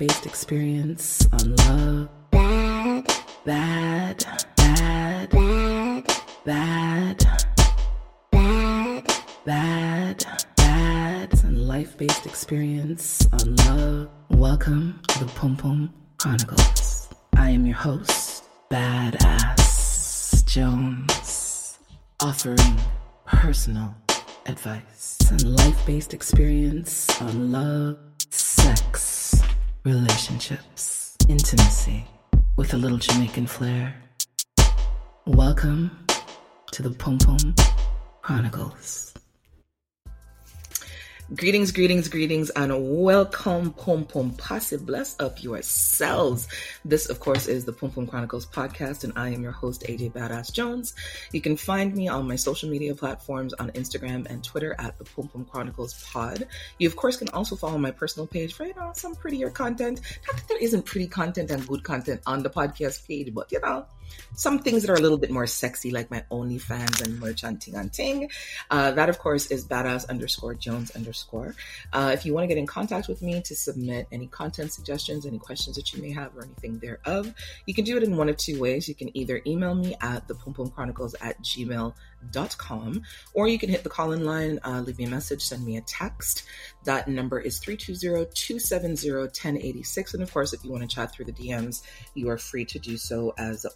based 0.00 0.24
experience 0.24 1.28
on 1.30 1.54
love, 1.56 2.08
bad, 2.30 3.06
bad, 3.44 4.24
bad, 4.56 5.28
bad, 5.28 6.06
bad, 6.42 7.26
bad, 8.32 9.06
bad, 9.44 10.24
bad, 10.56 11.44
and 11.44 11.68
life 11.68 11.98
based 11.98 12.24
experience 12.24 13.28
on 13.30 13.54
love. 13.56 14.08
Welcome 14.30 15.02
to 15.08 15.18
the 15.22 15.30
Pum 15.32 15.54
Pum 15.58 15.92
Chronicles. 16.16 17.10
I 17.36 17.50
am 17.50 17.66
your 17.66 17.76
host, 17.76 18.44
Badass 18.70 20.46
Jones, 20.46 21.78
offering 22.22 22.80
personal 23.26 23.94
advice 24.46 25.18
and 25.30 25.44
life 25.58 25.84
based 25.84 26.14
experience 26.14 27.20
on 27.20 27.52
love, 27.52 27.98
sex, 28.30 29.09
relationships, 29.84 31.16
intimacy 31.28 32.04
with 32.56 32.74
a 32.74 32.76
little 32.76 32.98
Jamaican 32.98 33.46
flair. 33.46 33.94
Welcome 35.26 36.06
to 36.72 36.82
the 36.82 36.90
Pum 36.90 37.18
Pum 37.18 37.54
Chronicles. 38.20 39.14
Greetings, 41.36 41.70
greetings, 41.70 42.08
greetings, 42.08 42.50
and 42.50 42.72
welcome, 43.04 43.72
Pom 43.74 44.04
Pum 44.04 44.32
Posse. 44.32 44.78
Bless 44.78 45.14
up 45.20 45.40
yourselves. 45.44 46.48
This, 46.84 47.08
of 47.08 47.20
course, 47.20 47.46
is 47.46 47.64
the 47.64 47.72
Pum 47.72 47.92
Pum 47.92 48.08
Chronicles 48.08 48.46
podcast, 48.46 49.04
and 49.04 49.12
I 49.14 49.28
am 49.28 49.44
your 49.44 49.52
host, 49.52 49.84
AJ 49.88 50.10
Badass 50.10 50.52
Jones. 50.52 50.92
You 51.30 51.40
can 51.40 51.56
find 51.56 51.94
me 51.94 52.08
on 52.08 52.26
my 52.26 52.34
social 52.34 52.68
media 52.68 52.96
platforms 52.96 53.54
on 53.54 53.70
Instagram 53.70 54.28
and 54.28 54.42
Twitter 54.42 54.74
at 54.80 54.98
the 54.98 55.04
Pum 55.04 55.28
Pum 55.28 55.44
Chronicles 55.44 56.02
Pod. 56.02 56.48
You, 56.78 56.88
of 56.88 56.96
course, 56.96 57.16
can 57.16 57.28
also 57.28 57.54
follow 57.54 57.78
my 57.78 57.92
personal 57.92 58.26
page 58.26 58.52
for, 58.52 58.66
you 58.66 58.74
know, 58.74 58.90
some 58.96 59.14
prettier 59.14 59.50
content. 59.50 60.00
Not 60.26 60.34
that 60.36 60.48
there 60.48 60.58
isn't 60.58 60.84
pretty 60.84 61.06
content 61.06 61.52
and 61.52 61.64
good 61.64 61.84
content 61.84 62.22
on 62.26 62.42
the 62.42 62.50
podcast 62.50 63.06
page, 63.06 63.32
but, 63.32 63.52
you 63.52 63.60
know, 63.60 63.86
some 64.34 64.58
things 64.58 64.82
that 64.82 64.90
are 64.90 64.94
a 64.94 65.00
little 65.00 65.18
bit 65.18 65.30
more 65.30 65.46
sexy, 65.46 65.90
like 65.90 66.10
my 66.10 66.24
OnlyFans 66.30 67.02
and 67.04 67.20
merchanting 67.20 67.74
and 67.74 67.92
ting. 67.92 68.14
On 68.14 68.20
Ting. 68.20 68.30
Uh, 68.70 68.90
that, 68.92 69.08
of 69.08 69.18
course, 69.18 69.46
is 69.46 69.66
badass 69.66 70.08
underscore 70.08 70.54
Jones 70.54 70.90
underscore. 70.92 71.54
Uh, 71.92 72.10
if 72.14 72.24
you 72.24 72.34
want 72.34 72.44
to 72.44 72.48
get 72.48 72.58
in 72.58 72.66
contact 72.66 73.08
with 73.08 73.22
me 73.22 73.40
to 73.42 73.54
submit 73.54 74.06
any 74.12 74.26
content 74.26 74.72
suggestions, 74.72 75.26
any 75.26 75.38
questions 75.38 75.76
that 75.76 75.92
you 75.92 76.02
may 76.02 76.12
have, 76.12 76.36
or 76.36 76.44
anything 76.44 76.78
thereof, 76.78 77.32
you 77.66 77.74
can 77.74 77.84
do 77.84 77.96
it 77.96 78.02
in 78.02 78.16
one 78.16 78.28
of 78.28 78.36
two 78.36 78.60
ways. 78.60 78.88
You 78.88 78.94
can 78.94 79.16
either 79.16 79.40
email 79.46 79.74
me 79.74 79.94
at 80.00 80.26
the 80.28 80.34
Pum 80.34 80.54
Chronicles 80.70 81.14
at 81.20 81.40
gmail.com 81.42 81.94
com, 82.58 83.02
or 83.34 83.48
you 83.48 83.58
can 83.58 83.68
hit 83.68 83.82
the 83.82 83.90
call 83.90 84.12
in 84.12 84.24
line, 84.24 84.58
uh, 84.64 84.80
leave 84.80 84.98
me 84.98 85.04
a 85.04 85.08
message, 85.08 85.42
send 85.42 85.64
me 85.64 85.76
a 85.76 85.80
text. 85.82 86.44
That 86.84 87.08
number 87.08 87.38
is 87.38 87.58
320 87.58 88.30
270 88.34 89.10
1086. 89.12 90.14
And 90.14 90.22
of 90.22 90.32
course, 90.32 90.52
if 90.52 90.64
you 90.64 90.70
want 90.70 90.82
to 90.82 90.94
chat 90.94 91.12
through 91.12 91.26
the 91.26 91.32
DMs, 91.32 91.82
you 92.14 92.28
are 92.28 92.38
free 92.38 92.64
to 92.66 92.78
do 92.78 92.96
so 92.96 93.34
as 93.38 93.66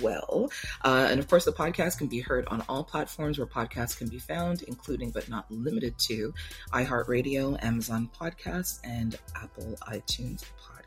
well. 0.00 0.50
Uh, 0.84 1.08
and 1.10 1.20
of 1.20 1.28
course, 1.28 1.44
the 1.44 1.52
podcast 1.52 1.98
can 1.98 2.06
be 2.06 2.20
heard 2.20 2.46
on 2.48 2.62
all 2.68 2.84
platforms 2.84 3.38
where 3.38 3.46
podcasts 3.46 3.96
can 3.96 4.08
be 4.08 4.18
found, 4.18 4.62
including 4.62 5.10
but 5.10 5.28
not 5.28 5.50
limited 5.50 5.98
to 5.98 6.34
iHeartRadio, 6.72 7.62
Amazon 7.62 8.10
Podcasts, 8.18 8.80
and 8.84 9.18
Apple 9.36 9.76
iTunes 9.88 10.44
Podcasts. 10.60 10.79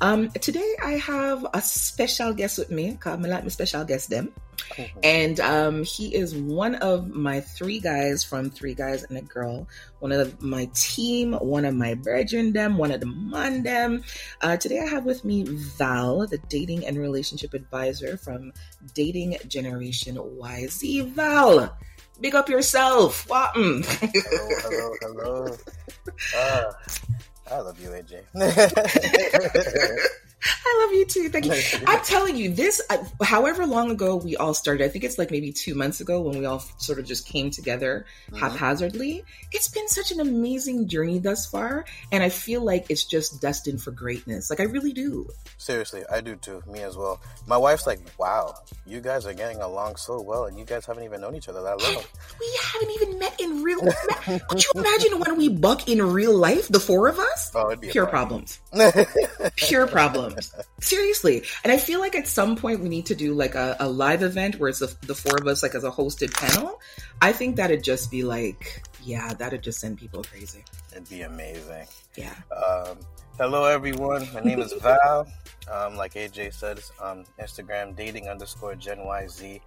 Um, 0.00 0.30
today, 0.30 0.76
I 0.82 0.92
have 0.92 1.46
a 1.54 1.60
special 1.60 2.32
guest 2.32 2.58
with 2.58 2.70
me. 2.70 2.96
Cause 3.00 3.18
I 3.18 3.28
like 3.28 3.42
my 3.42 3.48
special 3.48 3.84
guest 3.84 4.10
them. 4.10 4.32
And 5.02 5.40
um, 5.40 5.84
he 5.84 6.14
is 6.14 6.34
one 6.34 6.76
of 6.76 7.08
my 7.08 7.40
three 7.40 7.80
guys 7.80 8.22
from 8.22 8.50
Three 8.50 8.74
Guys 8.74 9.04
and 9.04 9.16
a 9.16 9.22
Girl, 9.22 9.66
one 10.00 10.12
of 10.12 10.40
my 10.42 10.68
team, 10.74 11.32
one 11.32 11.64
of 11.64 11.74
my 11.74 11.94
brethren 11.94 12.52
them, 12.52 12.76
one 12.76 12.90
of 12.90 13.00
the 13.00 13.06
man 13.06 13.62
them. 13.62 14.02
Uh, 14.40 14.56
today 14.56 14.80
I 14.80 14.86
have 14.86 15.04
with 15.04 15.24
me 15.24 15.44
Val, 15.44 16.26
the 16.26 16.38
dating 16.48 16.86
and 16.86 16.98
relationship 16.98 17.54
advisor 17.54 18.16
from 18.16 18.52
Dating 18.94 19.36
Generation 19.48 20.16
YZ. 20.16 21.08
Val, 21.12 21.76
big 22.20 22.34
up 22.34 22.48
yourself. 22.48 23.26
hello, 23.84 24.48
hello, 24.62 24.94
hello. 25.00 25.56
Uh, 26.36 26.72
I 27.50 27.60
love 27.60 27.80
you, 27.80 27.88
AJ. 27.88 28.24
I 30.44 30.84
love 30.84 30.94
you 30.94 31.04
too. 31.04 31.28
Thank 31.28 31.46
you. 31.46 31.84
I'm 31.86 32.02
telling 32.04 32.36
you, 32.36 32.52
this, 32.52 32.80
uh, 32.90 32.98
however 33.22 33.66
long 33.66 33.90
ago 33.90 34.16
we 34.16 34.36
all 34.36 34.54
started, 34.54 34.84
I 34.84 34.88
think 34.88 35.04
it's 35.04 35.18
like 35.18 35.30
maybe 35.30 35.52
two 35.52 35.74
months 35.74 36.00
ago 36.00 36.20
when 36.20 36.38
we 36.38 36.46
all 36.46 36.60
sort 36.78 36.98
of 36.98 37.06
just 37.06 37.26
came 37.26 37.50
together 37.50 38.06
mm-hmm. 38.30 38.38
haphazardly. 38.38 39.24
It's 39.52 39.68
been 39.68 39.88
such 39.88 40.12
an 40.12 40.20
amazing 40.20 40.88
journey 40.88 41.18
thus 41.18 41.46
far. 41.46 41.84
And 42.12 42.22
I 42.22 42.28
feel 42.28 42.62
like 42.62 42.86
it's 42.88 43.04
just 43.04 43.40
destined 43.40 43.82
for 43.82 43.90
greatness. 43.90 44.50
Like, 44.50 44.60
I 44.60 44.64
really 44.64 44.92
do. 44.92 45.28
Seriously, 45.56 46.02
I 46.10 46.20
do 46.20 46.36
too. 46.36 46.62
Me 46.66 46.82
as 46.82 46.96
well. 46.96 47.20
My 47.46 47.56
wife's 47.56 47.86
like, 47.86 48.00
wow, 48.18 48.54
you 48.86 49.00
guys 49.00 49.26
are 49.26 49.34
getting 49.34 49.60
along 49.60 49.96
so 49.96 50.20
well, 50.20 50.44
and 50.44 50.58
you 50.58 50.64
guys 50.64 50.86
haven't 50.86 51.04
even 51.04 51.20
known 51.20 51.34
each 51.34 51.48
other 51.48 51.62
that 51.62 51.80
long. 51.82 52.02
We 52.40 52.58
haven't 52.72 52.90
even 52.90 53.18
met 53.18 53.40
in 53.40 53.62
real 53.62 53.84
life. 53.84 54.42
Could 54.48 54.62
you 54.62 54.70
imagine 54.76 55.18
when 55.18 55.36
we 55.36 55.48
buck 55.48 55.88
in 55.88 56.00
real 56.00 56.36
life, 56.36 56.68
the 56.68 56.78
four 56.78 57.08
of 57.08 57.18
us? 57.18 57.50
Oh, 57.54 57.74
Pure 57.80 58.06
problems. 58.06 58.60
Pure 59.56 59.88
problems. 59.88 60.27
Seriously. 60.80 61.42
And 61.64 61.72
I 61.72 61.78
feel 61.78 62.00
like 62.00 62.14
at 62.14 62.26
some 62.26 62.56
point 62.56 62.80
we 62.80 62.88
need 62.88 63.06
to 63.06 63.14
do 63.14 63.34
like 63.34 63.54
a, 63.54 63.76
a 63.80 63.88
live 63.88 64.22
event 64.22 64.58
where 64.58 64.68
it's 64.68 64.80
the, 64.80 64.94
the 65.06 65.14
four 65.14 65.36
of 65.38 65.46
us 65.46 65.62
like 65.62 65.74
as 65.74 65.84
a 65.84 65.90
hosted 65.90 66.32
panel. 66.32 66.80
I 67.20 67.32
think 67.32 67.56
that'd 67.56 67.82
just 67.82 68.10
be 68.10 68.22
like, 68.22 68.82
yeah, 69.04 69.34
that'd 69.34 69.62
just 69.62 69.80
send 69.80 69.98
people 69.98 70.22
crazy. 70.22 70.64
It'd 70.92 71.08
be 71.08 71.22
amazing. 71.22 71.86
Yeah. 72.16 72.34
Um, 72.54 72.98
hello, 73.38 73.64
everyone. 73.64 74.28
My 74.34 74.40
name 74.40 74.60
is 74.60 74.72
Val. 74.74 75.26
Um, 75.70 75.96
like 75.96 76.14
AJ 76.14 76.54
said, 76.54 76.80
on 77.00 77.24
Instagram, 77.40 77.96
dating 77.96 78.28
underscore 78.28 78.74
Gen 78.74 78.98
YZ. 78.98 79.60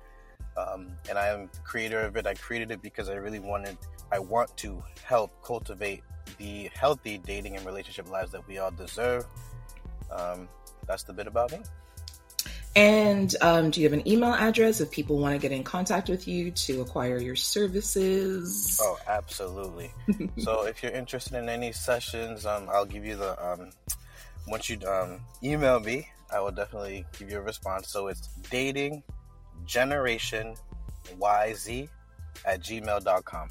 Um, 0.57 0.88
and 1.09 1.17
I 1.17 1.28
am 1.28 1.49
creator 1.63 2.01
of 2.01 2.17
it. 2.17 2.28
I 2.28 2.33
created 2.33 2.72
it 2.72 2.81
because 2.81 3.09
I 3.09 3.16
really 3.16 3.39
wanted, 3.39 3.78
I 4.11 4.19
want 4.19 4.55
to 4.57 4.83
help 5.03 5.31
cultivate 5.43 6.03
the 6.38 6.69
healthy 6.73 7.17
dating 7.17 7.55
and 7.55 7.66
relationship 7.66 8.09
lives 8.09 8.31
that 8.31 8.47
we 8.47 8.57
all 8.57 8.72
deserve. 8.72 9.25
Um, 10.11 10.47
that's 10.88 11.03
the 11.03 11.13
bit 11.13 11.27
about 11.27 11.51
me. 11.51 11.59
And 12.75 13.35
um, 13.41 13.69
do 13.69 13.81
you 13.81 13.89
have 13.89 13.94
an 13.97 14.07
email 14.07 14.33
address 14.33 14.79
if 14.79 14.91
people 14.91 15.17
want 15.17 15.35
to 15.35 15.39
get 15.39 15.51
in 15.51 15.63
contact 15.63 16.07
with 16.07 16.25
you 16.25 16.51
to 16.51 16.81
acquire 16.81 17.17
your 17.17 17.35
services? 17.35 18.79
Oh, 18.81 18.97
absolutely. 19.07 19.91
so 20.38 20.66
if 20.66 20.81
you're 20.81 20.94
interested 20.94 21.35
in 21.35 21.49
any 21.49 21.73
sessions, 21.73 22.45
um, 22.45 22.69
I'll 22.72 22.85
give 22.85 23.05
you 23.05 23.17
the. 23.17 23.45
Um, 23.45 23.72
once 24.47 24.69
you 24.69 24.79
um, 24.88 25.19
email 25.44 25.79
me, 25.79 26.07
I 26.33 26.39
will 26.39 26.51
definitely 26.51 27.05
give 27.19 27.29
you 27.29 27.38
a 27.38 27.41
response. 27.41 27.89
So 27.89 28.07
it's 28.07 28.28
dating 28.49 29.03
generation 29.66 30.55
yz 31.19 31.89
at 32.45 32.61
gmail.com. 32.61 33.49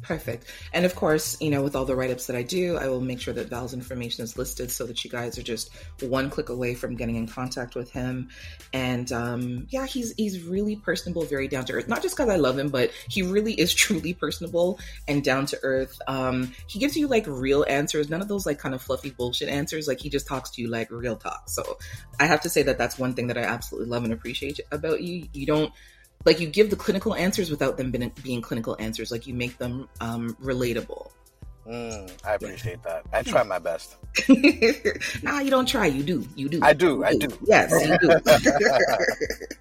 Perfect. 0.00 0.46
And 0.72 0.86
of 0.86 0.94
course, 0.94 1.40
you 1.40 1.50
know, 1.50 1.62
with 1.62 1.76
all 1.76 1.84
the 1.84 1.94
write 1.94 2.10
ups 2.10 2.26
that 2.26 2.34
I 2.34 2.42
do, 2.42 2.76
I 2.76 2.88
will 2.88 3.00
make 3.00 3.20
sure 3.20 3.34
that 3.34 3.48
Val's 3.48 3.74
information 3.74 4.24
is 4.24 4.38
listed 4.38 4.70
so 4.70 4.86
that 4.86 5.04
you 5.04 5.10
guys 5.10 5.38
are 5.38 5.42
just 5.42 5.70
one 6.00 6.30
click 6.30 6.48
away 6.48 6.74
from 6.74 6.96
getting 6.96 7.16
in 7.16 7.28
contact 7.28 7.74
with 7.74 7.90
him. 7.90 8.30
And 8.72 9.12
um, 9.12 9.66
yeah, 9.68 9.86
he's 9.86 10.12
he's 10.16 10.42
really 10.42 10.76
personable, 10.76 11.24
very 11.24 11.46
down 11.46 11.66
to 11.66 11.74
earth. 11.74 11.88
Not 11.88 12.02
just 12.02 12.16
because 12.16 12.30
I 12.30 12.36
love 12.36 12.58
him, 12.58 12.70
but 12.70 12.90
he 13.08 13.22
really 13.22 13.52
is 13.52 13.72
truly 13.82 14.14
personable 14.14 14.80
and 15.06 15.22
down 15.22 15.46
to 15.46 15.58
earth. 15.62 16.00
Um, 16.08 16.52
he 16.66 16.78
gives 16.78 16.96
you 16.96 17.06
like 17.06 17.26
real 17.26 17.64
answers, 17.68 18.08
none 18.08 18.22
of 18.22 18.28
those 18.28 18.46
like 18.46 18.58
kind 18.58 18.74
of 18.74 18.80
fluffy 18.80 19.10
bullshit 19.10 19.48
answers. 19.48 19.86
Like 19.86 20.00
he 20.00 20.08
just 20.08 20.26
talks 20.26 20.50
to 20.52 20.62
you 20.62 20.68
like 20.68 20.90
real 20.90 21.16
talk. 21.16 21.48
So 21.48 21.78
I 22.18 22.26
have 22.26 22.40
to 22.42 22.48
say 22.48 22.62
that 22.62 22.78
that's 22.78 22.98
one 22.98 23.12
thing 23.12 23.26
that 23.26 23.38
I 23.38 23.42
absolutely 23.42 23.90
love 23.90 24.04
and 24.04 24.12
appreciate 24.12 24.58
about 24.72 25.02
you. 25.02 25.28
You 25.32 25.46
don't 25.46 25.72
like 26.24 26.40
you 26.40 26.46
give 26.46 26.70
the 26.70 26.76
clinical 26.76 27.14
answers 27.14 27.50
without 27.50 27.76
them 27.76 27.90
being, 27.90 28.12
being 28.22 28.40
clinical 28.42 28.76
answers. 28.78 29.10
Like 29.10 29.26
you 29.26 29.34
make 29.34 29.58
them 29.58 29.88
um, 30.00 30.34
relatable. 30.42 31.10
Mm, 31.66 32.10
i 32.24 32.34
appreciate 32.34 32.80
yeah. 32.84 33.00
that. 33.02 33.04
I 33.12 33.22
try 33.22 33.44
my 33.44 33.60
best. 33.60 33.96
Nah 35.22 35.38
you 35.38 35.50
don't 35.50 35.66
try. 35.66 35.86
You 35.86 36.02
do. 36.02 36.26
You 36.34 36.48
do. 36.48 36.58
I 36.60 36.72
do. 36.72 36.86
You 36.86 37.04
i 37.04 37.14
do, 37.14 37.28
yes 37.44 37.70
you 37.86 37.98
do. 37.98 38.18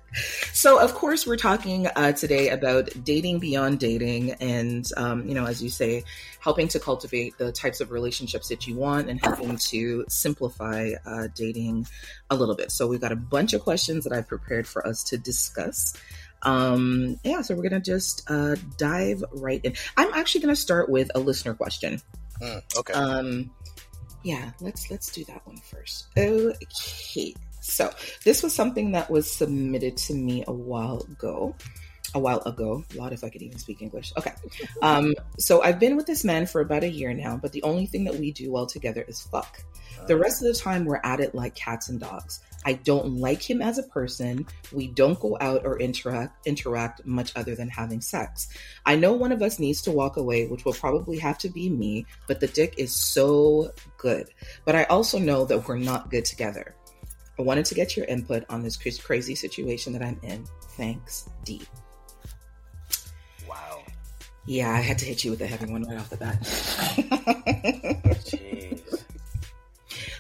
So 0.52 0.80
of 0.80 0.94
course 0.94 1.25
we're 1.25 1.38
talking 1.38 1.88
uh, 1.88 2.12
today 2.12 2.50
about 2.50 2.90
dating 3.04 3.40
beyond 3.40 3.80
dating 3.80 4.31
and 4.34 4.86
um, 4.98 5.28
you 5.28 5.36
know 5.36 5.46
as 5.46 5.62
you 5.62 5.69
say 5.69 6.04
helping 6.40 6.68
to 6.69 6.80
cultivate 6.80 7.38
the 7.38 7.52
types 7.52 7.81
of 7.81 7.92
relationships 7.92 8.50
that 8.50 8.68
you 8.68 8.75
want 8.75 9.07
and 9.07 9.24
helping 9.24 9.56
to 9.57 10.04
simplify 10.10 10.92
uh, 11.06 11.28
dating 11.36 11.86
a 12.31 12.36
little 12.36 12.56
bit. 12.56 12.72
So 12.72 12.88
we've 12.88 13.00
got 13.00 13.12
a 13.12 13.16
bunch 13.16 13.54
of 13.54 13.62
questions 13.62 14.06
that 14.06 14.14
i've 14.14 14.28
prepared 14.28 14.68
for 14.68 14.86
us 14.86 15.04
to 15.04 15.18
discuss 15.18 15.94
um, 16.44 17.20
yeah, 17.24 17.42
so 17.42 17.56
we're 17.56 17.64
gonna 17.64 17.80
just 17.80 18.30
uh, 18.30 18.56
dive 18.78 19.24
right 19.32 19.62
in. 19.64 19.74
I'm 19.98 20.14
actually 20.14 20.42
gonna 20.42 20.56
start 20.56 20.90
with 20.90 21.12
a 21.16 21.20
listener 21.20 21.54
question. 21.54 22.02
Mm, 22.42 22.62
okay. 22.78 22.94
Um, 22.94 23.52
yeah, 24.24 24.52
let's 24.60 24.90
let's 24.90 25.12
do 25.12 25.24
that 25.26 25.46
one 25.46 25.58
first. 25.58 26.08
Okay. 26.18 27.36
So 27.62 27.92
this 28.24 28.42
was 28.42 28.56
something 28.56 28.94
that 28.94 29.10
was 29.10 29.30
submitted 29.30 29.98
to 29.98 30.14
me 30.14 30.44
a 30.48 30.54
while 30.54 31.02
ago. 31.02 31.56
A 32.13 32.19
while 32.19 32.42
ago. 32.46 32.84
A 32.94 32.98
lot 32.98 33.13
if 33.13 33.24
I 33.24 33.30
could 33.30 33.42
even 33.42 33.58
speak 33.58 33.81
English. 33.81 34.13
Okay. 34.18 34.34
Um, 34.81 35.13
so 35.38 35.62
I've 35.62 35.80
been 35.80 35.96
with 35.96 36.06
this 36.06 36.24
man 36.24 36.46
for 36.46 36.62
about 36.62 36.84
a 36.84 36.90
year 36.90 37.13
now, 37.13 37.38
but 37.38 37.52
the 37.52 37.63
only 37.63 37.86
thing 37.86 38.04
that 38.06 38.16
we 38.16 38.31
do 38.31 38.52
well 38.52 38.66
together 38.66 39.04
is 39.08 39.22
fuck. 39.22 39.62
The 40.08 40.18
rest 40.18 40.42
of 40.42 40.48
the 40.48 40.60
time, 40.60 40.86
we're 40.86 41.02
at 41.04 41.19
it 41.19 41.36
like 41.36 41.56
cats 41.56 41.90
and 41.90 42.00
dogs. 42.00 42.42
I 42.66 42.74
don't 42.74 43.18
like 43.18 43.42
him 43.42 43.62
as 43.62 43.78
a 43.78 43.84
person. 43.84 44.46
We 44.72 44.88
don't 44.88 45.19
go 45.19 45.38
out 45.42 45.66
or 45.66 45.80
interact 45.80 46.48
interact 46.48 47.06
much 47.06 47.31
other 47.36 47.56
than 47.56 47.69
having 47.69 48.02
sex. 48.02 48.50
I 48.86 48.96
know 48.96 49.14
one 49.14 49.31
of 49.31 49.42
us 49.42 49.60
needs 49.60 49.81
to 49.84 49.92
walk 49.92 50.18
away, 50.18 50.48
which 50.48 50.66
will 50.66 50.74
probably 50.74 51.18
have 51.19 51.38
to 51.40 51.50
be 51.50 51.69
me, 51.69 52.06
but 52.28 52.40
the 52.40 52.48
dick 52.48 52.75
is 52.78 52.94
so 52.94 53.72
good. 53.98 54.30
But 54.66 54.75
I 54.75 54.84
also 54.86 55.18
know 55.18 55.46
that 55.46 55.68
we're 55.68 55.78
not 55.78 56.12
good 56.12 56.25
together. 56.25 56.75
I 57.40 57.44
wanted 57.44 57.66
to 57.66 57.75
get 57.75 57.98
your 57.98 58.06
input 58.06 58.46
on 58.50 58.62
this 58.62 58.78
crazy 58.78 59.34
situation 59.34 59.94
that 59.94 60.04
I'm 60.04 60.19
in. 60.22 60.46
Thanks, 60.78 61.30
D. 61.44 61.62
Yeah, 64.46 64.72
I 64.72 64.82
had 64.82 64.98
to 65.00 65.06
hit 65.06 65.24
you 65.24 65.32
with 65.32 65.42
a 65.42 65.48
heavy 65.48 65.72
one 65.72 65.84
right 65.84 65.98
off 65.98 66.10
the 66.10 66.18
bat. 66.18 66.40
Jeez. 68.26 68.82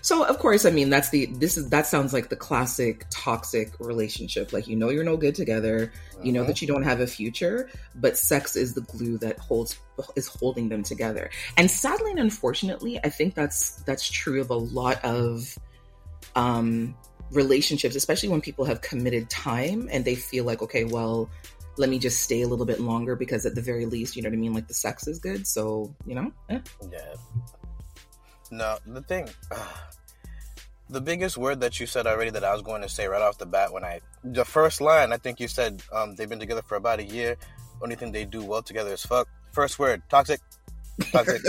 So 0.03 0.25
of 0.25 0.39
course, 0.39 0.65
I 0.65 0.71
mean 0.71 0.89
that's 0.89 1.09
the 1.09 1.27
this 1.27 1.57
is 1.57 1.69
that 1.69 1.85
sounds 1.85 2.11
like 2.11 2.29
the 2.29 2.35
classic 2.35 3.05
toxic 3.09 3.71
relationship. 3.79 4.51
Like 4.51 4.67
you 4.67 4.75
know 4.75 4.89
you're 4.89 5.03
no 5.03 5.15
good 5.15 5.35
together, 5.35 5.91
you 6.23 6.31
know 6.31 6.43
that 6.43 6.61
you 6.61 6.67
don't 6.67 6.83
have 6.83 6.99
a 6.99 7.07
future, 7.07 7.69
but 7.95 8.17
sex 8.17 8.55
is 8.55 8.73
the 8.73 8.81
glue 8.81 9.17
that 9.19 9.37
holds 9.37 9.77
is 10.15 10.27
holding 10.27 10.69
them 10.69 10.83
together. 10.83 11.29
And 11.55 11.69
sadly 11.69 12.11
and 12.11 12.19
unfortunately, 12.19 12.99
I 13.03 13.09
think 13.09 13.35
that's 13.35 13.75
that's 13.83 14.09
true 14.09 14.41
of 14.41 14.49
a 14.49 14.55
lot 14.55 15.03
of 15.05 15.57
um 16.35 16.95
relationships, 17.31 17.95
especially 17.95 18.29
when 18.29 18.41
people 18.41 18.65
have 18.65 18.81
committed 18.81 19.29
time 19.29 19.87
and 19.91 20.03
they 20.03 20.15
feel 20.15 20.43
like, 20.43 20.61
okay, 20.61 20.83
well, 20.83 21.29
let 21.81 21.89
me 21.89 21.97
just 21.97 22.21
stay 22.21 22.43
a 22.43 22.47
little 22.47 22.65
bit 22.65 22.79
longer 22.79 23.15
because 23.15 23.45
at 23.45 23.55
the 23.55 23.61
very 23.61 23.87
least, 23.87 24.15
you 24.15 24.21
know 24.21 24.29
what 24.29 24.35
I 24.35 24.39
mean, 24.39 24.53
like 24.53 24.67
the 24.67 24.73
sex 24.73 25.07
is 25.07 25.17
good. 25.17 25.47
So, 25.47 25.93
you 26.05 26.13
know, 26.13 26.31
eh. 26.49 26.59
Yeah. 26.91 27.15
No, 28.51 28.77
the 28.85 29.01
thing, 29.01 29.27
the 30.89 31.01
biggest 31.01 31.37
word 31.37 31.59
that 31.61 31.79
you 31.79 31.87
said 31.87 32.05
already 32.05 32.29
that 32.29 32.43
I 32.43 32.53
was 32.53 32.61
going 32.61 32.83
to 32.83 32.89
say 32.89 33.07
right 33.07 33.21
off 33.21 33.39
the 33.39 33.47
bat 33.47 33.73
when 33.73 33.83
I, 33.83 33.99
the 34.23 34.45
first 34.45 34.79
line, 34.79 35.11
I 35.11 35.17
think 35.17 35.39
you 35.39 35.47
said 35.47 35.81
um, 35.91 36.15
they've 36.15 36.29
been 36.29 36.39
together 36.39 36.61
for 36.61 36.75
about 36.75 36.99
a 36.99 37.03
year. 37.03 37.35
Only 37.81 37.95
thing 37.95 38.11
they 38.11 38.25
do 38.25 38.45
well 38.45 38.61
together 38.61 38.93
is 38.93 39.03
fuck. 39.03 39.27
First 39.51 39.79
word, 39.79 40.03
toxic. 40.07 40.39
Toxic. 41.11 41.41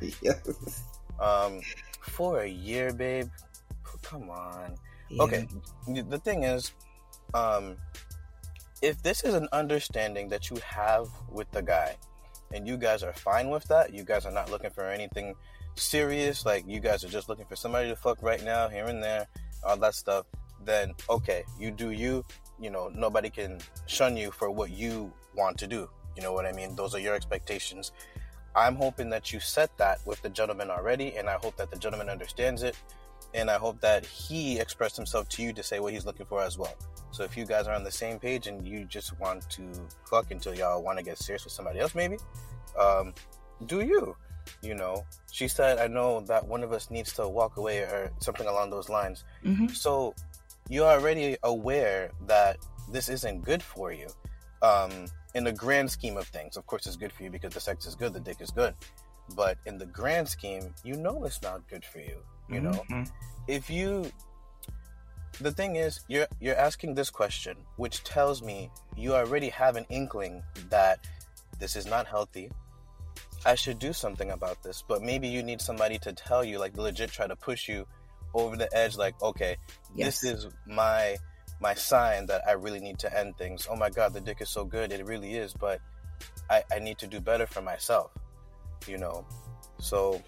yes. 0.22 0.82
um, 1.20 1.60
for 2.00 2.40
a 2.40 2.48
year, 2.48 2.92
babe. 2.92 3.28
Come 4.02 4.28
on. 4.28 4.74
Yeah. 5.08 5.22
Okay. 5.22 5.46
The 5.86 6.18
thing 6.18 6.42
is, 6.42 6.72
um, 7.32 7.76
if 8.82 9.00
this 9.02 9.22
is 9.22 9.34
an 9.34 9.48
understanding 9.52 10.28
that 10.28 10.50
you 10.50 10.58
have 10.66 11.08
with 11.30 11.50
the 11.52 11.62
guy, 11.62 11.96
and 12.52 12.66
you 12.66 12.76
guys 12.76 13.02
are 13.02 13.12
fine 13.14 13.48
with 13.48 13.64
that, 13.64 13.94
you 13.94 14.02
guys 14.04 14.26
are 14.26 14.32
not 14.32 14.50
looking 14.50 14.70
for 14.70 14.84
anything 14.84 15.34
serious, 15.76 16.44
like 16.44 16.64
you 16.66 16.80
guys 16.80 17.02
are 17.02 17.08
just 17.08 17.28
looking 17.28 17.46
for 17.46 17.56
somebody 17.56 17.88
to 17.88 17.96
fuck 17.96 18.22
right 18.22 18.44
now, 18.44 18.68
here 18.68 18.84
and 18.86 19.02
there, 19.02 19.26
all 19.64 19.76
that 19.76 19.94
stuff, 19.94 20.26
then 20.64 20.92
okay, 21.08 21.44
you 21.58 21.70
do 21.70 21.90
you. 21.90 22.24
You 22.60 22.70
know, 22.70 22.90
nobody 22.94 23.30
can 23.30 23.58
shun 23.86 24.16
you 24.16 24.30
for 24.30 24.50
what 24.50 24.70
you 24.70 25.12
want 25.34 25.58
to 25.58 25.66
do. 25.66 25.88
You 26.16 26.22
know 26.22 26.32
what 26.32 26.46
I 26.46 26.52
mean? 26.52 26.76
Those 26.76 26.94
are 26.94 27.00
your 27.00 27.14
expectations. 27.14 27.92
I'm 28.54 28.76
hoping 28.76 29.08
that 29.10 29.32
you 29.32 29.40
set 29.40 29.76
that 29.78 29.98
with 30.04 30.20
the 30.22 30.28
gentleman 30.28 30.70
already, 30.70 31.16
and 31.16 31.28
I 31.28 31.38
hope 31.42 31.56
that 31.56 31.70
the 31.70 31.78
gentleman 31.78 32.10
understands 32.10 32.62
it 32.62 32.76
and 33.34 33.50
I 33.50 33.58
hope 33.58 33.80
that 33.80 34.04
he 34.06 34.58
expressed 34.58 34.96
himself 34.96 35.28
to 35.30 35.42
you 35.42 35.52
to 35.52 35.62
say 35.62 35.80
what 35.80 35.92
he's 35.92 36.04
looking 36.06 36.26
for 36.26 36.42
as 36.42 36.58
well. 36.58 36.74
So 37.10 37.24
if 37.24 37.36
you 37.36 37.44
guys 37.44 37.66
are 37.66 37.74
on 37.74 37.84
the 37.84 37.90
same 37.90 38.18
page 38.18 38.46
and 38.46 38.66
you 38.66 38.84
just 38.84 39.18
want 39.20 39.48
to 39.50 39.62
fuck 40.08 40.30
until 40.30 40.54
y'all 40.54 40.82
want 40.82 40.98
to 40.98 41.04
get 41.04 41.18
serious 41.18 41.44
with 41.44 41.52
somebody 41.52 41.78
else, 41.80 41.94
maybe, 41.94 42.16
um, 42.78 43.12
do 43.66 43.80
you? 43.82 44.16
You 44.62 44.74
know, 44.74 45.04
she 45.30 45.46
said, 45.46 45.78
I 45.78 45.86
know 45.86 46.20
that 46.22 46.46
one 46.46 46.62
of 46.62 46.72
us 46.72 46.90
needs 46.90 47.12
to 47.14 47.28
walk 47.28 47.58
away 47.58 47.80
or 47.80 48.10
something 48.20 48.46
along 48.46 48.70
those 48.70 48.88
lines. 48.88 49.24
Mhm. 49.44 49.70
So 49.74 50.14
you're 50.68 50.88
already 50.88 51.36
aware 51.42 52.10
that 52.26 52.56
this 52.90 53.08
isn't 53.08 53.42
good 53.42 53.62
for 53.62 53.92
you. 53.92 54.08
Um, 54.62 55.06
in 55.34 55.44
the 55.44 55.52
grand 55.52 55.90
scheme 55.90 56.16
of 56.16 56.26
things, 56.28 56.56
of 56.56 56.66
course, 56.66 56.86
it's 56.86 56.96
good 56.96 57.12
for 57.12 57.22
you 57.24 57.30
because 57.30 57.54
the 57.54 57.60
sex 57.60 57.86
is 57.86 57.94
good, 57.94 58.12
the 58.12 58.20
dick 58.20 58.40
is 58.40 58.50
good. 58.50 58.74
But 59.36 59.58
in 59.66 59.78
the 59.78 59.86
grand 59.86 60.28
scheme, 60.28 60.74
you 60.82 60.94
know 60.94 61.24
it's 61.24 61.42
not 61.42 61.68
good 61.68 61.84
for 61.84 62.00
you. 62.00 62.18
You 62.52 62.60
know, 62.60 62.84
Mhm. 62.90 63.10
if 63.48 63.70
you 63.70 64.10
the 65.40 65.50
thing 65.50 65.76
is 65.76 66.00
you're 66.08 66.26
you're 66.40 66.56
asking 66.56 66.94
this 66.94 67.08
question 67.10 67.56
which 67.76 68.04
tells 68.04 68.42
me 68.42 68.70
you 68.96 69.14
already 69.14 69.48
have 69.48 69.76
an 69.76 69.86
inkling 69.88 70.42
that 70.68 71.00
this 71.58 71.74
is 71.74 71.86
not 71.86 72.06
healthy 72.06 72.50
i 73.46 73.54
should 73.54 73.78
do 73.78 73.94
something 73.94 74.30
about 74.30 74.62
this 74.62 74.84
but 74.86 75.00
maybe 75.02 75.26
you 75.26 75.42
need 75.42 75.60
somebody 75.60 75.98
to 75.98 76.12
tell 76.12 76.44
you 76.44 76.58
like 76.58 76.76
legit 76.76 77.10
try 77.10 77.26
to 77.26 77.34
push 77.34 77.66
you 77.66 77.86
over 78.34 78.56
the 78.56 78.68
edge 78.76 78.96
like 78.98 79.20
okay 79.22 79.56
Yes. 79.94 80.20
this 80.20 80.32
is 80.32 80.46
my 80.66 81.16
my 81.60 81.72
sign 81.74 82.26
that 82.26 82.46
i 82.46 82.52
really 82.52 82.78
need 82.80 82.98
to 82.98 83.18
end 83.18 83.36
things 83.38 83.66
oh 83.70 83.74
my 83.74 83.88
god 83.88 84.12
the 84.12 84.20
dick 84.20 84.42
is 84.42 84.50
so 84.50 84.64
good 84.66 84.92
it 84.92 85.04
really 85.06 85.34
is 85.34 85.54
but 85.54 85.80
i 86.50 86.62
i 86.70 86.78
need 86.78 86.98
to 86.98 87.06
do 87.06 87.20
better 87.20 87.46
for 87.46 87.62
myself 87.62 88.10
you 88.86 88.98
know 88.98 89.24
so 89.80 90.22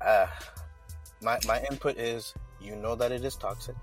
uh 0.00 0.28
my 1.22 1.38
my 1.46 1.60
input 1.70 1.96
is 1.98 2.34
you 2.60 2.76
know 2.76 2.94
that 2.94 3.12
it 3.12 3.24
is 3.24 3.36
toxic 3.36 3.74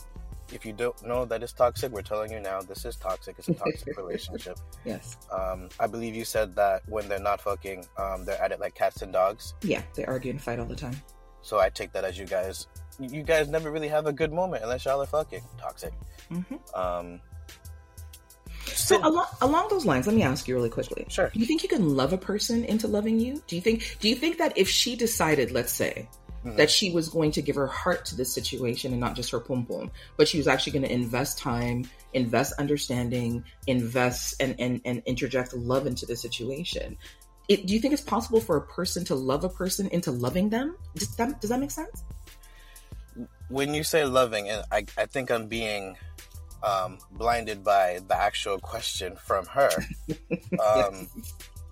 if 0.54 0.66
you 0.66 0.72
don't 0.72 1.02
know 1.06 1.26
that 1.26 1.44
it's 1.44 1.52
toxic 1.54 1.92
we're 1.92 2.02
telling 2.02 2.32
you 2.32 2.40
now 2.40 2.62
this 2.62 2.86
is 2.86 2.96
toxic 2.96 3.36
it's 3.38 3.50
a 3.50 3.54
toxic 3.54 3.98
relationship 4.02 4.58
Yes. 4.86 5.18
um 5.32 5.68
i 5.80 5.88
believe 5.88 6.16
you 6.16 6.24
said 6.26 6.56
that 6.56 6.84
when 6.88 7.08
they're 7.10 7.20
not 7.20 7.42
fucking 7.42 7.86
um 7.98 8.24
they're 8.26 8.42
at 8.42 8.52
it 8.52 8.60
like 8.60 8.74
cats 8.76 9.02
and 9.02 9.12
dogs 9.12 9.54
Yeah, 9.62 9.82
they 9.96 10.06
argue 10.06 10.32
and 10.32 10.42
fight 10.42 10.60
all 10.60 10.66
the 10.66 10.76
time. 10.76 10.96
so 11.42 11.60
i 11.60 11.70
take 11.70 11.92
that 11.94 12.04
as 12.06 12.18
you 12.18 12.26
guys 12.26 12.68
you 13.00 13.24
guys 13.24 13.48
never 13.50 13.70
really 13.72 13.90
have 13.90 14.06
a 14.08 14.14
good 14.14 14.32
moment 14.32 14.64
unless 14.64 14.86
y'all 14.86 15.02
are 15.02 15.06
fucking 15.06 15.44
toxic 15.60 15.94
hmm 16.30 16.42
um 16.74 17.20
So 18.68 18.96
Sid- 18.96 19.04
along 19.06 19.28
along 19.42 19.68
those 19.70 19.86
lines, 19.86 20.08
let 20.08 20.16
me 20.16 20.24
ask 20.24 20.48
you 20.48 20.54
really 20.56 20.70
quickly. 20.70 21.06
Sure. 21.10 21.30
Do 21.34 21.40
you 21.40 21.46
think 21.46 21.64
you 21.64 21.70
can 21.70 21.96
love 21.96 22.12
a 22.14 22.18
person 22.18 22.64
into 22.66 22.86
loving 22.88 23.18
you? 23.20 23.42
Do 23.48 23.56
you 23.56 23.62
think 23.62 23.98
do 24.02 24.10
you 24.10 24.16
think 24.16 24.38
that 24.40 24.58
if 24.58 24.68
she 24.70 24.96
decided, 24.96 25.52
let's 25.52 25.72
say, 25.72 26.10
Mhm. 26.48 26.58
that 26.58 26.72
she 26.72 26.92
was 26.92 27.10
going 27.10 27.32
to 27.32 27.42
give 27.42 27.56
her 27.56 27.68
heart 27.68 28.06
to 28.06 28.16
this 28.16 28.34
situation 28.34 28.92
and 28.92 29.00
not 29.00 29.16
just 29.16 29.32
her 29.32 29.40
pum 29.40 29.66
pum, 29.66 29.92
but 30.18 30.28
she 30.28 30.38
was 30.38 30.48
actually 30.48 30.74
going 30.74 30.86
to 30.86 30.92
invest 30.92 31.38
time, 31.38 31.86
invest 32.14 32.54
understanding, 32.58 33.44
invest 33.68 34.36
and 34.40 34.56
and, 34.60 34.82
and 34.86 35.04
interject 35.06 35.54
love 35.54 35.86
into 35.88 36.06
the 36.06 36.16
situation. 36.16 36.98
It, 37.48 37.66
do 37.66 37.74
you 37.74 37.80
think 37.80 37.94
it's 37.94 38.02
possible 38.02 38.42
for 38.42 38.58
a 38.58 38.62
person 38.62 39.06
to 39.06 39.16
love 39.16 39.44
a 39.46 39.50
person 39.50 39.88
into 39.90 40.12
loving 40.12 40.50
them? 40.50 40.76
Does 40.96 41.16
that, 41.16 41.40
does 41.40 41.50
that 41.50 41.62
make 41.62 41.72
sense? 41.72 42.04
when 43.50 43.74
you 43.74 43.84
say 43.84 44.06
loving, 44.06 44.50
and 44.50 44.64
I, 44.72 44.86
I 44.98 45.06
think 45.06 45.32
I'm 45.32 45.48
being 45.48 45.96
um, 46.64 46.98
blinded 47.12 47.64
by 47.64 48.00
the 48.08 48.18
actual 48.18 48.60
question 48.60 49.16
from 49.16 49.46
her. 49.48 49.70
Um, 50.60 51.08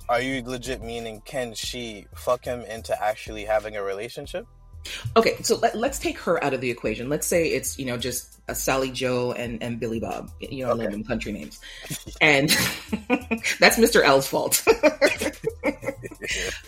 are 0.10 0.22
you 0.22 0.44
legit 0.44 0.82
meaning 0.82 1.22
can 1.26 1.54
she 1.56 2.06
fuck 2.16 2.46
him 2.46 2.62
into 2.62 3.02
actually 3.02 3.46
having 3.46 3.76
a 3.76 3.82
relationship? 3.82 4.46
Okay, 5.16 5.38
so 5.42 5.58
let, 5.58 5.76
let's 5.76 6.00
take 6.00 6.20
her 6.20 6.44
out 6.44 6.54
of 6.54 6.62
the 6.62 6.70
equation. 6.70 7.10
Let's 7.10 7.28
say 7.28 7.48
it's 7.48 7.78
you 7.80 7.86
know 7.86 7.98
just 7.98 8.35
a 8.48 8.56
Sally 8.56 8.92
Joe 8.92 9.32
and, 9.32 9.62
and 9.62 9.80
Billy 9.80 10.00
Bob. 10.00 10.32
You 10.40 10.66
know, 10.66 10.72
I 10.72 10.74
love 10.74 10.82
Okay. 10.82 10.92
them 10.92 11.04
country 11.04 11.32
names, 11.32 11.60
and 12.22 12.50
that's 13.60 13.78
Mr. 13.78 14.04
L's 14.04 14.28
fault. 14.28 14.64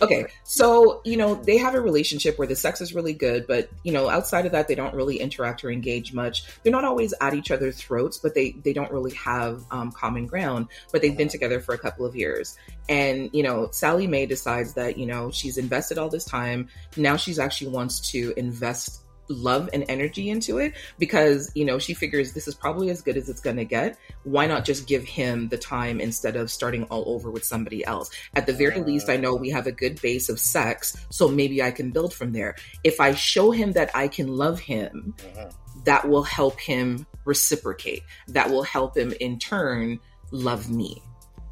okay, 0.02 0.26
so 0.44 1.00
you 1.04 1.16
know 1.16 1.34
they 1.34 1.56
have 1.56 1.74
a 1.74 1.80
relationship 1.80 2.38
where 2.38 2.48
the 2.48 2.56
sex 2.56 2.80
is 2.80 2.94
really 2.94 3.12
good, 3.12 3.46
but 3.46 3.68
you 3.84 3.92
know 3.92 4.08
outside 4.08 4.46
of 4.46 4.52
that 4.52 4.68
they 4.68 4.74
don't 4.74 4.94
really 4.94 5.20
interact 5.20 5.64
or 5.64 5.70
engage 5.70 6.12
much. 6.12 6.44
They're 6.62 6.72
not 6.72 6.84
always 6.84 7.14
at 7.20 7.34
each 7.34 7.50
other's 7.50 7.76
throats, 7.76 8.18
but 8.18 8.34
they 8.34 8.52
they 8.64 8.72
don't 8.72 8.90
really 8.90 9.14
have 9.14 9.64
um, 9.70 9.92
common 9.92 10.26
ground. 10.26 10.68
But 10.92 11.02
they've 11.02 11.16
been 11.16 11.28
together 11.28 11.60
for 11.60 11.74
a 11.74 11.78
couple 11.78 12.06
of 12.06 12.16
years, 12.16 12.56
and 12.88 13.30
you 13.32 13.42
know 13.42 13.68
Sally 13.72 14.06
Mae 14.06 14.26
decides 14.26 14.74
that 14.74 14.98
you 14.98 15.06
know 15.06 15.30
she's 15.30 15.58
invested 15.58 15.98
all 15.98 16.08
this 16.08 16.24
time 16.24 16.68
now 16.96 17.16
she's 17.16 17.38
actually 17.38 17.70
wants 17.70 18.00
to 18.12 18.32
invest 18.36 19.02
love 19.28 19.68
and 19.72 19.84
energy 19.88 20.30
into 20.30 20.58
it 20.58 20.74
because 20.98 21.50
you 21.54 21.64
know 21.64 21.78
she 21.78 21.94
figures 21.94 22.32
this 22.32 22.48
is 22.48 22.54
probably 22.54 22.90
as 22.90 23.02
good 23.02 23.16
as 23.16 23.28
it's 23.28 23.40
going 23.40 23.56
to 23.56 23.64
get. 23.64 23.98
Why 24.24 24.46
not 24.46 24.64
just 24.64 24.86
give 24.86 25.04
him 25.04 25.48
the 25.48 25.58
time 25.58 26.00
instead 26.00 26.36
of 26.36 26.50
starting 26.50 26.84
all 26.84 27.04
over 27.06 27.30
with 27.30 27.44
somebody 27.44 27.84
else? 27.84 28.10
At 28.34 28.46
the 28.46 28.52
very 28.52 28.80
least 28.80 29.08
i 29.08 29.16
know 29.16 29.34
we 29.34 29.50
have 29.50 29.66
a 29.66 29.72
good 29.72 30.00
base 30.00 30.28
of 30.28 30.38
sex 30.40 30.96
so 31.10 31.28
maybe 31.28 31.62
i 31.62 31.70
can 31.70 31.90
build 31.90 32.14
from 32.14 32.32
there. 32.32 32.56
If 32.84 33.00
i 33.00 33.14
show 33.14 33.50
him 33.50 33.72
that 33.72 33.90
i 33.94 34.08
can 34.08 34.28
love 34.28 34.60
him 34.60 35.14
Mhm. 35.18 35.52
that 35.84 36.08
will 36.08 36.22
help 36.22 36.58
him 36.60 37.06
reciprocate. 37.24 38.02
That 38.28 38.50
will 38.50 38.62
help 38.62 38.96
him 38.96 39.12
in 39.20 39.38
turn 39.38 40.00
love 40.30 40.70
me. 40.70 41.02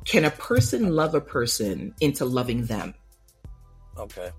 Can 0.04 0.24
a 0.24 0.30
person 0.30 0.94
love 0.94 1.14
a 1.14 1.20
person 1.20 1.94
into 2.00 2.24
loving 2.24 2.64
them? 2.66 2.94
Okay. 3.98 4.30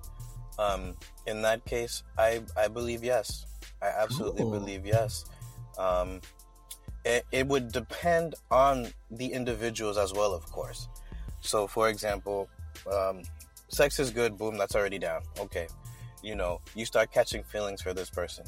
Um, 0.59 0.95
in 1.25 1.41
that 1.43 1.65
case, 1.65 2.03
I 2.17 2.41
I 2.55 2.67
believe 2.67 3.03
yes. 3.03 3.45
I 3.81 3.87
absolutely 3.87 4.43
Ooh. 4.43 4.51
believe 4.51 4.85
yes. 4.85 5.25
Um, 5.77 6.21
it, 7.05 7.25
it 7.31 7.47
would 7.47 7.71
depend 7.71 8.35
on 8.51 8.87
the 9.11 9.27
individuals 9.27 9.97
as 9.97 10.13
well, 10.13 10.33
of 10.33 10.45
course. 10.51 10.89
So, 11.41 11.67
for 11.67 11.89
example, 11.89 12.49
um, 12.91 13.21
sex 13.69 13.99
is 13.99 14.11
good, 14.11 14.37
boom, 14.37 14.57
that's 14.57 14.75
already 14.75 14.99
down. 14.99 15.21
Okay. 15.39 15.67
You 16.23 16.35
know, 16.35 16.59
you 16.75 16.85
start 16.85 17.11
catching 17.11 17.43
feelings 17.43 17.81
for 17.81 17.93
this 17.93 18.09
person. 18.09 18.45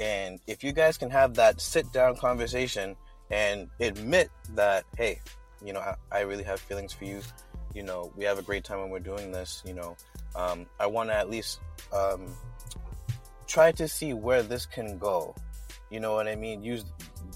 And 0.00 0.40
if 0.46 0.64
you 0.64 0.72
guys 0.72 0.96
can 0.96 1.10
have 1.10 1.34
that 1.34 1.60
sit 1.60 1.92
down 1.92 2.16
conversation 2.16 2.96
and 3.30 3.68
admit 3.80 4.30
that, 4.54 4.84
hey, 4.96 5.20
you 5.64 5.72
know, 5.72 5.80
I, 5.80 5.96
I 6.10 6.20
really 6.20 6.44
have 6.44 6.60
feelings 6.60 6.92
for 6.92 7.04
you. 7.04 7.20
You 7.74 7.82
know, 7.82 8.12
we 8.16 8.24
have 8.24 8.38
a 8.38 8.42
great 8.42 8.64
time 8.64 8.80
when 8.80 8.90
we're 8.90 9.00
doing 9.00 9.32
this. 9.32 9.62
You 9.66 9.74
know, 9.74 9.96
um, 10.36 10.66
I 10.80 10.86
want 10.86 11.10
to 11.10 11.14
at 11.14 11.30
least 11.30 11.60
um, 11.92 12.26
try 13.46 13.72
to 13.72 13.86
see 13.88 14.14
where 14.14 14.42
this 14.42 14.66
can 14.66 14.98
go. 14.98 15.34
You 15.90 16.00
know 16.00 16.14
what 16.14 16.26
I 16.26 16.34
mean? 16.36 16.62
Use 16.62 16.84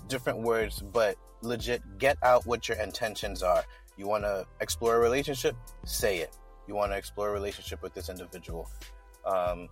different 0.08 0.40
words, 0.40 0.82
but 0.92 1.16
legit 1.42 1.82
get 1.98 2.18
out 2.22 2.46
what 2.46 2.68
your 2.68 2.78
intentions 2.78 3.42
are. 3.42 3.64
You 3.96 4.06
want 4.08 4.24
to 4.24 4.46
explore 4.60 4.96
a 4.96 5.00
relationship? 5.00 5.56
Say 5.84 6.18
it. 6.18 6.36
You 6.66 6.74
want 6.74 6.92
to 6.92 6.98
explore 6.98 7.30
a 7.30 7.32
relationship 7.32 7.82
with 7.82 7.94
this 7.94 8.08
individual. 8.08 8.70
Um, 9.24 9.68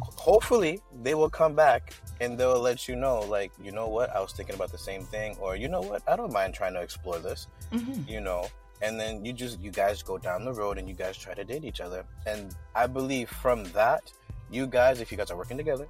hopefully, 0.00 0.80
they 1.02 1.14
will 1.14 1.30
come 1.30 1.54
back 1.54 1.94
and 2.20 2.38
they'll 2.38 2.60
let 2.60 2.88
you 2.88 2.96
know, 2.96 3.20
like, 3.20 3.52
you 3.62 3.72
know 3.72 3.88
what, 3.88 4.14
I 4.14 4.20
was 4.20 4.32
thinking 4.32 4.54
about 4.54 4.72
the 4.72 4.78
same 4.78 5.04
thing, 5.04 5.36
or 5.40 5.56
you 5.56 5.68
know 5.68 5.80
what, 5.80 6.02
I 6.08 6.16
don't 6.16 6.32
mind 6.32 6.54
trying 6.54 6.74
to 6.74 6.80
explore 6.80 7.18
this, 7.18 7.46
mm-hmm. 7.72 8.08
you 8.08 8.20
know. 8.20 8.48
And 8.82 9.00
then 9.00 9.24
you 9.24 9.32
just, 9.32 9.60
you 9.60 9.70
guys 9.70 10.02
go 10.02 10.18
down 10.18 10.44
the 10.44 10.52
road 10.52 10.78
and 10.78 10.88
you 10.88 10.94
guys 10.94 11.16
try 11.16 11.34
to 11.34 11.44
date 11.44 11.64
each 11.64 11.80
other. 11.80 12.04
And 12.26 12.54
I 12.74 12.86
believe 12.86 13.28
from 13.28 13.64
that, 13.72 14.12
you 14.50 14.66
guys, 14.66 15.00
if 15.00 15.10
you 15.10 15.18
guys 15.18 15.30
are 15.30 15.36
working 15.36 15.56
together, 15.56 15.88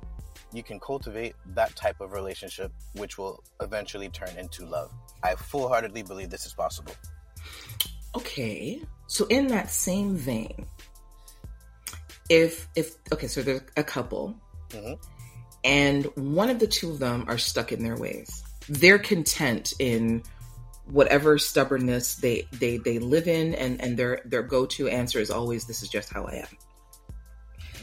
you 0.52 0.62
can 0.62 0.78
cultivate 0.80 1.34
that 1.54 1.74
type 1.76 2.00
of 2.00 2.12
relationship, 2.12 2.72
which 2.94 3.18
will 3.18 3.42
eventually 3.60 4.08
turn 4.08 4.36
into 4.38 4.64
love. 4.64 4.90
I 5.22 5.34
full 5.34 5.68
heartedly 5.68 6.02
believe 6.02 6.30
this 6.30 6.46
is 6.46 6.54
possible. 6.54 6.94
Okay. 8.14 8.80
So, 9.08 9.26
in 9.26 9.48
that 9.48 9.70
same 9.70 10.16
vein, 10.16 10.66
if, 12.28 12.68
if, 12.74 12.96
okay, 13.12 13.26
so 13.26 13.42
there's 13.42 13.60
a 13.76 13.84
couple, 13.84 14.34
mm-hmm. 14.70 14.94
and 15.62 16.04
one 16.16 16.50
of 16.50 16.58
the 16.58 16.66
two 16.66 16.90
of 16.90 16.98
them 16.98 17.24
are 17.28 17.38
stuck 17.38 17.72
in 17.72 17.84
their 17.84 17.96
ways. 17.96 18.42
They're 18.68 18.98
content 18.98 19.74
in 19.78 20.22
whatever 20.86 21.38
stubbornness 21.38 22.16
they 22.16 22.46
they 22.52 22.76
they 22.78 22.98
live 22.98 23.26
in 23.26 23.54
and 23.54 23.80
and 23.80 23.96
their 23.96 24.20
their 24.24 24.42
go-to 24.42 24.88
answer 24.88 25.18
is 25.18 25.30
always 25.30 25.66
this 25.66 25.82
is 25.82 25.88
just 25.88 26.12
how 26.12 26.24
i 26.24 26.34
am 26.34 26.46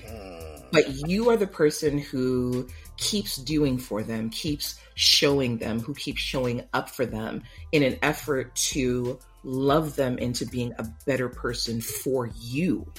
mm. 0.08 0.72
but 0.72 1.08
you 1.08 1.30
are 1.30 1.38
the 1.38 1.48
person 1.48 1.98
who 1.98 2.68
keeps 2.98 3.38
doing 3.38 3.78
for 3.78 4.04
them, 4.04 4.30
keeps 4.30 4.80
showing 4.96 5.58
them, 5.58 5.80
who 5.80 5.94
keeps 5.94 6.22
showing 6.22 6.64
up 6.74 6.90
for 6.90 7.06
them 7.06 7.44
in 7.72 7.84
an 7.84 7.98
effort 8.02 8.56
to 8.56 9.20
love 9.44 9.96
them 9.96 10.18
into 10.18 10.46
being 10.46 10.74
a 10.78 10.86
better 11.06 11.30
person 11.30 11.82
for 11.82 12.30
you. 12.40 12.92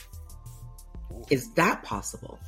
Is 1.30 1.52
that 1.54 1.82
possible? 1.82 2.38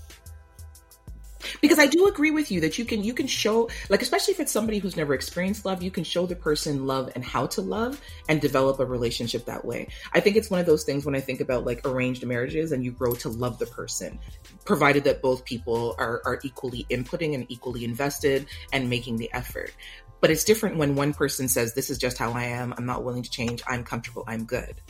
Because 1.60 1.78
i 1.78 1.86
do 1.86 2.06
agree 2.06 2.30
with 2.30 2.50
you 2.50 2.60
that 2.60 2.78
you 2.78 2.84
can 2.84 3.02
you 3.02 3.14
can 3.14 3.26
show 3.26 3.68
like 3.88 4.02
especially 4.02 4.32
if 4.32 4.40
it's 4.40 4.52
somebody 4.52 4.78
who's 4.78 4.96
never 4.96 5.14
experienced 5.14 5.64
love 5.64 5.82
you 5.82 5.90
can 5.90 6.04
show 6.04 6.26
the 6.26 6.36
person 6.36 6.86
love 6.86 7.10
and 7.14 7.24
how 7.24 7.46
to 7.46 7.60
love 7.60 8.00
and 8.28 8.40
develop 8.40 8.80
a 8.80 8.86
relationship 8.86 9.44
that 9.44 9.64
way. 9.64 9.88
I 10.12 10.20
think 10.20 10.36
it's 10.36 10.50
one 10.50 10.60
of 10.60 10.66
those 10.66 10.84
things 10.84 11.04
when 11.04 11.14
i 11.14 11.20
think 11.20 11.40
about 11.40 11.64
like 11.64 11.86
arranged 11.86 12.24
marriages 12.26 12.72
and 12.72 12.84
you 12.84 12.90
grow 12.90 13.14
to 13.14 13.28
love 13.28 13.58
the 13.58 13.66
person 13.66 14.18
provided 14.64 15.04
that 15.04 15.22
both 15.22 15.44
people 15.44 15.94
are 15.98 16.20
are 16.24 16.40
equally 16.42 16.86
inputting 16.90 17.34
and 17.34 17.46
equally 17.48 17.84
invested 17.84 18.46
and 18.72 18.90
making 18.90 19.16
the 19.16 19.32
effort. 19.32 19.72
But 20.20 20.30
it's 20.30 20.44
different 20.44 20.76
when 20.76 20.96
one 20.96 21.12
person 21.12 21.48
says 21.48 21.74
this 21.74 21.90
is 21.90 21.98
just 21.98 22.18
how 22.18 22.32
i 22.32 22.44
am. 22.44 22.74
I'm 22.76 22.86
not 22.86 23.04
willing 23.04 23.22
to 23.22 23.30
change. 23.30 23.62
I'm 23.66 23.84
comfortable. 23.84 24.24
I'm 24.26 24.44
good. 24.44 24.80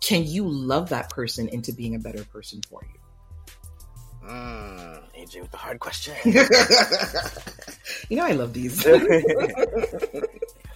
Can 0.00 0.24
you 0.24 0.46
love 0.46 0.90
that 0.90 1.10
person 1.10 1.48
into 1.48 1.72
being 1.72 1.94
a 1.94 1.98
better 1.98 2.24
person 2.24 2.60
for 2.68 2.86
you 2.92 3.03
Mm, 4.26 5.02
AJ 5.18 5.42
with 5.42 5.50
the 5.50 5.56
hard 5.56 5.80
question. 5.80 6.14
you 8.08 8.16
know 8.16 8.24
I 8.24 8.32
love 8.32 8.54
these. 8.54 8.82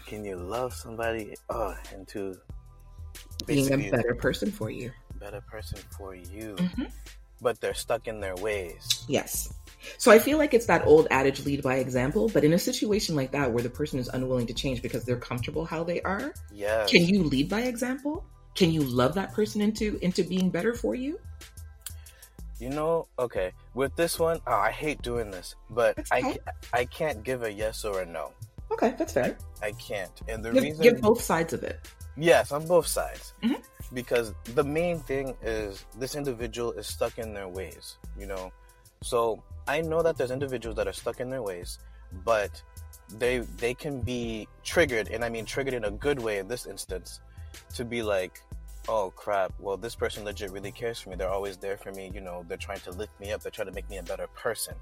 Can 0.07 0.25
you 0.25 0.37
love 0.37 0.75
somebody 0.75 1.35
oh, 1.49 1.75
into 1.95 2.37
being 3.47 3.73
a 3.73 3.90
better 3.90 4.14
person 4.14 4.50
for 4.50 4.71
you? 4.71 4.90
Better 5.19 5.40
person 5.40 5.78
for 5.97 6.14
you. 6.14 6.55
Mm-hmm. 6.57 6.85
But 7.40 7.61
they're 7.61 7.75
stuck 7.75 8.09
in 8.09 8.21
their 8.21 8.35
ways. 8.37 9.05
Yes. 9.09 9.52
So 9.97 10.11
I 10.11 10.19
feel 10.19 10.38
like 10.38 10.55
it's 10.55 10.67
that 10.67 10.87
old 10.87 11.07
adage 11.11 11.45
lead 11.45 11.62
by 11.62 11.76
example, 11.76 12.28
but 12.28 12.45
in 12.45 12.52
a 12.52 12.59
situation 12.59 13.14
like 13.14 13.31
that 13.33 13.52
where 13.52 13.62
the 13.62 13.71
person 13.71 13.99
is 13.99 14.09
unwilling 14.09 14.47
to 14.47 14.55
change 14.55 14.83
because 14.83 15.05
they're 15.05 15.17
comfortable 15.17 15.64
how 15.64 15.85
they 15.85 16.02
are, 16.02 16.35
yes. 16.52 16.90
can 16.90 17.05
you 17.05 17.23
lead 17.23 17.49
by 17.49 17.61
example? 17.62 18.25
Can 18.55 18.73
you 18.73 18.83
love 18.83 19.14
that 19.14 19.33
person 19.33 19.61
into 19.61 19.99
into 20.02 20.25
being 20.25 20.50
better 20.50 20.75
for 20.75 20.95
you? 20.95 21.21
You 22.61 22.71
know, 22.71 23.07
okay, 23.19 23.53
with 23.75 23.95
this 23.95 24.19
one, 24.19 24.41
oh, 24.47 24.53
I 24.53 24.71
hate 24.71 25.00
doing 25.03 25.31
this, 25.31 25.55
but. 25.71 25.99
I 26.11 26.38
I 26.73 26.85
can't 26.85 27.23
give 27.23 27.43
a 27.43 27.53
yes 27.53 27.85
or 27.85 28.03
a 28.03 28.07
no. 28.07 28.33
Okay, 28.71 28.95
that's 28.99 29.12
fair. 29.12 29.37
I 29.62 29.73
can't, 29.73 30.12
and 30.29 30.45
the 30.45 30.53
give, 30.53 30.62
reason 30.62 30.83
give 30.83 31.00
both 31.00 31.21
sides 31.21 31.53
of 31.53 31.62
it. 31.62 31.81
Yes, 32.17 32.53
on 32.53 32.67
both 32.67 32.87
sides, 32.87 33.33
mm-hmm. 33.43 33.62
because 33.95 34.35
the 34.55 34.65
main 34.65 34.99
thing 34.99 35.37
is 35.43 35.87
this 35.99 36.17
individual 36.17 36.73
is 36.73 36.87
stuck 36.87 37.19
in 37.19 37.33
their 37.33 37.49
ways. 37.49 37.97
You 38.19 38.27
know, 38.27 38.53
so 39.03 39.43
I 39.67 39.81
know 39.81 40.03
that 40.03 40.17
there's 40.17 40.31
individuals 40.31 40.77
that 40.77 40.87
are 40.87 40.93
stuck 40.93 41.21
in 41.21 41.31
their 41.31 41.43
ways, 41.43 41.79
but 42.25 42.62
they 43.17 43.38
they 43.57 43.73
can 43.75 44.00
be 44.00 44.49
triggered, 44.65 45.09
and 45.09 45.25
I 45.25 45.29
mean 45.29 45.45
triggered 45.45 45.75
in 45.75 45.85
a 45.85 45.91
good 45.91 46.21
way 46.21 46.38
in 46.38 46.49
this 46.49 46.67
instance, 46.67 47.21
to 47.75 47.85
be 47.85 48.03
like, 48.03 48.43
oh 48.88 49.12
crap, 49.14 49.52
well, 49.59 49.76
this 49.76 49.95
person 49.95 50.25
legit 50.25 50.50
really 50.50 50.73
cares 50.73 50.99
for 50.99 51.11
me. 51.11 51.16
They're 51.16 51.28
always 51.28 51.57
there 51.57 51.76
for 51.76 51.92
me. 51.92 52.11
You 52.12 52.21
know, 52.21 52.45
they're 52.49 52.57
trying 52.57 52.80
to 52.80 52.90
lift 52.90 53.18
me 53.21 53.33
up. 53.33 53.42
They're 53.42 53.52
trying 53.52 53.68
to 53.68 53.75
make 53.75 53.88
me 53.88 53.99
a 53.99 54.02
better 54.02 54.26
person. 54.28 54.75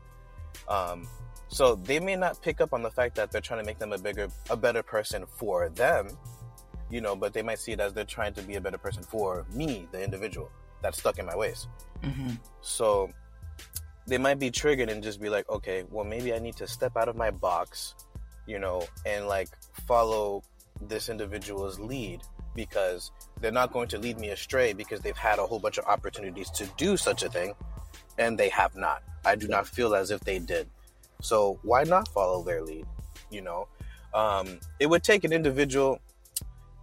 Um, 0.69 1.07
so 1.49 1.77
they 1.77 2.01
may 2.01 2.17
not 2.17 2.41
pick 2.43 2.61
up 2.61 2.73
on 2.73 2.83
the 2.83 2.91
fact 2.91 3.15
that 3.17 3.31
they're 3.31 3.41
trying 3.41 3.61
to 3.61 3.67
make 3.67 3.79
them 3.79 3.93
a 3.93 3.99
bigger, 3.99 4.29
a 4.51 4.57
better 4.57 4.83
person 4.83 5.25
for 5.37 5.69
them, 5.69 6.09
you 6.91 7.01
know, 7.01 7.15
but 7.15 7.33
they 7.33 7.43
might 7.43 7.59
see 7.59 7.73
it 7.73 7.81
as 7.81 7.93
they're 7.93 8.05
trying 8.05 8.33
to 8.35 8.43
be 8.43 8.57
a 8.57 8.61
better 8.61 8.79
person 8.79 9.03
for 9.03 9.45
me, 9.53 9.89
the 9.93 10.03
individual 10.03 10.51
that's 10.83 10.99
stuck 10.99 11.19
in 11.19 11.27
my 11.27 11.37
ways. 11.37 11.69
Mm-hmm. 12.03 12.31
So 12.63 13.11
they 14.07 14.19
might 14.19 14.39
be 14.39 14.51
triggered 14.51 14.89
and 14.89 15.03
just 15.03 15.21
be 15.21 15.29
like, 15.29 15.49
okay, 15.51 15.85
well, 15.91 16.05
maybe 16.05 16.33
I 16.35 16.39
need 16.39 16.57
to 16.57 16.67
step 16.67 16.97
out 16.97 17.09
of 17.09 17.17
my 17.17 17.31
box, 17.31 17.95
you 18.47 18.59
know, 18.59 18.87
and 19.05 19.27
like 19.29 19.49
follow 19.87 20.43
this 20.81 21.09
individual's 21.09 21.79
lead 21.79 22.23
because 22.57 23.13
they're 23.41 23.53
not 23.53 23.73
going 23.73 23.89
to 23.89 23.99
lead 23.99 24.19
me 24.19 24.31
astray 24.31 24.73
because 24.73 25.01
they've 25.01 25.17
had 25.17 25.39
a 25.39 25.47
whole 25.47 25.61
bunch 25.61 25.79
of 25.79 25.85
opportunities 25.85 26.51
to 26.51 26.67
do 26.77 26.97
such 26.97 27.23
a 27.23 27.29
thing 27.29 27.55
and 28.19 28.39
they 28.39 28.49
have 28.49 28.75
not. 28.75 29.03
I 29.25 29.37
do 29.37 29.47
not 29.47 29.69
feel 29.69 29.95
as 29.95 30.11
if 30.11 30.21
they 30.21 30.39
did. 30.39 30.69
So 31.21 31.59
why 31.63 31.85
not 31.85 32.09
follow 32.09 32.43
their 32.43 32.63
lead? 32.63 32.87
You 33.31 33.43
know, 33.43 33.69
um, 34.15 34.59
it 34.81 34.87
would 34.87 35.03
take 35.03 35.25
an 35.25 35.33
individual, 35.33 36.01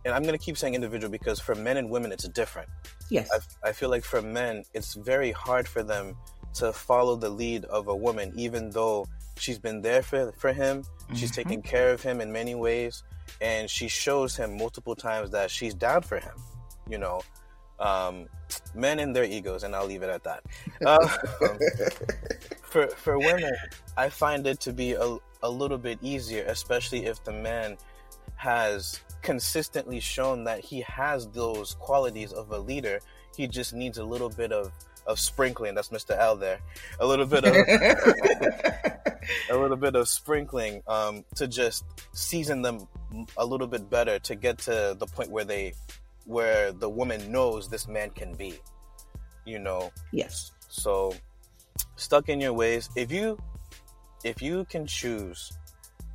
and 0.05 0.13
I'm 0.13 0.23
going 0.23 0.37
to 0.37 0.43
keep 0.43 0.57
saying 0.57 0.75
individual 0.75 1.11
because 1.11 1.39
for 1.39 1.55
men 1.55 1.77
and 1.77 1.89
women, 1.89 2.11
it's 2.11 2.27
different. 2.29 2.69
Yes. 3.09 3.29
I, 3.63 3.69
I 3.69 3.71
feel 3.71 3.89
like 3.89 4.03
for 4.03 4.21
men, 4.21 4.63
it's 4.73 4.95
very 4.95 5.31
hard 5.31 5.67
for 5.67 5.83
them 5.83 6.15
to 6.55 6.71
follow 6.73 7.15
the 7.15 7.29
lead 7.29 7.65
of 7.65 7.87
a 7.87 7.95
woman, 7.95 8.31
even 8.35 8.69
though 8.69 9.07
she's 9.37 9.57
been 9.57 9.81
there 9.81 10.03
for, 10.03 10.31
for 10.33 10.53
him, 10.53 10.83
mm-hmm. 10.83 11.15
she's 11.15 11.31
taken 11.31 11.61
care 11.61 11.91
of 11.91 12.01
him 12.01 12.21
in 12.21 12.31
many 12.31 12.55
ways 12.55 13.03
and 13.41 13.69
she 13.69 13.87
shows 13.87 14.35
him 14.35 14.57
multiple 14.57 14.95
times 14.95 15.31
that 15.31 15.51
she's 15.51 15.73
down 15.73 16.01
for 16.01 16.19
him. 16.19 16.35
You 16.89 16.97
know, 16.97 17.21
um, 17.79 18.27
men 18.75 18.99
and 18.99 19.15
their 19.15 19.23
egos, 19.23 19.63
and 19.63 19.75
I'll 19.75 19.85
leave 19.85 20.03
it 20.03 20.09
at 20.09 20.23
that. 20.23 20.43
Uh, 20.85 21.07
for 22.61 22.87
for 22.87 23.17
women, 23.17 23.51
I 23.97 24.09
find 24.09 24.45
it 24.47 24.59
to 24.61 24.73
be 24.73 24.93
a, 24.93 25.17
a 25.41 25.49
little 25.49 25.77
bit 25.77 25.99
easier, 26.01 26.45
especially 26.47 27.05
if 27.05 27.23
the 27.23 27.33
man 27.33 27.77
has 28.35 28.99
consistently 29.21 29.99
shown 29.99 30.43
that 30.43 30.59
he 30.59 30.81
has 30.81 31.27
those 31.29 31.75
qualities 31.75 32.33
of 32.33 32.51
a 32.51 32.57
leader. 32.57 32.99
He 33.35 33.47
just 33.47 33.73
needs 33.73 33.97
a 33.97 34.03
little 34.03 34.29
bit 34.29 34.51
of 34.51 34.71
of 35.07 35.19
sprinkling. 35.19 35.75
That's 35.75 35.89
Mr. 35.89 36.17
L 36.17 36.35
there. 36.35 36.59
A 36.99 37.05
little 37.05 37.25
bit 37.25 37.45
of 37.45 37.53
a 39.49 39.57
little 39.57 39.77
bit 39.77 39.95
of 39.95 40.07
sprinkling 40.07 40.81
um, 40.87 41.23
to 41.35 41.47
just 41.47 41.85
season 42.13 42.61
them 42.61 42.87
a 43.37 43.45
little 43.45 43.67
bit 43.67 43.89
better 43.89 44.19
to 44.19 44.35
get 44.35 44.57
to 44.59 44.95
the 44.97 45.05
point 45.05 45.29
where 45.29 45.45
they 45.45 45.73
where 46.25 46.71
the 46.71 46.89
woman 46.89 47.31
knows 47.31 47.69
this 47.69 47.87
man 47.87 48.09
can 48.11 48.33
be. 48.33 48.59
You 49.45 49.59
know. 49.59 49.91
Yes. 50.11 50.51
So 50.69 51.13
stuck 51.95 52.29
in 52.29 52.39
your 52.39 52.53
ways. 52.53 52.89
If 52.95 53.11
you 53.11 53.37
if 54.23 54.41
you 54.41 54.65
can 54.65 54.87
choose 54.87 55.51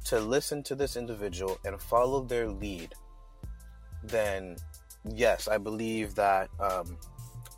to 0.07 0.19
listen 0.21 0.63
to 0.63 0.75
this 0.75 0.97
individual 0.97 1.59
and 1.65 1.81
follow 1.81 2.23
their 2.23 2.49
lead, 2.49 2.95
then 4.03 4.57
yes, 5.15 5.49
I 5.49 5.59
believe 5.59 6.15
that 6.15 6.49
um, 6.59 6.97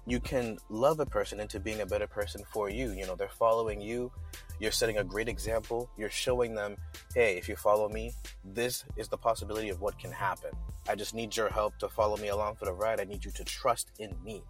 you 0.07 0.21
can 0.21 0.59
love 0.69 1.01
a 1.01 1.07
person 1.07 1.41
into 1.41 1.61
being 1.61 1.81
a 1.81 1.87
better 1.87 2.07
person 2.07 2.43
for 2.53 2.71
you. 2.71 2.93
You 2.93 3.07
know, 3.07 3.15
they're 3.15 3.29
following 3.29 3.81
you. 3.81 4.11
you're 4.59 4.73
setting 4.73 4.99
a 4.99 5.05
great 5.05 5.29
example. 5.29 5.89
You're 5.97 6.11
showing 6.11 6.55
them, 6.55 6.77
hey, 7.15 7.37
if 7.37 7.49
you 7.49 7.57
follow 7.57 7.89
me, 7.89 8.13
this 8.45 8.85
is 8.97 9.09
the 9.09 9.17
possibility 9.17 9.69
of 9.71 9.81
what 9.81 9.99
can 9.99 10.13
happen. 10.13 10.51
I 10.89 10.95
just 10.95 11.15
need 11.15 11.37
your 11.37 11.49
help 11.49 11.79
to 11.79 11.89
follow 11.89 12.17
me 12.17 12.29
along 12.29 12.57
for 12.57 12.65
the 12.65 12.73
ride. 12.73 13.01
I 13.01 13.05
need 13.05 13.25
you 13.25 13.31
to 13.33 13.45
trust 13.45 13.91
in 13.99 14.15
me, 14.25 14.43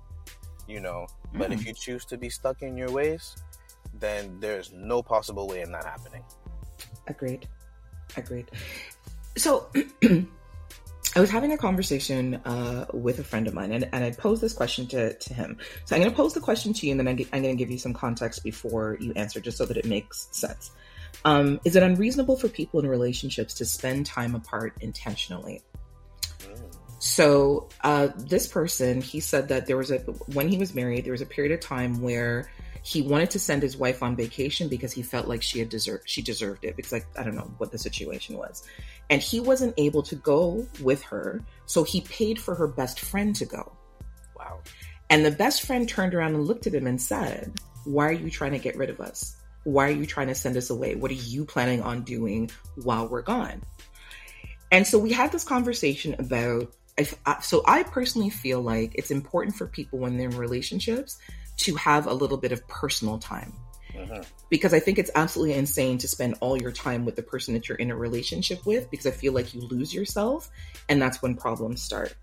you 0.66 0.80
know. 0.80 1.07
Mm. 1.35 1.38
But 1.38 1.52
if 1.52 1.61
mm. 1.61 1.66
you 1.66 1.75
choose 1.75 2.04
to 2.07 2.19
be 2.19 2.30
stuck 2.30 2.62
in 2.62 2.76
your 2.76 2.90
ways, 2.90 3.37
then 3.99 4.38
there's 4.40 4.73
no 4.73 5.02
possible 5.02 5.47
way 5.47 5.61
in 5.61 5.73
that 5.73 5.85
happening. 5.85 6.25
Agreed. 7.07 7.49
Agreed. 8.16 8.50
So, 9.37 9.69
I 11.17 11.21
was 11.21 11.31
having 11.31 11.52
a 11.52 11.59
conversation 11.59 12.37
uh, 12.37 12.87
with 12.93 13.19
a 13.19 13.25
friend 13.25 13.49
of 13.49 13.55
mine, 13.55 13.73
and, 13.73 13.88
and 13.93 14.05
I 14.05 14.12
posed 14.12 14.40
this 14.40 14.52
question 14.52 14.87
to, 14.88 15.14
to 15.14 15.35
him. 15.35 15.59
So 15.85 15.97
I'm 15.97 16.02
going 16.02 16.11
to 16.11 16.17
pose 16.17 16.35
the 16.35 16.40
question 16.40 16.73
to 16.75 16.87
you, 16.87 16.93
and 16.93 17.00
then 17.00 17.09
I'm 17.09 17.17
going 17.17 17.43
to 17.43 17.57
give 17.57 17.71
you 17.71 17.79
some 17.79 17.93
context 17.93 18.45
before 18.45 18.97
you 19.00 19.12
answer, 19.17 19.40
just 19.40 19.59
so 19.59 19.67
that 19.67 19.76
it 19.76 19.87
makes 19.87 20.29
sense. 20.31 20.71
Um, 21.25 21.61
is 21.64 21.75
it 21.75 21.83
unreasonable 21.83 22.37
for 22.37 22.49
people 22.49 22.81
in 22.81 22.87
relationships 22.87 23.55
to 23.55 23.64
spend 23.64 24.07
time 24.07 24.35
apart 24.35 24.75
intentionally? 24.81 25.62
So 27.00 27.69
uh, 27.83 28.09
this 28.17 28.47
person, 28.47 29.00
he 29.00 29.21
said 29.21 29.49
that 29.49 29.67
there 29.67 29.76
was 29.76 29.90
a 29.90 29.99
when 29.99 30.49
he 30.49 30.59
was 30.59 30.75
married, 30.75 31.05
there 31.05 31.12
was 31.12 31.23
a 31.23 31.26
period 31.26 31.52
of 31.52 31.61
time 31.61 32.02
where 32.02 32.50
he 32.83 33.03
wanted 33.03 33.31
to 33.31 33.39
send 33.39 33.63
his 33.63 33.77
wife 33.77 34.03
on 34.03 34.17
vacation 34.17 34.69
because 34.69 34.93
he 34.93 35.03
felt 35.03 35.29
like 35.29 35.43
she 35.43 35.59
had 35.59 35.69
deserved 35.69 36.09
she 36.09 36.23
deserved 36.23 36.65
it 36.65 36.77
because 36.77 36.93
like 36.93 37.07
I 37.19 37.23
don't 37.23 37.35
know 37.35 37.51
what 37.59 37.73
the 37.73 37.79
situation 37.79 38.37
was. 38.37 38.63
And 39.11 39.21
he 39.21 39.41
wasn't 39.41 39.75
able 39.77 40.03
to 40.05 40.15
go 40.17 40.67
with 40.81 41.03
her, 41.03 41.43
so 41.67 41.83
he 41.83 42.01
paid 42.03 42.39
for 42.41 42.55
her 42.55 42.67
best 42.67 43.01
friend 43.01 43.35
to 43.37 43.45
go. 43.45 43.73
Wow. 44.39 44.61
And 45.11 45.25
the 45.25 45.31
best 45.31 45.63
friend 45.63 45.89
turned 45.89 46.15
around 46.15 46.35
and 46.35 46.47
looked 46.47 46.67
at 46.67 46.75
him 46.75 46.87
and 46.87 47.01
said, 47.01 47.53
"Why 47.85 48.07
are 48.09 48.13
you 48.13 48.31
trying 48.31 48.53
to 48.53 48.59
get 48.59 48.77
rid 48.77 48.91
of 48.91 49.01
us? 49.01 49.37
Why 49.65 49.89
are 49.89 49.93
you 49.93 50.07
trying 50.07 50.29
to 50.29 50.35
send 50.35 50.57
us 50.57 50.71
away? 50.71 50.95
What 50.95 51.11
are 51.11 51.15
you 51.15 51.45
planning 51.45 51.83
on 51.83 52.03
doing 52.03 52.51
while 52.77 53.09
we're 53.09 53.23
gone?" 53.23 53.63
And 54.73 54.87
so 54.87 54.99
we 54.99 55.13
had 55.13 55.33
this 55.33 55.45
conversation 55.45 56.15
about 56.19 56.73
if, 56.97 57.15
uh, 57.27 57.41
so 57.41 57.63
I 57.67 57.83
personally 57.83 58.31
feel 58.31 58.61
like 58.61 58.95
it's 58.95 59.11
important 59.11 59.57
for 59.57 59.67
people 59.67 59.99
when 59.99 60.17
they're 60.17 60.29
in 60.29 60.37
relationships 60.37 61.19
to 61.61 61.75
have 61.76 62.07
a 62.07 62.14
little 62.14 62.38
bit 62.38 62.52
of 62.52 62.67
personal 62.69 63.19
time. 63.19 63.52
Mm-hmm. 63.95 64.23
Because 64.49 64.73
I 64.73 64.81
think 64.81 64.99
it's 64.99 65.11
absolutely 65.14 65.55
insane 65.55 65.99
to 65.99 66.09
spend 66.09 66.37
all 66.40 66.61
your 66.61 66.73
time 66.73 67.05
with 67.05 67.17
the 67.17 67.23
person 67.23 67.55
that 67.55 67.69
you're 67.69 67.79
in 67.79 67.90
a 67.90 67.97
relationship 67.97 68.64
with, 68.64 68.90
because 68.90 69.07
I 69.07 69.11
feel 69.11 69.33
like 69.33 69.55
you 69.55 69.62
lose 69.62 69.93
yourself, 69.93 70.49
and 70.88 71.02
that's 71.02 71.21
when 71.21 71.35
problems 71.35 71.83
start. 71.83 72.14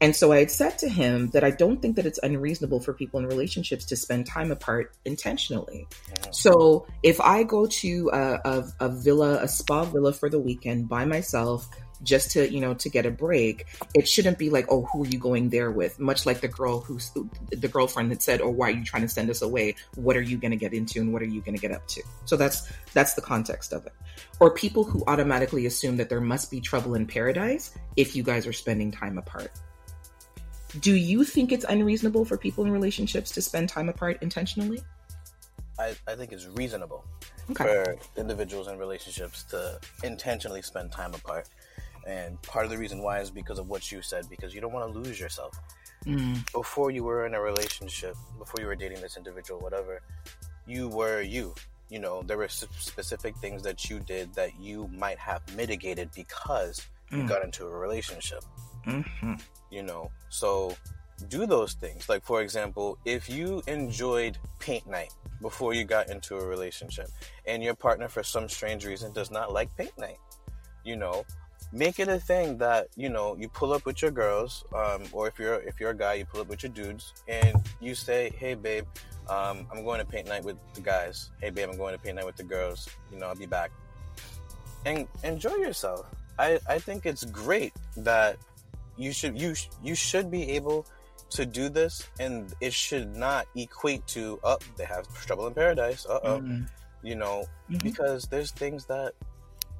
And 0.00 0.14
so 0.14 0.32
I 0.32 0.38
had 0.40 0.50
said 0.50 0.78
to 0.78 0.88
him 0.88 1.30
that 1.30 1.44
I 1.44 1.50
don't 1.50 1.80
think 1.80 1.96
that 1.96 2.06
it's 2.06 2.18
unreasonable 2.22 2.80
for 2.80 2.92
people 2.92 3.20
in 3.20 3.26
relationships 3.26 3.84
to 3.86 3.96
spend 3.96 4.26
time 4.26 4.50
apart 4.50 4.94
intentionally. 5.04 5.86
Mm-hmm. 5.90 6.32
So 6.32 6.86
if 7.02 7.20
I 7.20 7.42
go 7.42 7.66
to 7.66 8.10
a, 8.12 8.40
a, 8.44 8.64
a 8.80 8.88
villa, 8.88 9.42
a 9.42 9.48
spa 9.48 9.84
villa 9.84 10.12
for 10.12 10.28
the 10.28 10.38
weekend 10.38 10.88
by 10.88 11.04
myself, 11.04 11.68
just 12.04 12.30
to 12.32 12.50
you 12.52 12.60
know 12.60 12.74
to 12.74 12.88
get 12.88 13.06
a 13.06 13.10
break 13.10 13.66
it 13.94 14.08
shouldn't 14.08 14.38
be 14.38 14.50
like 14.50 14.66
oh 14.70 14.82
who 14.92 15.04
are 15.04 15.06
you 15.06 15.18
going 15.18 15.48
there 15.48 15.70
with? 15.70 15.98
Much 15.98 16.26
like 16.26 16.40
the 16.40 16.48
girl 16.48 16.80
who's 16.80 17.10
the 17.50 17.68
girlfriend 17.68 18.10
that 18.10 18.22
said 18.22 18.40
oh 18.40 18.50
why 18.50 18.68
are 18.68 18.74
you 18.74 18.84
trying 18.84 19.02
to 19.02 19.08
send 19.08 19.30
us 19.30 19.42
away? 19.42 19.74
What 19.96 20.16
are 20.16 20.22
you 20.22 20.36
going 20.36 20.50
to 20.50 20.56
get 20.56 20.72
into 20.72 21.00
and 21.00 21.12
what 21.12 21.22
are 21.22 21.26
you 21.26 21.40
going 21.40 21.54
to 21.54 21.60
get 21.60 21.72
up 21.72 21.86
to? 21.88 22.02
So 22.24 22.36
that's 22.36 22.70
that's 22.92 23.14
the 23.14 23.22
context 23.22 23.72
of 23.72 23.86
it. 23.86 23.92
Or 24.40 24.50
people 24.50 24.84
who 24.84 25.02
automatically 25.06 25.66
assume 25.66 25.96
that 25.96 26.08
there 26.08 26.20
must 26.20 26.50
be 26.50 26.60
trouble 26.60 26.94
in 26.94 27.06
paradise 27.06 27.76
if 27.96 28.14
you 28.14 28.22
guys 28.22 28.46
are 28.46 28.52
spending 28.52 28.90
time 28.90 29.18
apart. 29.18 29.50
Do 30.80 30.94
you 30.94 31.24
think 31.24 31.52
it's 31.52 31.64
unreasonable 31.68 32.24
for 32.24 32.36
people 32.36 32.64
in 32.64 32.72
relationships 32.72 33.30
to 33.32 33.42
spend 33.42 33.68
time 33.68 33.88
apart 33.88 34.18
intentionally? 34.22 34.80
I, 35.78 35.94
I 36.06 36.14
think 36.14 36.32
it's 36.32 36.46
reasonable 36.46 37.04
okay. 37.50 37.64
for 37.64 37.96
individuals 38.16 38.68
in 38.68 38.78
relationships 38.78 39.42
to 39.44 39.78
intentionally 40.02 40.62
spend 40.62 40.92
time 40.92 41.14
apart 41.14 41.48
and 42.06 42.40
part 42.42 42.64
of 42.64 42.70
the 42.70 42.78
reason 42.78 43.02
why 43.02 43.20
is 43.20 43.30
because 43.30 43.58
of 43.58 43.68
what 43.68 43.90
you 43.90 44.02
said, 44.02 44.28
because 44.28 44.54
you 44.54 44.60
don't 44.60 44.72
want 44.72 44.92
to 44.92 44.98
lose 44.98 45.18
yourself. 45.18 45.58
Mm. 46.06 46.50
Before 46.52 46.90
you 46.90 47.04
were 47.04 47.26
in 47.26 47.34
a 47.34 47.40
relationship, 47.40 48.14
before 48.38 48.60
you 48.60 48.66
were 48.66 48.74
dating 48.74 49.00
this 49.00 49.16
individual, 49.16 49.60
whatever, 49.60 50.02
you 50.66 50.88
were 50.88 51.22
you. 51.22 51.54
You 51.90 51.98
know, 51.98 52.22
there 52.22 52.36
were 52.36 52.48
specific 52.48 53.36
things 53.36 53.62
that 53.62 53.88
you 53.88 54.00
did 54.00 54.34
that 54.34 54.58
you 54.58 54.88
might 54.88 55.18
have 55.18 55.42
mitigated 55.56 56.10
because 56.14 56.82
mm. 57.10 57.22
you 57.22 57.28
got 57.28 57.44
into 57.44 57.64
a 57.64 57.70
relationship. 57.70 58.42
Mm-hmm. 58.86 59.34
You 59.70 59.82
know, 59.82 60.10
so 60.28 60.76
do 61.28 61.46
those 61.46 61.74
things. 61.74 62.08
Like, 62.08 62.24
for 62.24 62.42
example, 62.42 62.98
if 63.04 63.30
you 63.30 63.62
enjoyed 63.66 64.38
paint 64.58 64.86
night 64.86 65.12
before 65.40 65.74
you 65.74 65.84
got 65.84 66.10
into 66.10 66.36
a 66.36 66.44
relationship 66.44 67.08
and 67.46 67.62
your 67.62 67.74
partner, 67.74 68.08
for 68.08 68.22
some 68.22 68.48
strange 68.48 68.84
reason, 68.84 69.12
does 69.12 69.30
not 69.30 69.52
like 69.52 69.74
paint 69.76 69.96
night, 69.98 70.18
you 70.84 70.96
know, 70.96 71.24
make 71.74 71.98
it 71.98 72.06
a 72.08 72.18
thing 72.18 72.56
that 72.58 72.86
you 72.96 73.08
know 73.08 73.36
you 73.36 73.48
pull 73.48 73.72
up 73.72 73.84
with 73.84 74.00
your 74.00 74.12
girls 74.12 74.64
um, 74.74 75.02
or 75.12 75.26
if 75.26 75.38
you're 75.38 75.60
if 75.62 75.80
you're 75.80 75.90
a 75.90 75.96
guy 75.96 76.14
you 76.14 76.24
pull 76.24 76.40
up 76.40 76.48
with 76.48 76.62
your 76.62 76.70
dudes 76.70 77.12
and 77.26 77.56
you 77.80 77.94
say 77.96 78.32
hey 78.38 78.54
babe 78.54 78.86
um, 79.28 79.66
i'm 79.72 79.84
going 79.84 79.98
to 79.98 80.06
paint 80.06 80.28
night 80.28 80.44
with 80.44 80.56
the 80.74 80.80
guys. 80.80 81.30
Hey 81.40 81.50
babe 81.50 81.68
i'm 81.70 81.76
going 81.76 81.94
to 81.94 82.00
paint 82.00 82.16
night 82.16 82.26
with 82.26 82.36
the 82.36 82.44
girls. 82.44 82.88
You 83.12 83.18
know 83.18 83.26
i'll 83.26 83.34
be 83.34 83.46
back. 83.46 83.70
And 84.86 85.08
enjoy 85.24 85.56
yourself. 85.56 86.06
I 86.38 86.60
i 86.68 86.78
think 86.78 87.06
it's 87.06 87.24
great 87.24 87.72
that 87.96 88.36
you 88.96 89.12
should 89.12 89.38
you 89.40 89.54
you 89.82 89.94
should 89.94 90.30
be 90.30 90.52
able 90.52 90.86
to 91.30 91.44
do 91.44 91.68
this 91.68 92.06
and 92.20 92.54
it 92.60 92.72
should 92.72 93.16
not 93.16 93.46
equate 93.56 94.06
to 94.08 94.38
oh 94.44 94.58
they 94.76 94.84
have 94.84 95.08
trouble 95.26 95.48
in 95.48 95.54
paradise. 95.54 96.06
Uh-oh. 96.06 96.38
Mm-hmm. 96.38 96.62
you 97.02 97.16
know 97.16 97.44
mm-hmm. 97.68 97.78
because 97.78 98.24
there's 98.26 98.52
things 98.52 98.84
that 98.86 99.14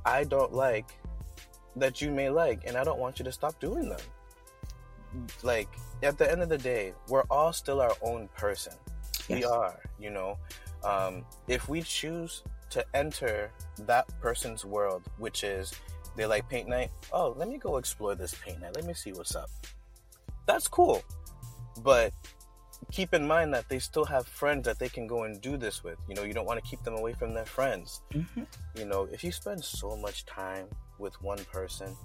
i 0.05 0.25
don't 0.25 0.53
like 0.53 0.89
that 1.77 2.01
you 2.01 2.11
may 2.11 2.31
like, 2.31 2.63
and 2.67 2.77
I 2.77 2.85
don't 2.85 2.99
want 2.99 3.19
you 3.19 3.25
to 3.25 3.33
stop 3.33 3.59
doing 3.61 3.89
them. 3.89 4.01
Like, 5.43 5.69
at 6.03 6.19
the 6.19 6.31
end 6.31 6.43
of 6.43 6.49
the 6.49 6.59
day, 6.59 6.93
we're 7.09 7.25
all 7.31 7.53
still 7.53 7.81
our 7.81 7.95
own 8.03 8.29
person. 8.37 8.75
Yes. 9.29 9.39
We 9.39 9.45
are, 9.45 9.81
you 9.99 10.11
know. 10.11 10.39
Um, 10.83 11.25
if 11.49 11.69
we 11.69 11.83
choose 11.83 12.43
to 12.71 12.85
enter 12.95 13.51
that 13.81 14.07
person's 14.21 14.65
world, 14.65 15.03
which 15.19 15.45
is 15.45 15.73
they 16.17 16.27
like 16.27 16.49
paint 16.49 16.69
night, 16.69 16.91
oh, 17.13 17.35
let 17.37 17.49
me 17.49 17.59
go 17.59 17.77
explore 17.77 18.15
this 18.15 18.35
paint 18.35 18.61
night. 18.61 18.75
Let 18.75 18.85
me 18.85 18.95
see 18.95 19.13
what's 19.13 19.35
up. 19.35 19.51
That's 20.47 20.69
cool. 20.69 21.03
But 21.83 22.13
keep 22.91 23.15
in 23.15 23.27
mind 23.27 23.53
that 23.55 23.69
they 23.69 23.79
still 23.79 24.05
have 24.05 24.27
friends 24.27 24.65
that 24.65 24.79
they 24.79 24.89
can 24.89 25.07
go 25.07 25.25
and 25.25 25.41
do 25.41 25.57
this 25.57 25.85
with. 25.85 25.99
You 26.09 26.15
know, 26.15 26.23
you 26.23 26.33
don't 26.35 26.47
want 26.47 26.63
to 26.63 26.69
keep 26.69 26.83
them 26.83 26.95
away 26.95 27.13
from 27.13 27.35
their 27.35 27.47
friends. 27.47 28.03
Mm-hmm. 28.13 28.43
You 28.77 28.85
know, 28.85 29.09
if 29.13 29.23
you 29.23 29.33
spend 29.33 29.63
so 29.63 29.97
much 29.97 30.25
time 30.27 30.67
with 30.99 31.21
one 31.23 31.45
person 31.53 31.97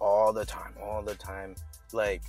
all 0.00 0.32
the 0.32 0.44
time, 0.44 0.74
all 0.82 1.02
the 1.02 1.14
time. 1.14 1.54
Like, 1.92 2.22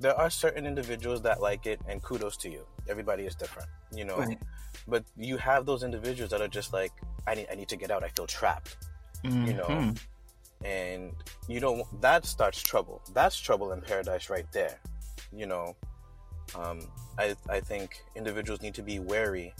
there 0.00 0.14
are 0.14 0.30
certain 0.30 0.66
individuals 0.66 1.22
that 1.22 1.40
like 1.40 1.66
it, 1.66 1.80
and 1.88 2.02
kudos 2.02 2.36
to 2.38 2.50
you. 2.50 2.64
Everybody 2.88 3.24
is 3.24 3.34
different, 3.34 3.68
you 3.92 4.04
know. 4.04 4.18
Right. 4.18 4.38
But 4.86 5.04
you 5.16 5.36
have 5.36 5.66
those 5.66 5.82
individuals 5.82 6.30
that 6.30 6.40
are 6.40 6.48
just 6.48 6.72
like, 6.72 6.92
I 7.26 7.34
need, 7.34 7.48
I 7.50 7.54
need 7.54 7.68
to 7.68 7.76
get 7.76 7.90
out. 7.90 8.04
I 8.04 8.08
feel 8.08 8.26
trapped, 8.26 8.76
mm-hmm. 9.24 9.46
you 9.46 9.54
know. 9.54 9.64
Mm-hmm. 9.64 10.64
And 10.64 11.12
you 11.48 11.60
don't. 11.60 11.84
That 12.00 12.26
starts 12.26 12.62
trouble. 12.62 13.02
That's 13.12 13.38
trouble 13.38 13.72
in 13.72 13.80
paradise 13.80 14.30
right 14.30 14.50
there, 14.52 14.78
you 15.32 15.46
know. 15.46 15.76
Um, 16.54 16.80
I, 17.18 17.34
I 17.48 17.60
think 17.60 18.02
individuals 18.14 18.62
need 18.62 18.74
to 18.74 18.82
be 18.82 18.98
wary 18.98 19.54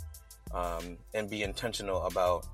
um, 0.53 0.97
and 1.15 1.29
be 1.29 1.43
intentional 1.43 2.03
about 2.05 2.47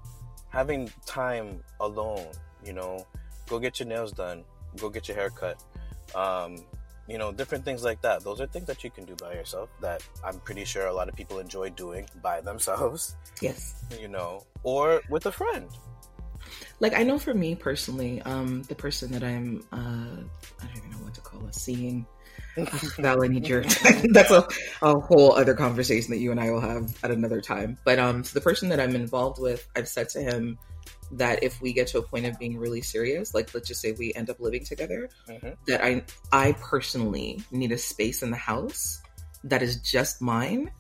having 0.51 0.91
time 1.07 1.63
alone 1.81 2.27
you 2.65 2.73
know, 2.73 3.07
go 3.49 3.59
get 3.59 3.79
your 3.79 3.89
nails 3.89 4.13
done, 4.13 4.45
go 4.79 4.89
get 4.89 5.09
your 5.09 5.17
hair 5.17 5.31
cut. 5.31 5.63
Um, 6.15 6.65
you 7.07 7.19
know, 7.19 7.33
different 7.33 7.65
things 7.65 7.85
like 7.85 8.01
that. 8.01 8.25
Those 8.25 8.41
are 8.41 8.47
things 8.47 8.67
that 8.67 8.83
you 8.83 8.91
can 8.91 9.05
do 9.05 9.15
by 9.17 9.35
yourself 9.35 9.69
that 9.83 10.03
I'm 10.25 10.41
pretty 10.41 10.65
sure 10.65 10.87
a 10.87 10.93
lot 10.93 11.09
of 11.09 11.15
people 11.15 11.39
enjoy 11.39 11.71
doing 11.71 12.09
by 12.23 12.41
themselves. 12.41 13.17
Yes. 13.43 13.85
You 14.01 14.09
know, 14.09 14.45
or 14.63 15.03
with 15.11 15.27
a 15.27 15.33
friend. 15.33 15.69
Like 16.81 16.95
I 16.95 17.03
know 17.03 17.19
for 17.19 17.35
me 17.35 17.55
personally, 17.55 18.23
um, 18.23 18.63
the 18.63 18.75
person 18.75 19.11
that 19.13 19.23
I'm 19.23 19.65
uh 19.73 20.23
I 20.63 20.67
don't 20.67 20.77
even 20.77 20.91
know 20.91 20.99
what 20.99 21.15
to 21.15 21.21
call 21.21 21.47
it, 21.47 21.55
seeing 21.55 22.07
Val, 22.57 23.25
I 23.25 23.29
need 23.29 23.47
your 23.47 23.63
that's 24.13 24.31
a, 24.31 24.47
a 24.83 24.99
whole 24.99 25.33
other 25.33 25.55
conversation 25.55 26.11
that 26.11 26.19
you 26.19 26.31
and 26.31 26.41
I 26.41 26.51
will 26.51 26.61
have 26.61 26.93
at 27.05 27.11
another 27.11 27.41
time. 27.41 27.79
But 27.85 27.99
um 27.99 28.25
so 28.25 28.35
the 28.35 28.43
person 28.43 28.69
that 28.71 28.81
I'm 28.81 28.95
involved 28.95 29.41
with, 29.41 29.67
I've 29.77 29.89
said 29.89 30.09
to 30.11 30.21
him, 30.21 30.59
that 31.13 31.43
if 31.43 31.61
we 31.61 31.73
get 31.73 31.87
to 31.89 31.99
a 31.99 32.03
point 32.03 32.27
of 32.27 32.39
being 32.39 32.57
really 32.59 32.81
serious, 32.81 33.35
like 33.35 33.53
let's 33.55 33.69
just 33.69 33.81
say 33.81 33.93
we 33.93 34.13
end 34.15 34.31
up 34.31 34.41
living 34.41 34.65
together, 34.65 35.09
mm-hmm. 35.29 35.51
that 35.67 35.85
I 35.85 36.05
I 36.33 36.53
personally 36.53 37.43
need 37.51 37.73
a 37.73 37.79
space 37.79 38.23
in 38.23 38.31
the 38.31 38.37
house 38.37 39.01
that 39.45 39.63
is 39.63 39.77
just 39.77 40.23
mine 40.23 40.71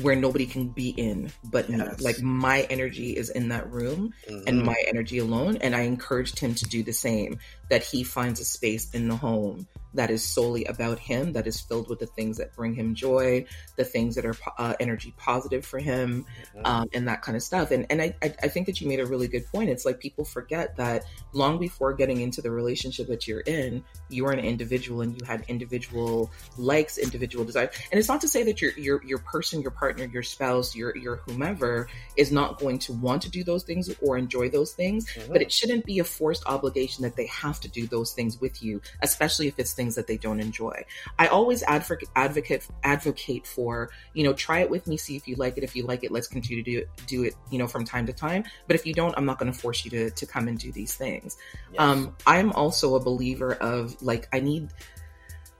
where 0.00 0.16
nobody 0.16 0.46
can 0.46 0.68
be 0.68 0.90
in 0.90 1.30
but 1.44 1.68
yes. 1.68 1.98
me. 1.98 2.04
Like 2.04 2.22
my 2.22 2.62
energy 2.70 3.10
is 3.16 3.28
in 3.28 3.48
that 3.48 3.70
room 3.70 4.14
mm-hmm. 4.26 4.44
and 4.46 4.62
my 4.62 4.76
energy 4.88 5.18
alone. 5.18 5.58
And 5.60 5.76
I 5.76 5.82
encouraged 5.82 6.38
him 6.38 6.54
to 6.54 6.64
do 6.64 6.82
the 6.82 6.92
same. 6.92 7.38
That 7.72 7.82
he 7.82 8.04
finds 8.04 8.38
a 8.38 8.44
space 8.44 8.90
in 8.90 9.08
the 9.08 9.16
home 9.16 9.66
that 9.94 10.10
is 10.10 10.22
solely 10.22 10.64
about 10.64 10.98
him, 10.98 11.32
that 11.32 11.46
is 11.46 11.60
filled 11.60 11.88
with 11.88 11.98
the 11.98 12.06
things 12.06 12.38
that 12.38 12.54
bring 12.54 12.74
him 12.74 12.94
joy, 12.94 13.44
the 13.76 13.84
things 13.84 14.14
that 14.14 14.24
are 14.24 14.36
uh, 14.58 14.74
energy 14.80 15.14
positive 15.16 15.64
for 15.64 15.78
him, 15.78 16.24
mm-hmm. 16.56 16.66
um, 16.66 16.88
and 16.92 17.08
that 17.08 17.22
kind 17.22 17.36
of 17.36 17.42
stuff. 17.42 17.70
And 17.70 17.86
and 17.90 18.00
I, 18.00 18.14
I 18.22 18.48
think 18.48 18.66
that 18.66 18.80
you 18.80 18.88
made 18.88 19.00
a 19.00 19.06
really 19.06 19.28
good 19.28 19.46
point. 19.46 19.70
It's 19.70 19.84
like 19.84 20.00
people 20.00 20.24
forget 20.24 20.76
that 20.76 21.04
long 21.32 21.58
before 21.58 21.92
getting 21.92 22.20
into 22.20 22.40
the 22.40 22.50
relationship 22.50 23.08
that 23.08 23.26
you're 23.26 23.40
in, 23.40 23.84
you're 24.08 24.32
an 24.32 24.40
individual 24.40 25.02
and 25.02 25.18
you 25.18 25.26
had 25.26 25.44
individual 25.48 26.30
likes, 26.56 26.98
individual 26.98 27.44
desires. 27.44 27.74
And 27.90 27.98
it's 27.98 28.08
not 28.08 28.20
to 28.22 28.28
say 28.28 28.42
that 28.44 28.60
your 28.62 28.72
your 28.72 29.02
your 29.04 29.18
person, 29.18 29.60
your 29.60 29.72
partner, 29.72 30.04
your 30.04 30.22
spouse, 30.22 30.74
your 30.74 30.96
your 30.96 31.16
whomever 31.26 31.88
is 32.16 32.32
not 32.32 32.58
going 32.58 32.78
to 32.80 32.92
want 32.92 33.22
to 33.22 33.30
do 33.30 33.44
those 33.44 33.64
things 33.64 33.90
or 34.00 34.16
enjoy 34.16 34.48
those 34.48 34.72
things, 34.72 35.10
mm-hmm. 35.10 35.32
but 35.32 35.42
it 35.42 35.52
shouldn't 35.52 35.84
be 35.84 35.98
a 35.98 36.04
forced 36.04 36.44
obligation 36.46 37.02
that 37.02 37.16
they 37.16 37.26
have 37.26 37.60
to 37.62 37.68
do 37.68 37.86
those 37.86 38.12
things 38.12 38.40
with 38.40 38.62
you, 38.62 38.80
especially 39.02 39.48
if 39.48 39.58
it's 39.58 39.72
things 39.72 39.94
that 39.94 40.06
they 40.06 40.16
don't 40.16 40.40
enjoy. 40.40 40.84
I 41.18 41.28
always 41.28 41.62
advocate 41.62 42.08
advocate 42.16 42.66
advocate 42.84 43.46
for, 43.46 43.90
you 44.14 44.24
know, 44.24 44.32
try 44.32 44.60
it 44.60 44.70
with 44.70 44.86
me, 44.86 44.96
see 44.96 45.16
if 45.16 45.26
you 45.26 45.36
like 45.36 45.56
it. 45.56 45.64
If 45.64 45.74
you 45.74 45.84
like 45.84 46.04
it, 46.04 46.10
let's 46.10 46.28
continue 46.28 46.62
to 46.62 46.70
do 46.70 46.78
it, 46.78 46.88
do 47.06 47.24
it, 47.24 47.34
you 47.50 47.58
know, 47.58 47.66
from 47.66 47.84
time 47.84 48.06
to 48.06 48.12
time. 48.12 48.44
But 48.66 48.76
if 48.76 48.86
you 48.86 48.94
don't, 48.94 49.16
I'm 49.16 49.24
not 49.24 49.38
going 49.38 49.52
to 49.52 49.58
force 49.58 49.84
you 49.84 49.90
to 49.92 50.10
to 50.10 50.26
come 50.26 50.48
and 50.48 50.58
do 50.58 50.72
these 50.72 50.94
things. 50.94 51.36
Yes. 51.72 51.80
Um, 51.80 52.16
I'm 52.26 52.52
also 52.52 52.96
a 52.96 53.00
believer 53.00 53.54
of 53.54 54.00
like 54.02 54.28
I 54.32 54.40
need, 54.40 54.68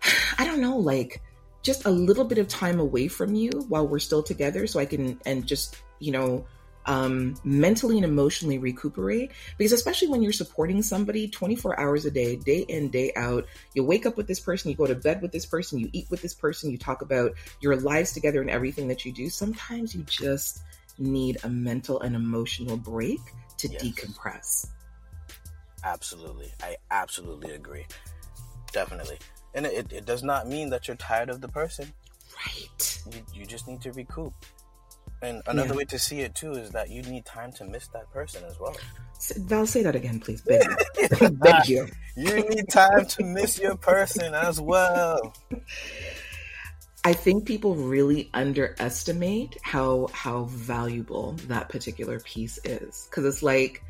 I 0.38 0.44
don't 0.44 0.60
know, 0.60 0.76
like 0.76 1.22
just 1.62 1.84
a 1.86 1.90
little 1.90 2.24
bit 2.24 2.38
of 2.38 2.48
time 2.48 2.80
away 2.80 3.08
from 3.08 3.34
you 3.34 3.50
while 3.68 3.86
we're 3.86 4.00
still 4.00 4.22
together, 4.22 4.66
so 4.66 4.80
I 4.80 4.86
can 4.86 5.20
and 5.24 5.46
just 5.46 5.76
you 6.00 6.12
know 6.12 6.44
um, 6.86 7.34
mentally 7.44 7.96
and 7.96 8.04
emotionally 8.04 8.58
recuperate. 8.58 9.32
Because 9.58 9.72
especially 9.72 10.08
when 10.08 10.22
you're 10.22 10.32
supporting 10.32 10.82
somebody 10.82 11.28
24 11.28 11.78
hours 11.78 12.04
a 12.04 12.10
day, 12.10 12.36
day 12.36 12.60
in, 12.60 12.88
day 12.88 13.12
out, 13.16 13.46
you 13.74 13.84
wake 13.84 14.06
up 14.06 14.16
with 14.16 14.26
this 14.26 14.40
person, 14.40 14.70
you 14.70 14.76
go 14.76 14.86
to 14.86 14.94
bed 14.94 15.22
with 15.22 15.32
this 15.32 15.46
person, 15.46 15.78
you 15.78 15.88
eat 15.92 16.06
with 16.10 16.22
this 16.22 16.34
person, 16.34 16.70
you 16.70 16.78
talk 16.78 17.02
about 17.02 17.32
your 17.60 17.76
lives 17.76 18.12
together 18.12 18.40
and 18.40 18.50
everything 18.50 18.88
that 18.88 19.04
you 19.04 19.12
do. 19.12 19.28
Sometimes 19.28 19.94
you 19.94 20.02
just 20.04 20.62
need 20.98 21.38
a 21.44 21.48
mental 21.48 22.00
and 22.00 22.14
emotional 22.14 22.76
break 22.76 23.20
to 23.58 23.68
yes. 23.68 23.82
decompress. 23.82 24.66
Absolutely. 25.84 26.52
I 26.62 26.76
absolutely 26.90 27.52
agree. 27.52 27.86
Definitely. 28.72 29.18
And 29.54 29.66
it, 29.66 29.92
it 29.92 30.06
does 30.06 30.22
not 30.22 30.48
mean 30.48 30.70
that 30.70 30.88
you're 30.88 30.96
tired 30.96 31.28
of 31.28 31.40
the 31.40 31.48
person. 31.48 31.92
Right. 32.46 33.02
You, 33.12 33.40
you 33.40 33.46
just 33.46 33.68
need 33.68 33.80
to 33.82 33.92
recoup. 33.92 34.32
And 35.22 35.40
another 35.46 35.70
yeah. 35.70 35.76
way 35.76 35.84
to 35.84 35.98
see 35.98 36.20
it 36.20 36.34
too 36.34 36.52
is 36.52 36.70
that 36.70 36.90
you 36.90 37.02
need 37.02 37.24
time 37.24 37.52
to 37.52 37.64
miss 37.64 37.86
that 37.88 38.10
person 38.12 38.42
as 38.44 38.58
well. 38.58 38.76
Val, 39.36 39.66
say 39.66 39.82
that 39.84 39.94
again, 39.94 40.18
please. 40.18 40.42
Beg 40.42 40.62
you. 40.64 41.30
Beg 41.30 41.68
you. 41.68 41.86
You 42.14 42.46
need 42.46 42.68
time 42.68 43.06
to 43.06 43.24
miss 43.24 43.58
your 43.58 43.74
person 43.74 44.34
as 44.34 44.60
well. 44.60 45.32
I 47.06 47.14
think 47.14 47.46
people 47.46 47.74
really 47.74 48.28
underestimate 48.34 49.56
how 49.62 50.08
how 50.12 50.44
valuable 50.44 51.32
that 51.48 51.70
particular 51.70 52.20
piece 52.20 52.58
is 52.64 53.08
because 53.08 53.24
it's 53.24 53.42
like 53.42 53.82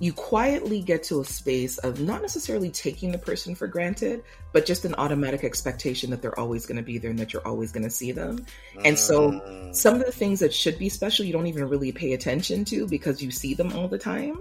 you 0.00 0.12
quietly 0.12 0.80
get 0.80 1.02
to 1.04 1.20
a 1.20 1.24
space 1.24 1.78
of 1.78 2.00
not 2.00 2.22
necessarily 2.22 2.70
taking 2.70 3.10
the 3.10 3.18
person 3.18 3.54
for 3.54 3.66
granted, 3.66 4.22
but 4.52 4.64
just 4.64 4.84
an 4.84 4.94
automatic 4.94 5.42
expectation 5.42 6.10
that 6.10 6.22
they're 6.22 6.38
always 6.38 6.66
going 6.66 6.76
to 6.76 6.82
be 6.82 6.98
there 6.98 7.10
and 7.10 7.18
that 7.18 7.32
you're 7.32 7.46
always 7.46 7.72
going 7.72 7.82
to 7.82 7.90
see 7.90 8.12
them. 8.12 8.46
And 8.84 8.98
so 8.98 9.32
mm. 9.32 9.74
some 9.74 9.94
of 9.96 10.06
the 10.06 10.12
things 10.12 10.40
that 10.40 10.54
should 10.54 10.78
be 10.78 10.88
special, 10.88 11.24
you 11.24 11.32
don't 11.32 11.48
even 11.48 11.68
really 11.68 11.90
pay 11.90 12.12
attention 12.12 12.64
to 12.66 12.86
because 12.86 13.22
you 13.22 13.30
see 13.30 13.54
them 13.54 13.72
all 13.72 13.88
the 13.88 13.98
time, 13.98 14.40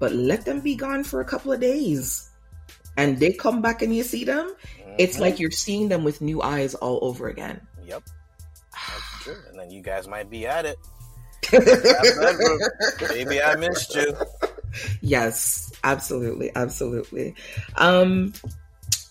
but 0.00 0.12
let 0.12 0.44
them 0.44 0.60
be 0.60 0.74
gone 0.74 1.04
for 1.04 1.20
a 1.20 1.24
couple 1.24 1.52
of 1.52 1.60
days 1.60 2.30
and 2.96 3.18
they 3.18 3.32
come 3.32 3.62
back 3.62 3.82
and 3.82 3.94
you 3.94 4.02
see 4.02 4.24
them. 4.24 4.54
Mm-hmm. 4.80 4.94
It's 4.98 5.20
like 5.20 5.38
you're 5.38 5.50
seeing 5.52 5.88
them 5.88 6.02
with 6.02 6.20
new 6.20 6.42
eyes 6.42 6.74
all 6.74 6.98
over 7.02 7.28
again. 7.28 7.60
Yep. 7.84 8.02
That's 8.72 9.24
true. 9.24 9.36
And 9.48 9.58
then 9.58 9.70
you 9.70 9.82
guys 9.82 10.08
might 10.08 10.30
be 10.30 10.46
at 10.46 10.66
it. 10.66 10.78
Maybe 13.08 13.40
I 13.40 13.54
missed 13.54 13.94
you 13.94 14.16
yes, 15.00 15.72
absolutely, 15.84 16.50
absolutely. 16.54 17.34
Um, 17.76 18.32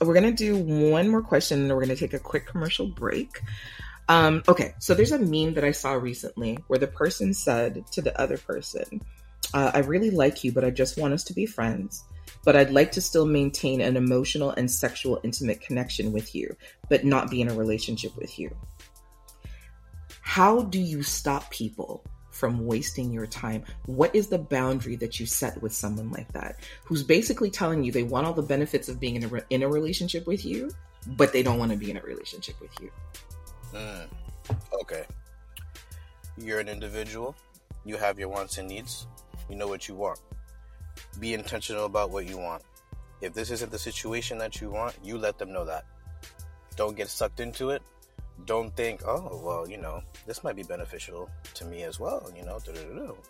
we're 0.01 0.13
gonna 0.13 0.31
do 0.31 0.57
one 0.57 1.09
more 1.09 1.21
question, 1.21 1.61
and 1.61 1.69
we're 1.69 1.81
gonna 1.81 1.95
take 1.95 2.13
a 2.13 2.19
quick 2.19 2.45
commercial 2.45 2.87
break. 2.87 3.41
Um, 4.07 4.43
okay, 4.47 4.75
so 4.79 4.93
there's 4.93 5.11
a 5.11 5.19
meme 5.19 5.55
that 5.55 5.63
I 5.63 5.71
saw 5.71 5.93
recently 5.93 6.57
where 6.67 6.79
the 6.79 6.87
person 6.87 7.33
said 7.33 7.85
to 7.91 8.01
the 8.01 8.19
other 8.19 8.37
person, 8.37 9.01
uh, 9.53 9.71
"I 9.73 9.79
really 9.79 10.11
like 10.11 10.43
you, 10.43 10.51
but 10.51 10.63
I 10.63 10.69
just 10.69 10.97
want 10.97 11.13
us 11.13 11.23
to 11.25 11.33
be 11.33 11.45
friends." 11.45 12.03
But 12.43 12.55
I'd 12.55 12.71
like 12.71 12.91
to 12.91 13.01
still 13.01 13.25
maintain 13.25 13.81
an 13.81 13.97
emotional 13.97 14.51
and 14.51 14.69
sexual 14.69 15.19
intimate 15.23 15.61
connection 15.61 16.11
with 16.11 16.35
you, 16.35 16.55
but 16.89 17.03
not 17.03 17.31
be 17.31 17.41
in 17.41 17.49
a 17.49 17.55
relationship 17.55 18.15
with 18.15 18.37
you. 18.37 18.55
How 20.21 20.61
do 20.63 20.79
you 20.79 21.01
stop 21.01 21.49
people 21.49 22.03
from 22.35 22.65
wasting 22.65 23.13
your 23.13 23.25
time? 23.25 23.63
What 23.85 24.13
is 24.13 24.27
the 24.27 24.37
boundary 24.37 24.97
that 24.97 25.19
you 25.19 25.25
set 25.25 25.61
with 25.61 25.73
someone 25.73 26.11
like 26.11 26.31
that 26.33 26.57
who's 26.83 27.01
basically 27.01 27.49
telling 27.49 27.83
you 27.83 27.91
they 27.93 28.03
want 28.03 28.27
all 28.27 28.33
the 28.33 28.41
benefits 28.41 28.89
of 28.89 28.99
being 28.99 29.15
in 29.15 29.23
a, 29.23 29.27
re- 29.27 29.41
in 29.49 29.63
a 29.63 29.69
relationship 29.69 30.27
with 30.27 30.45
you, 30.45 30.69
but 31.07 31.31
they 31.31 31.41
don't 31.41 31.57
want 31.57 31.71
to 31.71 31.77
be 31.77 31.89
in 31.89 31.97
a 31.97 32.01
relationship 32.01 32.59
with 32.59 32.71
you? 32.81 32.91
Mm, 33.73 34.07
okay. 34.81 35.05
You're 36.37 36.59
an 36.59 36.67
individual, 36.67 37.35
you 37.85 37.95
have 37.95 38.19
your 38.19 38.27
wants 38.27 38.57
and 38.57 38.67
needs, 38.67 39.07
you 39.49 39.55
know 39.55 39.67
what 39.67 39.87
you 39.87 39.95
want. 39.95 40.19
Be 41.21 41.33
intentional 41.33 41.85
about 41.85 42.09
what 42.09 42.27
you 42.27 42.37
want. 42.37 42.63
If 43.21 43.33
this 43.33 43.49
isn't 43.49 43.71
the 43.71 43.79
situation 43.79 44.37
that 44.39 44.59
you 44.59 44.69
want, 44.69 44.93
you 45.01 45.17
let 45.17 45.37
them 45.37 45.53
know 45.53 45.63
that. 45.63 45.85
Don't 46.75 46.97
get 46.97 47.07
sucked 47.07 47.39
into 47.39 47.69
it 47.69 47.81
don't 48.43 48.75
think, 48.75 49.01
oh, 49.07 49.41
well, 49.43 49.67
you 49.67 49.77
know, 49.77 50.01
this 50.27 50.43
might 50.43 50.55
be 50.55 50.63
beneficial 50.63 51.29
to 51.53 51.65
me 51.65 51.83
as 51.83 51.99
well, 51.99 52.29
you 52.35 52.43
know, 52.43 52.59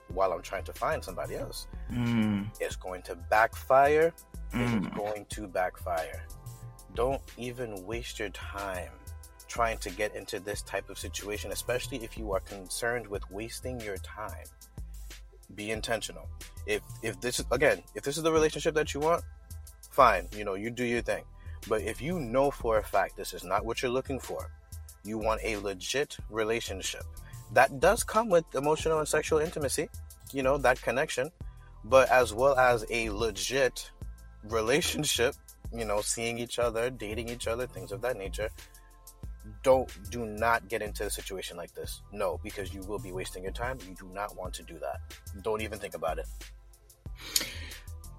while 0.08 0.34
I'm 0.34 0.42
trying 0.42 0.64
to 0.64 0.74
find 0.74 1.04
somebody 1.04 1.36
else. 1.36 1.68
Mm. 1.92 2.50
It's 2.60 2.76
going 2.76 3.04
to 3.04 3.16
backfire. 3.16 4.14
Mm. 4.54 4.88
It's 4.88 4.98
going 4.98 5.26
to 5.30 5.48
backfire. 5.48 6.26
Don't 6.96 7.22
even 7.38 7.86
waste 7.86 8.20
your 8.20 8.30
time 8.30 8.90
trying 9.48 9.78
to 9.78 9.90
get 9.90 10.16
into 10.16 10.40
this 10.40 10.62
type 10.64 10.90
of 10.90 10.98
situation, 10.98 11.52
especially 11.52 12.04
if 12.04 12.18
you 12.18 12.32
are 12.32 12.40
concerned 12.42 13.08
with 13.08 13.30
wasting 13.30 13.80
your 13.80 13.98
time. 13.98 14.46
Be 15.54 15.72
intentional. 15.72 16.28
If 16.66 16.82
if 17.04 17.22
this 17.22 17.40
is 17.40 17.46
again, 17.52 17.84
if 17.94 18.04
this 18.04 18.18
is 18.18 18.24
the 18.24 18.32
relationship 18.32 18.74
that 18.76 18.94
you 18.94 19.00
want, 19.00 19.24
fine, 19.92 20.28
you 20.36 20.44
know, 20.44 20.56
you 20.56 20.72
do 20.72 20.84
your 20.84 21.02
thing. 21.02 21.24
But 21.68 21.82
if 21.82 22.02
you 22.02 22.20
know 22.20 22.52
for 22.52 22.80
a 22.80 22.84
fact 22.84 23.16
this 23.16 23.34
is 23.34 23.44
not 23.44 23.66
what 23.66 23.82
you're 23.82 23.92
looking 23.92 24.20
for, 24.20 24.52
you 25.06 25.18
want 25.18 25.42
a 25.44 25.58
legit 25.58 26.18
relationship. 26.30 27.04
That 27.54 27.80
does 27.80 28.04
come 28.04 28.30
with 28.30 28.44
emotional 28.56 29.00
and 29.00 29.08
sexual 29.08 29.40
intimacy, 29.40 29.90
you 30.34 30.44
know, 30.44 30.58
that 30.58 30.82
connection, 30.82 31.30
but 31.84 32.10
as 32.10 32.34
well 32.34 32.58
as 32.58 32.86
a 32.90 33.10
legit 33.12 33.92
relationship, 34.44 35.36
you 35.74 35.86
know, 35.86 36.02
seeing 36.02 36.40
each 36.40 36.60
other, 36.60 36.90
dating 36.90 37.30
each 37.30 37.48
other, 37.48 37.68
things 37.68 37.92
of 37.92 38.02
that 38.02 38.18
nature. 38.18 38.50
Don't, 39.62 39.90
do 40.10 40.26
not 40.26 40.68
get 40.68 40.82
into 40.82 41.06
a 41.06 41.10
situation 41.10 41.56
like 41.56 41.74
this. 41.76 42.02
No, 42.12 42.40
because 42.44 42.74
you 42.74 42.82
will 42.82 42.98
be 42.98 43.12
wasting 43.12 43.44
your 43.44 43.52
time. 43.52 43.78
You 43.88 43.96
do 43.96 44.10
not 44.12 44.36
want 44.36 44.56
to 44.56 44.64
do 44.64 44.80
that. 44.80 45.02
Don't 45.44 45.62
even 45.62 45.78
think 45.78 45.94
about 45.94 46.18
it. 46.18 46.26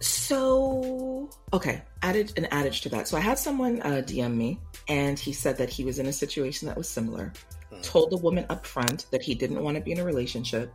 So, 0.01 1.31
okay, 1.53 1.83
added 2.03 2.33
an 2.37 2.47
adage 2.47 2.83
to 2.83 2.89
that. 2.91 3.09
So 3.09 3.17
I 3.17 3.21
had 3.21 3.39
someone 3.39 3.81
uh, 3.83 4.03
DM 4.05 4.35
me, 4.35 4.61
and 4.89 5.19
he 5.19 5.33
said 5.33 5.59
that 5.59 5.71
he 5.71 5.85
was 5.85 5.99
in 5.99 6.07
a 6.07 6.13
situation 6.13 6.69
that 6.69 6.77
was 6.77 6.89
similar. 6.89 7.33
Mm-hmm. 7.73 7.83
Told 7.83 8.11
the 8.11 8.17
woman 8.17 8.47
up 8.49 8.67
front 8.67 9.07
that 9.11 9.23
he 9.23 9.35
didn't 9.35 9.63
want 9.63 9.77
to 9.77 9.83
be 9.83 9.93
in 9.93 9.99
a 9.99 10.05
relationship, 10.05 10.73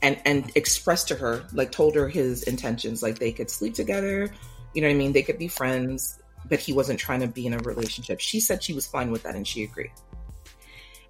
and 0.00 0.20
and 0.24 0.50
expressed 0.56 1.08
to 1.08 1.14
her, 1.14 1.44
like, 1.52 1.72
told 1.72 1.94
her 1.94 2.08
his 2.08 2.42
intentions, 2.44 3.02
like 3.02 3.18
they 3.18 3.32
could 3.32 3.50
sleep 3.50 3.74
together, 3.74 4.32
you 4.74 4.82
know 4.82 4.88
what 4.88 4.94
I 4.94 4.96
mean? 4.96 5.12
They 5.12 5.22
could 5.22 5.38
be 5.38 5.48
friends, 5.48 6.18
but 6.48 6.58
he 6.58 6.72
wasn't 6.72 6.98
trying 6.98 7.20
to 7.20 7.28
be 7.28 7.46
in 7.46 7.54
a 7.54 7.58
relationship. 7.58 8.20
She 8.20 8.40
said 8.40 8.62
she 8.62 8.72
was 8.72 8.86
fine 8.86 9.10
with 9.10 9.22
that, 9.24 9.34
and 9.34 9.46
she 9.46 9.64
agreed. 9.64 9.92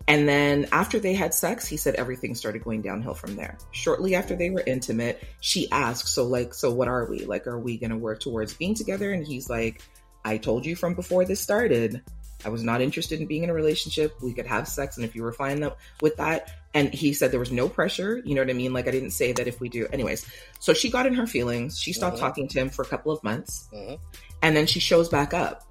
And 0.09 0.29
then 0.29 0.67
after 0.73 0.99
they 0.99 1.15
had 1.15 1.33
sex, 1.33 1.67
he 1.67 1.77
said 1.77 1.95
everything 1.95 2.35
started 2.35 2.65
going 2.65 2.83
downhill 2.83 3.15
from 3.15 3.37
there. 3.37 3.57
Shortly 3.71 4.17
after 4.17 4.35
they 4.35 4.51
were 4.51 4.63
intimate, 4.67 5.23
she 5.41 5.71
asked, 5.71 6.09
So, 6.09 6.25
like, 6.25 6.55
so 6.55 6.73
what 6.73 6.89
are 6.89 7.07
we? 7.07 7.25
Like, 7.25 7.47
are 7.47 7.59
we 7.59 7.79
going 7.79 7.91
to 7.91 7.97
work 7.97 8.21
towards 8.21 8.55
being 8.55 8.75
together? 8.75 9.13
And 9.13 9.25
he's 9.25 9.49
like, 9.49 9.83
I 10.25 10.39
told 10.39 10.67
you 10.67 10.75
from 10.75 10.95
before 10.95 11.25
this 11.25 11.41
started, 11.41 12.03
I 12.45 12.49
was 12.49 12.63
not 12.63 12.81
interested 12.81 13.21
in 13.21 13.27
being 13.27 13.45
in 13.45 13.51
a 13.51 13.55
relationship. 13.55 14.15
We 14.21 14.33
could 14.33 14.47
have 14.47 14.69
sex. 14.69 14.97
And 14.97 15.05
if 15.05 15.15
you 15.15 15.23
were 15.23 15.33
fine 15.33 15.69
with 16.01 16.17
that, 16.17 16.51
and 16.75 16.93
he 16.93 17.13
said 17.13 17.31
there 17.31 17.41
was 17.41 17.53
no 17.53 17.69
pressure, 17.69 18.23
you 18.25 18.35
know 18.35 18.41
what 18.41 18.51
I 18.51 18.55
mean? 18.55 18.73
Like, 18.73 18.89
I 18.89 18.91
didn't 18.91 19.11
say 19.11 19.33
that 19.33 19.47
if 19.47 19.61
we 19.61 19.69
do. 19.69 19.87
Anyways, 19.93 20.27
so 20.59 20.73
she 20.73 20.91
got 20.91 21.07
in 21.07 21.15
her 21.15 21.27
feelings. 21.27 21.79
She 21.79 21.93
stopped 21.93 22.17
mm-hmm. 22.17 22.25
talking 22.25 22.49
to 22.49 22.61
him 22.61 22.71
for 22.71 22.83
a 22.83 22.87
couple 22.87 23.13
of 23.13 23.23
months. 23.23 23.69
Mm-hmm. 23.73 23.95
And 24.43 24.57
then 24.57 24.67
she 24.67 24.81
shows 24.81 25.09
back 25.09 25.35
up 25.35 25.65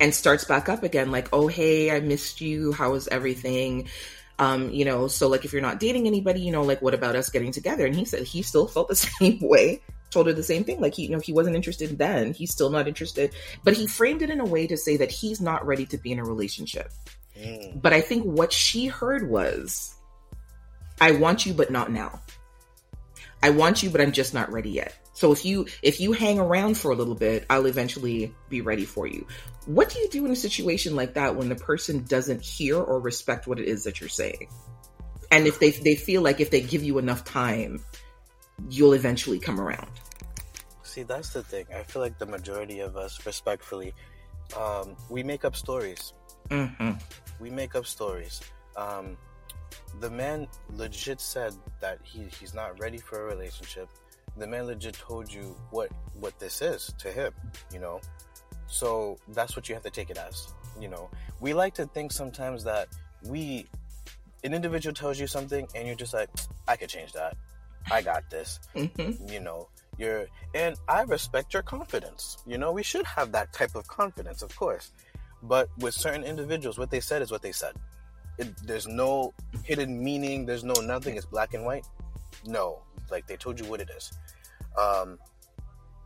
and 0.00 0.14
starts 0.14 0.44
back 0.44 0.68
up 0.68 0.82
again 0.82 1.10
like 1.10 1.28
oh 1.32 1.48
hey 1.48 1.90
i 1.90 2.00
missed 2.00 2.40
you 2.40 2.72
how 2.72 2.92
was 2.92 3.08
everything 3.08 3.88
um 4.38 4.70
you 4.70 4.84
know 4.84 5.08
so 5.08 5.28
like 5.28 5.44
if 5.44 5.52
you're 5.52 5.62
not 5.62 5.80
dating 5.80 6.06
anybody 6.06 6.40
you 6.40 6.52
know 6.52 6.62
like 6.62 6.80
what 6.80 6.94
about 6.94 7.16
us 7.16 7.30
getting 7.30 7.52
together 7.52 7.86
and 7.86 7.96
he 7.96 8.04
said 8.04 8.22
he 8.22 8.42
still 8.42 8.66
felt 8.66 8.88
the 8.88 8.96
same 9.20 9.38
way 9.40 9.80
told 10.10 10.26
her 10.26 10.32
the 10.32 10.42
same 10.42 10.64
thing. 10.64 10.80
Like 10.80 10.94
he, 10.94 11.04
you 11.04 11.10
know, 11.10 11.20
he 11.20 11.32
wasn't 11.32 11.56
interested 11.56 11.98
then. 11.98 12.32
He's 12.32 12.52
still 12.52 12.70
not 12.70 12.88
interested. 12.88 13.34
But 13.64 13.74
he 13.74 13.86
framed 13.86 14.22
it 14.22 14.30
in 14.30 14.40
a 14.40 14.46
way 14.46 14.66
to 14.66 14.76
say 14.76 14.96
that 14.98 15.10
he's 15.10 15.40
not 15.40 15.66
ready 15.66 15.86
to 15.86 15.98
be 15.98 16.12
in 16.12 16.18
a 16.18 16.24
relationship. 16.24 16.90
Mm. 17.38 17.80
But 17.80 17.92
I 17.92 18.00
think 18.00 18.24
what 18.24 18.52
she 18.52 18.86
heard 18.86 19.28
was, 19.28 19.94
I 21.00 21.12
want 21.12 21.46
you, 21.46 21.54
but 21.54 21.70
not 21.70 21.90
now. 21.90 22.20
I 23.42 23.50
want 23.50 23.82
you, 23.82 23.90
but 23.90 24.00
I'm 24.00 24.12
just 24.12 24.34
not 24.34 24.52
ready 24.52 24.70
yet. 24.70 24.94
So 25.12 25.32
if 25.32 25.44
you 25.44 25.66
if 25.82 26.00
you 26.00 26.12
hang 26.12 26.38
around 26.38 26.78
for 26.78 26.92
a 26.92 26.94
little 26.94 27.14
bit, 27.14 27.44
I'll 27.50 27.66
eventually 27.66 28.32
be 28.48 28.60
ready 28.60 28.84
for 28.84 29.06
you. 29.06 29.26
What 29.66 29.90
do 29.90 29.98
you 29.98 30.08
do 30.08 30.24
in 30.24 30.30
a 30.30 30.36
situation 30.36 30.94
like 30.94 31.14
that 31.14 31.34
when 31.34 31.48
the 31.48 31.56
person 31.56 32.04
doesn't 32.04 32.40
hear 32.40 32.76
or 32.76 33.00
respect 33.00 33.46
what 33.46 33.58
it 33.58 33.66
is 33.66 33.84
that 33.84 34.00
you're 34.00 34.08
saying? 34.08 34.48
And 35.30 35.46
if 35.46 35.58
they 35.58 35.70
they 35.70 35.96
feel 35.96 36.22
like 36.22 36.40
if 36.40 36.50
they 36.50 36.60
give 36.60 36.84
you 36.84 36.98
enough 36.98 37.24
time, 37.24 37.84
you'll 38.68 38.94
eventually 38.94 39.38
come 39.38 39.60
around. 39.60 39.90
See, 40.82 41.02
that's 41.02 41.32
the 41.32 41.42
thing. 41.42 41.66
I 41.74 41.82
feel 41.82 42.02
like 42.02 42.18
the 42.18 42.26
majority 42.26 42.80
of 42.80 42.96
us, 42.96 43.24
respectfully, 43.26 43.94
um, 44.56 44.96
we 45.10 45.22
make 45.22 45.44
up 45.44 45.54
stories. 45.54 46.14
Mm-hmm. 46.50 46.92
We 47.40 47.50
make 47.50 47.74
up 47.74 47.86
stories. 47.86 48.40
Um, 48.76 49.16
the 50.00 50.10
man 50.10 50.48
legit 50.70 51.20
said 51.20 51.54
that 51.80 51.98
he, 52.02 52.24
he's 52.40 52.54
not 52.54 52.78
ready 52.80 52.98
for 52.98 53.22
a 53.22 53.24
relationship. 53.26 53.88
The 54.36 54.46
man 54.46 54.66
legit 54.66 54.94
told 54.94 55.32
you 55.32 55.56
what 55.70 55.90
what 56.14 56.38
this 56.38 56.62
is 56.62 56.94
to 56.98 57.10
him, 57.10 57.32
you 57.72 57.80
know. 57.80 58.00
So 58.66 59.18
that's 59.28 59.56
what 59.56 59.68
you 59.68 59.74
have 59.74 59.84
to 59.84 59.90
take 59.90 60.10
it 60.10 60.18
as. 60.18 60.54
You 60.80 60.88
know, 60.88 61.10
we 61.40 61.54
like 61.54 61.74
to 61.74 61.86
think 61.86 62.12
sometimes 62.12 62.62
that 62.64 62.88
we 63.24 63.66
an 64.44 64.54
individual 64.54 64.94
tells 64.94 65.18
you 65.18 65.26
something 65.26 65.66
and 65.74 65.86
you're 65.86 65.96
just 65.96 66.14
like, 66.14 66.30
I 66.68 66.76
could 66.76 66.88
change 66.88 67.12
that. 67.12 67.36
I 67.90 68.02
got 68.02 68.28
this. 68.30 68.60
Mm-hmm. 68.74 69.28
You 69.28 69.40
know, 69.40 69.68
you're, 69.98 70.26
and 70.54 70.76
I 70.88 71.02
respect 71.02 71.54
your 71.54 71.62
confidence. 71.62 72.38
You 72.46 72.58
know, 72.58 72.72
we 72.72 72.82
should 72.82 73.06
have 73.06 73.32
that 73.32 73.52
type 73.52 73.74
of 73.74 73.86
confidence, 73.86 74.42
of 74.42 74.54
course. 74.56 74.92
But 75.42 75.68
with 75.78 75.94
certain 75.94 76.24
individuals, 76.24 76.78
what 76.78 76.90
they 76.90 77.00
said 77.00 77.22
is 77.22 77.30
what 77.30 77.42
they 77.42 77.52
said. 77.52 77.74
It, 78.38 78.56
there's 78.64 78.86
no 78.86 79.34
hidden 79.64 80.02
meaning. 80.02 80.46
There's 80.46 80.64
no 80.64 80.74
nothing. 80.74 81.16
It's 81.16 81.26
black 81.26 81.54
and 81.54 81.64
white. 81.64 81.86
No, 82.46 82.82
like 83.10 83.26
they 83.26 83.36
told 83.36 83.58
you 83.58 83.66
what 83.66 83.80
it 83.80 83.90
is. 83.96 84.12
Um, 84.76 85.18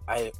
I, 0.08 0.32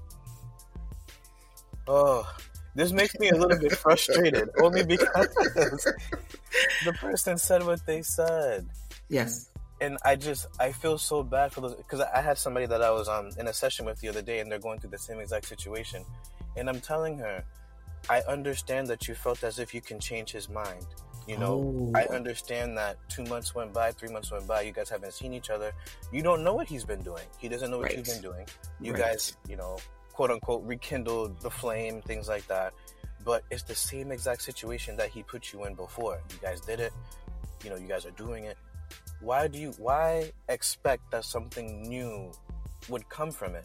oh, 1.87 2.31
this 2.75 2.93
makes 2.93 3.19
me 3.19 3.29
a 3.29 3.37
little 3.37 3.59
bit 3.59 3.73
frustrated, 3.77 4.49
only 4.61 4.85
because 4.85 5.29
the 6.85 6.93
person 6.99 7.37
said 7.37 7.65
what 7.65 7.85
they 7.87 8.01
said. 8.01 8.67
Yes 9.09 9.52
and 9.83 9.99
I 10.05 10.15
just 10.15 10.47
I 10.61 10.71
feel 10.71 10.97
so 10.97 11.25
bad 11.25 11.53
for 11.53 11.61
those 11.61 11.75
because 11.75 12.01
I 12.01 12.21
had 12.21 12.39
somebody 12.39 12.67
that 12.67 12.81
I 12.81 12.91
was 12.93 13.09
um 13.09 13.31
in 13.39 13.49
a 13.49 13.53
session 13.53 13.85
with 13.85 14.01
the 14.01 14.09
other 14.09 14.23
day, 14.23 14.39
and 14.39 14.51
they're 14.51 14.61
going 14.61 14.79
through 14.79 14.91
the 14.91 14.99
same 14.99 15.19
exact 15.19 15.47
situation, 15.47 16.05
and 16.57 16.71
I'm 16.71 16.81
telling 16.81 17.19
her, 17.19 17.45
I 18.09 18.23
understand 18.29 18.87
that 18.89 19.09
you 19.09 19.15
felt 19.15 19.43
as 19.43 19.59
if 19.59 19.75
you 19.75 19.81
can 19.81 19.99
change 19.99 20.31
his 20.31 20.49
mind. 20.49 20.87
You 21.27 21.39
know, 21.39 21.55
oh. 21.55 21.93
I 21.95 22.05
understand 22.15 22.77
that 22.79 22.97
two 23.09 23.25
months 23.25 23.55
went 23.55 23.73
by, 23.73 23.93
three 23.93 24.09
months 24.09 24.33
went 24.33 24.47
by, 24.47 24.63
you 24.63 24.73
guys 24.73 24.89
haven't 24.91 25.13
seen 25.13 25.33
each 25.33 25.51
other. 25.51 25.73
You 26.13 26.21
don't 26.21 26.43
know 26.43 26.53
what 26.53 26.67
he's 26.67 26.85
been 26.85 27.03
doing. 27.03 27.23
He 27.39 27.49
doesn't 27.49 27.71
know 27.71 27.79
what 27.79 27.91
right. 27.91 27.97
you've 27.97 28.07
been 28.07 28.23
doing. 28.23 28.45
You 28.81 28.93
right. 28.93 29.03
guys, 29.03 29.37
you 29.49 29.57
know, 29.57 29.79
quote 30.13 30.33
unquote, 30.33 30.65
rekindled 30.65 31.41
the 31.41 31.51
flame, 31.51 32.03
things 32.03 32.29
like 32.29 32.45
that. 32.49 32.73
But 33.25 33.45
it's 33.53 33.63
the 33.63 33.75
same 33.77 34.11
exact 34.11 34.43
situation 34.43 34.97
that 34.97 35.11
he 35.11 35.23
put 35.23 35.53
you 35.53 35.65
in 35.65 35.75
before. 35.75 36.21
You 36.31 36.39
guys 36.43 36.61
did 36.61 36.81
it. 36.81 36.93
You 37.63 37.71
know, 37.71 37.77
you 37.77 37.87
guys 37.87 38.05
are 38.05 38.11
doing 38.13 38.45
it 38.45 38.57
why 39.23 39.47
do 39.47 39.59
you 39.59 39.71
why 39.79 40.31
expect 40.49 41.11
that 41.13 41.25
something 41.25 41.83
new 41.83 42.33
would 42.89 43.09
come 43.09 43.31
from 43.31 43.55
it 43.55 43.65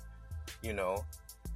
you 0.61 0.73
know? 0.73 1.03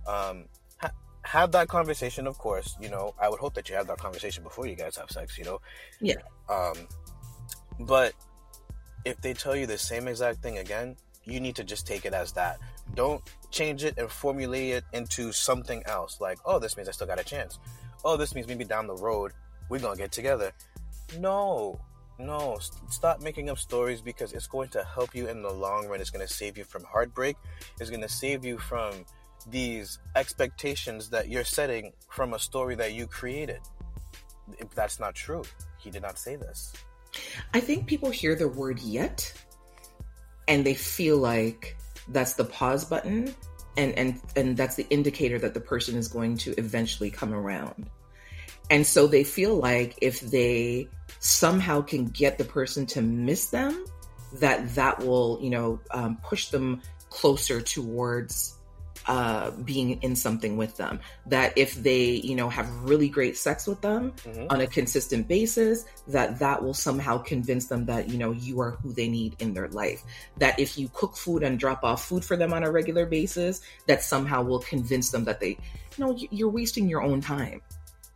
Um 0.08 0.46
ha- 0.78 0.92
have 1.24 1.52
that 1.52 1.68
conversation 1.68 2.28
of 2.28 2.38
course 2.38 2.76
you 2.82 2.90
know? 2.90 3.14
I 3.22 3.30
would 3.30 3.40
hope 3.40 3.54
that 3.54 3.70
you 3.70 3.76
have 3.76 3.88
that 3.88 4.00
conversation 4.00 4.44
before 4.44 4.68
you 4.68 4.76
guys 4.76 4.98
have 4.98 5.10
sex 5.12 5.38
you 5.38 5.46
know? 5.46 5.62
Yeah. 6.00 6.16
Um 6.50 6.76
but 7.80 8.14
if 9.06 9.20
they 9.22 9.34
tell 9.34 9.56
you 9.56 9.66
the 9.66 9.78
same 9.78 10.08
exact 10.08 10.42
thing 10.42 10.58
again 10.58 10.96
you 11.24 11.40
need 11.40 11.56
to 11.56 11.64
just 11.64 11.86
take 11.86 12.06
it 12.06 12.14
as 12.14 12.32
that. 12.34 12.58
Don't 12.96 13.22
change 13.52 13.84
it 13.84 13.98
and 13.98 14.10
formulate 14.10 14.74
it 14.74 14.84
into 14.94 15.32
something 15.32 15.84
else 15.86 16.20
like 16.20 16.40
oh 16.46 16.58
this 16.58 16.76
means 16.76 16.90
i 16.90 16.92
still 16.92 17.08
got 17.08 17.20
a 17.20 17.24
chance. 17.24 17.60
Oh 18.04 18.18
this 18.18 18.34
means 18.34 18.48
maybe 18.48 18.66
down 18.66 18.88
the 18.88 18.96
road 18.96 19.32
we're 19.70 19.80
gonna 19.80 19.96
get 19.96 20.12
together. 20.12 20.52
No 21.20 21.80
no, 22.25 22.57
stop 22.89 23.21
making 23.21 23.49
up 23.49 23.57
stories 23.57 24.01
because 24.01 24.34
it's 24.34 24.47
going 24.47 24.69
to 24.69 24.84
help 24.84 25.13
you 25.15 25.27
in 25.27 25.41
the 25.41 25.51
long 25.51 25.88
run. 25.88 25.99
It's 25.99 26.10
going 26.10 26.25
to 26.25 26.34
save 26.34 26.57
you 26.57 26.63
from 26.63 26.84
heartbreak. 26.84 27.36
It's 27.79 27.89
going 27.89 28.01
to 28.01 28.10
save 28.10 28.45
you 28.45 28.57
from 28.57 29.05
these 29.49 29.99
expectations 30.15 31.10
that 31.10 31.29
you're 31.29 31.43
setting 31.43 31.93
from 32.10 32.34
a 32.34 32.39
story 32.39 32.75
that 32.75 32.93
you 32.93 33.07
created. 33.07 33.60
That's 34.75 34.99
not 34.99 35.15
true. 35.15 35.43
He 35.77 35.89
did 35.89 36.01
not 36.01 36.17
say 36.17 36.36
this. 36.36 36.73
I 37.53 37.60
think 37.60 37.88
people 37.88 38.10
hear 38.10 38.36
the 38.36 38.47
word 38.47 38.79
yet 38.79 39.34
and 40.47 40.65
they 40.65 40.73
feel 40.73 41.17
like 41.17 41.77
that's 42.10 42.34
the 42.34 42.45
pause 42.45 42.86
button 42.86 43.34
and 43.77 43.97
and 43.97 44.21
and 44.36 44.57
that's 44.57 44.75
the 44.75 44.88
indicator 44.89 45.39
that 45.39 45.53
the 45.53 45.60
person 45.60 45.95
is 45.95 46.07
going 46.07 46.38
to 46.38 46.53
eventually 46.57 47.10
come 47.10 47.34
around. 47.34 47.89
And 48.69 48.86
so 48.86 49.07
they 49.07 49.23
feel 49.23 49.55
like 49.55 49.97
if 50.01 50.21
they 50.21 50.88
somehow 51.21 51.81
can 51.81 52.05
get 52.05 52.38
the 52.38 52.43
person 52.43 52.86
to 52.88 53.01
miss 53.01 53.51
them, 53.51 53.86
that 54.34 54.75
that 54.75 54.99
will, 54.99 55.39
you 55.41 55.51
know, 55.51 55.79
um, 55.91 56.17
push 56.23 56.49
them 56.49 56.81
closer 57.10 57.62
towards 57.62 58.57
uh, 59.07 59.51
being 59.51 60.01
in 60.01 60.15
something 60.15 60.57
with 60.57 60.77
them. 60.77 60.99
That 61.27 61.57
if 61.57 61.75
they, 61.75 62.05
you 62.05 62.36
know, 62.36 62.49
have 62.49 62.67
really 62.84 63.07
great 63.07 63.38
sex 63.38 63.67
with 63.67 63.81
them 63.81 64.13
mm-hmm. 64.23 64.47
on 64.49 64.62
a 64.62 64.67
consistent 64.67 65.27
basis, 65.27 65.86
that 66.07 66.39
that 66.39 66.63
will 66.63 66.73
somehow 66.73 67.19
convince 67.19 67.67
them 67.67 67.86
that, 67.86 68.10
you 68.10 68.17
know, 68.17 68.31
you 68.31 68.60
are 68.60 68.71
who 68.71 68.91
they 68.91 69.07
need 69.07 69.36
in 69.39 69.53
their 69.53 69.67
life. 69.69 70.03
That 70.38 70.60
if 70.60 70.77
you 70.77 70.89
cook 70.93 71.15
food 71.15 71.43
and 71.43 71.60
drop 71.60 71.84
off 71.84 72.03
food 72.03 72.25
for 72.25 72.36
them 72.36 72.51
on 72.51 72.63
a 72.63 72.71
regular 72.71 73.05
basis, 73.05 73.62
that 73.86 74.01
somehow 74.01 74.41
will 74.41 74.60
convince 74.60 75.12
them 75.12 75.23
that 75.25 75.39
they, 75.39 75.49
you 75.49 75.99
know, 75.99 76.17
you're 76.31 76.49
wasting 76.49 76.89
your 76.89 77.03
own 77.03 77.21
time 77.21 77.62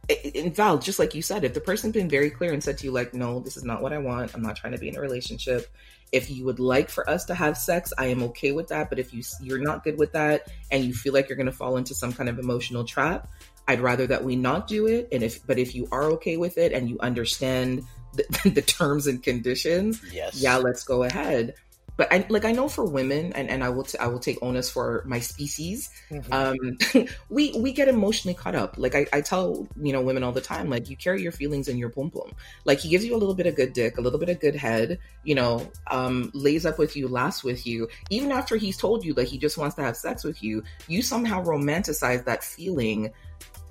in 0.09 0.53
Val, 0.53 0.77
just 0.77 0.99
like 0.99 1.15
you 1.15 1.21
said, 1.21 1.43
if 1.43 1.53
the 1.53 1.61
person's 1.61 1.93
been 1.93 2.09
very 2.09 2.29
clear 2.29 2.53
and 2.53 2.63
said 2.63 2.77
to 2.79 2.85
you, 2.85 2.91
like, 2.91 3.13
no, 3.13 3.39
this 3.39 3.57
is 3.57 3.63
not 3.63 3.81
what 3.81 3.93
I 3.93 3.97
want, 3.97 4.33
I'm 4.33 4.41
not 4.41 4.55
trying 4.55 4.73
to 4.73 4.79
be 4.79 4.89
in 4.89 4.97
a 4.97 5.01
relationship. 5.01 5.67
If 6.11 6.29
you 6.29 6.45
would 6.45 6.59
like 6.59 6.89
for 6.89 7.09
us 7.09 7.25
to 7.25 7.35
have 7.35 7.57
sex, 7.57 7.91
I 7.97 8.07
am 8.07 8.23
okay 8.23 8.51
with 8.51 8.67
that. 8.67 8.89
But 8.89 8.99
if 8.99 9.13
you 9.13 9.23
you're 9.41 9.59
not 9.59 9.83
good 9.83 9.97
with 9.97 10.13
that 10.13 10.47
and 10.71 10.83
you 10.83 10.93
feel 10.93 11.13
like 11.13 11.27
you're 11.27 11.35
going 11.35 11.47
to 11.47 11.51
fall 11.51 11.77
into 11.77 11.95
some 11.95 12.13
kind 12.13 12.29
of 12.29 12.39
emotional 12.39 12.83
trap, 12.83 13.27
I'd 13.67 13.81
rather 13.81 14.05
that 14.07 14.23
we 14.23 14.35
not 14.35 14.67
do 14.67 14.85
it. 14.85 15.09
And 15.11 15.23
if 15.23 15.45
but 15.45 15.57
if 15.57 15.73
you 15.75 15.87
are 15.91 16.03
okay 16.11 16.37
with 16.37 16.57
it 16.57 16.71
and 16.71 16.87
you 16.87 16.97
understand 16.99 17.83
the, 18.13 18.49
the 18.51 18.61
terms 18.61 19.07
and 19.07 19.21
conditions, 19.21 20.01
yes, 20.13 20.39
yeah, 20.39 20.57
let's 20.57 20.83
go 20.83 21.03
ahead 21.03 21.55
but 21.97 22.11
I 22.11 22.25
like 22.29 22.45
I 22.45 22.51
know 22.51 22.67
for 22.67 22.85
women, 22.85 23.33
and, 23.33 23.49
and 23.49 23.63
I 23.63 23.69
will 23.69 23.83
t- 23.83 23.97
I 23.97 24.07
will 24.07 24.19
take 24.19 24.37
onus 24.41 24.69
for 24.69 25.03
my 25.05 25.19
species. 25.19 25.89
Mm-hmm. 26.09 26.33
Um, 26.33 27.07
we 27.29 27.53
we 27.57 27.71
get 27.71 27.87
emotionally 27.87 28.35
caught 28.35 28.55
up. 28.55 28.75
Like 28.77 28.95
I, 28.95 29.05
I 29.13 29.21
tell 29.21 29.67
you 29.81 29.93
know 29.93 30.01
women 30.01 30.23
all 30.23 30.31
the 30.31 30.41
time, 30.41 30.69
like 30.69 30.89
you 30.89 30.97
carry 30.97 31.21
your 31.21 31.31
feelings 31.31 31.67
in 31.67 31.77
your 31.77 31.89
pum 31.89 32.11
pum. 32.11 32.31
Like 32.65 32.79
he 32.79 32.89
gives 32.89 33.05
you 33.05 33.15
a 33.15 33.17
little 33.17 33.35
bit 33.35 33.47
of 33.47 33.55
good 33.55 33.73
dick, 33.73 33.97
a 33.97 34.01
little 34.01 34.19
bit 34.19 34.29
of 34.29 34.39
good 34.39 34.55
head. 34.55 34.99
You 35.23 35.35
know, 35.35 35.71
um, 35.89 36.31
lays 36.33 36.65
up 36.65 36.77
with 36.77 36.95
you, 36.95 37.07
laughs 37.07 37.43
with 37.43 37.65
you, 37.65 37.87
even 38.09 38.31
after 38.31 38.57
he's 38.57 38.77
told 38.77 39.05
you 39.05 39.13
that 39.13 39.27
he 39.27 39.37
just 39.37 39.57
wants 39.57 39.75
to 39.75 39.83
have 39.83 39.95
sex 39.95 40.23
with 40.23 40.43
you. 40.43 40.63
You 40.87 41.01
somehow 41.01 41.43
romanticize 41.43 42.25
that 42.25 42.43
feeling 42.43 43.11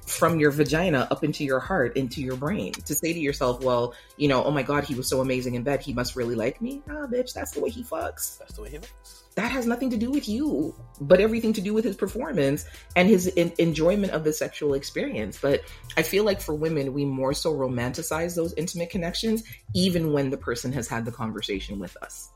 from 0.06 0.38
your 0.38 0.50
vagina 0.50 1.06
up 1.10 1.24
into 1.24 1.44
your 1.44 1.60
heart, 1.60 1.96
into 1.96 2.20
your 2.20 2.36
brain, 2.36 2.72
to 2.72 2.94
say 2.94 3.12
to 3.12 3.18
yourself, 3.18 3.62
well, 3.62 3.94
you 4.16 4.28
know, 4.28 4.44
oh 4.44 4.50
my 4.50 4.62
God, 4.62 4.84
he 4.84 4.94
was 4.94 5.08
so 5.08 5.20
amazing 5.20 5.54
in 5.54 5.62
bed. 5.62 5.80
He 5.80 5.92
must 5.92 6.16
really 6.16 6.34
like 6.34 6.60
me. 6.60 6.82
Nah, 6.86 7.06
bitch, 7.06 7.32
that's 7.32 7.52
the 7.52 7.60
way 7.60 7.70
he 7.70 7.82
fucks. 7.82 8.38
That's 8.38 8.54
the 8.54 8.62
way 8.62 8.70
he 8.70 8.78
fucks. 8.78 9.22
That 9.34 9.50
has 9.50 9.66
nothing 9.66 9.90
to 9.90 9.96
do 9.96 10.10
with 10.10 10.28
you, 10.28 10.74
but 11.00 11.20
everything 11.20 11.52
to 11.54 11.60
do 11.60 11.74
with 11.74 11.84
his 11.84 11.96
performance 11.96 12.66
and 12.94 13.08
his 13.08 13.26
in- 13.26 13.52
enjoyment 13.58 14.12
of 14.12 14.24
the 14.24 14.32
sexual 14.32 14.74
experience. 14.74 15.38
But 15.40 15.62
I 15.96 16.02
feel 16.02 16.24
like 16.24 16.40
for 16.40 16.54
women, 16.54 16.92
we 16.92 17.04
more 17.04 17.34
so 17.34 17.52
romanticize 17.52 18.36
those 18.36 18.54
intimate 18.54 18.90
connections, 18.90 19.42
even 19.74 20.12
when 20.12 20.30
the 20.30 20.36
person 20.36 20.72
has 20.72 20.86
had 20.86 21.04
the 21.04 21.12
conversation 21.12 21.78
with 21.78 21.96
us. 22.02 22.30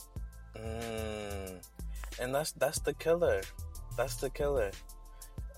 Mm. 0.57 1.63
And 2.21 2.35
that's 2.35 2.53
that's 2.53 2.81
the 2.81 2.95
killer. 2.95 3.43
That's 3.97 4.17
the 4.17 4.31
killer 4.31 4.73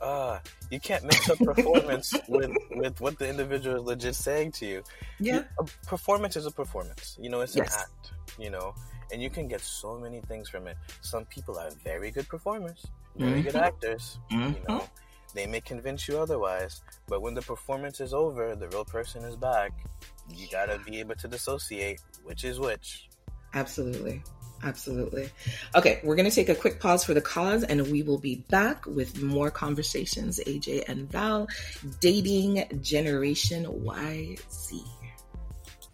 uh, 0.01 0.39
you 0.71 0.81
can't 0.81 1.05
mix 1.05 1.29
up 1.29 1.39
performance 1.39 2.15
with 2.29 2.51
with 2.73 3.01
what 3.01 3.19
the 3.19 3.29
individual 3.29 3.77
is 3.77 3.83
legit 3.83 4.15
saying 4.15 4.53
to 4.53 4.67
you. 4.67 4.83
Yeah, 5.19 5.43
a 5.59 5.65
performance 5.87 6.37
is 6.37 6.47
a 6.47 6.51
performance. 6.51 7.17
You 7.21 7.31
know, 7.31 7.41
it's 7.41 7.57
yes. 7.57 7.75
an 7.75 7.81
act. 7.83 8.13
You 8.39 8.51
know, 8.51 8.75
and 9.13 9.23
you 9.23 9.31
can 9.31 9.49
get 9.49 9.61
so 9.61 9.99
many 9.99 10.21
things 10.21 10.49
from 10.49 10.67
it. 10.67 10.77
Some 11.03 11.25
people 11.27 11.59
are 11.59 11.71
very 11.85 12.11
good 12.11 12.29
performers, 12.29 12.87
very 13.17 13.33
mm-hmm. 13.33 13.43
good 13.43 13.57
actors. 13.57 14.19
Mm-hmm. 14.33 14.55
You 14.55 14.63
know, 14.69 14.89
they 15.35 15.47
may 15.47 15.61
convince 15.61 16.09
you 16.09 16.19
otherwise, 16.19 16.83
but 17.07 17.23
when 17.23 17.35
the 17.35 17.43
performance 17.43 18.01
is 18.01 18.15
over, 18.15 18.55
the 18.57 18.69
real 18.69 18.85
person 18.85 19.25
is 19.25 19.37
back. 19.37 19.73
You 20.29 20.47
gotta 20.51 20.79
be 20.79 21.01
able 21.01 21.17
to 21.17 21.29
dissociate 21.29 22.01
which 22.25 22.45
is 22.45 22.59
which. 22.61 23.09
Absolutely. 23.55 24.23
Absolutely. 24.63 25.31
Okay, 25.75 26.01
we're 26.05 26.17
going 26.17 26.29
to 26.29 26.35
take 26.35 26.49
a 26.49 26.55
quick 26.55 26.81
pause 26.81 27.03
for 27.03 27.15
the 27.15 27.21
cause 27.21 27.65
and 27.65 27.91
we 27.91 28.03
will 28.03 28.19
be 28.19 28.37
back 28.51 28.85
with 28.87 29.23
more 29.23 29.51
conversations. 29.51 30.39
AJ 30.47 30.89
and 30.89 31.11
Val, 31.11 31.49
dating 32.01 32.65
Generation 32.83 33.65
YZ. 33.65 34.83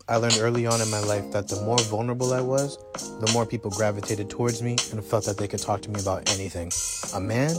I 0.08 0.16
learned 0.16 0.38
early 0.40 0.66
on 0.66 0.80
in 0.80 0.88
my 0.90 1.00
life 1.00 1.32
that 1.32 1.48
the 1.48 1.60
more 1.62 1.78
vulnerable 1.78 2.32
I 2.32 2.40
was, 2.40 2.78
the 3.20 3.30
more 3.32 3.44
people 3.44 3.72
gravitated 3.72 4.30
towards 4.30 4.62
me 4.62 4.76
and 4.92 5.04
felt 5.04 5.24
that 5.24 5.36
they 5.36 5.48
could 5.48 5.60
talk 5.60 5.82
to 5.82 5.90
me 5.90 6.00
about 6.00 6.30
anything. 6.32 6.70
A 7.14 7.20
man 7.20 7.56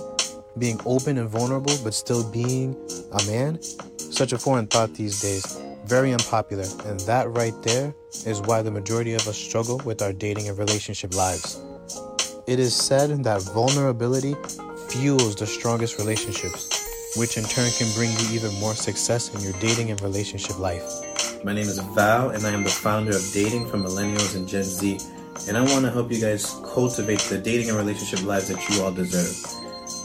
being 0.57 0.79
open 0.85 1.17
and 1.17 1.29
vulnerable, 1.29 1.75
but 1.83 1.93
still 1.93 2.29
being 2.31 2.75
a 3.11 3.25
man, 3.27 3.61
such 3.97 4.31
a 4.31 4.37
foreign 4.37 4.67
thought 4.67 4.93
these 4.93 5.21
days. 5.21 5.66
Very 5.87 6.11
unpopular, 6.11 6.65
and 6.85 6.99
that 7.01 7.29
right 7.29 7.53
there 7.63 7.95
is 8.25 8.41
why 8.41 8.61
the 8.61 8.71
majority 8.71 9.13
of 9.13 9.25
us 9.25 9.37
struggle 9.37 9.81
with 9.85 10.01
our 10.01 10.11
dating 10.11 10.49
and 10.49 10.57
relationship 10.57 11.15
lives. 11.15 11.61
It 12.45 12.59
is 12.59 12.75
said 12.75 13.23
that 13.23 13.41
vulnerability 13.53 14.35
fuels 14.89 15.35
the 15.35 15.47
strongest 15.47 15.97
relationships, 15.97 17.15
which 17.15 17.37
in 17.37 17.45
turn 17.45 17.71
can 17.71 17.89
bring 17.93 18.11
you 18.11 18.35
even 18.35 18.53
more 18.59 18.75
success 18.75 19.33
in 19.33 19.39
your 19.41 19.53
dating 19.61 19.89
and 19.89 20.01
relationship 20.01 20.59
life. 20.59 20.83
My 21.45 21.53
name 21.53 21.67
is 21.67 21.79
Val, 21.79 22.31
and 22.31 22.45
I 22.45 22.51
am 22.51 22.63
the 22.63 22.69
founder 22.69 23.15
of 23.15 23.23
Dating 23.31 23.65
for 23.67 23.77
Millennials 23.77 24.35
and 24.35 24.45
Gen 24.45 24.63
Z. 24.63 24.99
And 25.47 25.55
I 25.55 25.61
want 25.61 25.85
to 25.85 25.91
help 25.91 26.11
you 26.11 26.19
guys 26.19 26.53
cultivate 26.65 27.19
the 27.19 27.37
dating 27.37 27.69
and 27.69 27.77
relationship 27.77 28.25
lives 28.25 28.49
that 28.49 28.69
you 28.69 28.83
all 28.83 28.91
deserve. 28.91 29.56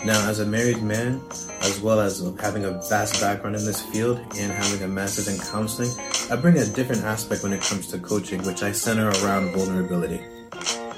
Now, 0.04 0.28
as 0.28 0.40
a 0.40 0.46
married 0.46 0.82
man, 0.82 1.20
as 1.60 1.80
well 1.80 2.00
as 2.00 2.18
having 2.40 2.64
a 2.64 2.72
vast 2.88 3.20
background 3.20 3.54
in 3.54 3.64
this 3.64 3.80
field 3.80 4.18
and 4.36 4.50
having 4.50 4.82
a 4.82 4.88
master's 4.88 5.28
in 5.28 5.38
counseling, 5.38 5.90
I 6.28 6.34
bring 6.34 6.58
a 6.58 6.66
different 6.66 7.04
aspect 7.04 7.44
when 7.44 7.52
it 7.52 7.62
comes 7.62 7.86
to 7.88 8.00
coaching, 8.00 8.42
which 8.42 8.64
I 8.64 8.72
center 8.72 9.10
around 9.24 9.52
vulnerability. 9.52 10.20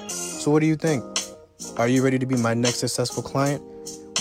So, 0.09 0.51
what 0.51 0.61
do 0.61 0.67
you 0.67 0.77
think? 0.77 1.05
Are 1.77 1.87
you 1.87 2.03
ready 2.03 2.19
to 2.19 2.25
be 2.25 2.37
my 2.37 2.55
next 2.55 2.79
successful 2.79 3.23
client? 3.23 3.63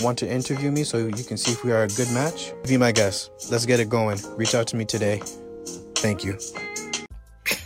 Want 0.02 0.18
to 0.18 0.30
interview 0.30 0.70
me 0.70 0.84
so 0.84 0.98
you 0.98 1.24
can 1.24 1.38
see 1.38 1.52
if 1.52 1.64
we 1.64 1.72
are 1.72 1.84
a 1.84 1.88
good 1.88 2.10
match? 2.10 2.52
Be 2.68 2.76
my 2.76 2.92
guest. 2.92 3.30
Let's 3.50 3.64
get 3.64 3.80
it 3.80 3.88
going. 3.88 4.18
Reach 4.36 4.54
out 4.54 4.66
to 4.68 4.76
me 4.76 4.84
today. 4.84 5.22
Thank 5.94 6.24
you. 6.24 6.36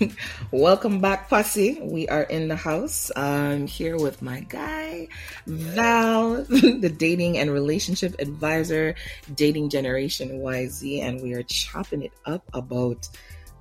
Welcome 0.51 1.01
back, 1.01 1.29
Posse. 1.29 1.79
We 1.83 2.09
are 2.09 2.23
in 2.23 2.49
the 2.49 2.57
house. 2.57 3.11
I'm 3.17 3.67
here 3.67 3.97
with 3.97 4.23
my 4.23 4.41
guy, 4.41 5.09
Val, 5.47 6.43
the 6.45 6.93
dating 6.95 7.39
and 7.39 7.51
relationship 7.51 8.15
advisor, 8.19 8.95
Dating 9.35 9.69
Generation 9.69 10.41
YZ, 10.41 11.03
and 11.03 11.23
we 11.23 11.35
are 11.35 11.43
chopping 11.43 12.03
it 12.03 12.13
up 12.25 12.45
about 12.53 13.09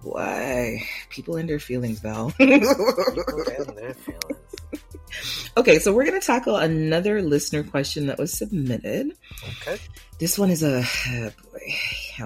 why 0.03 0.83
people 1.09 1.37
and 1.37 1.49
their 1.49 1.59
feelings, 1.59 1.99
Val. 1.99 2.31
people 2.37 2.55
and 2.57 3.77
their 3.77 3.93
feelings. 3.93 4.37
Okay, 5.55 5.79
so 5.79 5.93
we're 5.93 6.05
going 6.05 6.19
to 6.19 6.25
tackle 6.25 6.57
another 6.57 7.21
listener 7.21 7.63
question 7.63 8.07
that 8.07 8.19
was 8.19 8.37
submitted. 8.37 9.13
Okay. 9.61 9.79
This 10.19 10.37
one 10.37 10.51
is 10.51 10.63
a 10.63 10.83
oh 10.83 11.29
boy. 11.51 11.73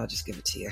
I'll 0.00 0.06
just 0.06 0.26
give 0.26 0.38
it 0.38 0.44
to 0.46 0.58
you. 0.58 0.70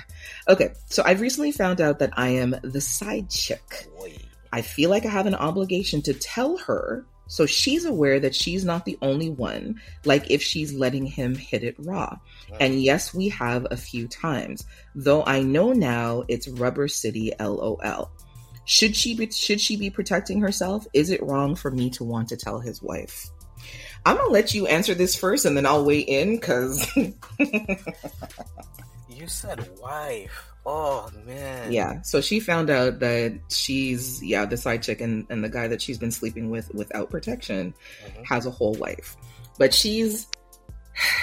Okay, 0.48 0.72
so 0.86 1.02
I've 1.04 1.20
recently 1.20 1.52
found 1.52 1.80
out 1.80 1.98
that 1.98 2.10
I 2.16 2.30
am 2.30 2.56
the 2.62 2.80
side 2.80 3.30
chick. 3.30 3.88
Boy. 3.98 4.16
I 4.52 4.62
feel 4.62 4.90
like 4.90 5.06
I 5.06 5.10
have 5.10 5.26
an 5.26 5.34
obligation 5.34 6.02
to 6.02 6.14
tell 6.14 6.56
her 6.58 7.06
so 7.30 7.46
she's 7.46 7.84
aware 7.84 8.18
that 8.18 8.34
she's 8.34 8.64
not 8.64 8.84
the 8.84 8.98
only 9.00 9.30
one, 9.30 9.80
like 10.04 10.28
if 10.32 10.42
she's 10.42 10.74
letting 10.74 11.06
him 11.06 11.36
hit 11.36 11.62
it 11.62 11.76
raw. 11.78 12.18
And 12.58 12.82
yes, 12.82 13.14
we 13.14 13.28
have 13.28 13.68
a 13.70 13.76
few 13.76 14.08
times, 14.08 14.66
though 14.96 15.24
I 15.24 15.40
know 15.42 15.72
now 15.72 16.24
it's 16.26 16.48
Rubber 16.48 16.88
City 16.88 17.32
LOL. 17.38 18.10
Should 18.64 18.96
she 18.96 19.14
be 19.14 19.30
should 19.30 19.60
she 19.60 19.76
be 19.76 19.90
protecting 19.90 20.40
herself? 20.40 20.88
Is 20.92 21.10
it 21.10 21.22
wrong 21.22 21.54
for 21.54 21.70
me 21.70 21.90
to 21.90 22.02
want 22.04 22.28
to 22.30 22.36
tell 22.36 22.58
his 22.58 22.82
wife? 22.82 23.28
I'm 24.04 24.16
gonna 24.16 24.28
let 24.30 24.52
you 24.52 24.66
answer 24.66 24.94
this 24.94 25.14
first, 25.14 25.44
and 25.44 25.56
then 25.56 25.66
I'll 25.66 25.84
weigh 25.84 26.00
in 26.00 26.34
because 26.34 26.84
you 29.20 29.26
said 29.26 29.68
wife. 29.80 30.50
Oh 30.66 31.10
man. 31.26 31.72
Yeah. 31.72 32.02
So 32.02 32.20
she 32.20 32.40
found 32.40 32.70
out 32.70 33.00
that 33.00 33.38
she's 33.48 34.22
yeah 34.22 34.44
the 34.44 34.56
side 34.56 34.82
chick 34.82 35.00
and, 35.00 35.26
and 35.30 35.42
the 35.44 35.48
guy 35.48 35.68
that 35.68 35.80
she's 35.80 35.98
been 35.98 36.10
sleeping 36.10 36.50
with 36.50 36.72
without 36.74 37.10
protection 37.10 37.74
mm-hmm. 38.04 38.22
has 38.24 38.46
a 38.46 38.50
whole 38.50 38.74
wife, 38.74 39.16
but 39.58 39.72
she's 39.72 40.26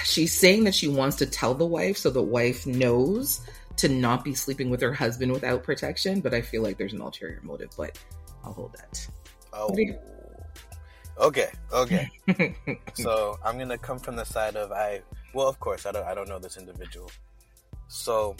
she's 0.04 0.36
saying 0.36 0.64
that 0.64 0.74
she 0.74 0.88
wants 0.88 1.16
to 1.16 1.26
tell 1.26 1.54
the 1.54 1.66
wife 1.66 1.96
so 1.96 2.10
the 2.10 2.22
wife 2.22 2.66
knows 2.66 3.40
to 3.76 3.88
not 3.88 4.24
be 4.24 4.34
sleeping 4.34 4.70
with 4.70 4.80
her 4.80 4.92
husband 4.92 5.32
without 5.32 5.62
protection. 5.62 6.20
But 6.20 6.34
I 6.34 6.40
feel 6.40 6.62
like 6.62 6.78
there's 6.78 6.92
an 6.92 7.00
ulterior 7.00 7.40
motive. 7.42 7.70
But 7.76 7.98
I'll 8.44 8.52
hold 8.52 8.74
that. 8.74 9.08
Oh. 9.52 9.74
Okay, 11.20 11.48
okay. 11.72 12.08
so 12.94 13.38
I'm 13.44 13.58
gonna 13.58 13.78
come 13.78 13.98
from 13.98 14.14
the 14.14 14.24
side 14.24 14.54
of 14.54 14.70
I. 14.70 15.02
Well, 15.34 15.48
of 15.48 15.58
course, 15.58 15.84
I 15.84 15.90
don't. 15.90 16.06
I 16.06 16.14
don't 16.14 16.28
know 16.28 16.38
this 16.38 16.56
individual. 16.56 17.10
So, 17.88 18.36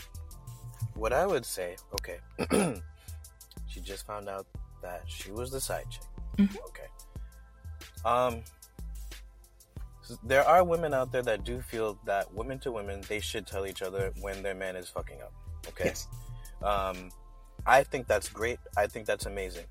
what 0.95 1.13
I 1.13 1.27
would 1.27 1.45
say, 1.45 1.77
okay, 1.95 2.19
she 3.67 3.81
just 3.81 4.07
found 4.07 4.29
out 4.29 4.47
that 4.83 5.03
she 5.07 5.31
was 5.33 5.51
the 5.51 5.61
side 5.61 5.87
chick. 5.91 6.03
Mm-hmm. 6.39 6.57
Okay. 6.69 6.87
Um. 8.05 8.43
there 10.25 10.47
are 10.47 10.65
women 10.65 10.95
out 10.95 11.13
there 11.13 11.23
that 11.23 11.45
do 11.45 11.61
feel 11.61 11.99
that 12.07 12.33
women 12.33 12.59
to 12.61 12.73
women 12.73 13.03
they 13.09 13.21
should 13.21 13.47
tell 13.47 13.67
each 13.67 13.83
other 13.83 14.13
when 14.21 14.43
their 14.43 14.55
man 14.55 14.77
is 14.77 14.89
fucking 14.89 15.21
up. 15.21 15.33
Okay. 15.69 15.87
Yes. 15.87 16.09
Um, 16.63 17.11
I 17.67 17.83
think 17.83 18.07
that's 18.07 18.29
great. 18.29 18.59
I 18.77 18.87
think 18.87 19.07
that's 19.07 19.27
amazing. 19.27 19.67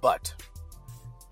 But 0.00 0.34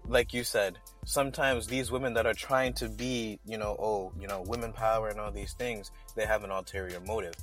like 0.06 0.32
you 0.32 0.44
said, 0.44 0.78
sometimes 1.04 1.66
these 1.66 1.90
women 1.90 2.14
that 2.14 2.26
are 2.26 2.34
trying 2.34 2.72
to 2.74 2.88
be, 2.88 3.38
you 3.44 3.58
know, 3.58 3.76
oh, 3.78 4.12
you 4.18 4.26
know, 4.26 4.42
women 4.46 4.72
power 4.72 5.08
and 5.08 5.18
all 5.18 5.30
these 5.30 5.54
things, 5.54 5.90
they 6.16 6.24
have 6.26 6.44
an 6.44 6.50
ulterior 6.50 7.00
motive. 7.00 7.34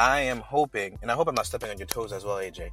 I 0.00 0.20
am 0.20 0.40
hoping, 0.40 0.98
and 1.02 1.10
I 1.10 1.14
hope 1.14 1.28
I'm 1.28 1.34
not 1.34 1.44
stepping 1.44 1.68
on 1.68 1.76
your 1.76 1.86
toes 1.86 2.10
as 2.10 2.24
well, 2.24 2.36
AJ. 2.36 2.70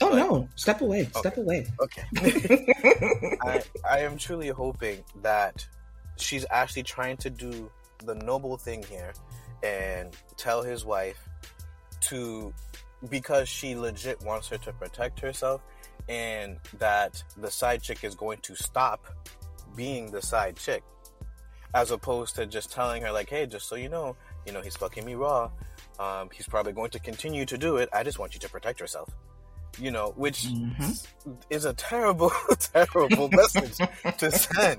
Oh 0.00 0.10
but, 0.10 0.14
no, 0.14 0.48
step 0.54 0.80
away, 0.80 1.00
okay. 1.00 1.18
step 1.18 1.36
away. 1.36 1.66
Okay. 1.80 2.04
I, 3.42 3.62
I 3.90 3.98
am 3.98 4.16
truly 4.16 4.46
hoping 4.46 5.02
that 5.22 5.66
she's 6.18 6.46
actually 6.50 6.84
trying 6.84 7.16
to 7.16 7.30
do 7.30 7.68
the 8.04 8.14
noble 8.14 8.56
thing 8.56 8.84
here 8.84 9.12
and 9.64 10.14
tell 10.36 10.62
his 10.62 10.84
wife 10.84 11.18
to 12.02 12.54
because 13.08 13.48
she 13.48 13.74
legit 13.74 14.22
wants 14.22 14.46
her 14.46 14.58
to 14.58 14.72
protect 14.72 15.18
herself 15.18 15.60
and 16.08 16.58
that 16.78 17.20
the 17.38 17.50
side 17.50 17.82
chick 17.82 18.04
is 18.04 18.14
going 18.14 18.38
to 18.42 18.54
stop 18.54 19.04
being 19.74 20.12
the 20.12 20.22
side 20.22 20.56
chick 20.56 20.84
as 21.74 21.90
opposed 21.90 22.36
to 22.36 22.46
just 22.46 22.70
telling 22.70 23.02
her 23.02 23.10
like 23.10 23.28
hey 23.28 23.46
just 23.46 23.68
so 23.68 23.74
you 23.74 23.88
know 23.88 24.16
you 24.46 24.52
know 24.52 24.60
he's 24.60 24.76
fucking 24.76 25.04
me 25.04 25.14
raw 25.14 25.50
um, 25.98 26.28
he's 26.32 26.46
probably 26.46 26.72
going 26.72 26.90
to 26.90 26.98
continue 26.98 27.44
to 27.44 27.58
do 27.58 27.76
it 27.76 27.88
i 27.92 28.02
just 28.02 28.18
want 28.18 28.34
you 28.34 28.40
to 28.40 28.48
protect 28.48 28.80
yourself 28.80 29.10
you 29.78 29.90
know 29.90 30.12
which 30.16 30.44
mm-hmm. 30.44 31.32
is 31.50 31.64
a 31.64 31.72
terrible 31.74 32.32
terrible 32.58 33.28
message 33.28 33.76
to 34.16 34.30
send 34.30 34.78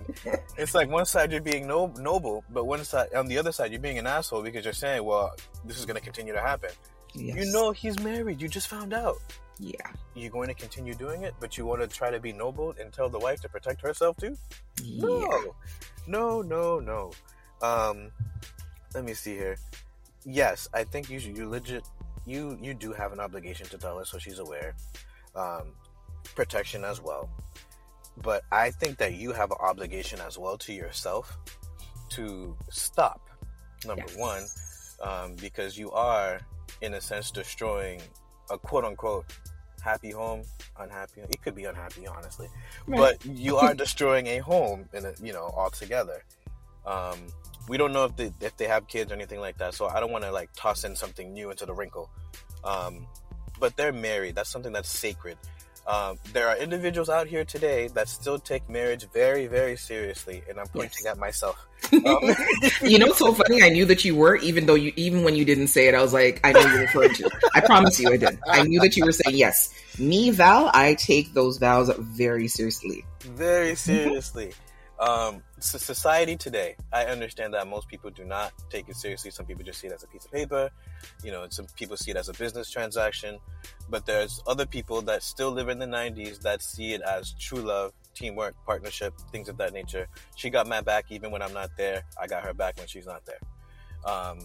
it's 0.58 0.76
like 0.76 0.90
one 0.90 1.06
side 1.06 1.32
you're 1.32 1.42
being 1.42 1.68
no- 1.68 1.94
noble 1.98 2.44
but 2.52 2.66
one 2.66 2.84
side 2.84 3.14
on 3.14 3.28
the 3.28 3.38
other 3.38 3.52
side 3.52 3.72
you're 3.72 3.80
being 3.80 3.98
an 3.98 4.08
asshole 4.08 4.42
because 4.42 4.66
you're 4.66 4.74
saying 4.74 5.04
well 5.04 5.32
this 5.66 5.78
is 5.78 5.86
going 5.86 5.96
to 5.96 6.02
continue 6.02 6.34
to 6.34 6.42
happen 6.42 6.72
yes. 7.14 7.38
you 7.38 7.52
know 7.52 7.72
he's 7.72 8.00
married 8.00 8.42
you 8.42 8.48
just 8.48 8.68
found 8.68 8.94
out 8.94 9.18
yeah. 9.60 9.76
You're 10.16 10.32
going 10.32 10.48
to 10.48 10.54
continue 10.54 10.94
doing 10.94 11.24
it, 11.24 11.34
but 11.40 11.58
you 11.58 11.66
want 11.66 11.82
to 11.82 11.88
try 11.88 12.10
to 12.10 12.20
be 12.20 12.32
noble 12.32 12.74
and 12.80 12.92
tell 12.92 13.10
the 13.10 13.20
wife 13.20 13.42
to 13.42 13.50
protect 13.50 13.82
herself 13.82 14.18
too? 14.18 14.36
Yeah. 14.82 15.06
No. 15.06 15.56
No, 16.08 16.42
no, 16.42 16.80
no. 16.80 17.12
Um, 17.62 18.10
let 18.96 19.04
me 19.04 19.14
see 19.14 19.36
here. 19.36 19.58
Yes, 20.26 20.68
I 20.74 20.84
think 20.84 21.10
you 21.10 21.20
you 21.20 21.48
legit 21.50 21.84
you 22.26 22.58
you 22.62 22.74
do 22.74 22.94
have 22.94 23.14
an 23.14 23.20
obligation 23.20 23.68
to 23.68 23.78
tell 23.78 23.98
her 23.98 24.06
so 24.06 24.18
she's 24.18 24.40
aware. 24.40 24.76
Um, 25.36 25.74
protection 26.36 26.84
as 26.84 27.02
well. 27.02 27.30
But 28.22 28.44
I 28.52 28.72
think 28.72 28.98
that 28.98 29.14
you 29.14 29.32
have 29.32 29.52
an 29.52 29.58
obligation 29.62 30.20
as 30.20 30.38
well 30.38 30.58
to 30.60 30.74
yourself 30.74 31.38
to 32.10 32.56
stop. 32.70 33.30
Number 33.86 34.04
yes. 34.08 34.18
one, 34.18 34.44
um, 35.02 35.36
because 35.36 35.78
you 35.78 35.92
are 35.92 36.42
in 36.82 36.96
a 36.96 37.02
sense 37.02 37.32
destroying 37.32 38.02
a 38.50 38.58
quote 38.58 38.84
unquote 38.84 39.26
happy 39.82 40.12
home, 40.12 40.44
unhappy. 40.78 41.22
It 41.22 41.42
could 41.42 41.56
be 41.56 41.66
unhappy, 41.66 42.08
honestly, 42.08 42.48
right. 42.88 42.98
but 42.98 43.26
you 43.26 43.58
are 43.58 43.74
destroying 43.86 44.28
a 44.28 44.40
home, 44.40 44.90
in 44.94 45.06
a, 45.06 45.14
you 45.22 45.34
know, 45.34 45.54
altogether. 45.56 46.24
Um, 46.86 47.18
we 47.70 47.78
don't 47.78 47.94
know 47.94 48.06
if 48.06 48.16
they 48.16 48.34
if 48.42 48.58
they 48.58 48.66
have 48.66 48.88
kids 48.88 49.12
or 49.12 49.16
anything 49.16 49.40
like 49.40 49.60
that, 49.60 49.76
so 49.76 49.88
I 49.88 50.00
don't 50.00 50.12
want 50.12 50.24
to 50.24 50.32
like 50.32 50.50
toss 50.56 50.84
in 50.84 50.96
something 50.96 51.32
new 51.32 51.52
into 51.52 51.68
the 51.68 51.74
wrinkle. 51.74 52.10
Um, 52.64 53.08
but 53.60 53.78
they're 53.78 53.94
married. 53.94 54.36
That's 54.36 54.50
something 54.50 54.74
that's 54.74 54.90
sacred. 54.90 55.38
Um, 55.86 56.20
there 56.34 56.50
are 56.50 56.58
individuals 56.58 57.10
out 57.10 57.28
here 57.28 57.46
today 57.46 57.88
that 57.90 58.10
still 58.10 58.38
take 58.38 58.68
marriage 58.70 59.08
very, 59.14 59.48
very 59.48 59.78
seriously, 59.78 60.44
and 60.50 60.60
I'm 60.60 60.68
pointing 60.68 61.04
yes. 61.06 61.14
at 61.14 61.18
myself. 61.18 61.56
Um, 61.92 62.36
you 62.84 63.00
know, 63.00 63.08
it's 63.08 63.18
so 63.18 63.34
funny. 63.34 63.64
I 63.64 63.70
knew 63.70 63.86
that 63.86 64.06
you 64.06 64.16
were, 64.16 64.36
even 64.38 64.66
though 64.68 64.76
you, 64.76 64.92
even 64.96 65.24
when 65.24 65.36
you 65.36 65.44
didn't 65.44 65.68
say 65.68 65.88
it, 65.88 65.96
I 65.96 66.02
was 66.02 66.14
like, 66.14 66.40
I 66.44 66.52
know 66.52 66.60
you're 66.60 66.82
referring 66.82 67.14
to. 67.16 67.30
I 67.56 67.62
promise 67.62 68.00
you, 68.00 68.12
I 68.12 68.18
did. 68.18 68.38
I 68.48 68.64
knew 68.64 68.80
that 68.82 68.96
you 68.96 69.06
were 69.06 69.12
saying 69.14 69.36
yes. 69.36 69.74
Me, 69.98 70.30
Val, 70.30 70.70
I 70.74 70.94
take 70.96 71.34
those 71.34 71.58
vows 71.58 71.90
very 71.98 72.48
seriously. 72.48 73.06
Very 73.22 73.76
seriously. 73.76 74.54
Um, 75.00 75.44
so 75.60 75.78
society 75.78 76.36
today, 76.36 76.76
I 76.92 77.06
understand 77.06 77.54
that 77.54 77.68
most 77.68 77.88
people 77.88 78.10
do 78.10 78.26
not 78.26 78.52
take 78.70 78.90
it 78.90 78.98
seriously. 78.98 79.32
Some 79.32 79.46
people 79.46 79.64
just 79.64 79.80
see 79.80 79.88
it 79.88 79.94
as 79.94 80.04
a 80.04 80.08
piece 80.08 80.26
of 80.26 80.32
paper. 80.32 80.70
You 81.24 81.32
know, 81.32 81.46
some 81.50 81.68
people 81.78 81.96
see 81.96 82.12
it 82.12 82.18
as 82.18 82.28
a 82.28 82.34
business 82.34 82.70
transaction. 82.70 83.40
But 83.90 84.06
there's 84.06 84.44
other 84.46 84.66
people 84.66 85.02
that 85.04 85.24
still 85.24 85.52
live 85.52 85.70
in 85.70 85.80
the 85.80 85.86
90s 85.86 86.42
that 86.42 86.62
see 86.62 86.94
it 86.94 87.02
as 87.02 87.34
true 87.40 87.62
love, 87.62 87.94
teamwork, 88.14 88.56
partnership, 88.66 89.14
things 89.32 89.48
of 89.48 89.58
that 89.58 89.72
nature. 89.72 90.08
She 90.36 90.50
got 90.50 90.68
my 90.68 90.82
back 90.82 91.06
even 91.10 91.32
when 91.32 91.42
I'm 91.42 91.54
not 91.54 91.70
there. 91.78 92.04
I 92.22 92.28
got 92.28 92.44
her 92.44 92.54
back 92.54 92.78
when 92.78 92.88
she's 92.88 93.06
not 93.06 93.24
there. 93.26 93.40
Um, 94.06 94.40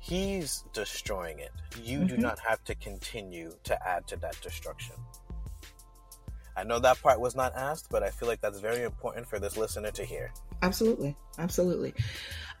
he's 0.00 0.64
destroying 0.72 1.38
it. 1.38 1.52
You 1.80 1.98
mm-hmm. 1.98 2.08
do 2.08 2.16
not 2.16 2.40
have 2.40 2.62
to 2.64 2.74
continue 2.74 3.52
to 3.64 3.88
add 3.88 4.08
to 4.08 4.16
that 4.16 4.40
destruction. 4.42 4.96
I 6.56 6.64
know 6.64 6.78
that 6.78 7.00
part 7.02 7.20
was 7.20 7.34
not 7.34 7.54
asked, 7.56 7.88
but 7.90 8.02
I 8.02 8.10
feel 8.10 8.28
like 8.28 8.40
that's 8.40 8.60
very 8.60 8.82
important 8.82 9.26
for 9.26 9.38
this 9.38 9.56
listener 9.56 9.90
to 9.92 10.04
hear. 10.04 10.32
Absolutely. 10.62 11.16
Absolutely. 11.38 11.94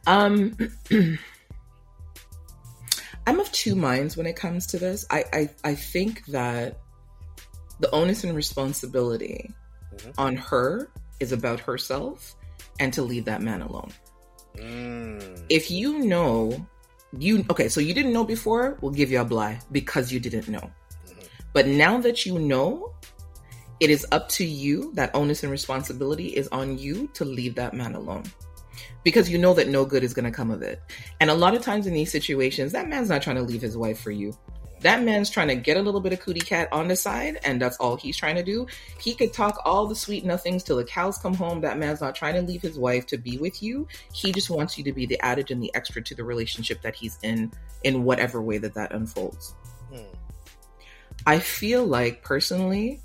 Um, 0.06 0.56
I'm 3.26 3.38
of 3.38 3.52
two 3.52 3.74
minds 3.74 4.16
when 4.16 4.26
it 4.26 4.36
comes 4.36 4.66
to 4.68 4.78
this. 4.78 5.04
I, 5.10 5.24
I, 5.32 5.50
I 5.64 5.74
think 5.74 6.24
that 6.26 6.78
the 7.80 7.90
onus 7.90 8.24
and 8.24 8.34
responsibility 8.34 9.50
mm-hmm. 9.94 10.10
on 10.18 10.36
her 10.36 10.90
is 11.20 11.32
about 11.32 11.60
herself 11.60 12.34
and 12.80 12.92
to 12.94 13.02
leave 13.02 13.24
that 13.26 13.42
man 13.42 13.62
alone. 13.62 13.92
Mm. 14.56 15.44
If 15.48 15.70
you 15.70 16.00
know, 16.00 16.66
you 17.18 17.44
okay, 17.50 17.68
so 17.68 17.80
you 17.80 17.94
didn't 17.94 18.12
know 18.12 18.24
before, 18.24 18.78
we'll 18.80 18.92
give 18.92 19.10
you 19.10 19.20
a 19.20 19.24
bly 19.24 19.58
because 19.70 20.12
you 20.12 20.20
didn't 20.20 20.48
know. 20.48 20.70
Mm-hmm. 21.06 21.20
But 21.52 21.66
now 21.66 21.98
that 21.98 22.26
you 22.26 22.38
know, 22.38 22.92
it 23.82 23.90
is 23.90 24.06
up 24.12 24.28
to 24.28 24.44
you. 24.44 24.92
That 24.94 25.12
onus 25.12 25.42
and 25.42 25.50
responsibility 25.50 26.28
is 26.28 26.46
on 26.48 26.78
you 26.78 27.08
to 27.14 27.24
leave 27.24 27.56
that 27.56 27.74
man 27.74 27.96
alone 27.96 28.22
because 29.02 29.28
you 29.28 29.38
know 29.38 29.54
that 29.54 29.66
no 29.66 29.84
good 29.84 30.04
is 30.04 30.14
going 30.14 30.24
to 30.24 30.30
come 30.30 30.52
of 30.52 30.62
it. 30.62 30.80
And 31.18 31.28
a 31.30 31.34
lot 31.34 31.56
of 31.56 31.62
times 31.62 31.88
in 31.88 31.92
these 31.92 32.12
situations, 32.12 32.70
that 32.72 32.88
man's 32.88 33.08
not 33.08 33.22
trying 33.22 33.36
to 33.36 33.42
leave 33.42 33.60
his 33.60 33.76
wife 33.76 34.00
for 34.00 34.12
you. 34.12 34.38
That 34.82 35.02
man's 35.02 35.30
trying 35.30 35.48
to 35.48 35.56
get 35.56 35.76
a 35.76 35.82
little 35.82 36.00
bit 36.00 36.12
of 36.12 36.20
cootie 36.20 36.40
cat 36.40 36.68
on 36.70 36.86
the 36.86 36.94
side, 36.94 37.40
and 37.44 37.60
that's 37.60 37.76
all 37.78 37.96
he's 37.96 38.16
trying 38.16 38.36
to 38.36 38.44
do. 38.44 38.68
He 39.00 39.14
could 39.14 39.32
talk 39.32 39.60
all 39.64 39.88
the 39.88 39.96
sweet 39.96 40.24
nothings 40.24 40.62
till 40.62 40.76
the 40.76 40.84
cows 40.84 41.18
come 41.18 41.34
home. 41.34 41.60
That 41.60 41.76
man's 41.76 42.00
not 42.00 42.14
trying 42.14 42.34
to 42.34 42.42
leave 42.42 42.62
his 42.62 42.78
wife 42.78 43.06
to 43.08 43.18
be 43.18 43.36
with 43.36 43.64
you. 43.64 43.88
He 44.12 44.30
just 44.30 44.48
wants 44.48 44.78
you 44.78 44.84
to 44.84 44.92
be 44.92 45.06
the 45.06 45.20
added 45.24 45.50
and 45.50 45.60
the 45.60 45.74
extra 45.74 46.02
to 46.02 46.14
the 46.14 46.22
relationship 46.22 46.82
that 46.82 46.94
he's 46.94 47.18
in, 47.22 47.50
in 47.82 48.04
whatever 48.04 48.40
way 48.40 48.58
that 48.58 48.74
that 48.74 48.92
unfolds. 48.92 49.54
Hmm. 49.92 50.02
I 51.26 51.40
feel 51.40 51.84
like 51.84 52.22
personally, 52.22 53.02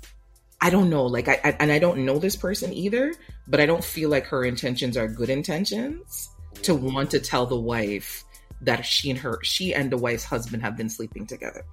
I 0.60 0.70
don't 0.70 0.90
know, 0.90 1.06
like 1.06 1.28
I, 1.28 1.40
I, 1.44 1.56
and 1.60 1.70
I 1.70 1.78
don't 1.78 2.04
know 2.04 2.18
this 2.18 2.36
person 2.36 2.72
either, 2.72 3.14
but 3.46 3.60
I 3.60 3.66
don't 3.66 3.84
feel 3.84 4.10
like 4.10 4.26
her 4.26 4.44
intentions 4.44 4.96
are 4.96 5.06
good 5.06 5.30
intentions 5.30 6.30
to 6.62 6.74
want 6.74 7.10
to 7.12 7.20
tell 7.20 7.46
the 7.46 7.58
wife 7.58 8.24
that 8.62 8.84
she 8.84 9.10
and 9.10 9.18
her 9.20 9.38
she 9.42 9.72
and 9.72 9.90
the 9.90 9.96
wife's 9.96 10.24
husband 10.24 10.62
have 10.62 10.76
been 10.76 10.88
sleeping 10.88 11.26
together. 11.26 11.64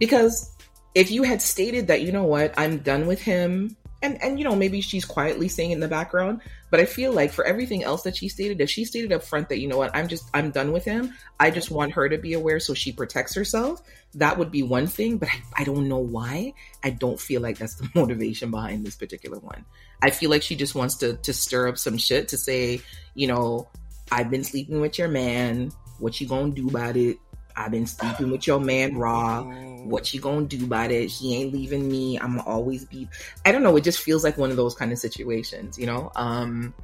Because 0.00 0.56
if 0.94 1.10
you 1.10 1.22
had 1.22 1.40
stated 1.40 1.86
that, 1.86 2.02
you 2.02 2.10
know 2.10 2.24
what, 2.24 2.52
I'm 2.56 2.78
done 2.78 3.06
with 3.06 3.22
him, 3.22 3.76
and 4.02 4.22
and 4.22 4.38
you 4.38 4.44
know 4.44 4.56
maybe 4.56 4.80
she's 4.80 5.04
quietly 5.04 5.48
saying 5.48 5.70
in 5.70 5.80
the 5.80 5.88
background 5.88 6.40
but 6.70 6.80
i 6.80 6.84
feel 6.84 7.12
like 7.12 7.32
for 7.32 7.44
everything 7.44 7.84
else 7.84 8.02
that 8.02 8.16
she 8.16 8.28
stated 8.28 8.60
if 8.60 8.70
she 8.70 8.84
stated 8.84 9.12
up 9.12 9.22
front 9.22 9.48
that 9.48 9.58
you 9.58 9.68
know 9.68 9.78
what 9.78 9.94
i'm 9.94 10.08
just 10.08 10.28
i'm 10.34 10.50
done 10.50 10.72
with 10.72 10.84
him 10.84 11.12
i 11.38 11.50
just 11.50 11.70
want 11.70 11.92
her 11.92 12.08
to 12.08 12.18
be 12.18 12.32
aware 12.32 12.60
so 12.60 12.74
she 12.74 12.92
protects 12.92 13.34
herself 13.34 13.82
that 14.14 14.38
would 14.38 14.50
be 14.50 14.62
one 14.62 14.86
thing 14.86 15.18
but 15.18 15.28
I, 15.28 15.62
I 15.62 15.64
don't 15.64 15.88
know 15.88 15.98
why. 15.98 16.52
I 16.82 16.90
don't 16.90 17.20
feel 17.20 17.40
like 17.40 17.58
that's 17.58 17.76
the 17.76 17.88
motivation 17.94 18.50
behind 18.50 18.84
this 18.84 18.96
particular 18.96 19.38
one. 19.38 19.64
I 20.02 20.10
feel 20.10 20.30
like 20.30 20.42
she 20.42 20.56
just 20.56 20.74
wants 20.74 20.96
to 20.96 21.16
to 21.18 21.32
stir 21.32 21.68
up 21.68 21.78
some 21.78 21.96
shit 21.96 22.28
to 22.28 22.36
say 22.36 22.80
you 23.14 23.26
know 23.26 23.68
i've 24.12 24.30
been 24.30 24.44
sleeping 24.44 24.80
with 24.80 24.98
your 24.98 25.08
man 25.08 25.70
what 25.98 26.20
you 26.20 26.26
gonna 26.26 26.52
do 26.52 26.68
about 26.68 26.96
it 26.96 27.18
I've 27.56 27.70
been 27.70 27.86
sleeping 27.86 28.30
with 28.30 28.46
your 28.46 28.60
man 28.60 28.96
raw. 28.96 29.42
What 29.42 30.12
you 30.12 30.20
gonna 30.20 30.46
do 30.46 30.64
about 30.64 30.90
it? 30.90 31.08
He 31.08 31.36
ain't 31.36 31.52
leaving 31.52 31.88
me. 31.88 32.18
I'm 32.18 32.36
gonna 32.36 32.48
always 32.48 32.84
be. 32.84 33.08
I 33.44 33.52
don't 33.52 33.62
know. 33.62 33.76
It 33.76 33.84
just 33.84 34.00
feels 34.00 34.24
like 34.24 34.36
one 34.36 34.50
of 34.50 34.56
those 34.56 34.74
kind 34.74 34.92
of 34.92 34.98
situations, 34.98 35.78
you 35.78 35.86
know. 35.86 36.10
Um, 36.14 36.74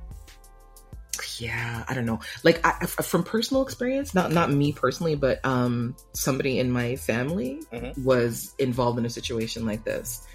yeah, 1.39 1.85
I 1.89 1.95
don't 1.95 2.07
know. 2.07 2.21
Like 2.43 2.61
I, 2.65 2.87
from 2.87 3.23
personal 3.23 3.63
experience, 3.63 4.15
not 4.15 4.33
not 4.33 4.51
me 4.51 4.73
personally, 4.73 5.15
but 5.15 5.45
um, 5.45 5.97
somebody 6.13 6.59
in 6.59 6.71
my 6.71 6.97
family 6.97 7.61
mm-hmm. 7.73 8.03
was 8.05 8.55
involved 8.59 8.99
in 8.99 9.07
a 9.07 9.11
situation 9.11 9.67
like 9.67 9.85
this, 9.85 10.27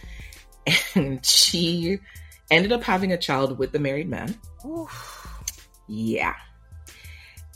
and 0.95 1.25
she 1.25 1.99
ended 2.49 2.71
up 2.71 2.83
having 2.83 3.11
a 3.11 3.17
child 3.17 3.57
with 3.57 3.71
the 3.71 3.79
married 3.79 4.09
man. 4.09 4.35
Oof. 4.65 5.17
Yeah, 5.87 6.35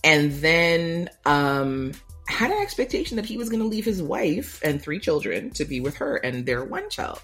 and 0.03 0.31
then 0.33 1.09
um 1.25 1.93
had 2.27 2.51
an 2.51 2.61
expectation 2.61 3.17
that 3.17 3.25
he 3.25 3.37
was 3.37 3.49
going 3.49 3.61
to 3.61 3.67
leave 3.67 3.85
his 3.85 4.01
wife 4.01 4.59
and 4.63 4.81
three 4.81 4.99
children 4.99 5.51
to 5.51 5.65
be 5.65 5.79
with 5.79 5.97
her 5.97 6.15
and 6.17 6.45
their 6.45 6.63
one 6.63 6.89
child. 6.89 7.21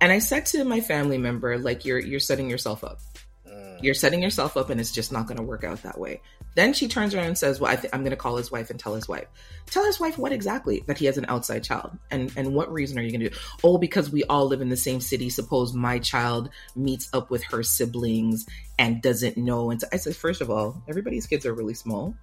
And 0.00 0.10
I 0.10 0.18
said 0.18 0.46
to 0.46 0.64
my 0.64 0.80
family 0.80 1.18
member, 1.18 1.56
like, 1.58 1.84
you're 1.84 2.00
you're 2.00 2.20
setting 2.20 2.50
yourself 2.50 2.82
up. 2.82 3.00
Mm. 3.48 3.82
You're 3.82 3.94
setting 3.94 4.22
yourself 4.22 4.56
up, 4.56 4.70
and 4.70 4.80
it's 4.80 4.92
just 4.92 5.12
not 5.12 5.26
going 5.26 5.36
to 5.36 5.42
work 5.42 5.62
out 5.62 5.82
that 5.82 5.98
way. 5.98 6.20
Then 6.56 6.72
she 6.72 6.88
turns 6.88 7.14
around 7.14 7.26
and 7.26 7.38
says, 7.38 7.60
"Well, 7.60 7.70
I 7.70 7.76
th- 7.76 7.92
I'm 7.92 8.00
going 8.00 8.10
to 8.10 8.16
call 8.16 8.36
his 8.36 8.50
wife 8.50 8.70
and 8.70 8.78
tell 8.78 8.94
his 8.94 9.08
wife. 9.08 9.26
Tell 9.66 9.84
his 9.84 9.98
wife 9.98 10.18
what 10.18 10.32
exactly 10.32 10.82
that 10.86 10.98
he 10.98 11.06
has 11.06 11.16
an 11.16 11.26
outside 11.28 11.64
child, 11.64 11.96
and 12.10 12.32
and 12.36 12.54
what 12.54 12.72
reason 12.72 12.98
are 12.98 13.02
you 13.02 13.10
going 13.10 13.20
to 13.20 13.30
do? 13.30 13.36
Oh, 13.62 13.78
because 13.78 14.10
we 14.10 14.24
all 14.24 14.46
live 14.46 14.60
in 14.60 14.68
the 14.68 14.76
same 14.76 15.00
city. 15.00 15.30
Suppose 15.30 15.74
my 15.74 16.00
child 16.00 16.50
meets 16.74 17.08
up 17.12 17.30
with 17.30 17.44
her 17.44 17.62
siblings 17.62 18.46
and 18.78 19.00
doesn't 19.00 19.36
know. 19.36 19.70
And 19.70 19.80
so 19.80 19.86
I 19.92 19.96
said, 19.96 20.16
first 20.16 20.40
of 20.40 20.50
all, 20.50 20.82
everybody's 20.88 21.26
kids 21.26 21.46
are 21.46 21.54
really 21.54 21.74
small 21.74 22.16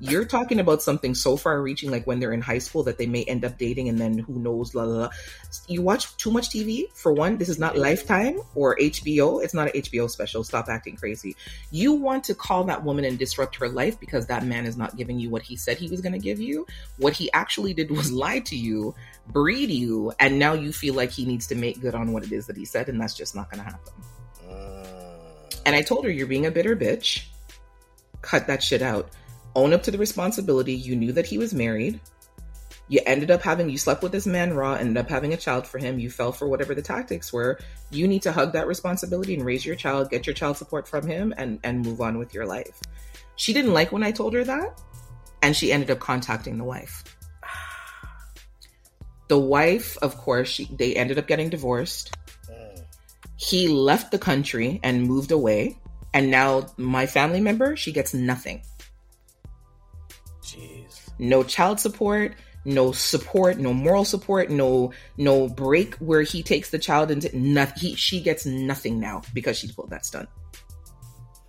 you're 0.00 0.24
talking 0.24 0.60
about 0.60 0.82
something 0.82 1.14
so 1.14 1.36
far 1.36 1.60
reaching 1.60 1.90
like 1.90 2.06
when 2.06 2.20
they're 2.20 2.32
in 2.32 2.40
high 2.40 2.58
school 2.58 2.82
that 2.84 2.98
they 2.98 3.06
may 3.06 3.24
end 3.24 3.44
up 3.44 3.58
dating 3.58 3.88
and 3.88 3.98
then 3.98 4.18
who 4.18 4.38
knows 4.38 4.74
la 4.74 4.84
la, 4.84 4.96
la. 5.02 5.10
you 5.66 5.82
watch 5.82 6.16
too 6.16 6.30
much 6.30 6.50
tv 6.50 6.90
for 6.94 7.12
one 7.12 7.36
this 7.38 7.48
is 7.48 7.58
not 7.58 7.76
lifetime 7.76 8.40
or 8.54 8.76
hbo 8.76 9.42
it's 9.42 9.54
not 9.54 9.74
an 9.74 9.82
hbo 9.82 10.08
special. 10.10 10.44
Stop 10.44 10.68
acting 10.68 10.96
crazy. 10.96 11.36
You 11.70 11.92
want 11.92 12.24
to 12.24 12.34
call 12.34 12.64
that 12.64 12.84
woman 12.84 13.04
and 13.04 13.18
disrupt 13.18 13.56
her 13.56 13.68
life 13.68 13.98
because 13.98 14.26
that 14.26 14.44
man 14.44 14.66
is 14.66 14.76
not 14.76 14.96
giving 14.96 15.18
you 15.18 15.30
what 15.30 15.42
he 15.42 15.56
said 15.56 15.78
he 15.78 15.88
was 15.88 16.00
going 16.00 16.12
to 16.12 16.18
give 16.18 16.40
you. 16.40 16.66
What 16.98 17.12
he 17.12 17.30
actually 17.32 17.74
did 17.74 17.90
was 17.90 18.12
lie 18.12 18.40
to 18.40 18.56
you 18.56 18.94
breed 19.28 19.70
you 19.70 20.12
and 20.18 20.38
now 20.38 20.54
you 20.54 20.72
feel 20.72 20.94
like 20.94 21.10
he 21.10 21.24
needs 21.24 21.46
to 21.48 21.54
make 21.54 21.80
good 21.80 21.94
on 21.94 22.12
what 22.12 22.24
it 22.24 22.32
is 22.32 22.46
that 22.46 22.56
he 22.56 22.64
said 22.64 22.88
and 22.88 23.00
that's 23.00 23.14
just 23.14 23.34
not 23.34 23.50
going 23.50 23.62
to 23.62 23.70
happen 23.70 23.92
mm. 24.48 25.60
and 25.66 25.76
i 25.76 25.82
told 25.82 26.04
her 26.04 26.10
you're 26.10 26.26
being 26.26 26.46
a 26.46 26.50
bitter 26.50 26.74
bitch. 26.74 27.26
Cut 28.22 28.46
that 28.46 28.62
shit 28.62 28.80
out 28.82 29.10
own 29.54 29.72
up 29.72 29.82
to 29.84 29.90
the 29.90 29.98
responsibility. 29.98 30.74
You 30.74 30.96
knew 30.96 31.12
that 31.12 31.26
he 31.26 31.38
was 31.38 31.54
married. 31.54 32.00
You 32.90 33.00
ended 33.04 33.30
up 33.30 33.42
having, 33.42 33.68
you 33.68 33.76
slept 33.76 34.02
with 34.02 34.12
this 34.12 34.26
man 34.26 34.54
raw, 34.54 34.74
ended 34.74 34.96
up 34.96 35.10
having 35.10 35.34
a 35.34 35.36
child 35.36 35.66
for 35.66 35.78
him. 35.78 35.98
You 35.98 36.08
fell 36.08 36.32
for 36.32 36.48
whatever 36.48 36.74
the 36.74 36.82
tactics 36.82 37.32
were. 37.32 37.58
You 37.90 38.08
need 38.08 38.22
to 38.22 38.32
hug 38.32 38.52
that 38.54 38.66
responsibility 38.66 39.34
and 39.34 39.44
raise 39.44 39.64
your 39.64 39.76
child, 39.76 40.10
get 40.10 40.26
your 40.26 40.34
child 40.34 40.56
support 40.56 40.88
from 40.88 41.06
him, 41.06 41.34
and, 41.36 41.60
and 41.62 41.84
move 41.84 42.00
on 42.00 42.16
with 42.16 42.32
your 42.32 42.46
life. 42.46 42.80
She 43.36 43.52
didn't 43.52 43.74
like 43.74 43.92
when 43.92 44.02
I 44.02 44.10
told 44.10 44.32
her 44.32 44.42
that, 44.44 44.80
and 45.42 45.54
she 45.54 45.70
ended 45.70 45.90
up 45.90 45.98
contacting 45.98 46.56
the 46.56 46.64
wife. 46.64 47.04
The 49.28 49.38
wife, 49.38 49.98
of 49.98 50.16
course, 50.16 50.48
she, 50.48 50.64
they 50.74 50.96
ended 50.96 51.18
up 51.18 51.26
getting 51.26 51.50
divorced. 51.50 52.16
He 53.36 53.68
left 53.68 54.10
the 54.10 54.18
country 54.18 54.80
and 54.82 55.02
moved 55.02 55.30
away. 55.30 55.78
And 56.14 56.30
now 56.30 56.68
my 56.78 57.06
family 57.06 57.40
member, 57.40 57.76
she 57.76 57.92
gets 57.92 58.14
nothing 58.14 58.62
no 61.18 61.42
child 61.42 61.80
support, 61.80 62.34
no 62.64 62.92
support, 62.92 63.58
no 63.58 63.72
moral 63.72 64.04
support, 64.04 64.50
no 64.50 64.92
no 65.16 65.48
break 65.48 65.94
where 65.96 66.22
he 66.22 66.42
takes 66.42 66.70
the 66.70 66.78
child 66.78 67.10
into 67.10 67.36
nothing. 67.36 67.78
He 67.78 67.94
she 67.94 68.20
gets 68.20 68.46
nothing 68.46 69.00
now 69.00 69.22
because 69.32 69.58
she 69.58 69.72
pulled 69.72 69.90
that 69.90 70.04
stunt. 70.04 70.28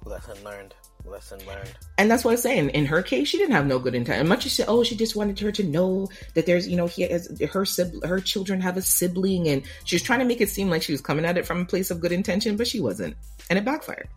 Lesson 0.06 0.44
learned. 0.44 0.74
Lesson 1.06 1.40
learned. 1.48 1.72
And 1.98 2.10
that's 2.10 2.24
what 2.24 2.32
I'm 2.32 2.38
saying. 2.38 2.70
In 2.70 2.86
her 2.86 3.02
case, 3.02 3.28
she 3.28 3.38
didn't 3.38 3.54
have 3.54 3.66
no 3.66 3.80
good 3.80 3.96
intent. 3.96 4.20
And 4.20 4.30
much 4.30 4.46
as 4.46 4.54
she, 4.54 4.64
oh, 4.64 4.84
she 4.84 4.96
just 4.96 5.16
wanted 5.16 5.40
her 5.40 5.52
to 5.52 5.64
know 5.64 6.08
that 6.34 6.46
there's, 6.46 6.68
you 6.68 6.76
know, 6.76 6.88
he 6.88 7.04
has 7.04 7.40
her 7.52 7.66
sibling, 7.66 8.08
her 8.08 8.20
children 8.20 8.62
have 8.62 8.78
a 8.78 8.82
sibling, 8.82 9.48
and 9.48 9.64
she 9.86 9.96
was 9.96 10.04
trying 10.04 10.20
to 10.20 10.26
make 10.26 10.42
it 10.42 10.50
seem 10.50 10.70
like 10.70 10.84
she 10.84 10.92
was 10.92 11.02
coming 11.02 11.26
at 11.26 11.38
it 11.38 11.46
from 11.46 11.62
a 11.62 11.66
place 11.66 11.90
of 11.92 12.00
good 12.00 12.12
intention, 12.12 12.58
but 12.58 12.68
she 12.68 12.80
wasn't, 12.80 13.16
and 13.50 13.58
it 13.58 13.66
backfired. 13.66 14.08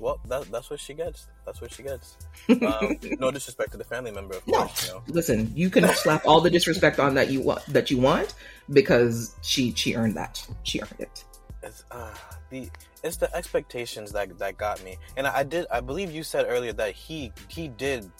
Well, 0.00 0.18
that, 0.28 0.50
that's 0.50 0.70
what 0.70 0.80
she 0.80 0.94
gets. 0.94 1.28
That's 1.44 1.60
what 1.60 1.72
she 1.72 1.82
gets. 1.82 2.16
Um, 2.50 2.98
no 3.18 3.30
disrespect 3.30 3.72
to 3.72 3.78
the 3.78 3.84
family 3.84 4.10
member, 4.10 4.36
of 4.36 4.46
no. 4.46 4.58
course. 4.58 4.88
You 4.88 4.94
know? 4.94 5.02
Listen, 5.08 5.52
you 5.54 5.70
can 5.70 5.86
slap 5.94 6.26
all 6.26 6.40
the 6.40 6.50
disrespect 6.50 6.98
on 6.98 7.14
that 7.14 7.30
you 7.30 7.40
want 7.40 7.64
that 7.66 7.90
you 7.90 7.98
want 7.98 8.34
because 8.72 9.36
she 9.42 9.72
she 9.72 9.94
earned 9.94 10.16
that. 10.16 10.46
She 10.64 10.80
earned 10.80 10.96
it. 10.98 11.24
It's 11.62 11.84
uh, 11.90 12.14
the 12.50 12.68
it's 13.02 13.16
the 13.16 13.34
expectations 13.34 14.12
that 14.12 14.36
that 14.38 14.56
got 14.56 14.82
me, 14.84 14.96
and 15.16 15.26
I, 15.26 15.38
I 15.38 15.42
did. 15.42 15.66
I 15.70 15.80
believe 15.80 16.10
you 16.10 16.22
said 16.22 16.46
earlier 16.48 16.72
that 16.74 16.92
he 16.94 17.32
he 17.48 17.68
did 17.68 18.10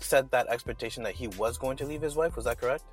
set 0.00 0.30
that 0.30 0.48
expectation 0.48 1.02
that 1.02 1.14
he 1.14 1.28
was 1.28 1.58
going 1.58 1.76
to 1.78 1.86
leave 1.86 2.02
his 2.02 2.16
wife. 2.16 2.36
Was 2.36 2.44
that 2.46 2.60
correct? 2.60 2.84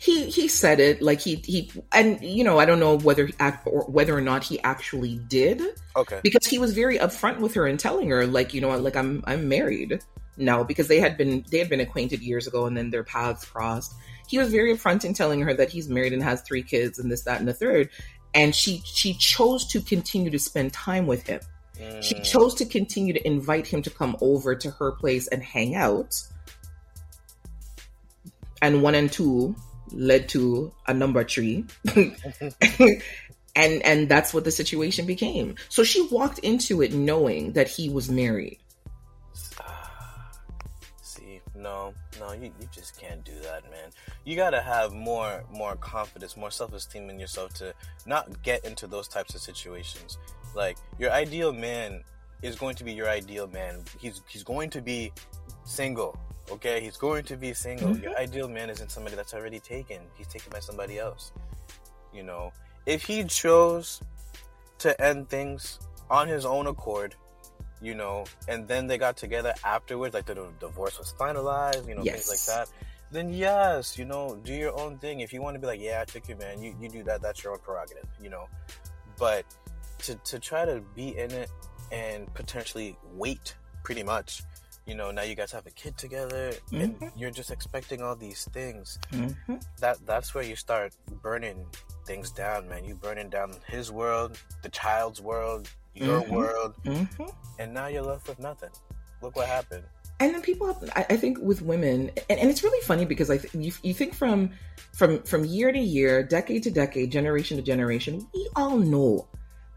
He 0.00 0.30
he 0.30 0.48
said 0.48 0.80
it 0.80 1.02
like 1.02 1.20
he 1.20 1.36
he 1.44 1.70
and 1.92 2.20
you 2.22 2.42
know 2.42 2.58
I 2.58 2.64
don't 2.64 2.80
know 2.80 2.96
whether 2.96 3.26
he 3.26 3.34
act 3.38 3.66
or 3.66 3.84
whether 3.84 4.16
or 4.16 4.22
not 4.22 4.42
he 4.42 4.58
actually 4.62 5.18
did 5.18 5.62
Okay. 5.96 6.22
because 6.22 6.46
he 6.46 6.58
was 6.58 6.72
very 6.72 6.98
upfront 6.98 7.38
with 7.40 7.52
her 7.54 7.66
and 7.66 7.78
telling 7.78 8.08
her 8.08 8.26
like 8.26 8.54
you 8.54 8.62
know 8.62 8.76
like 8.78 8.96
I'm 8.96 9.22
I'm 9.26 9.48
married 9.48 10.00
now 10.38 10.64
because 10.64 10.88
they 10.88 11.00
had 11.00 11.18
been 11.18 11.44
they 11.50 11.58
had 11.58 11.68
been 11.68 11.80
acquainted 11.80 12.22
years 12.22 12.46
ago 12.46 12.64
and 12.64 12.74
then 12.76 12.90
their 12.90 13.04
paths 13.04 13.44
crossed. 13.44 13.92
He 14.26 14.38
was 14.38 14.50
very 14.50 14.74
upfront 14.74 15.04
in 15.04 15.12
telling 15.12 15.42
her 15.42 15.52
that 15.52 15.68
he's 15.70 15.88
married 15.90 16.14
and 16.14 16.22
has 16.22 16.40
three 16.42 16.62
kids 16.62 16.98
and 16.98 17.12
this 17.12 17.24
that 17.24 17.38
and 17.38 17.48
the 17.48 17.52
third, 17.52 17.90
and 18.32 18.54
she 18.54 18.82
she 18.86 19.12
chose 19.14 19.66
to 19.68 19.82
continue 19.82 20.30
to 20.30 20.38
spend 20.38 20.72
time 20.72 21.06
with 21.06 21.26
him. 21.26 21.40
She 21.98 22.14
Mm, 22.14 22.22
chose 22.22 22.54
to 22.54 22.64
continue 22.64 23.12
to 23.12 23.26
invite 23.26 23.66
him 23.66 23.82
to 23.82 23.90
come 23.90 24.16
over 24.22 24.54
to 24.54 24.70
her 24.70 24.92
place 24.92 25.26
and 25.28 25.42
hang 25.42 25.74
out. 25.74 26.14
And 28.62 28.82
one 28.82 28.94
and 28.94 29.10
two 29.12 29.56
led 29.92 30.28
to 30.30 30.72
a 30.86 30.94
number 30.94 31.24
three. 31.24 31.64
and 33.56 33.82
and 33.82 34.08
that's 34.08 34.32
what 34.32 34.44
the 34.44 34.50
situation 34.50 35.06
became. 35.06 35.56
So 35.68 35.82
she 35.82 36.06
walked 36.08 36.38
into 36.40 36.82
it 36.82 36.92
knowing 36.92 37.52
that 37.52 37.68
he 37.68 37.88
was 37.88 38.10
married. 38.10 38.58
Ah, 39.60 40.30
see, 41.02 41.40
no, 41.54 41.94
no, 42.18 42.32
you, 42.32 42.52
you 42.60 42.68
just 42.72 42.98
can't 42.98 43.24
do 43.24 43.34
that, 43.42 43.64
man. 43.70 43.90
You 44.24 44.36
gotta 44.36 44.60
have 44.60 44.92
more 44.92 45.44
more 45.52 45.76
confidence, 45.76 46.36
more 46.36 46.50
self 46.50 46.72
esteem 46.72 47.10
in 47.10 47.18
yourself 47.18 47.54
to 47.54 47.74
not 48.06 48.42
get 48.42 48.64
into 48.64 48.86
those 48.86 49.08
types 49.08 49.34
of 49.34 49.40
situations. 49.40 50.18
Like 50.54 50.78
your 50.98 51.10
ideal 51.10 51.52
man 51.52 52.02
is 52.42 52.56
going 52.56 52.74
to 52.76 52.84
be 52.84 52.92
your 52.92 53.08
ideal 53.08 53.46
man. 53.48 53.82
He's 53.98 54.22
he's 54.28 54.44
going 54.44 54.70
to 54.70 54.80
be 54.80 55.12
single. 55.64 56.18
Okay, 56.50 56.80
he's 56.80 56.96
going 56.96 57.24
to 57.24 57.36
be 57.36 57.52
single. 57.54 57.90
Mhm. 57.94 58.02
Your 58.02 58.16
ideal 58.18 58.48
man 58.48 58.70
isn't 58.70 58.90
somebody 58.90 59.16
that's 59.16 59.34
already 59.34 59.60
taken. 59.60 60.00
He's 60.16 60.26
taken 60.26 60.50
by 60.50 60.60
somebody 60.60 60.98
else. 60.98 61.32
You 62.12 62.22
know, 62.24 62.52
if 62.86 63.02
he 63.04 63.22
chose 63.24 64.00
to 64.78 65.00
end 65.00 65.28
things 65.28 65.78
on 66.10 66.26
his 66.26 66.44
own 66.44 66.66
accord, 66.66 67.14
you 67.80 67.94
know, 67.94 68.24
and 68.48 68.66
then 68.66 68.86
they 68.88 68.98
got 68.98 69.16
together 69.16 69.54
afterwards, 69.64 70.12
like 70.14 70.26
the, 70.26 70.34
the 70.34 70.48
divorce 70.58 70.98
was 70.98 71.12
finalized, 71.18 71.86
you 71.88 71.94
know, 71.94 72.02
things 72.14 72.28
like 72.28 72.44
that. 72.46 72.68
Then 73.12 73.32
yes, 73.32 73.96
you 73.98 74.04
know, 74.04 74.36
do 74.44 74.52
your 74.52 74.78
own 74.78 74.98
thing. 74.98 75.20
If 75.20 75.32
you 75.32 75.40
want 75.42 75.54
to 75.54 75.60
be 75.60 75.66
like, 75.66 75.80
yeah, 75.80 76.00
I 76.00 76.04
took 76.04 76.28
you, 76.28 76.36
man, 76.36 76.62
you, 76.62 76.74
you 76.80 76.88
do 76.88 77.02
that. 77.04 77.22
That's 77.22 77.42
your 77.42 77.52
own 77.52 77.58
prerogative, 77.60 78.06
you 78.20 78.30
know. 78.30 78.48
But 79.18 79.44
to 80.00 80.14
to 80.16 80.38
try 80.38 80.64
to 80.64 80.80
be 80.94 81.16
in 81.18 81.30
it 81.30 81.50
and 81.92 82.32
potentially 82.34 82.96
wait, 83.14 83.54
pretty 83.82 84.02
much, 84.02 84.42
you 84.90 84.96
know, 84.96 85.12
now 85.12 85.22
you 85.22 85.36
guys 85.36 85.52
have 85.52 85.66
a 85.66 85.70
kid 85.82 85.96
together, 85.96 86.52
and 86.72 86.98
Mhm. 86.98 87.12
you're 87.16 87.30
just 87.30 87.52
expecting 87.52 88.02
all 88.02 88.16
these 88.16 88.42
things. 88.52 88.98
Mhm. 89.12 89.62
That 89.78 89.96
that's 90.04 90.34
where 90.34 90.42
you 90.50 90.56
start 90.56 90.90
burning 91.22 91.64
things 92.08 92.32
down, 92.32 92.68
man. 92.68 92.84
You're 92.84 92.96
burning 93.08 93.30
down 93.30 93.54
his 93.68 93.92
world, 93.92 94.36
the 94.64 94.68
child's 94.68 95.20
world, 95.20 95.68
your 95.94 96.22
Mhm. 96.22 96.30
world, 96.38 96.74
Mhm. 96.84 97.32
and 97.60 97.72
now 97.72 97.86
you're 97.86 98.02
left 98.12 98.26
with 98.28 98.40
nothing. 98.40 98.70
Look 99.22 99.36
what 99.36 99.46
happened. 99.46 99.84
and 100.22 100.34
then 100.34 100.42
people 100.42 100.68
I, 100.94 101.06
I 101.14 101.16
think 101.16 101.38
with 101.50 101.62
women 101.62 102.10
and, 102.28 102.38
and 102.40 102.50
it's 102.50 102.62
really 102.62 102.82
funny 102.90 103.06
because 103.06 103.30
i 103.30 103.38
th- 103.38 103.54
you, 103.54 103.72
you 103.82 103.94
think 103.94 104.12
from 104.12 104.50
from 104.92 105.22
from 105.22 105.46
year 105.46 105.72
to 105.72 105.78
year 105.96 106.22
decade 106.22 106.62
to 106.64 106.70
decade 106.70 107.08
generation 107.10 107.56
to 107.56 107.62
generation 107.62 108.14
we 108.34 108.42
all 108.54 108.76
know 108.76 109.26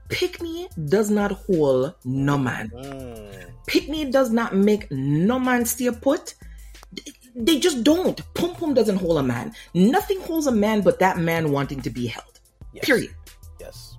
pick 0.09 0.41
me 0.41 0.67
does 0.85 1.09
not 1.09 1.31
hold 1.31 1.93
no 2.05 2.37
man 2.37 2.69
Mm, 2.69 3.51
pick 3.67 3.89
me 3.89 4.05
does 4.05 4.31
not 4.31 4.55
make 4.55 4.91
no 4.91 5.39
man 5.39 5.65
stay 5.65 5.89
put 5.91 6.35
they 7.35 7.59
just 7.59 7.83
don't 7.83 8.21
pum 8.33 8.53
pum 8.55 8.73
doesn't 8.73 8.97
hold 8.97 9.17
a 9.17 9.23
man 9.23 9.53
nothing 9.73 10.19
holds 10.21 10.47
a 10.47 10.51
man 10.51 10.81
but 10.81 10.99
that 10.99 11.17
man 11.17 11.51
wanting 11.51 11.81
to 11.81 11.89
be 11.89 12.07
held 12.07 12.39
yes. 12.73 12.85
period 12.85 13.13
Yes. 13.59 13.97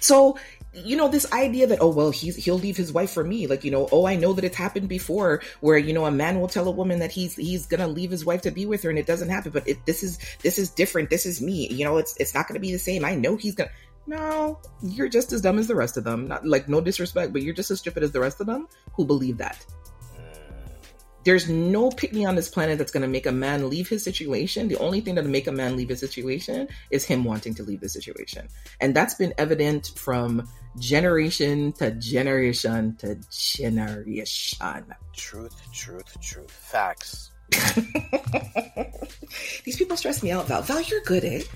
so, 0.00 0.38
you 0.74 0.96
know, 0.96 1.08
this 1.08 1.30
idea 1.32 1.66
that, 1.66 1.78
oh, 1.82 1.90
well, 1.90 2.10
he's, 2.10 2.36
he'll 2.36 2.58
leave 2.58 2.76
his 2.78 2.92
wife 2.92 3.10
for 3.10 3.22
me. 3.22 3.46
Like, 3.46 3.62
you 3.62 3.70
know, 3.70 3.88
oh, 3.92 4.06
I 4.06 4.16
know 4.16 4.32
that 4.32 4.44
it's 4.44 4.56
happened 4.56 4.88
before 4.88 5.42
where, 5.60 5.76
you 5.76 5.92
know, 5.92 6.06
a 6.06 6.10
man 6.10 6.40
will 6.40 6.48
tell 6.48 6.66
a 6.66 6.70
woman 6.70 7.00
that 7.00 7.10
he's, 7.12 7.36
he's 7.36 7.66
going 7.66 7.80
to 7.80 7.86
leave 7.86 8.10
his 8.10 8.24
wife 8.24 8.40
to 8.42 8.50
be 8.50 8.64
with 8.64 8.82
her 8.84 8.90
and 8.90 8.98
it 8.98 9.06
doesn't 9.06 9.28
happen. 9.28 9.52
But 9.52 9.68
it, 9.68 9.84
this 9.84 10.02
is, 10.02 10.18
this 10.42 10.58
is 10.58 10.70
different. 10.70 11.10
This 11.10 11.26
is 11.26 11.42
me. 11.42 11.68
You 11.68 11.84
know, 11.84 11.98
it's, 11.98 12.16
it's 12.16 12.32
not 12.32 12.48
going 12.48 12.54
to 12.54 12.60
be 12.60 12.72
the 12.72 12.78
same. 12.78 13.04
I 13.04 13.14
know 13.14 13.36
he's 13.36 13.54
going 13.54 13.68
to, 13.68 13.74
no, 14.06 14.58
you're 14.82 15.08
just 15.08 15.32
as 15.32 15.40
dumb 15.40 15.58
as 15.58 15.68
the 15.68 15.74
rest 15.74 15.96
of 15.96 16.04
them. 16.04 16.26
Not 16.28 16.46
like 16.46 16.68
no 16.68 16.80
disrespect, 16.80 17.32
but 17.32 17.42
you're 17.42 17.54
just 17.54 17.70
as 17.70 17.78
stupid 17.78 18.02
as 18.02 18.12
the 18.12 18.20
rest 18.20 18.40
of 18.40 18.46
them 18.46 18.68
who 18.94 19.04
believe 19.04 19.38
that. 19.38 19.64
Mm, 20.16 20.38
There's 21.24 21.48
no 21.48 21.90
pick 21.90 22.12
me 22.12 22.24
on 22.24 22.34
this 22.34 22.48
planet 22.48 22.78
that's 22.78 22.90
going 22.90 23.02
to 23.02 23.08
make 23.08 23.26
a 23.26 23.32
man 23.32 23.70
leave 23.70 23.88
his 23.88 24.02
situation. 24.02 24.66
The 24.68 24.78
only 24.78 25.00
thing 25.00 25.14
that'll 25.14 25.30
make 25.30 25.46
a 25.46 25.52
man 25.52 25.76
leave 25.76 25.88
his 25.90 26.00
situation 26.00 26.68
is 26.90 27.04
him 27.04 27.22
wanting 27.24 27.54
to 27.54 27.62
leave 27.62 27.80
the 27.80 27.88
situation. 27.88 28.48
And 28.80 28.94
that's 28.94 29.14
been 29.14 29.34
evident 29.38 29.92
from 29.94 30.48
generation 30.78 31.72
to 31.74 31.92
generation 31.92 32.96
to 32.96 33.16
generation. 33.30 34.86
truth, 35.12 35.54
truth, 35.72 36.20
truth. 36.20 36.50
Facts. 36.50 37.30
These 39.64 39.76
people 39.76 39.96
stress 39.96 40.22
me 40.22 40.30
out, 40.32 40.48
Val. 40.48 40.62
Val, 40.62 40.80
you're 40.80 41.02
good 41.02 41.24
at 41.24 41.48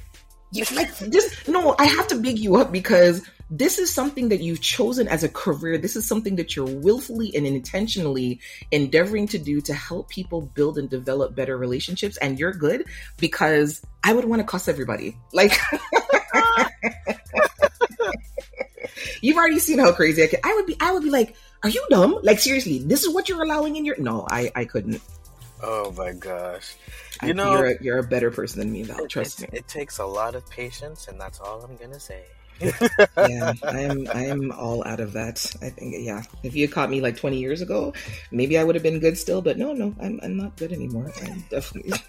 you 0.56 0.76
like 0.76 0.96
this. 0.98 1.48
No, 1.48 1.74
I 1.78 1.84
have 1.84 2.08
to 2.08 2.16
big 2.16 2.38
you 2.38 2.56
up 2.56 2.72
because 2.72 3.22
this 3.50 3.78
is 3.78 3.92
something 3.92 4.30
that 4.30 4.40
you've 4.40 4.60
chosen 4.60 5.06
as 5.06 5.22
a 5.22 5.28
career. 5.28 5.78
This 5.78 5.94
is 5.94 6.06
something 6.06 6.36
that 6.36 6.56
you're 6.56 6.66
willfully 6.66 7.34
and 7.34 7.46
intentionally 7.46 8.40
endeavoring 8.72 9.28
to 9.28 9.38
do 9.38 9.60
to 9.62 9.74
help 9.74 10.08
people 10.08 10.42
build 10.42 10.78
and 10.78 10.90
develop 10.90 11.36
better 11.36 11.56
relationships. 11.56 12.16
And 12.16 12.38
you're 12.38 12.52
good 12.52 12.86
because 13.18 13.82
I 14.02 14.12
would 14.12 14.24
want 14.24 14.40
to 14.40 14.46
cuss 14.46 14.68
everybody. 14.68 15.16
Like, 15.32 15.56
you've 19.20 19.36
already 19.36 19.58
seen 19.58 19.78
how 19.78 19.92
crazy 19.92 20.24
I 20.24 20.26
can. 20.26 20.40
I 20.42 20.54
would 20.54 20.66
be. 20.66 20.76
I 20.80 20.92
would 20.92 21.02
be 21.02 21.10
like, 21.10 21.36
"Are 21.62 21.68
you 21.68 21.84
dumb? 21.90 22.18
Like, 22.22 22.40
seriously, 22.40 22.78
this 22.78 23.04
is 23.04 23.14
what 23.14 23.28
you're 23.28 23.42
allowing 23.42 23.76
in 23.76 23.84
your?" 23.84 23.96
No, 23.98 24.26
I. 24.28 24.50
I 24.54 24.64
couldn't. 24.64 25.02
Oh 25.62 25.92
my 25.92 26.12
gosh. 26.12 26.74
I- 27.20 27.26
You 27.28 27.34
know, 27.34 27.52
you're 27.52 27.66
a, 27.66 27.82
you're 27.82 27.98
a 27.98 28.02
better 28.02 28.30
person 28.30 28.60
than 28.60 28.72
me, 28.72 28.82
Val. 28.82 29.06
Trust 29.06 29.42
it, 29.42 29.52
me. 29.52 29.58
it 29.58 29.68
takes 29.68 29.98
a 29.98 30.04
lot 30.06 30.34
of 30.34 30.48
patience, 30.50 31.08
and 31.08 31.20
that's 31.20 31.40
all 31.40 31.62
I'm 31.62 31.76
gonna 31.76 32.00
say. 32.00 32.22
yeah, 33.28 33.52
I'm 33.64 34.08
I'm 34.14 34.50
all 34.52 34.82
out 34.86 34.98
of 35.00 35.12
that. 35.12 35.44
I 35.60 35.68
think 35.68 35.94
yeah. 35.98 36.22
If 36.42 36.54
you 36.54 36.66
had 36.66 36.72
caught 36.72 36.88
me 36.88 37.02
like 37.02 37.16
20 37.18 37.36
years 37.38 37.60
ago, 37.60 37.92
maybe 38.30 38.56
I 38.56 38.64
would 38.64 38.74
have 38.74 38.82
been 38.82 38.98
good 38.98 39.18
still. 39.18 39.42
But 39.42 39.58
no, 39.58 39.72
no, 39.74 39.94
I'm 40.00 40.18
I'm 40.22 40.36
not 40.38 40.56
good 40.56 40.72
anymore. 40.72 41.12
I'm 41.22 41.44
definitely. 41.50 41.92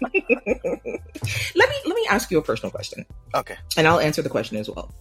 let 1.54 1.68
me 1.68 1.76
let 1.86 1.94
me 1.94 2.06
ask 2.08 2.30
you 2.30 2.38
a 2.38 2.42
personal 2.42 2.70
question, 2.70 3.04
Okay. 3.34 3.56
and 3.76 3.86
I'll 3.86 4.00
answer 4.00 4.22
the 4.22 4.30
question 4.30 4.56
as 4.56 4.70
well. 4.70 4.94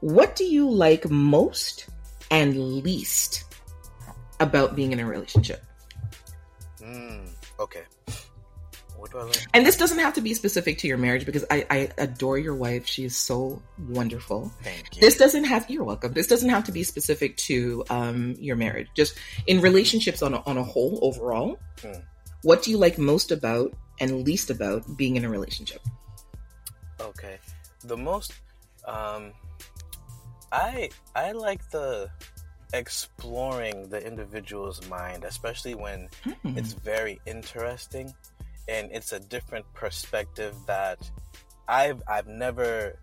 What 0.00 0.36
do 0.36 0.44
you 0.44 0.70
like 0.70 1.10
most 1.10 1.86
and 2.30 2.56
least 2.82 3.44
about 4.40 4.76
being 4.76 4.92
in 4.92 5.00
a 5.00 5.06
relationship? 5.06 5.64
Mm, 6.80 7.28
okay. 7.58 7.82
And 9.54 9.66
this 9.66 9.76
doesn't 9.76 9.98
have 9.98 10.14
to 10.14 10.20
be 10.20 10.34
specific 10.34 10.78
to 10.78 10.88
your 10.88 10.98
marriage 10.98 11.26
because 11.26 11.44
I, 11.50 11.66
I 11.70 11.90
adore 11.98 12.38
your 12.38 12.54
wife. 12.54 12.86
She 12.86 13.04
is 13.04 13.16
so 13.16 13.60
wonderful. 13.88 14.52
Thank 14.62 14.96
you. 14.96 15.00
This 15.00 15.16
doesn't 15.18 15.44
have 15.44 15.68
you're 15.70 15.84
welcome. 15.84 16.12
This 16.12 16.26
doesn't 16.26 16.48
have 16.48 16.64
to 16.64 16.72
be 16.72 16.82
specific 16.82 17.36
to 17.48 17.84
um, 17.90 18.34
your 18.38 18.56
marriage. 18.56 18.88
Just 18.94 19.16
in 19.46 19.60
relationships 19.60 20.22
on 20.22 20.34
a, 20.34 20.42
on 20.46 20.56
a 20.58 20.62
whole 20.64 20.98
overall. 21.02 21.58
Hmm. 21.80 22.00
What 22.42 22.62
do 22.62 22.70
you 22.70 22.78
like 22.78 22.98
most 22.98 23.30
about 23.30 23.72
and 24.00 24.24
least 24.24 24.50
about 24.50 24.96
being 24.96 25.16
in 25.16 25.24
a 25.24 25.28
relationship? 25.28 25.80
Okay. 27.00 27.38
The 27.84 27.96
most 27.96 28.32
um 28.86 29.32
I 30.50 30.90
I 31.14 31.32
like 31.32 31.70
the 31.70 32.10
exploring 32.74 33.88
the 33.90 34.04
individual's 34.04 34.86
mind, 34.88 35.24
especially 35.24 35.74
when 35.74 36.08
Hmm. 36.24 36.58
it's 36.58 36.72
very 36.72 37.20
interesting 37.26 38.12
and 38.68 38.90
it's 38.92 39.12
a 39.12 39.20
different 39.20 39.64
perspective 39.74 40.54
that 40.66 41.10
I've 41.68 42.02
I've 42.08 42.26
never 42.26 42.98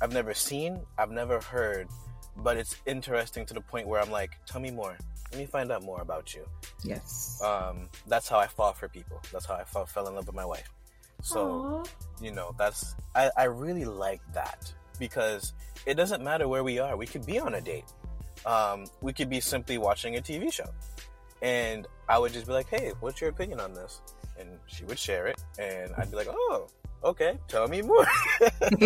I've 0.00 0.12
never 0.12 0.34
seen, 0.34 0.80
I've 0.96 1.10
never 1.10 1.40
heard, 1.40 1.88
but 2.36 2.56
it's 2.56 2.76
interesting 2.86 3.44
to 3.46 3.54
the 3.54 3.60
point 3.60 3.88
where 3.88 4.00
I'm 4.00 4.10
like, 4.10 4.38
tell 4.46 4.60
me 4.60 4.70
more. 4.70 4.96
Let 5.32 5.40
me 5.40 5.46
find 5.46 5.70
out 5.70 5.82
more 5.82 6.00
about 6.00 6.34
you. 6.34 6.46
yes. 6.82 7.42
Um, 7.44 7.88
that's 8.06 8.28
how 8.28 8.38
I 8.38 8.46
fall 8.46 8.72
for 8.72 8.88
people. 8.88 9.20
That's 9.30 9.44
how 9.44 9.54
I 9.54 9.64
fell, 9.64 9.84
fell 9.84 10.08
in 10.08 10.14
love 10.14 10.26
with 10.26 10.36
my 10.36 10.44
wife. 10.44 10.70
So 11.22 11.84
you 12.20 12.32
know 12.32 12.54
that's 12.58 12.94
I, 13.14 13.30
I 13.36 13.44
really 13.44 13.84
like 13.84 14.20
that 14.32 14.72
because 14.98 15.52
it 15.86 15.94
doesn't 15.94 16.22
matter 16.22 16.48
where 16.48 16.64
we 16.64 16.78
are 16.78 16.96
we 16.96 17.06
could 17.06 17.24
be 17.26 17.38
on 17.38 17.54
a 17.54 17.60
date 17.60 17.84
um, 18.46 18.86
we 19.00 19.12
could 19.12 19.30
be 19.30 19.40
simply 19.40 19.78
watching 19.78 20.16
a 20.16 20.20
tv 20.20 20.52
show 20.52 20.68
and 21.42 21.86
i 22.08 22.18
would 22.18 22.32
just 22.32 22.46
be 22.46 22.52
like 22.52 22.68
hey 22.68 22.92
what's 23.00 23.20
your 23.20 23.30
opinion 23.30 23.60
on 23.60 23.72
this 23.74 24.00
and 24.38 24.48
she 24.66 24.84
would 24.84 24.98
share 24.98 25.26
it 25.26 25.40
and 25.58 25.92
i'd 25.98 26.10
be 26.10 26.16
like 26.16 26.28
oh 26.30 26.66
okay 27.04 27.38
tell 27.48 27.66
me 27.68 27.80
more 27.82 28.06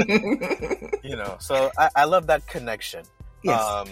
you 1.02 1.16
know 1.16 1.36
so 1.40 1.70
i, 1.78 1.88
I 1.96 2.04
love 2.04 2.26
that 2.26 2.46
connection 2.46 3.04
yes. 3.42 3.60
um, 3.60 3.88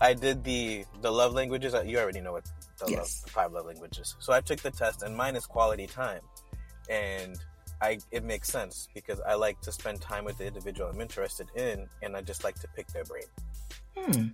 I 0.00 0.14
did 0.14 0.42
the 0.42 0.84
the 1.00 1.12
love 1.12 1.32
languages. 1.32 1.74
uh, 1.74 1.82
You 1.82 1.98
already 2.00 2.20
know 2.20 2.32
what 2.32 2.44
the, 2.78 2.86
love, 2.86 2.90
Yes. 2.90 3.20
the 3.20 3.30
five 3.30 3.52
love 3.52 3.66
languages. 3.66 4.16
So 4.18 4.32
I 4.32 4.40
took 4.40 4.58
the 4.58 4.72
test, 4.72 5.04
and 5.04 5.16
mine 5.16 5.36
is 5.36 5.46
quality 5.46 5.86
time. 5.86 6.22
And 6.90 7.38
I 7.80 7.98
it 8.10 8.24
makes 8.24 8.48
sense 8.50 8.88
because 8.94 9.20
I 9.20 9.34
like 9.34 9.60
to 9.60 9.70
spend 9.70 10.00
time 10.00 10.24
with 10.24 10.38
the 10.38 10.46
individual 10.48 10.90
I'm 10.90 11.00
interested 11.00 11.46
in, 11.54 11.86
and 12.02 12.16
I 12.16 12.20
just 12.20 12.42
like 12.42 12.58
to 12.62 12.68
pick 12.74 12.88
their 12.88 13.04
brain. 13.04 13.28
Hmm. 13.96 14.26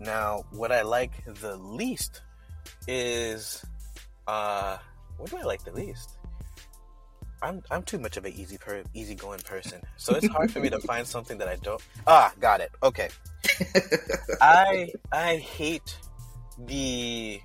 Now, 0.00 0.42
what 0.50 0.72
I 0.72 0.82
like 0.82 1.12
the 1.40 1.54
least 1.56 2.22
is, 2.88 3.64
uh, 4.26 4.78
what 5.18 5.30
do 5.30 5.36
I 5.38 5.42
like 5.42 5.64
the 5.64 5.72
least? 5.72 6.18
I'm 7.42 7.62
I'm 7.70 7.82
too 7.82 7.98
much 7.98 8.16
of 8.16 8.24
an 8.24 8.32
easy 8.32 8.56
per 8.58 8.82
easygoing 8.94 9.40
person, 9.40 9.80
so 9.96 10.14
it's 10.14 10.26
hard 10.26 10.50
for 10.50 10.60
me 10.60 10.70
to 10.70 10.78
find 10.80 11.06
something 11.06 11.38
that 11.38 11.48
I 11.48 11.56
don't. 11.56 11.80
Ah, 12.06 12.32
got 12.40 12.60
it. 12.60 12.70
Okay. 12.82 13.08
I 14.40 14.92
I 15.12 15.36
hate 15.36 15.96
the. 16.58 17.40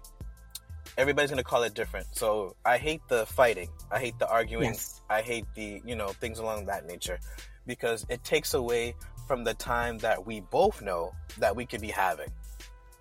Everybody's 0.97 1.30
gonna 1.30 1.43
call 1.43 1.63
it 1.63 1.74
different. 1.74 2.07
So 2.13 2.55
I 2.65 2.78
hate 2.78 3.01
the 3.07 3.26
fighting. 3.26 3.69
I 3.91 3.99
hate 3.99 4.17
the 4.19 4.30
arguing. 4.30 4.74
Yes. 4.74 5.01
I 5.09 5.22
hate 5.22 5.45
the 5.55 5.82
you 5.86 5.95
know 5.95 6.09
things 6.09 6.39
along 6.39 6.65
that 6.65 6.86
nature, 6.86 7.19
because 7.65 8.05
it 8.09 8.24
takes 8.24 8.53
away 8.53 8.95
from 9.28 9.43
the 9.43 9.53
time 9.53 9.97
that 9.99 10.26
we 10.26 10.41
both 10.41 10.82
know 10.82 11.13
that 11.38 11.55
we 11.55 11.65
could 11.65 11.82
be 11.82 11.88
having. 11.89 12.30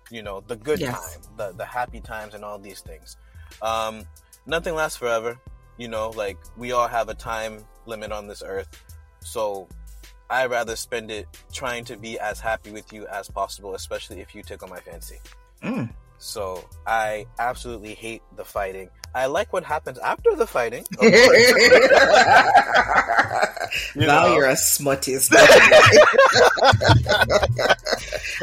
You 0.09 0.23
know, 0.23 0.41
the 0.45 0.57
good 0.57 0.79
Yes. 0.79 1.17
time, 1.17 1.21
the 1.37 1.53
the 1.53 1.65
happy 1.65 2.01
times, 2.01 2.33
and 2.33 2.43
all 2.43 2.59
these 2.59 2.81
things. 2.81 3.17
Um, 3.61 4.03
nothing 4.45 4.75
lasts 4.75 4.97
forever. 4.97 5.39
You 5.77 5.87
know, 5.87 6.09
like 6.11 6.37
we 6.57 6.71
all 6.73 6.87
have 6.87 7.09
a 7.09 7.13
time 7.15 7.65
limit 7.85 8.11
on 8.11 8.27
this 8.27 8.43
earth. 8.45 8.67
So 9.21 9.67
I 10.29 10.45
rather 10.45 10.75
spend 10.75 11.11
it 11.11 11.27
trying 11.51 11.85
to 11.85 11.97
be 11.97 12.19
as 12.19 12.39
happy 12.39 12.71
with 12.71 12.91
you 12.93 13.07
as 13.07 13.29
possible, 13.29 13.75
especially 13.75 14.21
if 14.21 14.33
you 14.35 14.43
tickle 14.43 14.67
my 14.67 14.79
fancy. 14.79 15.19
Mm. 15.63 15.91
So 16.19 16.63
I 16.85 17.25
absolutely 17.39 17.95
hate 17.95 18.21
the 18.37 18.45
fighting. 18.45 18.89
I 19.13 19.25
like 19.25 19.51
what 19.51 19.63
happens 19.63 19.97
after 19.99 20.35
the 20.35 20.45
fighting. 20.47 20.85
of 20.99 21.01
now. 21.01 21.09
You 23.95 24.07
know. 24.07 24.35
you're 24.35 24.47
a 24.47 24.55
smutty 24.55 25.15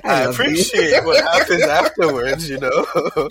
I, 0.04 0.24
love 0.24 0.38
you. 0.38 0.44
appreciate 0.44 1.04
what 1.04 1.22
happens 1.24 1.62
afterwards, 1.62 2.50
you 2.50 2.58
know. 2.58 2.86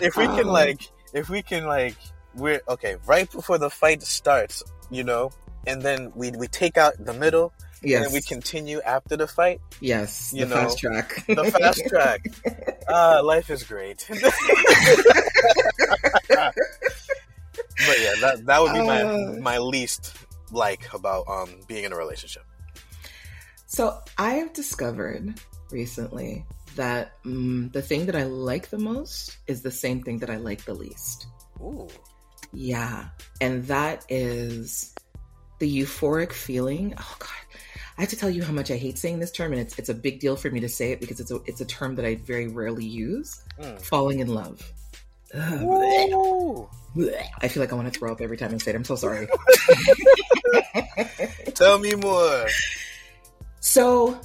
if 0.00 0.16
we 0.16 0.26
can 0.26 0.40
Um, 0.40 0.46
like 0.48 0.82
if 1.14 1.30
we 1.30 1.40
can 1.42 1.64
like 1.64 1.96
we're 2.34 2.60
okay, 2.68 2.96
right 3.06 3.30
before 3.30 3.56
the 3.58 3.70
fight 3.70 4.02
starts, 4.02 4.62
you 4.90 5.04
know, 5.04 5.30
and 5.66 5.80
then 5.80 6.12
we 6.14 6.30
we 6.32 6.48
take 6.48 6.76
out 6.76 6.92
the 6.98 7.14
middle 7.14 7.52
Yes. 7.86 8.06
and 8.06 8.14
we 8.14 8.22
continue 8.22 8.80
after 8.80 9.14
the 9.14 9.26
fight. 9.28 9.60
yes. 9.80 10.32
you 10.34 10.46
the 10.46 10.54
know, 10.54 10.62
fast 10.62 10.78
track. 10.78 11.26
The 11.26 11.44
fast 11.52 11.82
track. 11.88 12.20
Ah, 12.88 13.20
life 13.22 13.50
is 13.50 13.62
great. 13.62 14.06
but 14.08 14.22
yeah, 17.98 18.14
that 18.20 18.42
that 18.46 18.62
would 18.62 18.72
be 18.72 18.80
my 18.80 19.02
Uh. 19.02 19.36
my 19.40 19.58
least 19.58 20.14
like 20.50 20.92
about 20.94 21.28
um 21.28 21.60
being 21.68 21.84
in 21.84 21.92
a 21.92 21.96
relationship. 21.96 22.44
So 23.66 23.98
I 24.18 24.34
have 24.34 24.52
discovered 24.52 25.34
recently 25.70 26.44
that 26.76 27.22
mm, 27.24 27.72
the 27.72 27.82
thing 27.82 28.06
that 28.06 28.16
I 28.16 28.24
like 28.24 28.70
the 28.70 28.78
most 28.78 29.36
is 29.46 29.62
the 29.62 29.70
same 29.70 30.02
thing 30.02 30.18
that 30.18 30.30
I 30.30 30.36
like 30.36 30.64
the 30.64 30.74
least. 30.74 31.26
Ooh. 31.60 31.88
Yeah. 32.52 33.06
And 33.40 33.64
that 33.66 34.04
is 34.08 34.94
the 35.58 35.80
euphoric 35.82 36.32
feeling. 36.32 36.94
Oh 36.98 37.16
God. 37.18 37.28
I 37.96 38.00
have 38.00 38.10
to 38.10 38.16
tell 38.16 38.30
you 38.30 38.42
how 38.42 38.52
much 38.52 38.70
I 38.72 38.76
hate 38.76 38.98
saying 38.98 39.20
this 39.20 39.30
term, 39.30 39.52
and 39.52 39.60
it's 39.60 39.78
it's 39.78 39.88
a 39.88 39.94
big 39.94 40.18
deal 40.18 40.34
for 40.34 40.50
me 40.50 40.58
to 40.60 40.68
say 40.68 40.90
it 40.90 41.00
because 41.00 41.20
it's 41.20 41.30
a 41.30 41.36
it's 41.46 41.60
a 41.60 41.64
term 41.64 41.94
that 41.94 42.04
I 42.04 42.16
very 42.16 42.48
rarely 42.48 42.84
use. 42.84 43.40
Mm. 43.60 43.80
Falling 43.80 44.18
in 44.18 44.28
love. 44.28 44.72
Ugh. 45.32 46.68
I 47.40 47.48
feel 47.48 47.60
like 47.62 47.72
I 47.72 47.76
want 47.76 47.92
to 47.92 47.98
throw 47.98 48.12
up 48.12 48.20
every 48.20 48.36
time 48.36 48.54
I 48.54 48.58
say 48.58 48.70
it. 48.72 48.76
I'm 48.76 48.84
so 48.84 48.96
sorry. 48.96 49.28
Tell 51.54 51.78
me 51.78 51.94
more. 51.94 52.46
So 53.66 54.20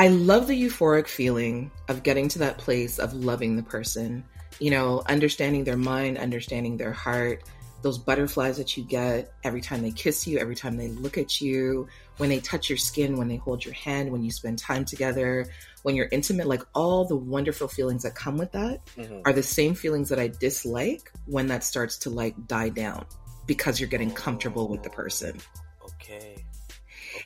I 0.00 0.06
love 0.06 0.46
the 0.46 0.54
euphoric 0.54 1.08
feeling 1.08 1.72
of 1.88 2.04
getting 2.04 2.28
to 2.28 2.38
that 2.38 2.56
place 2.56 3.00
of 3.00 3.14
loving 3.14 3.56
the 3.56 3.64
person, 3.64 4.24
you 4.60 4.70
know, 4.70 5.02
understanding 5.08 5.64
their 5.64 5.76
mind, 5.76 6.18
understanding 6.18 6.76
their 6.76 6.92
heart, 6.92 7.42
those 7.82 7.98
butterflies 7.98 8.56
that 8.58 8.76
you 8.76 8.84
get 8.84 9.32
every 9.42 9.60
time 9.60 9.82
they 9.82 9.90
kiss 9.90 10.24
you, 10.24 10.38
every 10.38 10.54
time 10.54 10.76
they 10.76 10.86
look 10.86 11.18
at 11.18 11.40
you, 11.40 11.88
when 12.18 12.28
they 12.28 12.38
touch 12.38 12.68
your 12.70 12.76
skin, 12.76 13.16
when 13.16 13.26
they 13.26 13.36
hold 13.38 13.64
your 13.64 13.74
hand, 13.74 14.12
when 14.12 14.22
you 14.22 14.30
spend 14.30 14.60
time 14.60 14.84
together, 14.84 15.46
when 15.82 15.96
you're 15.96 16.08
intimate, 16.12 16.46
like 16.46 16.62
all 16.76 17.04
the 17.04 17.16
wonderful 17.16 17.66
feelings 17.66 18.04
that 18.04 18.14
come 18.14 18.38
with 18.38 18.52
that 18.52 18.80
Mhm. 18.96 19.22
are 19.24 19.32
the 19.32 19.42
same 19.42 19.74
feelings 19.74 20.08
that 20.10 20.20
I 20.20 20.28
dislike 20.28 21.10
when 21.26 21.48
that 21.48 21.64
starts 21.64 21.98
to 21.98 22.10
like 22.10 22.34
die 22.46 22.68
down 22.68 23.04
because 23.46 23.80
you're 23.80 23.88
getting 23.88 24.12
comfortable 24.12 24.68
with 24.68 24.84
the 24.84 24.90
person. 24.90 25.40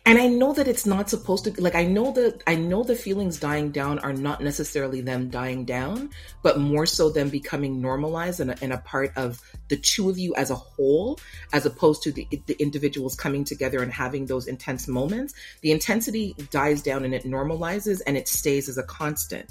And 0.05 0.19
i 0.19 0.27
know 0.27 0.53
that 0.53 0.69
it's 0.69 0.87
not 0.87 1.09
supposed 1.09 1.45
to 1.45 1.61
like 1.61 1.75
i 1.75 1.85
know 1.85 2.13
that 2.13 2.43
i 2.47 2.55
know 2.55 2.83
the 2.83 2.97
feelings 2.97 3.39
dying 3.39 3.71
down 3.71 3.99
are 4.01 4.13
not 4.13 4.43
necessarily 4.43 5.01
them 5.01 5.29
dying 5.29 5.65
down 5.65 6.11
but 6.43 6.59
more 6.59 6.87
so 6.87 7.09
them 7.09 7.29
becoming 7.29 7.81
normalized 7.81 8.41
and 8.41 8.51
a, 8.51 8.57
and 8.63 8.73
a 8.73 8.79
part 8.79 9.13
of 9.17 9.41
the 9.73 9.77
two 9.79 10.11
of 10.11 10.19
you 10.19 10.35
as 10.35 10.51
a 10.51 10.55
whole 10.55 11.19
as 11.55 11.65
opposed 11.65 12.03
to 12.03 12.13
the, 12.13 12.29
the 12.47 12.55
individuals 12.61 13.15
coming 13.15 13.43
together 13.43 13.83
and 13.83 13.91
having 13.91 14.27
those 14.27 14.47
intense 14.47 14.87
moments. 14.87 15.33
The 15.63 15.73
intensity 15.73 16.35
dies 16.51 16.83
down 16.83 17.07
and 17.07 17.15
it 17.15 17.25
normalizes 17.25 18.03
and 18.07 18.17
it 18.17 18.29
stays 18.29 18.69
as 18.69 18.77
a 18.77 18.83
constant. 18.83 19.49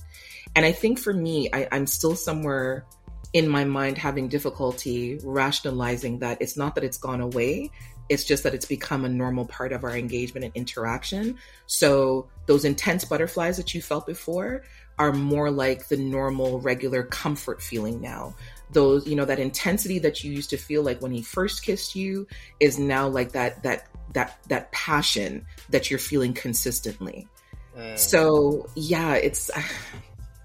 And 0.55 0.63
i 0.65 0.71
think 0.71 0.99
for 0.99 1.13
me 1.13 1.49
I, 1.53 1.67
i'm 1.71 1.87
still 1.87 2.15
somewhere 2.15 2.85
in 3.33 3.47
my 3.47 3.63
mind 3.63 3.97
having 3.97 4.27
difficulty 4.27 5.17
rationalizing 5.23 6.19
that 6.19 6.41
it's 6.41 6.57
not 6.57 6.75
that 6.75 6.83
it's 6.83 6.97
gone 6.97 7.21
away 7.21 7.71
it's 8.11 8.25
just 8.25 8.43
that 8.43 8.53
it's 8.53 8.65
become 8.65 9.05
a 9.05 9.09
normal 9.09 9.45
part 9.45 9.71
of 9.71 9.85
our 9.85 9.95
engagement 9.95 10.43
and 10.43 10.53
interaction. 10.53 11.37
So 11.65 12.27
those 12.45 12.65
intense 12.65 13.05
butterflies 13.05 13.55
that 13.55 13.73
you 13.73 13.81
felt 13.81 14.05
before 14.05 14.63
are 14.99 15.13
more 15.13 15.49
like 15.49 15.87
the 15.87 15.95
normal, 15.95 16.59
regular 16.59 17.03
comfort 17.03 17.61
feeling 17.61 18.01
now. 18.01 18.35
Those, 18.73 19.07
you 19.07 19.15
know, 19.15 19.23
that 19.23 19.39
intensity 19.39 19.97
that 19.99 20.25
you 20.25 20.33
used 20.33 20.49
to 20.49 20.57
feel 20.57 20.83
like 20.83 21.01
when 21.01 21.13
he 21.13 21.21
first 21.21 21.63
kissed 21.63 21.95
you 21.95 22.27
is 22.59 22.77
now 22.77 23.07
like 23.07 23.31
that 23.31 23.63
that 23.63 23.87
that 24.13 24.37
that 24.49 24.73
passion 24.73 25.45
that 25.69 25.89
you're 25.89 25.97
feeling 25.97 26.33
consistently. 26.33 27.29
Mm. 27.77 27.97
So 27.97 28.67
yeah, 28.75 29.13
it's 29.13 29.49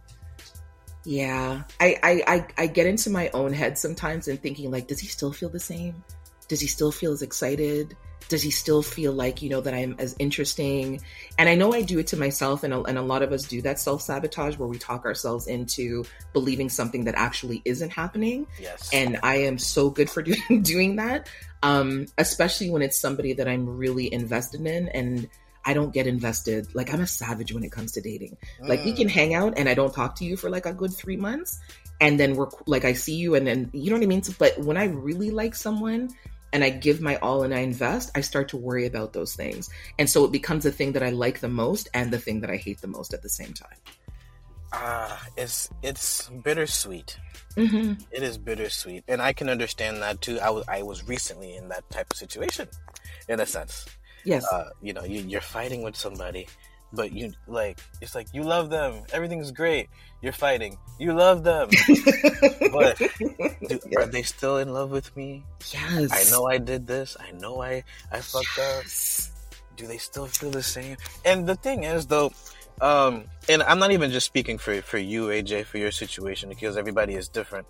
yeah. 1.04 1.64
I, 1.80 1.96
I 2.00 2.22
I 2.28 2.46
I 2.58 2.66
get 2.68 2.86
into 2.86 3.10
my 3.10 3.28
own 3.34 3.52
head 3.52 3.76
sometimes 3.76 4.28
and 4.28 4.40
thinking 4.40 4.70
like, 4.70 4.86
does 4.86 5.00
he 5.00 5.08
still 5.08 5.32
feel 5.32 5.48
the 5.48 5.58
same? 5.58 6.04
Does 6.48 6.60
he 6.60 6.66
still 6.66 6.92
feel 6.92 7.12
as 7.12 7.22
excited? 7.22 7.96
Does 8.28 8.42
he 8.42 8.50
still 8.50 8.82
feel 8.82 9.12
like 9.12 9.40
you 9.40 9.48
know 9.50 9.60
that 9.60 9.72
I'm 9.72 9.94
as 10.00 10.16
interesting? 10.18 11.00
And 11.38 11.48
I 11.48 11.54
know 11.54 11.72
I 11.72 11.82
do 11.82 12.00
it 12.00 12.08
to 12.08 12.16
myself, 12.16 12.64
and 12.64 12.74
a, 12.74 12.82
and 12.82 12.98
a 12.98 13.02
lot 13.02 13.22
of 13.22 13.30
us 13.32 13.44
do 13.44 13.62
that 13.62 13.78
self 13.78 14.02
sabotage 14.02 14.56
where 14.58 14.66
we 14.68 14.78
talk 14.78 15.04
ourselves 15.04 15.46
into 15.46 16.04
believing 16.32 16.68
something 16.68 17.04
that 17.04 17.14
actually 17.16 17.62
isn't 17.64 17.90
happening 17.90 18.46
yes. 18.60 18.90
and 18.92 19.18
I 19.22 19.36
am 19.36 19.58
so 19.58 19.90
good 19.90 20.10
for 20.10 20.22
doing 20.30 20.62
doing 20.62 20.96
that. 20.96 21.28
Um, 21.62 22.06
especially 22.18 22.68
when 22.70 22.82
it's 22.82 23.00
somebody 23.00 23.32
that 23.34 23.48
I'm 23.48 23.76
really 23.76 24.12
invested 24.12 24.64
in, 24.66 24.88
and 24.88 25.28
I 25.64 25.72
don't 25.74 25.92
get 25.92 26.06
invested. 26.08 26.74
Like 26.74 26.92
I'm 26.92 27.00
a 27.00 27.06
savage 27.06 27.52
when 27.52 27.62
it 27.64 27.70
comes 27.72 27.92
to 27.92 28.00
dating. 28.00 28.36
Like 28.60 28.84
we 28.84 28.92
Mm. 28.92 28.96
can 28.96 29.08
hang 29.08 29.34
out, 29.34 29.54
and 29.56 29.68
I 29.68 29.74
don't 29.74 29.92
talk 29.94 30.16
to 30.16 30.24
you 30.24 30.36
for 30.36 30.50
like 30.50 30.66
a 30.66 30.72
good 30.72 30.92
three 30.92 31.16
months, 31.16 31.60
and 32.00 32.18
then 32.20 32.34
we're 32.34 32.48
like 32.66 32.84
I 32.84 32.92
see 32.92 33.14
you, 33.16 33.36
and 33.36 33.46
then 33.46 33.70
you 33.72 33.90
know 33.90 33.96
what 33.96 34.02
I 34.02 34.06
mean. 34.06 34.22
But 34.38 34.58
when 34.58 34.76
I 34.76 34.86
really 34.86 35.30
like 35.30 35.54
someone. 35.54 36.10
And 36.56 36.64
I 36.64 36.70
give 36.72 37.02
my 37.02 37.18
all 37.18 37.44
and 37.44 37.54
I 37.54 37.60
invest, 37.60 38.12
I 38.16 38.22
start 38.22 38.48
to 38.50 38.58
worry 38.58 38.86
about 38.86 39.14
those 39.14 39.36
things. 39.36 39.70
And 40.00 40.10
so 40.10 40.24
it 40.24 40.32
becomes 40.32 40.64
the 40.64 40.72
thing 40.72 40.94
that 40.94 41.04
I 41.04 41.10
like 41.10 41.40
the 41.40 41.50
most 41.50 41.90
and 41.94 42.12
the 42.12 42.18
thing 42.20 42.42
that 42.42 42.50
I 42.50 42.56
hate 42.58 42.82
the 42.82 42.88
most 42.88 43.14
at 43.14 43.22
the 43.22 43.30
same 43.30 43.54
time. 43.54 43.78
ah, 44.72 45.26
it's 45.36 45.70
it's 45.82 46.28
bittersweet. 46.30 47.18
hmm 47.56 47.94
It 48.10 48.22
is 48.22 48.38
bittersweet, 48.38 49.04
and 49.08 49.22
I 49.22 49.32
can 49.34 49.48
understand 49.50 50.02
that 50.02 50.22
too. 50.22 50.40
I 50.40 50.50
was 50.50 50.64
I 50.68 50.82
was 50.82 51.06
recently 51.08 51.56
in 51.56 51.68
that 51.68 51.88
type 51.90 52.12
of 52.12 52.16
situation, 52.18 52.68
in 53.28 53.40
a 53.40 53.46
sense. 53.46 53.86
Yes. 54.24 54.52
Uh, 54.52 54.70
you 54.82 54.94
know, 54.94 55.04
you, 55.04 55.20
you're 55.22 55.40
fighting 55.40 55.82
with 55.82 55.96
somebody, 55.96 56.48
but 56.92 57.12
you 57.12 57.32
like 57.46 57.78
it's 58.00 58.14
like 58.14 58.28
you 58.32 58.42
love 58.42 58.70
them. 58.70 59.02
Everything's 59.12 59.50
great. 59.50 59.88
You're 60.22 60.32
fighting. 60.32 60.78
You 60.98 61.12
love 61.12 61.44
them, 61.44 61.68
but 62.72 62.96
do, 62.98 63.80
Yeah. 63.90 64.00
are 64.00 64.06
they 64.06 64.22
still 64.22 64.58
in 64.58 64.72
love 64.72 64.90
with 64.90 65.14
me? 65.16 65.44
yes. 65.72 66.10
I 66.12 66.30
know 66.30 66.46
I 66.48 66.58
did 66.58 66.86
this. 66.86 67.16
I 67.20 67.32
know 67.32 67.62
I 67.62 67.84
I 68.10 68.20
fucked 68.20 68.58
up. 68.58 68.84
Do 69.76 69.86
they 69.86 69.98
still 69.98 70.26
feel 70.26 70.50
the 70.50 70.62
same? 70.62 70.96
And 71.24 71.46
the 71.46 71.54
thing 71.56 71.84
is, 71.84 72.06
though, 72.06 72.32
um, 72.80 73.24
and 73.48 73.62
I'm 73.62 73.78
not 73.78 73.90
even 73.92 74.10
just 74.10 74.26
speaking 74.26 74.56
for 74.58 74.80
for 74.82 74.98
you, 74.98 75.26
AJ, 75.26 75.66
for 75.66 75.78
your 75.78 75.90
situation 75.90 76.48
because 76.48 76.76
everybody 76.78 77.14
is 77.14 77.28
different. 77.28 77.66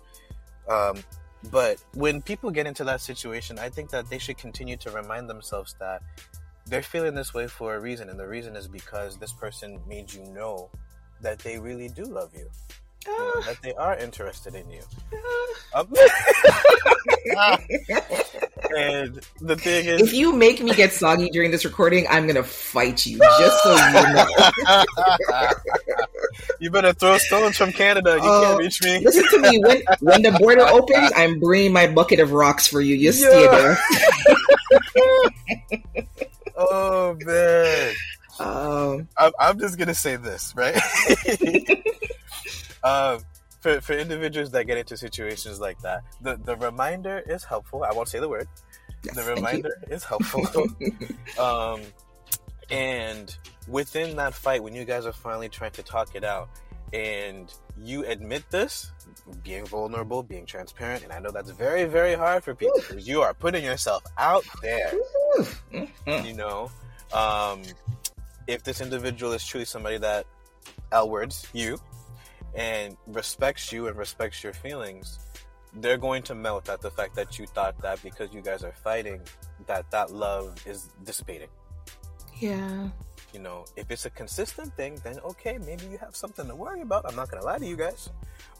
Um, 0.69 1.03
but 1.51 1.83
when 1.93 2.21
people 2.21 2.49
get 2.51 2.65
into 2.65 2.83
that 2.85 3.01
situation, 3.01 3.59
I 3.59 3.69
think 3.69 3.89
that 3.91 4.09
they 4.09 4.17
should 4.19 4.37
continue 4.37 4.77
to 4.77 4.91
remind 4.91 5.29
themselves 5.29 5.75
that 5.79 6.01
they're 6.69 6.83
feeling 6.83 7.15
this 7.15 7.33
way 7.33 7.47
for 7.47 7.75
a 7.75 7.79
reason, 7.79 8.09
and 8.09 8.19
the 8.19 8.27
reason 8.27 8.55
is 8.55 8.67
because 8.67 9.17
this 9.17 9.31
person 9.33 9.79
made 9.87 10.11
you 10.13 10.23
know 10.25 10.69
that 11.21 11.39
they 11.39 11.57
really 11.59 11.89
do 11.89 12.03
love 12.03 12.31
you, 12.33 12.47
you 13.05 13.11
know, 13.17 13.31
Ah, 13.37 13.41
that 13.47 13.57
they 13.63 13.73
are 13.73 13.95
interested 13.97 14.53
in 14.55 14.69
you. 14.69 14.81
Um, 15.73 15.87
and 18.75 19.21
the 19.41 19.55
thing 19.55 19.85
is, 19.85 20.01
if 20.01 20.13
you 20.13 20.33
make 20.33 20.61
me 20.61 20.73
get 20.73 20.91
soggy 20.93 21.29
during 21.29 21.51
this 21.51 21.63
recording, 21.65 22.05
I'm 22.09 22.27
gonna 22.27 22.43
fight 22.43 23.05
you. 23.05 23.17
Just 23.17 23.63
so 23.63 23.71
you 23.75 24.13
know. 24.13 24.25
you 26.59 26.69
better 26.71 26.93
throw 26.93 27.17
stones 27.17 27.57
from 27.57 27.71
Canada. 27.71 28.17
You 28.21 28.29
Uh, 28.29 28.41
can't 28.45 28.59
reach 28.59 28.83
me. 28.83 28.99
Listen 29.03 29.23
to 29.29 29.39
me. 29.39 29.59
When 29.59 29.81
when 30.01 30.21
the 30.21 30.31
border 30.39 30.67
opens, 30.67 31.11
I'm 31.15 31.39
bringing 31.39 31.71
my 31.73 31.87
bucket 31.87 32.19
of 32.19 32.31
rocks 32.33 32.67
for 32.67 32.81
you. 32.81 32.95
You 32.95 33.11
stay 33.11 33.47
there. 33.47 33.77
Oh 36.57 37.15
man. 37.23 37.93
Um, 38.39 39.07
I'm, 39.17 39.31
I'm 39.39 39.59
just 39.59 39.77
gonna 39.77 39.93
say 39.93 40.15
this, 40.15 40.53
right? 40.55 40.75
um, 42.83 43.19
for 43.59 43.81
for 43.81 43.93
individuals 43.93 44.51
that 44.51 44.65
get 44.65 44.77
into 44.77 44.97
situations 44.97 45.59
like 45.59 45.79
that, 45.81 46.03
the 46.21 46.37
the 46.37 46.55
reminder 46.57 47.23
is 47.27 47.43
helpful. 47.43 47.83
I 47.83 47.93
won't 47.93 48.09
say 48.09 48.19
the 48.19 48.29
word. 48.29 48.47
yes, 49.03 49.15
The 49.15 49.33
reminder 49.35 49.71
is 49.89 50.03
helpful. 50.03 50.47
um, 51.39 51.81
and 52.69 53.35
within 53.67 54.15
that 54.17 54.33
fight, 54.33 54.63
when 54.63 54.73
you 54.73 54.85
guys 54.85 55.05
are 55.05 55.13
finally 55.13 55.49
trying 55.49 55.71
to 55.71 55.83
talk 55.83 56.15
it 56.15 56.23
out, 56.23 56.49
and 56.93 57.53
you 57.83 58.05
admit 58.05 58.43
this, 58.49 58.91
being 59.43 59.65
vulnerable, 59.65 60.23
being 60.23 60.45
transparent, 60.45 61.03
and 61.03 61.11
I 61.11 61.19
know 61.19 61.31
that's 61.31 61.51
very 61.51 61.85
very 61.85 62.15
hard 62.15 62.43
for 62.43 62.53
people 62.55 62.79
because 62.79 63.07
you 63.07 63.21
are 63.21 63.33
putting 63.33 63.63
yourself 63.63 64.03
out 64.17 64.43
there 64.61 64.93
Mhm. 65.73 66.25
you 66.25 66.33
know 66.33 66.71
um, 67.13 67.61
if 68.47 68.63
this 68.63 68.81
individual 68.81 69.33
is 69.33 69.45
truly 69.45 69.65
somebody 69.65 69.97
that 69.97 70.25
l 70.91 71.09
words 71.09 71.47
you 71.53 71.77
and 72.55 72.95
respects 73.07 73.71
you 73.71 73.87
and 73.87 73.97
respects 73.97 74.43
your 74.43 74.53
feelings 74.53 75.19
they're 75.75 75.97
going 75.97 76.23
to 76.23 76.33
melt 76.33 76.69
at 76.69 76.81
the 76.81 76.89
fact 76.89 77.13
that 77.15 77.37
you 77.37 77.45
thought 77.45 77.77
that 77.81 78.01
because 78.01 78.33
you 78.33 78.41
guys 78.41 78.63
are 78.63 78.73
fighting 78.83 79.21
that 79.67 79.89
that 79.91 80.11
love 80.11 80.55
is 80.65 80.89
dissipating 81.03 81.49
Yeah. 82.39 82.89
You 83.33 83.39
know 83.39 83.65
if 83.75 83.91
it's 83.91 84.05
a 84.05 84.09
consistent 84.09 84.73
thing 84.75 84.99
then 85.03 85.19
okay 85.19 85.57
maybe 85.57 85.85
you 85.87 85.97
have 85.97 86.15
something 86.15 86.47
to 86.47 86.55
worry 86.55 86.81
about. 86.81 87.05
I'm 87.07 87.15
not 87.15 87.29
gonna 87.29 87.43
lie 87.45 87.59
to 87.59 87.65
you 87.65 87.75
guys. 87.75 88.09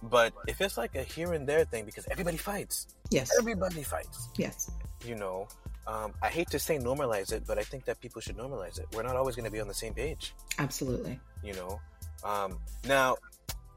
But 0.04 0.34
if 0.48 0.62
it's 0.62 0.78
like 0.78 0.96
a 0.96 1.04
here 1.04 1.34
and 1.34 1.48
there 1.48 1.66
thing 1.66 1.86
because 1.86 2.08
everybody 2.12 2.38
fights. 2.38 2.88
Yes. 3.10 3.32
everybody 3.40 3.84
fights. 3.84 4.30
Yes. 4.38 4.72
you 5.06 5.16
know 5.16 5.48
um, 5.88 6.12
i 6.22 6.28
hate 6.28 6.50
to 6.50 6.60
say 6.60 6.78
normalize 6.78 7.32
it 7.32 7.44
but 7.48 7.58
i 7.58 7.64
think 7.64 7.86
that 7.86 8.00
people 8.02 8.22
should 8.22 8.38
normalize 8.38 8.80
it. 8.80 8.86
We're 8.94 9.04
not 9.04 9.16
always 9.16 9.36
going 9.36 9.46
to 9.46 9.52
be 9.52 9.60
on 9.62 9.68
the 9.68 9.74
same 9.74 9.94
page. 9.94 10.34
Absolutely. 10.60 11.20
you 11.44 11.54
know 11.54 11.80
um, 12.24 12.60
now 12.88 13.16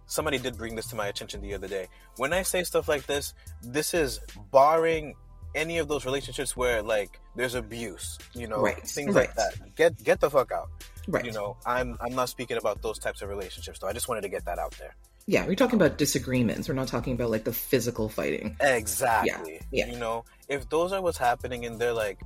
somebody 0.07 0.39
did 0.39 0.57
bring 0.57 0.75
this 0.75 0.89
to 0.89 0.97
my 0.97 1.07
attention 1.07 1.41
the 1.41 1.55
other 1.55 1.69
day. 1.69 1.87
When 2.17 2.33
i 2.33 2.43
say 2.43 2.65
stuff 2.65 2.89
like 2.89 3.07
this 3.07 3.35
this 3.63 3.95
is 3.95 4.21
barring 4.51 5.15
any 5.55 5.79
of 5.79 5.89
those 5.89 6.05
relationships 6.05 6.57
where 6.57 6.83
like 6.83 7.19
there's 7.37 7.55
abuse 7.55 8.19
you 8.35 8.47
know 8.47 8.59
Right, 8.61 8.81
things 8.87 9.15
like 9.15 9.35
that 9.35 9.55
get 9.77 9.97
get 10.05 10.21
the 10.21 10.31
fuck 10.31 10.53
out 10.53 10.69
Right. 11.09 11.25
you 11.25 11.33
know 11.33 11.57
i'm 11.67 11.97
i'm 12.01 12.15
not 12.15 12.29
speaking 12.29 12.57
about 12.57 12.83
those 12.83 12.99
types 12.99 13.21
of 13.23 13.29
relationships 13.29 13.79
though 13.81 13.89
i 13.89 13.93
just 13.93 14.09
wanted 14.09 14.21
to 14.23 14.29
get 14.29 14.45
that 14.45 14.59
out 14.59 14.73
there 14.79 14.95
Yeah, 15.27 15.47
we're 15.47 15.55
talking 15.55 15.79
about 15.79 15.97
disagreements. 15.99 16.69
We're 16.69 16.75
not 16.75 16.89
talking 16.89 17.13
about 17.15 17.31
like 17.31 17.45
the 17.45 17.53
physical 17.53 18.09
fighting. 18.09 18.57
Exactly. 18.61 19.61
yeah. 19.71 19.87
You 19.87 19.99
know, 19.99 20.25
if 20.49 20.69
those 20.71 20.91
are 20.93 21.01
what's 21.03 21.19
happening 21.19 21.67
and 21.67 21.79
they're 21.79 21.93
like 21.93 22.19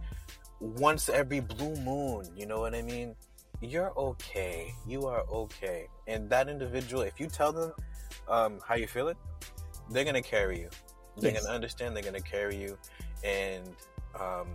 once 0.60 1.08
every 1.08 1.40
blue 1.40 1.74
moon, 1.84 2.24
you 2.36 2.46
know 2.46 2.60
what 2.60 2.74
I 2.74 2.80
mean? 2.82 3.14
You're 3.60 3.92
okay. 3.98 4.72
You 4.86 5.06
are 5.06 5.22
okay. 5.42 5.88
And 6.06 6.30
that 6.30 6.48
individual, 6.48 7.02
if 7.02 7.20
you 7.20 7.26
tell 7.26 7.52
them 7.52 7.72
um, 8.28 8.60
how 8.66 8.74
you 8.76 8.86
feel 8.86 9.08
it, 9.08 9.18
they're 9.90 10.04
gonna 10.04 10.22
carry 10.22 10.60
you. 10.60 10.70
They're 11.18 11.32
Yes. 11.32 11.44
gonna 11.44 11.54
understand. 11.54 11.94
They're 11.94 12.02
gonna 12.10 12.20
carry 12.20 12.56
you, 12.56 12.78
and 13.24 13.74
um, 14.18 14.48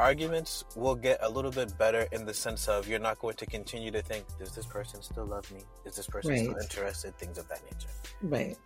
arguments 0.00 0.64
will 0.74 0.94
get 0.94 1.18
a 1.22 1.28
little 1.28 1.50
bit 1.50 1.76
better 1.78 2.06
in 2.12 2.24
the 2.24 2.34
sense 2.34 2.68
of 2.68 2.88
you're 2.88 2.98
not 2.98 3.18
going 3.18 3.34
to 3.36 3.46
continue 3.46 3.90
to 3.90 4.02
think, 4.02 4.24
does 4.38 4.52
this 4.52 4.66
person 4.66 5.02
still 5.02 5.26
love 5.26 5.50
me? 5.52 5.62
Is 5.84 5.96
this 5.96 6.06
person 6.06 6.36
still 6.36 6.56
interested? 6.56 7.16
Things 7.18 7.38
of 7.38 7.48
that 7.48 7.62
nature. 7.64 7.88
Right. 8.22 8.56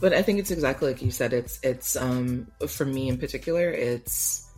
But 0.00 0.12
I 0.12 0.22
think 0.22 0.38
it's 0.38 0.50
exactly 0.50 0.88
like 0.88 1.02
you 1.02 1.10
said. 1.10 1.32
It's 1.32 1.58
it's 1.62 1.96
um 1.96 2.48
for 2.66 2.84
me 2.84 3.08
in 3.08 3.18
particular, 3.18 3.70
it's 3.70 4.50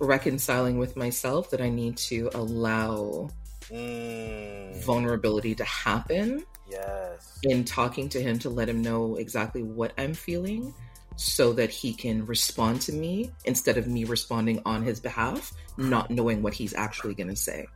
reconciling 0.00 0.78
with 0.78 0.96
myself 0.96 1.50
that 1.50 1.60
I 1.60 1.68
need 1.68 1.96
to 1.98 2.30
allow 2.34 3.30
Mm, 3.72 4.80
vulnerability 4.84 5.52
to 5.56 5.64
happen 5.64 6.44
yes. 6.70 7.40
in 7.42 7.64
talking 7.64 8.08
to 8.10 8.22
him 8.22 8.38
to 8.38 8.48
let 8.48 8.68
him 8.68 8.80
know 8.80 9.16
exactly 9.16 9.64
what 9.64 9.92
I'm 9.98 10.14
feeling 10.14 10.72
so 11.16 11.52
that 11.54 11.70
he 11.70 11.92
can 11.92 12.24
respond 12.26 12.80
to 12.82 12.92
me 12.92 13.30
instead 13.44 13.76
of 13.78 13.86
me 13.86 14.04
responding 14.04 14.62
on 14.64 14.82
his 14.82 15.00
behalf, 15.00 15.52
not 15.76 16.10
knowing 16.10 16.42
what 16.42 16.54
he's 16.54 16.74
actually 16.74 17.14
going 17.14 17.28
to 17.28 17.36
say. 17.36 17.66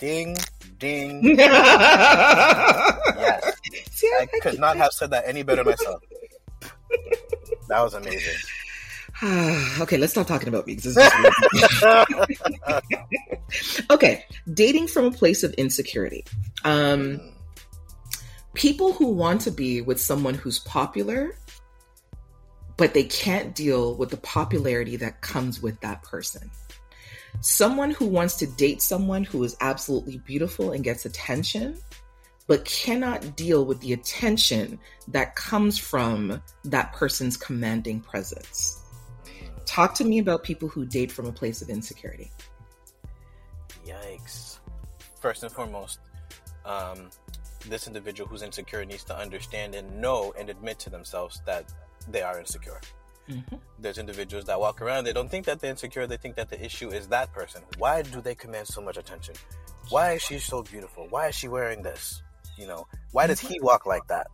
Ding, 0.00 0.36
ding. 0.78 1.22
yes. 1.38 1.46
See, 3.90 4.10
I 4.18 4.26
could 4.40 4.58
not 4.58 4.76
have 4.76 4.92
said 4.92 5.10
that 5.10 5.24
any 5.26 5.42
better 5.42 5.62
myself. 5.62 6.02
That 7.68 7.82
was 7.82 7.94
amazing. 7.94 8.36
okay, 9.80 9.96
let's 9.98 10.12
stop 10.12 10.26
talking 10.26 10.48
about 10.48 10.66
me. 10.66 10.74
this 10.74 10.86
is 10.86 10.96
weird. 11.82 12.04
okay, 13.90 14.24
dating 14.54 14.88
from 14.88 15.04
a 15.04 15.10
place 15.10 15.42
of 15.42 15.52
insecurity. 15.54 16.24
Um, 16.64 17.20
people 18.54 18.92
who 18.94 19.08
want 19.08 19.42
to 19.42 19.50
be 19.50 19.82
with 19.82 20.00
someone 20.00 20.34
who's 20.34 20.58
popular, 20.60 21.36
but 22.80 22.94
they 22.94 23.04
can't 23.04 23.54
deal 23.54 23.94
with 23.94 24.08
the 24.08 24.16
popularity 24.16 24.96
that 24.96 25.20
comes 25.20 25.60
with 25.60 25.78
that 25.82 26.02
person. 26.02 26.50
Someone 27.42 27.90
who 27.90 28.06
wants 28.06 28.36
to 28.38 28.46
date 28.46 28.80
someone 28.80 29.22
who 29.22 29.44
is 29.44 29.54
absolutely 29.60 30.16
beautiful 30.16 30.72
and 30.72 30.82
gets 30.82 31.04
attention, 31.04 31.78
but 32.46 32.64
cannot 32.64 33.36
deal 33.36 33.66
with 33.66 33.80
the 33.80 33.92
attention 33.92 34.78
that 35.08 35.36
comes 35.36 35.76
from 35.76 36.42
that 36.64 36.94
person's 36.94 37.36
commanding 37.36 38.00
presence. 38.00 38.82
Talk 39.66 39.94
to 39.96 40.04
me 40.04 40.18
about 40.18 40.42
people 40.42 40.66
who 40.66 40.86
date 40.86 41.12
from 41.12 41.26
a 41.26 41.32
place 41.32 41.60
of 41.60 41.68
insecurity. 41.68 42.32
Yikes. 43.86 44.58
First 45.20 45.42
and 45.42 45.52
foremost, 45.52 46.00
um, 46.64 47.10
this 47.68 47.86
individual 47.86 48.26
who's 48.26 48.40
insecure 48.40 48.86
needs 48.86 49.04
to 49.04 49.14
understand 49.14 49.74
and 49.74 50.00
know 50.00 50.32
and 50.38 50.48
admit 50.48 50.78
to 50.78 50.88
themselves 50.88 51.42
that 51.44 51.70
they 52.10 52.22
are 52.22 52.38
insecure. 52.38 52.80
Mhm. 53.28 53.60
There's 53.78 53.98
individuals 53.98 54.44
that 54.46 54.58
walk 54.58 54.80
around, 54.82 55.04
they 55.04 55.12
don't 55.12 55.30
think 55.30 55.46
that 55.46 55.60
they're 55.60 55.70
insecure, 55.70 56.06
they 56.06 56.16
think 56.16 56.36
that 56.36 56.48
the 56.48 56.62
issue 56.64 56.90
is 56.90 57.08
that 57.08 57.32
person. 57.32 57.62
Why 57.78 58.02
do 58.02 58.20
they 58.20 58.34
command 58.34 58.66
so 58.66 58.80
much 58.80 58.96
attention? 58.96 59.34
Why 59.88 60.12
is 60.12 60.22
she 60.22 60.38
so 60.38 60.62
beautiful? 60.62 61.06
Why 61.08 61.28
is 61.28 61.34
she 61.34 61.48
wearing 61.48 61.82
this? 61.82 62.22
You 62.56 62.66
know, 62.66 62.86
why 63.12 63.26
does 63.26 63.40
he 63.40 63.58
walk 63.60 63.86
like 63.86 64.06
that? 64.08 64.26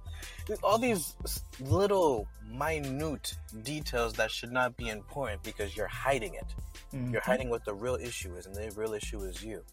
All 0.62 0.78
these 0.78 1.14
little 1.60 2.26
minute 2.48 3.34
details 3.62 4.14
that 4.14 4.30
should 4.30 4.50
not 4.52 4.76
be 4.76 4.88
important 4.88 5.42
because 5.42 5.76
you're 5.76 5.86
hiding 5.86 6.34
it. 6.34 6.54
You're 6.92 7.20
Mhm. 7.20 7.24
hiding 7.24 7.50
what 7.50 7.64
the 7.64 7.74
real 7.74 7.96
issue 7.96 8.34
is, 8.36 8.46
and 8.46 8.54
the 8.54 8.70
real 8.72 8.94
issue 8.94 9.22
is 9.22 9.42
you. 9.42 9.64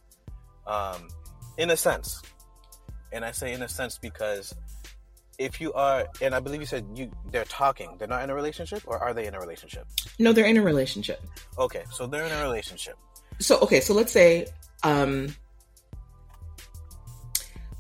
Um, 0.68 1.10
in 1.58 1.70
a 1.70 1.78
sense, 1.78 2.22
and 3.12 3.24
I 3.24 3.32
say 3.32 3.54
in 3.54 3.62
a 3.62 3.70
sense 3.70 3.98
because 3.98 4.54
if 5.40 5.60
you 5.60 5.74
are, 5.74 6.08
and 6.22 6.36
I 6.36 6.40
believe 6.40 6.62
you 6.62 6.66
said 6.66 6.86
you 6.96 7.12
they're 7.32 7.46
talking, 7.46 7.96
they're 7.98 8.08
not 8.08 8.24
in 8.24 8.30
a 8.30 8.36
relationship, 8.36 8.84
or 8.86 8.98
are 9.00 9.14
they 9.14 9.26
in 9.26 9.36
a 9.36 9.40
relationship? 9.40 9.86
No, 10.20 10.34
they're 10.34 10.46
in 10.46 10.58
a 10.58 10.62
relationship. 10.62 11.22
Okay, 11.58 11.84
so 11.92 12.08
they're 12.08 12.26
in 12.26 12.32
a 12.32 12.42
relationship. 12.42 12.96
So, 13.40 13.60
okay, 13.60 13.80
so 13.80 13.94
let's 13.94 14.12
say 14.12 14.48
um, 14.84 15.36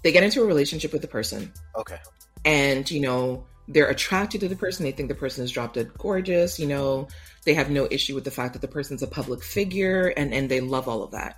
they 0.03 0.11
get 0.11 0.23
into 0.23 0.41
a 0.41 0.45
relationship 0.45 0.91
with 0.93 1.01
the 1.01 1.07
person, 1.07 1.53
Okay, 1.75 1.99
and 2.45 2.89
you 2.89 3.01
know 3.01 3.45
they're 3.67 3.89
attracted 3.89 4.41
to 4.41 4.49
the 4.49 4.55
person. 4.55 4.83
They 4.83 4.91
think 4.91 5.09
the 5.09 5.15
person 5.15 5.43
is 5.43 5.51
drop 5.51 5.73
dead 5.73 5.91
gorgeous. 5.97 6.59
You 6.59 6.67
know, 6.67 7.07
they 7.45 7.53
have 7.53 7.69
no 7.69 7.87
issue 7.89 8.15
with 8.15 8.23
the 8.23 8.31
fact 8.31 8.53
that 8.53 8.61
the 8.61 8.67
person's 8.67 9.03
a 9.03 9.07
public 9.07 9.43
figure, 9.43 10.07
and 10.17 10.33
and 10.33 10.49
they 10.49 10.59
love 10.59 10.87
all 10.87 11.03
of 11.03 11.11
that. 11.11 11.37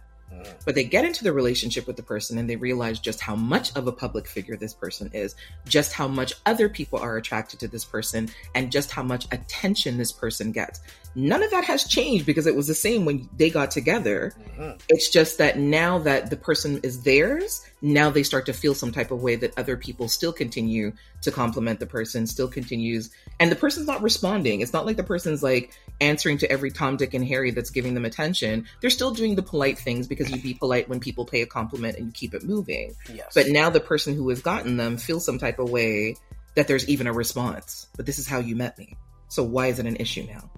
But 0.66 0.76
they 0.76 0.84
get 0.84 1.06
into 1.06 1.24
the 1.24 1.34
relationship 1.34 1.88
with 1.88 1.96
the 1.96 2.04
person 2.04 2.38
and 2.38 2.50
they 2.50 2.56
realize 2.56 3.00
just 3.00 3.22
how 3.22 3.36
much 3.36 3.76
of 3.76 3.88
a 3.88 3.92
public 3.92 4.28
figure 4.28 4.56
this 4.56 4.74
person 4.74 5.10
is, 5.14 5.36
just 5.68 5.94
how 5.94 6.08
much 6.08 6.34
other 6.46 6.70
people 6.70 7.00
are 7.00 7.18
attracted 7.18 7.60
to 7.62 7.68
this 7.68 7.86
person, 7.86 8.30
and 8.54 8.72
just 8.72 8.92
how 8.92 9.04
much 9.04 9.26
attention 9.32 9.98
this 9.98 10.12
person 10.12 10.52
gets. 10.52 10.80
None 11.16 11.44
of 11.44 11.52
that 11.52 11.64
has 11.66 11.86
changed 11.86 12.26
because 12.26 12.46
it 12.46 12.56
was 12.56 12.68
the 12.68 12.76
same 12.76 13.06
when 13.06 13.30
they 13.38 13.50
got 13.50 13.72
together. 13.72 14.34
Mhm. 14.58 14.80
It's 14.90 15.10
just 15.10 15.38
that 15.38 15.58
now 15.58 16.00
that 16.00 16.30
the 16.30 16.36
person 16.36 16.80
is 16.84 17.04
theirs, 17.04 17.62
now 17.82 18.10
they 18.10 18.24
start 18.24 18.46
to 18.48 18.54
feel 18.54 18.74
some 18.74 18.92
type 18.92 19.12
of 19.12 19.22
way 19.22 19.36
that 19.36 19.58
other 19.58 19.78
people 19.78 20.08
still 20.08 20.34
continue 20.34 20.94
to 21.22 21.32
compliment 21.32 21.80
the 21.80 21.86
person, 21.86 22.26
still 22.26 22.48
continues, 22.48 23.10
and 23.40 23.52
the 23.52 23.56
person's 23.56 23.88
not 23.88 24.02
responding. 24.02 24.62
It's 24.62 24.74
not 24.74 24.86
like 24.86 24.98
the 24.98 25.04
person's 25.04 25.44
like 25.44 25.78
answering 26.02 26.38
to 26.40 26.52
every 26.52 26.72
Tom, 26.72 26.98
Dick, 26.98 27.14
and 27.14 27.26
Harry 27.26 27.52
that's 27.52 27.70
giving 27.70 27.94
them 27.94 28.06
attention. 28.06 28.66
They're 28.82 28.90
still 28.90 29.12
doing 29.12 29.36
the 29.36 29.44
polite 29.44 29.78
things 29.78 30.08
because 30.08 30.32
you 30.32 30.42
be 30.42 30.54
polite 30.54 30.90
when 30.90 31.00
people 31.00 31.26
pay 31.26 31.42
a 31.42 31.46
compliment 31.46 31.98
and 31.98 32.08
you 32.08 32.12
keep 32.12 32.34
it 32.34 32.44
moving. 32.44 32.96
yes, 33.14 33.34
But 33.34 33.48
now 33.50 33.70
the 33.70 33.80
person 33.80 34.16
who 34.16 34.28
has 34.30 34.42
gotten 34.42 34.78
them 34.78 34.98
feels 34.98 35.26
some 35.26 35.38
type 35.38 35.60
of 35.60 35.70
way 35.70 36.16
that 36.56 36.68
there's 36.68 36.88
even 36.88 37.08
a 37.08 37.14
response. 37.14 37.88
But 37.98 38.06
this 38.06 38.20
is 38.20 38.28
how 38.28 38.40
you 38.40 38.56
met 38.56 38.78
me. 38.78 38.96
So 39.28 39.44
why 39.44 39.68
is 39.68 39.80
it 39.80 39.86
an 39.86 39.98
issue 39.98 40.28
now? 40.28 40.50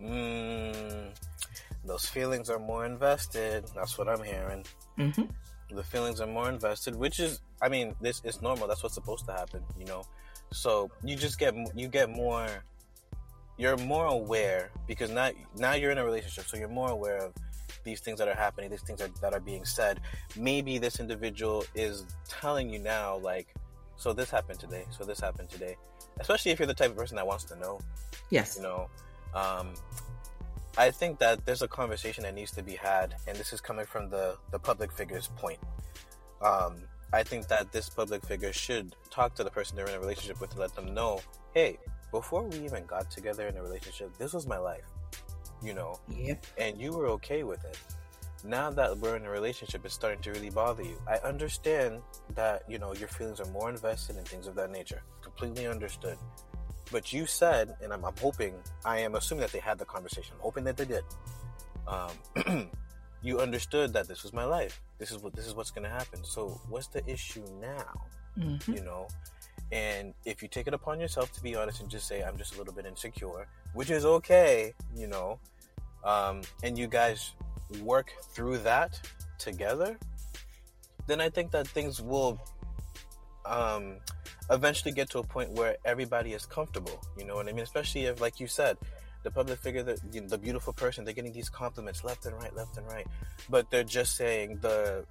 Mm, 0.00 1.10
those 1.84 2.06
feelings 2.06 2.48
are 2.48 2.58
more 2.58 2.86
invested. 2.86 3.64
That's 3.74 3.98
what 3.98 4.08
I'm 4.08 4.22
hearing. 4.22 4.64
Mm-hmm. 4.98 5.24
The 5.72 5.82
feelings 5.84 6.20
are 6.20 6.26
more 6.26 6.48
invested, 6.48 6.94
which 6.96 7.20
is, 7.20 7.40
I 7.62 7.68
mean, 7.68 7.94
this 8.00 8.20
is 8.24 8.42
normal. 8.42 8.66
That's 8.66 8.82
what's 8.82 8.94
supposed 8.94 9.24
to 9.26 9.32
happen, 9.32 9.62
you 9.78 9.84
know. 9.86 10.02
So 10.52 10.90
you 11.04 11.16
just 11.16 11.38
get 11.38 11.54
you 11.76 11.88
get 11.88 12.10
more. 12.10 12.48
You're 13.56 13.76
more 13.76 14.06
aware 14.06 14.70
because 14.86 15.10
now 15.10 15.30
now 15.56 15.74
you're 15.74 15.90
in 15.90 15.98
a 15.98 16.04
relationship, 16.04 16.46
so 16.46 16.56
you're 16.56 16.68
more 16.68 16.90
aware 16.90 17.18
of 17.18 17.34
these 17.84 18.00
things 18.00 18.18
that 18.18 18.28
are 18.28 18.34
happening, 18.34 18.70
these 18.70 18.82
things 18.82 19.00
are, 19.00 19.08
that 19.22 19.32
are 19.32 19.40
being 19.40 19.64
said. 19.64 20.00
Maybe 20.36 20.78
this 20.78 20.98
individual 21.00 21.64
is 21.74 22.04
telling 22.28 22.68
you 22.70 22.78
now, 22.78 23.16
like, 23.18 23.54
so 23.96 24.12
this 24.12 24.30
happened 24.30 24.58
today, 24.58 24.84
so 24.90 25.04
this 25.04 25.20
happened 25.20 25.50
today. 25.50 25.76
Especially 26.18 26.50
if 26.50 26.58
you're 26.58 26.66
the 26.66 26.74
type 26.74 26.90
of 26.90 26.96
person 26.96 27.16
that 27.16 27.26
wants 27.26 27.44
to 27.44 27.56
know, 27.56 27.80
Yes. 28.30 28.56
you 28.56 28.62
know. 28.62 28.88
Um, 29.34 29.74
I 30.78 30.90
think 30.90 31.18
that 31.18 31.44
there's 31.44 31.62
a 31.62 31.68
conversation 31.68 32.22
that 32.24 32.34
needs 32.34 32.52
to 32.52 32.62
be 32.62 32.74
had, 32.74 33.16
and 33.26 33.36
this 33.36 33.52
is 33.52 33.60
coming 33.60 33.86
from 33.86 34.08
the 34.08 34.36
the 34.50 34.58
public 34.58 34.92
figure's 34.92 35.28
point. 35.36 35.58
Um, 36.40 36.82
I 37.12 37.22
think 37.24 37.48
that 37.48 37.72
this 37.72 37.88
public 37.88 38.24
figure 38.24 38.52
should 38.52 38.94
talk 39.10 39.34
to 39.34 39.44
the 39.44 39.50
person 39.50 39.76
they're 39.76 39.88
in 39.88 39.94
a 39.94 40.00
relationship 40.00 40.40
with 40.40 40.50
to 40.50 40.60
let 40.60 40.74
them 40.76 40.94
know, 40.94 41.20
hey, 41.54 41.78
before 42.12 42.44
we 42.44 42.58
even 42.60 42.86
got 42.86 43.10
together 43.10 43.48
in 43.48 43.56
a 43.56 43.62
relationship, 43.62 44.16
this 44.16 44.32
was 44.32 44.46
my 44.46 44.58
life, 44.58 44.84
you 45.60 45.74
know, 45.74 45.98
Yep. 46.08 46.46
and 46.58 46.80
you 46.80 46.92
were 46.92 47.06
okay 47.08 47.42
with 47.42 47.64
it. 47.64 47.78
Now 48.44 48.70
that 48.70 48.96
we're 48.98 49.16
in 49.16 49.26
a 49.26 49.30
relationship, 49.30 49.84
it's 49.84 49.92
starting 49.94 50.22
to 50.22 50.30
really 50.30 50.50
bother 50.50 50.82
you. 50.84 50.96
I 51.06 51.16
understand 51.18 52.00
that, 52.36 52.62
you 52.68 52.78
know, 52.78 52.94
your 52.94 53.08
feelings 53.08 53.40
are 53.40 53.50
more 53.50 53.68
invested 53.68 54.16
in 54.16 54.24
things 54.24 54.46
of 54.46 54.54
that 54.54 54.70
nature. 54.70 55.02
Completely 55.20 55.66
understood. 55.66 56.16
But 56.92 57.12
you 57.12 57.26
said, 57.26 57.76
and 57.82 57.92
I'm, 57.92 58.04
I'm 58.04 58.16
hoping, 58.20 58.54
I 58.84 58.98
am 58.98 59.14
assuming 59.14 59.42
that 59.42 59.52
they 59.52 59.60
had 59.60 59.78
the 59.78 59.84
conversation. 59.84 60.34
I'm 60.36 60.42
hoping 60.42 60.64
that 60.64 60.76
they 60.76 60.84
did. 60.84 61.04
Um, 61.86 62.68
you 63.22 63.40
understood 63.40 63.92
that 63.92 64.08
this 64.08 64.22
was 64.22 64.32
my 64.32 64.44
life. 64.44 64.80
This 64.98 65.10
is 65.10 65.18
what 65.18 65.34
this 65.34 65.46
is 65.46 65.54
what's 65.54 65.70
going 65.70 65.84
to 65.84 65.90
happen. 65.90 66.24
So 66.24 66.60
what's 66.68 66.88
the 66.88 67.08
issue 67.08 67.44
now? 67.60 68.10
Mm-hmm. 68.38 68.74
you 68.74 68.82
know 68.82 69.08
and 69.72 70.14
if 70.24 70.40
you 70.40 70.48
take 70.48 70.68
it 70.68 70.74
upon 70.74 71.00
yourself 71.00 71.32
to 71.32 71.42
be 71.42 71.56
honest 71.56 71.80
and 71.80 71.90
just 71.90 72.06
say 72.06 72.22
i'm 72.22 72.38
just 72.38 72.54
a 72.54 72.58
little 72.58 72.72
bit 72.72 72.86
insecure 72.86 73.48
which 73.74 73.90
is 73.90 74.04
okay 74.04 74.72
you 74.94 75.08
know 75.08 75.38
um, 76.04 76.42
and 76.62 76.78
you 76.78 76.86
guys 76.86 77.32
work 77.82 78.12
through 78.32 78.58
that 78.58 79.00
together 79.38 79.98
then 81.08 81.20
i 81.20 81.28
think 81.28 81.50
that 81.50 81.66
things 81.66 82.00
will 82.00 82.40
um, 83.44 83.96
eventually 84.50 84.92
get 84.92 85.08
to 85.10 85.18
a 85.18 85.22
point 85.22 85.50
where 85.52 85.76
everybody 85.84 86.32
is 86.32 86.46
comfortable 86.46 87.00
you 87.18 87.24
know 87.24 87.34
what 87.36 87.48
i 87.48 87.52
mean 87.52 87.62
especially 87.62 88.04
if 88.04 88.20
like 88.20 88.40
you 88.40 88.46
said 88.46 88.76
the 89.22 89.30
public 89.30 89.58
figure 89.58 89.82
the, 89.82 89.98
the 90.28 90.38
beautiful 90.38 90.72
person 90.72 91.04
they're 91.04 91.14
getting 91.14 91.32
these 91.32 91.48
compliments 91.50 92.02
left 92.04 92.26
and 92.26 92.34
right 92.36 92.54
left 92.56 92.76
and 92.78 92.86
right 92.86 93.06
but 93.48 93.70
they're 93.70 93.84
just 93.84 94.16
saying 94.16 94.58
the 94.62 95.04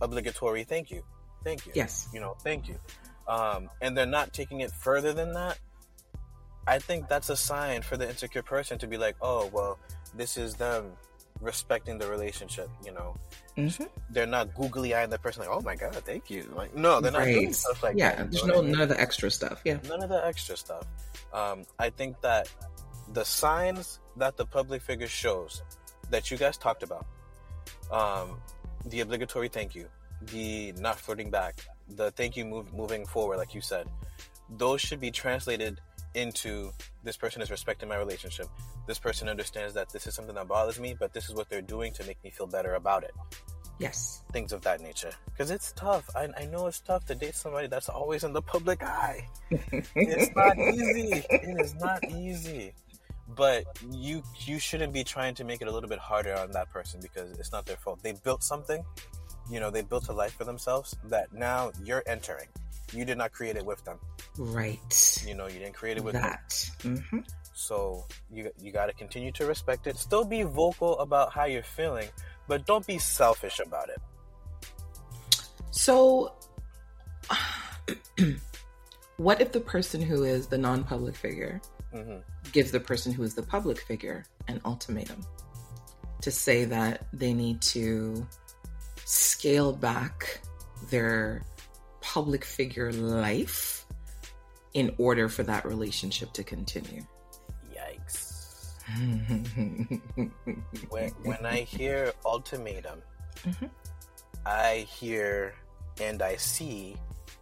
obligatory 0.00 0.64
thank 0.64 0.90
you 0.90 1.02
thank 1.44 1.66
you 1.66 1.72
Yes. 1.74 2.08
you 2.12 2.20
know, 2.20 2.36
thank 2.42 2.68
you. 2.68 2.76
Um, 3.26 3.68
and 3.80 3.96
they're 3.96 4.06
not 4.06 4.32
taking 4.32 4.60
it 4.60 4.70
further 4.70 5.12
than 5.12 5.34
that. 5.34 5.58
I 6.66 6.78
think 6.78 7.08
that's 7.08 7.30
a 7.30 7.36
sign 7.36 7.82
for 7.82 7.96
the 7.96 8.08
insecure 8.08 8.42
person 8.42 8.78
to 8.78 8.86
be 8.86 8.98
like, 8.98 9.16
oh, 9.20 9.50
well, 9.52 9.78
this 10.14 10.36
is 10.36 10.54
them 10.54 10.92
respecting 11.40 11.98
the 11.98 12.06
relationship, 12.08 12.68
you 12.84 12.92
know. 12.92 13.16
Mm-hmm. 13.56 13.84
They're 14.10 14.26
not 14.26 14.54
googly 14.54 14.94
eyeing 14.94 15.10
the 15.10 15.18
person 15.18 15.42
like, 15.42 15.50
oh 15.50 15.60
my 15.60 15.76
God, 15.76 15.94
thank 15.96 16.30
you. 16.30 16.52
Like, 16.54 16.74
no, 16.74 17.00
they're 17.00 17.12
not 17.12 17.24
doing 17.24 17.52
stuff 17.52 17.82
like 17.82 17.96
yeah. 17.96 18.16
that. 18.16 18.30
There's 18.30 18.44
no 18.44 18.58
I 18.58 18.62
mean? 18.62 18.72
none 18.72 18.80
of 18.82 18.88
the 18.88 19.00
extra 19.00 19.30
stuff. 19.30 19.60
Yeah. 19.64 19.78
none 19.88 20.02
of 20.02 20.08
the 20.08 20.24
extra 20.24 20.56
stuff. 20.56 20.86
Um, 21.32 21.64
I 21.78 21.90
think 21.90 22.20
that 22.22 22.50
the 23.12 23.24
signs 23.24 24.00
that 24.16 24.36
the 24.36 24.46
public 24.46 24.82
figure 24.82 25.08
shows 25.08 25.62
that 26.10 26.30
you 26.30 26.36
guys 26.36 26.56
talked 26.56 26.82
about, 26.82 27.06
um, 27.90 28.40
the 28.86 29.00
obligatory 29.00 29.48
thank 29.48 29.74
you, 29.74 29.88
the 30.32 30.72
not 30.72 30.98
flirting 30.98 31.30
back, 31.30 31.60
the 31.88 32.10
thank 32.12 32.36
you 32.36 32.44
move, 32.44 32.72
moving 32.72 33.06
forward, 33.06 33.38
like 33.38 33.54
you 33.54 33.60
said, 33.60 33.88
those 34.56 34.80
should 34.80 35.00
be 35.00 35.10
translated 35.10 35.80
into 36.14 36.72
this 37.04 37.16
person 37.16 37.42
is 37.42 37.50
respecting 37.50 37.88
my 37.88 37.96
relationship. 37.96 38.46
This 38.86 38.98
person 38.98 39.28
understands 39.28 39.74
that 39.74 39.90
this 39.90 40.06
is 40.06 40.14
something 40.14 40.34
that 40.34 40.48
bothers 40.48 40.78
me, 40.78 40.96
but 40.98 41.12
this 41.12 41.28
is 41.28 41.34
what 41.34 41.48
they're 41.48 41.62
doing 41.62 41.92
to 41.94 42.04
make 42.04 42.22
me 42.24 42.30
feel 42.30 42.46
better 42.46 42.74
about 42.74 43.04
it. 43.04 43.12
Yes. 43.78 44.22
Things 44.32 44.52
of 44.52 44.62
that 44.62 44.80
nature. 44.80 45.12
Because 45.26 45.50
it's 45.50 45.72
tough. 45.72 46.08
I, 46.16 46.28
I 46.36 46.46
know 46.46 46.66
it's 46.66 46.80
tough 46.80 47.06
to 47.06 47.14
date 47.14 47.34
somebody 47.34 47.68
that's 47.68 47.88
always 47.88 48.24
in 48.24 48.32
the 48.32 48.42
public 48.42 48.82
eye. 48.82 49.28
it's 49.50 50.30
not 50.36 50.58
easy. 50.58 51.24
It 51.30 51.60
is 51.60 51.74
not 51.76 52.04
easy. 52.10 52.72
But 53.36 53.64
you 53.90 54.22
you 54.46 54.58
shouldn't 54.58 54.92
be 54.92 55.04
trying 55.04 55.34
to 55.34 55.44
make 55.44 55.60
it 55.60 55.68
a 55.68 55.70
little 55.70 55.88
bit 55.88 55.98
harder 55.98 56.34
on 56.34 56.50
that 56.52 56.70
person 56.72 56.98
because 57.00 57.30
it's 57.38 57.52
not 57.52 57.66
their 57.66 57.76
fault. 57.76 58.02
They 58.02 58.12
built 58.12 58.42
something, 58.42 58.82
you 59.50 59.60
know, 59.60 59.70
they 59.70 59.82
built 59.82 60.08
a 60.08 60.12
life 60.12 60.32
for 60.32 60.44
themselves 60.44 60.96
that 61.04 61.32
now 61.32 61.70
you're 61.84 62.02
entering. 62.06 62.48
You 62.92 63.04
did 63.04 63.18
not 63.18 63.32
create 63.32 63.56
it 63.56 63.64
with 63.64 63.84
them. 63.84 63.98
Right. 64.36 65.24
You 65.26 65.34
know, 65.34 65.46
you 65.46 65.58
didn't 65.58 65.74
create 65.74 65.96
it 65.96 66.04
with 66.04 66.14
them. 66.14 66.22
That. 66.22 66.70
Mm-hmm. 66.80 67.18
So 67.54 68.06
you 68.32 68.50
you 68.60 68.72
got 68.72 68.86
to 68.86 68.92
continue 68.92 69.32
to 69.32 69.46
respect 69.46 69.86
it. 69.86 69.96
Still 69.96 70.24
be 70.24 70.42
vocal 70.42 70.98
about 71.00 71.32
how 71.32 71.44
you're 71.44 71.62
feeling, 71.62 72.08
but 72.46 72.66
don't 72.66 72.86
be 72.86 72.98
selfish 72.98 73.60
about 73.60 73.88
it. 73.88 74.00
So, 75.70 76.34
what 79.16 79.40
if 79.40 79.52
the 79.52 79.60
person 79.60 80.00
who 80.00 80.24
is 80.24 80.46
the 80.46 80.58
non-public 80.58 81.16
figure 81.16 81.60
hmm 81.92 82.18
gives 82.52 82.70
the 82.70 82.80
person 82.80 83.12
who 83.12 83.22
is 83.22 83.34
the 83.34 83.42
public 83.42 83.78
figure 83.78 84.24
an 84.46 84.60
ultimatum 84.64 85.20
to 86.22 86.30
say 86.30 86.64
that 86.64 87.06
they 87.12 87.34
need 87.34 87.60
to 87.60 88.26
scale 89.04 89.72
back 89.72 90.40
their 90.90 91.42
public 92.14 92.44
figure 92.44 92.90
life 92.92 93.84
in 94.72 94.94
order 94.98 95.28
for 95.28 95.42
that 95.44 95.64
relationship 95.64 96.32
to 96.32 96.42
continue? 96.42 97.02
Yikes. 97.76 98.24
When 100.88 101.10
when 101.28 101.44
I 101.44 101.58
hear 101.76 102.12
ultimatum, 102.24 103.02
Mhm. 103.44 103.70
I 104.46 104.86
hear 104.98 105.52
and 106.00 106.22
I 106.22 106.36
see 106.36 106.96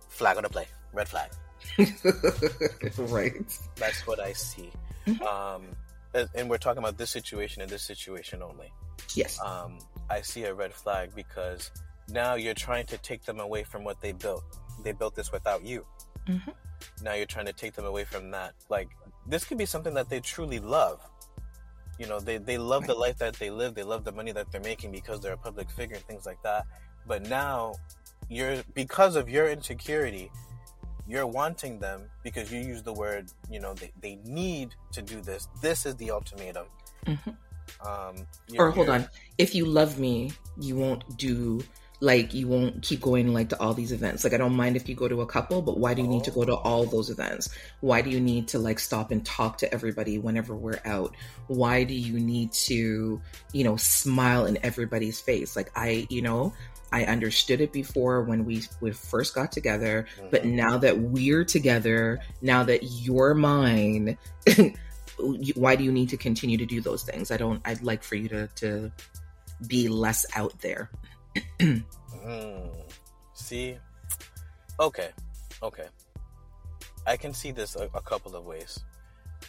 flag 0.09 0.37
on 0.37 0.43
the 0.43 0.49
play, 0.51 0.67
red 0.93 1.09
flag. 1.09 1.31
right. 2.99 3.47
That's 3.77 4.07
what 4.07 4.19
I 4.21 4.33
see. 4.33 4.71
Mhm. 5.07 5.21
Um, 5.23 5.63
and- 6.15 6.29
and 6.35 6.51
we're 6.51 6.59
talking 6.67 6.83
about 6.83 6.99
this 6.99 7.11
situation 7.11 7.63
and 7.63 7.71
this 7.71 7.83
situation 7.93 8.43
only. 8.43 8.73
Yes. 9.15 9.39
um, 9.41 9.79
I 10.11 10.21
see 10.23 10.45
a 10.45 10.55
red 10.55 10.73
flag 10.75 11.15
because 11.15 11.71
now 12.09 12.35
you're 12.35 12.55
trying 12.55 12.87
to 12.87 12.99
take 12.99 13.25
them 13.25 13.41
away 13.41 13.65
from 13.65 13.85
what 13.85 14.01
they 14.01 14.13
built. 14.13 14.45
They 14.83 14.93
built 14.93 15.15
this 15.15 15.33
without 15.33 15.65
you. 15.65 15.85
Mhm. 16.27 16.55
Now 17.03 17.15
you're 17.15 17.27
trying 17.27 17.47
to 17.47 17.53
take 17.53 17.75
them 17.75 17.85
away 17.87 18.05
from 18.05 18.31
that. 18.33 18.55
Like 18.69 18.89
this 19.27 19.45
could 19.45 19.59
be 19.59 19.67
something 19.67 19.95
that 19.95 20.09
they 20.09 20.21
truly 20.21 20.59
love. 20.61 21.01
You 21.99 22.07
know, 22.07 22.21
they 22.21 22.37
they 22.39 22.59
love 22.59 22.87
the 22.87 22.95
life 22.95 23.19
that 23.19 23.35
they 23.35 23.51
live. 23.51 23.75
They 23.75 23.83
love 23.83 24.05
the 24.05 24.13
money 24.13 24.33
that 24.33 24.51
they're 24.53 24.61
making 24.61 24.93
because 24.93 25.21
they're 25.21 25.33
a 25.33 25.39
public 25.39 25.71
figure 25.71 25.97
and 25.97 26.05
things 26.05 26.27
like 26.27 26.43
that. 26.43 26.67
But 27.07 27.23
now 27.23 27.75
you're 28.29 28.63
because 28.75 29.17
of 29.17 29.29
your 29.29 29.49
insecurity, 29.49 30.31
you're 31.09 31.27
wanting 31.27 31.79
them 31.79 32.11
because 32.23 32.53
you 32.53 32.61
use 32.61 32.83
the 32.83 32.93
word. 32.93 33.33
You 33.51 33.61
know, 33.61 33.73
they 33.75 33.93
they 34.01 34.17
need 34.25 34.75
to 34.93 35.03
do 35.03 35.21
this. 35.23 35.49
This 35.63 35.87
is 35.87 35.97
the 35.97 36.11
ultimatum. 36.11 36.67
Mhm. 37.07 37.37
Um, 37.81 38.27
Or 38.59 38.71
hold 38.71 38.89
on. 38.89 39.09
If 39.39 39.55
you 39.55 39.65
love 39.65 39.99
me, 39.99 40.33
you 40.61 40.77
won't 40.77 41.17
do 41.17 41.63
like 42.01 42.35
you 42.35 42.47
won't 42.47 42.83
keep 42.83 43.01
going 43.01 43.33
like 43.33 43.49
to 43.49 43.61
all 43.61 43.73
these 43.73 43.93
events. 43.93 44.23
Like 44.23 44.35
I 44.35 44.37
don't 44.37 44.55
mind 44.55 44.77
if 44.77 44.89
you 44.89 44.95
go 44.95 45.09
to 45.09 45.23
a 45.23 45.27
couple, 45.27 45.63
but 45.63 45.79
why 45.79 45.95
do 45.95 46.03
you 46.03 46.09
need 46.09 46.25
to 46.25 46.31
go 46.31 46.45
to 46.45 46.55
all 46.55 46.85
those 46.85 47.09
events? 47.11 47.49
Why 47.81 48.03
do 48.03 48.11
you 48.11 48.21
need 48.21 48.49
to 48.49 48.59
like 48.59 48.79
stop 48.79 49.11
and 49.11 49.25
talk 49.25 49.59
to 49.59 49.73
everybody 49.73 50.19
whenever 50.19 50.55
we're 50.55 50.81
out? 50.85 51.15
Why 51.47 51.85
do 51.85 51.95
you 51.95 52.19
need 52.21 52.53
to, 52.53 53.21
you 53.53 53.65
know, 53.65 53.77
smile 53.77 54.45
in 54.47 54.59
everybody's 54.63 55.21
face? 55.21 55.57
Like 55.57 55.71
I, 55.75 56.07
you 56.11 56.21
know, 56.21 56.53
I 56.93 57.05
understood 57.05 57.61
it 57.61 57.73
before 57.73 58.23
when 58.23 58.45
we 58.45 58.63
we 58.81 58.93
first 58.93 59.35
got 59.35 59.51
together, 59.51 60.07
but 60.31 60.43
Mhm. 60.43 60.53
now 60.53 60.79
that 60.79 60.99
we're 60.99 61.45
together, 61.45 62.21
now 62.43 62.63
that 62.65 62.83
you're 62.83 63.35
mine, 63.35 64.19
why 65.55 65.77
do 65.77 65.85
you 65.85 65.93
need 65.93 66.11
to 66.11 66.17
continue 66.17 66.59
to 66.59 66.67
do 66.67 66.81
those 66.81 67.03
things? 67.03 67.31
I 67.31 67.39
don't. 67.39 67.61
I'd 67.65 67.83
like 67.83 68.03
for 68.03 68.17
you 68.17 68.29
to 68.29 68.49
to 68.57 68.93
be 69.67 69.89
less 69.89 70.27
out 70.37 70.59
there. 70.61 70.91
Mm. 71.61 72.71
See? 73.35 73.77
Okay. 74.81 75.11
Okay. 75.63 75.87
I 77.07 77.17
can 77.17 77.33
see 77.33 77.53
this 77.53 77.77
a, 77.77 77.85
a 77.95 78.01
couple 78.01 78.35
of 78.35 78.45
ways. 78.45 78.81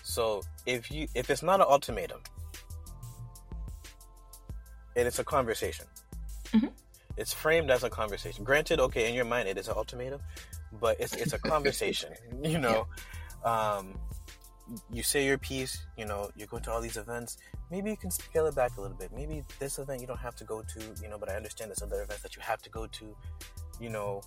So 0.04 0.42
if 0.66 0.92
you 0.92 1.08
if 1.16 1.30
it's 1.30 1.44
not 1.44 1.60
an 1.60 1.66
ultimatum, 1.70 2.20
and 4.96 5.08
it's 5.08 5.20
a 5.20 5.24
conversation. 5.24 5.86
Mhm. 6.54 6.72
It's 7.18 7.34
framed 7.34 7.72
as 7.72 7.84
a 7.84 7.90
conversation. 7.90 8.44
Granted, 8.44 8.80
okay, 8.80 9.10
in 9.10 9.16
your 9.16 9.26
mind 9.26 9.48
it 9.48 9.58
is 9.58 9.68
an 9.68 9.76
ultimatum, 9.76 10.22
but 10.80 11.00
it's 11.00 11.14
it's 11.14 11.34
a 11.34 11.40
conversation. 11.40 12.14
you 12.44 12.60
know, 12.60 12.88
um, 13.44 14.00
you 14.92 15.04
say 15.04 15.26
your 15.26 15.38
piece, 15.38 15.86
you 15.98 16.06
know, 16.06 16.30
you 16.36 16.46
go 16.46 16.60
to 16.60 16.72
all 16.72 16.82
these 16.82 16.98
events, 16.98 17.38
maybe 17.72 17.90
you 17.90 17.98
can 17.98 18.12
scale 18.12 18.46
it 18.48 18.56
back 18.56 18.78
a 18.78 18.82
little 18.82 18.98
bit. 18.98 19.12
Maybe 19.14 19.44
this 19.60 19.80
event 19.80 20.02
you 20.02 20.08
don't 20.08 20.20
have 20.20 20.36
to 20.38 20.44
go 20.44 20.62
to, 20.62 20.80
you 21.02 21.10
know, 21.10 21.18
but 21.18 21.30
I 21.30 21.36
understand 21.36 21.70
there's 21.70 21.82
other 21.82 22.02
events 22.02 22.24
that 22.24 22.36
you 22.36 22.42
have 22.42 22.62
to 22.64 22.70
go 22.70 22.88
to, 22.88 23.16
you 23.80 23.90
know. 23.90 24.22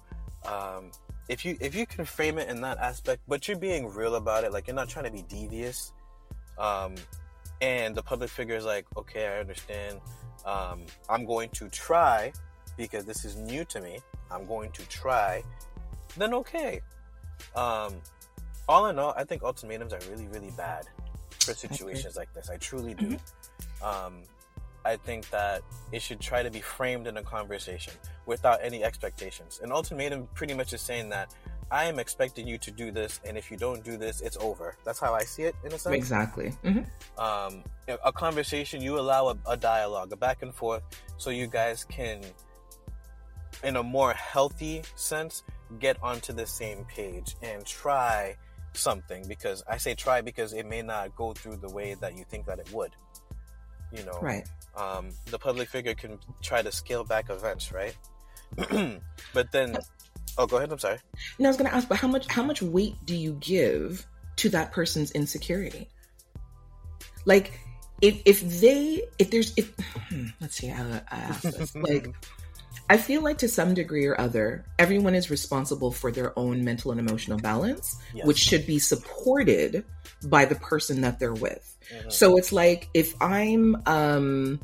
Um, 0.47 0.91
if 1.29 1.45
you 1.45 1.57
if 1.61 1.75
you 1.75 1.87
can 1.87 2.05
frame 2.05 2.39
it 2.39 2.49
in 2.49 2.61
that 2.63 2.79
aspect, 2.79 3.23
but 3.29 3.47
you're 3.47 3.59
being 3.59 3.87
real 3.87 4.15
about 4.17 4.45
it, 4.45 4.53
like 4.53 4.67
you're 4.67 4.77
not 4.77 4.89
trying 4.89 5.05
to 5.05 5.11
be 5.11 5.23
devious, 5.29 5.93
um, 6.59 6.95
and 7.61 7.95
the 7.95 8.03
public 8.03 8.31
figure 8.31 8.57
is 8.57 8.65
like, 8.65 8.87
okay, 8.97 9.27
I 9.27 9.41
understand. 9.41 10.01
Um, 10.47 10.87
I'm 11.09 11.27
going 11.27 11.51
to 11.51 11.69
try 11.69 12.33
because 12.77 13.05
this 13.05 13.25
is 13.25 13.37
new 13.37 13.65
to 13.67 13.81
me. 13.81 13.99
I'm 14.31 14.47
going 14.47 14.71
to 14.73 14.83
try. 14.89 15.43
Then 16.17 16.33
okay. 16.35 16.81
Um, 17.55 17.95
all 18.71 18.87
in 18.87 18.99
all, 18.99 19.13
I 19.17 19.25
think 19.25 19.43
ultimatums 19.43 19.93
are 19.93 20.01
really, 20.11 20.29
really 20.29 20.53
bad 20.57 20.87
for 21.41 21.55
situations 21.55 22.17
like 22.17 22.33
this. 22.33 22.49
I 22.49 22.57
truly 22.57 22.95
do. 22.95 23.09
Mm-hmm. 23.09 23.85
Um, 23.85 24.23
I 24.85 24.97
think 24.97 25.29
that 25.31 25.63
it 25.93 26.01
should 26.01 26.21
try 26.21 26.43
to 26.43 26.51
be 26.51 26.61
framed 26.61 27.07
in 27.07 27.17
a 27.17 27.23
conversation 27.23 27.93
without 28.27 28.61
any 28.63 28.85
expectations. 28.85 29.61
An 29.63 29.73
ultimatum 29.73 30.29
pretty 30.35 30.55
much 30.55 30.73
is 30.73 30.81
saying 30.81 31.11
that 31.11 31.35
I 31.71 31.85
am 31.85 31.99
expecting 31.99 32.47
you 32.47 32.59
to 32.59 32.71
do 32.71 32.91
this, 32.91 33.21
and 33.25 33.37
if 33.37 33.51
you 33.51 33.57
don't 33.57 33.85
do 33.85 33.97
this, 33.97 34.21
it's 34.21 34.37
over. 34.39 34.77
That's 34.85 34.99
how 34.99 35.15
I 35.15 35.23
see 35.23 35.43
it, 35.43 35.55
in 35.65 35.73
a 35.73 35.79
sense. 35.79 35.95
Exactly. 35.95 36.53
Mm-hmm. 36.65 37.21
Um, 37.21 37.65
a 38.05 38.13
conversation, 38.13 38.81
you 38.81 38.99
allow 38.99 39.29
a, 39.29 39.37
a 39.49 39.57
dialogue, 39.57 40.13
a 40.13 40.17
back 40.17 40.43
and 40.43 40.55
forth, 40.55 40.83
so 41.17 41.31
you 41.31 41.47
guys 41.47 41.85
can, 41.85 42.23
in 43.63 43.77
a 43.77 43.83
more 43.83 44.13
healthy 44.13 44.83
sense, 44.95 45.43
get 45.79 45.97
onto 46.03 46.33
the 46.33 46.47
same 46.47 46.85
page 46.87 47.37
and 47.43 47.65
try 47.67 48.37
something. 48.73 49.27
Because 49.29 49.63
I 49.69 49.77
say 49.77 49.95
try 49.95 50.21
because 50.21 50.53
it 50.53 50.67
may 50.67 50.83
not 50.83 51.15
go 51.17 51.33
through 51.33 51.57
the 51.57 51.71
way 51.71 51.95
that 52.01 52.17
you 52.17 52.25
think 52.25 52.47
that 52.47 52.59
it 52.59 52.73
would. 52.73 52.95
You 53.93 54.05
know, 54.05 54.19
right? 54.21 54.49
Um, 54.77 55.11
the 55.27 55.39
public 55.39 55.69
figure 55.69 55.95
can 55.95 56.19
try 56.43 56.63
to 56.63 56.71
scale 56.71 57.05
back 57.05 57.29
events, 57.29 57.73
right? 57.73 57.97
but 59.35 59.51
then 59.53 59.77
Oh, 60.39 60.47
go 60.47 60.57
ahead. 60.57 60.73
I'm 60.73 60.79
sorry. 60.79 60.99
No, 61.39 61.49
I 61.49 61.51
was 61.51 61.57
going 61.57 61.69
to 61.69 61.77
ask, 61.77 61.89
but 61.89 61.99
how 61.99 62.09
much 62.09 62.27
how 62.27 62.43
much 62.43 62.63
weight 62.63 62.97
do 63.05 63.15
you 63.15 63.35
give 63.41 64.07
to 64.37 64.49
that 64.51 64.73
person's 64.73 65.11
insecurity? 65.13 65.89
Like, 67.25 67.61
if 68.01 68.23
if 68.25 68.61
they 68.61 69.03
if 69.19 69.31
there's 69.31 69.53
if 69.57 69.75
hmm, 70.09 70.27
let's 70.41 70.57
see 70.57 70.69
how 70.69 70.85
I 70.85 71.17
ask 71.17 71.43
this 71.43 71.75
like. 71.75 72.09
I 72.89 72.97
feel 72.97 73.23
like 73.23 73.39
to 73.39 73.49
some 73.49 73.75
degree 73.75 74.07
or 74.07 74.21
other, 74.21 74.65
everyone 74.79 75.15
is 75.15 75.31
responsible 75.31 75.93
for 75.93 76.11
their 76.11 76.37
own 76.39 76.65
mental 76.65 76.91
and 76.91 76.99
emotional 76.99 77.39
balance, 77.39 77.97
yes. 78.13 78.27
which 78.27 78.39
should 78.39 78.67
be 78.67 78.79
supported 78.79 79.85
by 80.25 80.45
the 80.45 80.57
person 80.57 81.03
that 81.03 81.19
they're 81.19 81.33
with. 81.33 81.77
Mm-hmm. 81.95 82.11
So 82.11 82.37
it's 82.37 82.53
like 82.53 82.89
if 82.93 83.15
I'm 83.23 83.81
um 83.87 84.61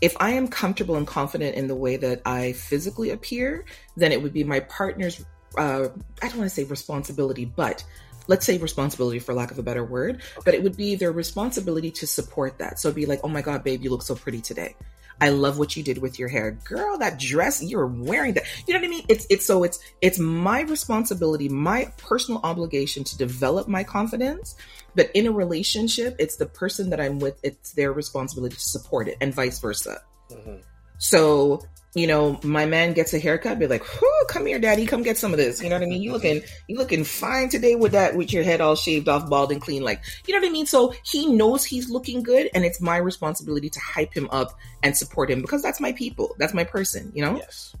if 0.00 0.16
I 0.20 0.30
am 0.30 0.48
comfortable 0.48 0.96
and 0.96 1.06
confident 1.06 1.56
in 1.56 1.66
the 1.66 1.74
way 1.74 1.96
that 1.96 2.22
I 2.26 2.52
physically 2.52 3.10
appear, 3.10 3.64
then 3.96 4.12
it 4.12 4.22
would 4.22 4.32
be 4.32 4.44
my 4.44 4.60
partner's, 4.60 5.24
uh, 5.56 5.88
I 6.20 6.28
don't 6.28 6.38
want 6.38 6.50
to 6.50 6.54
say 6.54 6.64
responsibility, 6.64 7.44
but 7.44 7.84
let's 8.26 8.44
say 8.44 8.58
responsibility 8.58 9.18
for 9.18 9.32
lack 9.32 9.50
of 9.50 9.58
a 9.58 9.62
better 9.62 9.84
word, 9.84 10.16
okay. 10.16 10.42
but 10.44 10.54
it 10.54 10.62
would 10.62 10.76
be 10.76 10.94
their 10.94 11.12
responsibility 11.12 11.90
to 11.92 12.06
support 12.06 12.58
that. 12.58 12.78
So 12.78 12.88
it'd 12.88 12.96
be 12.96 13.06
like, 13.06 13.20
oh 13.24 13.28
my 13.28 13.40
God, 13.40 13.64
babe, 13.64 13.82
you 13.82 13.90
look 13.90 14.02
so 14.02 14.14
pretty 14.14 14.40
today. 14.40 14.74
I 15.20 15.30
love 15.30 15.58
what 15.58 15.76
you 15.76 15.82
did 15.82 15.98
with 15.98 16.18
your 16.18 16.28
hair. 16.28 16.52
Girl, 16.64 16.98
that 16.98 17.18
dress, 17.18 17.62
you're 17.62 17.86
wearing 17.86 18.34
that. 18.34 18.44
You 18.66 18.74
know 18.74 18.80
what 18.80 18.86
I 18.86 18.90
mean? 18.90 19.04
It's 19.08 19.26
it's 19.30 19.46
so 19.46 19.62
it's 19.64 19.78
it's 20.00 20.18
my 20.18 20.62
responsibility, 20.62 21.48
my 21.48 21.92
personal 21.98 22.40
obligation 22.42 23.04
to 23.04 23.16
develop 23.16 23.68
my 23.68 23.84
confidence 23.84 24.56
but 24.94 25.10
in 25.14 25.26
a 25.26 25.32
relationship, 25.32 26.16
it's 26.18 26.36
the 26.36 26.46
person 26.46 26.90
that 26.90 27.00
I'm 27.00 27.18
with, 27.18 27.38
it's 27.42 27.72
their 27.72 27.92
responsibility 27.92 28.54
to 28.54 28.60
support 28.60 29.08
it 29.08 29.16
and 29.20 29.34
vice 29.34 29.58
versa. 29.58 30.02
Mm-hmm. 30.30 30.60
So, 30.98 31.62
you 31.94 32.08
know, 32.08 32.40
my 32.42 32.66
man 32.66 32.92
gets 32.92 33.14
a 33.14 33.20
haircut, 33.20 33.58
be 33.58 33.68
like, 33.68 33.84
come 34.28 34.46
here, 34.46 34.58
daddy, 34.58 34.84
come 34.84 35.02
get 35.02 35.16
some 35.16 35.32
of 35.32 35.38
this. 35.38 35.62
You 35.62 35.68
know 35.68 35.76
what 35.76 35.84
I 35.84 35.86
mean? 35.86 36.02
You 36.02 36.10
mm-hmm. 36.10 36.14
looking, 36.14 36.42
you 36.66 36.76
looking 36.76 37.04
fine 37.04 37.48
today 37.48 37.76
with 37.76 37.92
that, 37.92 38.16
with 38.16 38.32
your 38.32 38.42
head 38.42 38.60
all 38.60 38.74
shaved 38.74 39.08
off, 39.08 39.30
bald 39.30 39.52
and 39.52 39.60
clean. 39.60 39.84
Like, 39.84 40.02
you 40.26 40.34
know 40.34 40.40
what 40.40 40.48
I 40.48 40.52
mean? 40.52 40.66
So 40.66 40.92
he 41.04 41.26
knows 41.26 41.64
he's 41.64 41.88
looking 41.88 42.24
good 42.24 42.50
and 42.52 42.64
it's 42.64 42.80
my 42.80 42.96
responsibility 42.96 43.70
to 43.70 43.78
hype 43.78 44.12
him 44.12 44.28
up 44.32 44.58
and 44.82 44.96
support 44.96 45.30
him 45.30 45.40
because 45.40 45.62
that's 45.62 45.80
my 45.80 45.92
people. 45.92 46.34
That's 46.38 46.52
my 46.52 46.64
person, 46.64 47.12
you 47.14 47.24
know? 47.24 47.36
Yes. 47.36 47.76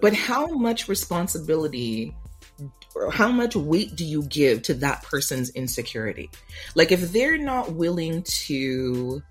But 0.00 0.14
how 0.14 0.46
much 0.46 0.88
responsibility 0.88 2.14
how 3.12 3.30
much 3.30 3.54
weight 3.54 3.94
do 3.94 4.04
you 4.04 4.24
give 4.24 4.62
to 4.62 4.74
that 4.74 5.02
person's 5.02 5.50
insecurity? 5.50 6.30
Like 6.74 6.90
if 6.90 7.12
they're 7.12 7.38
not 7.38 7.72
willing 7.72 8.22
to 8.22 9.22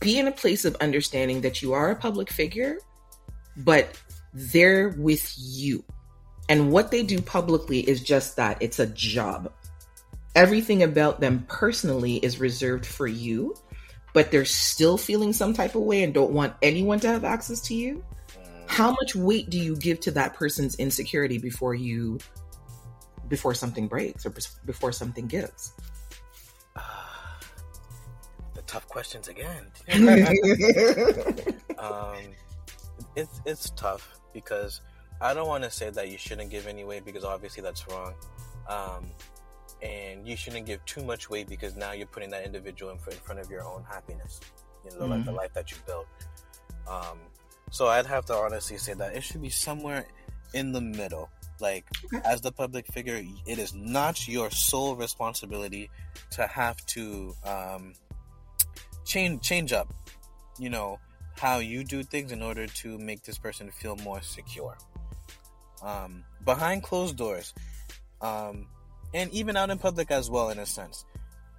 be 0.00 0.18
in 0.18 0.26
a 0.26 0.32
place 0.32 0.64
of 0.64 0.74
understanding 0.76 1.40
that 1.42 1.62
you 1.62 1.72
are 1.72 1.90
a 1.90 1.96
public 1.96 2.30
figure, 2.30 2.78
but 3.56 4.00
they're 4.32 4.90
with 4.90 5.34
you. 5.36 5.84
And 6.48 6.70
what 6.70 6.90
they 6.90 7.02
do 7.02 7.20
publicly 7.20 7.80
is 7.80 8.02
just 8.02 8.36
that 8.36 8.58
it's 8.60 8.78
a 8.78 8.86
job. 8.86 9.52
Everything 10.34 10.82
about 10.82 11.20
them 11.20 11.44
personally 11.48 12.16
is 12.16 12.38
reserved 12.38 12.86
for 12.86 13.06
you, 13.06 13.54
but 14.12 14.30
they're 14.30 14.44
still 14.44 14.98
feeling 14.98 15.32
some 15.32 15.54
type 15.54 15.74
of 15.74 15.82
way 15.82 16.02
and 16.02 16.12
don't 16.14 16.32
want 16.32 16.54
anyone 16.62 17.00
to 17.00 17.08
have 17.08 17.24
access 17.24 17.60
to 17.62 17.74
you. 17.74 18.04
How 18.66 18.90
much 18.90 19.14
weight 19.14 19.48
do 19.50 19.58
you 19.58 19.76
give 19.76 20.00
to 20.00 20.10
that 20.12 20.34
person's 20.34 20.74
insecurity 20.76 21.38
before 21.38 21.74
you 21.74 22.18
before 23.28 23.54
something 23.54 23.88
breaks 23.88 24.26
or 24.26 24.34
before 24.64 24.92
something 24.92 25.26
gives? 25.26 25.72
Uh, 26.74 26.80
the 28.54 28.62
tough 28.62 28.86
questions 28.88 29.28
again. 29.28 29.66
um, 31.78 32.16
it's 33.16 33.40
it's 33.44 33.70
tough 33.70 34.20
because 34.32 34.80
I 35.20 35.34
don't 35.34 35.48
want 35.48 35.64
to 35.64 35.70
say 35.70 35.90
that 35.90 36.10
you 36.10 36.18
shouldn't 36.18 36.50
give 36.50 36.66
any 36.66 36.84
weight 36.84 37.04
because 37.04 37.24
obviously 37.24 37.62
that's 37.62 37.88
wrong. 37.88 38.14
Um, 38.68 39.06
and 39.82 40.26
you 40.26 40.36
shouldn't 40.36 40.66
give 40.66 40.84
too 40.84 41.02
much 41.04 41.28
weight 41.28 41.48
because 41.48 41.76
now 41.76 41.92
you're 41.92 42.06
putting 42.06 42.30
that 42.30 42.44
individual 42.44 42.92
in 42.92 42.98
front 42.98 43.40
of 43.40 43.50
your 43.50 43.62
own 43.62 43.84
happiness, 43.84 44.40
you 44.84 44.90
know, 44.90 45.02
mm-hmm. 45.02 45.10
like 45.10 45.24
the 45.24 45.30
mm-hmm. 45.30 45.38
life 45.38 45.52
that 45.54 45.70
you 45.70 45.76
built. 45.86 46.06
Um, 46.88 47.18
so 47.70 47.86
I'd 47.88 48.06
have 48.06 48.24
to 48.26 48.34
honestly 48.34 48.78
say 48.78 48.94
that 48.94 49.14
it 49.14 49.22
should 49.22 49.42
be 49.42 49.50
somewhere 49.50 50.06
in 50.54 50.72
the 50.72 50.80
middle. 50.80 51.30
Like, 51.60 51.86
okay. 52.06 52.22
as 52.24 52.40
the 52.40 52.52
public 52.52 52.86
figure, 52.92 53.22
it 53.46 53.58
is 53.58 53.74
not 53.74 54.28
your 54.28 54.50
sole 54.50 54.94
responsibility 54.94 55.90
to 56.32 56.46
have 56.46 56.76
to 56.86 57.34
um, 57.44 57.94
change 59.04 59.42
change 59.42 59.72
up, 59.72 59.92
you 60.58 60.68
know, 60.68 60.98
how 61.38 61.58
you 61.58 61.84
do 61.84 62.02
things 62.02 62.32
in 62.32 62.42
order 62.42 62.66
to 62.66 62.98
make 62.98 63.22
this 63.22 63.38
person 63.38 63.70
feel 63.70 63.96
more 63.96 64.20
secure. 64.22 64.76
Um, 65.82 66.24
behind 66.44 66.82
closed 66.82 67.16
doors, 67.16 67.52
um, 68.20 68.66
and 69.12 69.30
even 69.32 69.56
out 69.56 69.70
in 69.70 69.78
public 69.78 70.10
as 70.10 70.30
well, 70.30 70.50
in 70.50 70.58
a 70.58 70.66
sense, 70.66 71.04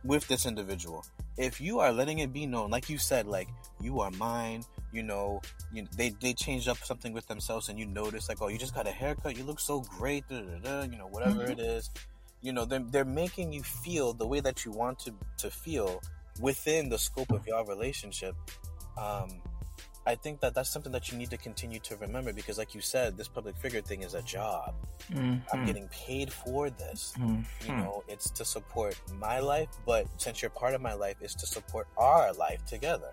with 0.03 0.27
this 0.27 0.45
individual, 0.45 1.05
if 1.37 1.61
you 1.61 1.79
are 1.79 1.91
letting 1.91 2.19
it 2.19 2.33
be 2.33 2.45
known, 2.45 2.71
like 2.71 2.89
you 2.89 2.97
said, 2.97 3.27
like 3.27 3.47
you 3.79 3.99
are 3.99 4.11
mine, 4.11 4.63
you 4.91 5.03
know, 5.03 5.41
you, 5.71 5.85
they 5.95 6.09
they 6.21 6.33
changed 6.33 6.67
up 6.67 6.77
something 6.77 7.13
with 7.13 7.27
themselves, 7.27 7.69
and 7.69 7.77
you 7.77 7.85
notice 7.85 8.27
like, 8.27 8.41
oh, 8.41 8.47
you 8.47 8.57
just 8.57 8.73
got 8.73 8.87
a 8.87 8.91
haircut, 8.91 9.37
you 9.37 9.43
look 9.43 9.59
so 9.59 9.81
great, 9.81 10.27
da, 10.27 10.41
da, 10.41 10.57
da, 10.59 10.81
you 10.91 10.97
know, 10.97 11.07
whatever 11.07 11.41
mm-hmm. 11.41 11.51
it 11.51 11.59
is, 11.59 11.89
you 12.41 12.51
know, 12.51 12.65
they're 12.65 12.83
they're 12.91 13.05
making 13.05 13.53
you 13.53 13.61
feel 13.61 14.13
the 14.13 14.25
way 14.25 14.39
that 14.39 14.65
you 14.65 14.71
want 14.71 14.97
to 14.99 15.13
to 15.37 15.51
feel 15.51 16.01
within 16.39 16.89
the 16.89 16.97
scope 16.97 17.31
of 17.31 17.45
your 17.45 17.63
relationship. 17.65 18.35
Um, 18.97 19.41
I 20.07 20.15
think 20.15 20.39
that 20.39 20.55
that's 20.55 20.69
something 20.69 20.93
that 20.93 21.11
you 21.11 21.17
need 21.17 21.29
to 21.31 21.37
continue 21.37 21.79
to 21.79 21.97
remember 21.97 22.31
because, 22.31 22.57
like 22.57 22.73
you 22.73 22.79
said, 22.79 23.17
this 23.17 23.27
public 23.27 23.57
figure 23.57 23.81
thing 23.81 24.03
is 24.03 24.13
a 24.13 24.21
job. 24.21 24.73
Mm-hmm. 25.11 25.39
I'm 25.51 25.65
getting 25.65 25.89
paid 25.89 26.31
for 26.31 26.69
this. 26.69 27.13
Mm-hmm. 27.19 27.69
You 27.69 27.77
know, 27.77 28.03
it's 28.07 28.29
to 28.29 28.45
support 28.45 28.97
my 29.19 29.39
life, 29.39 29.67
but 29.85 30.07
since 30.15 30.41
you're 30.41 30.49
part 30.49 30.73
of 30.75 30.81
my 30.81 30.93
life, 30.93 31.17
it's 31.19 31.35
to 31.35 31.45
support 31.45 31.89
our 31.97 32.31
life 32.31 32.63
together. 32.65 33.11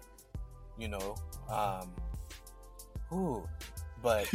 You 0.78 0.86
know, 0.86 1.16
um, 1.51 1.90
ooh, 3.12 3.49
but 4.01 4.32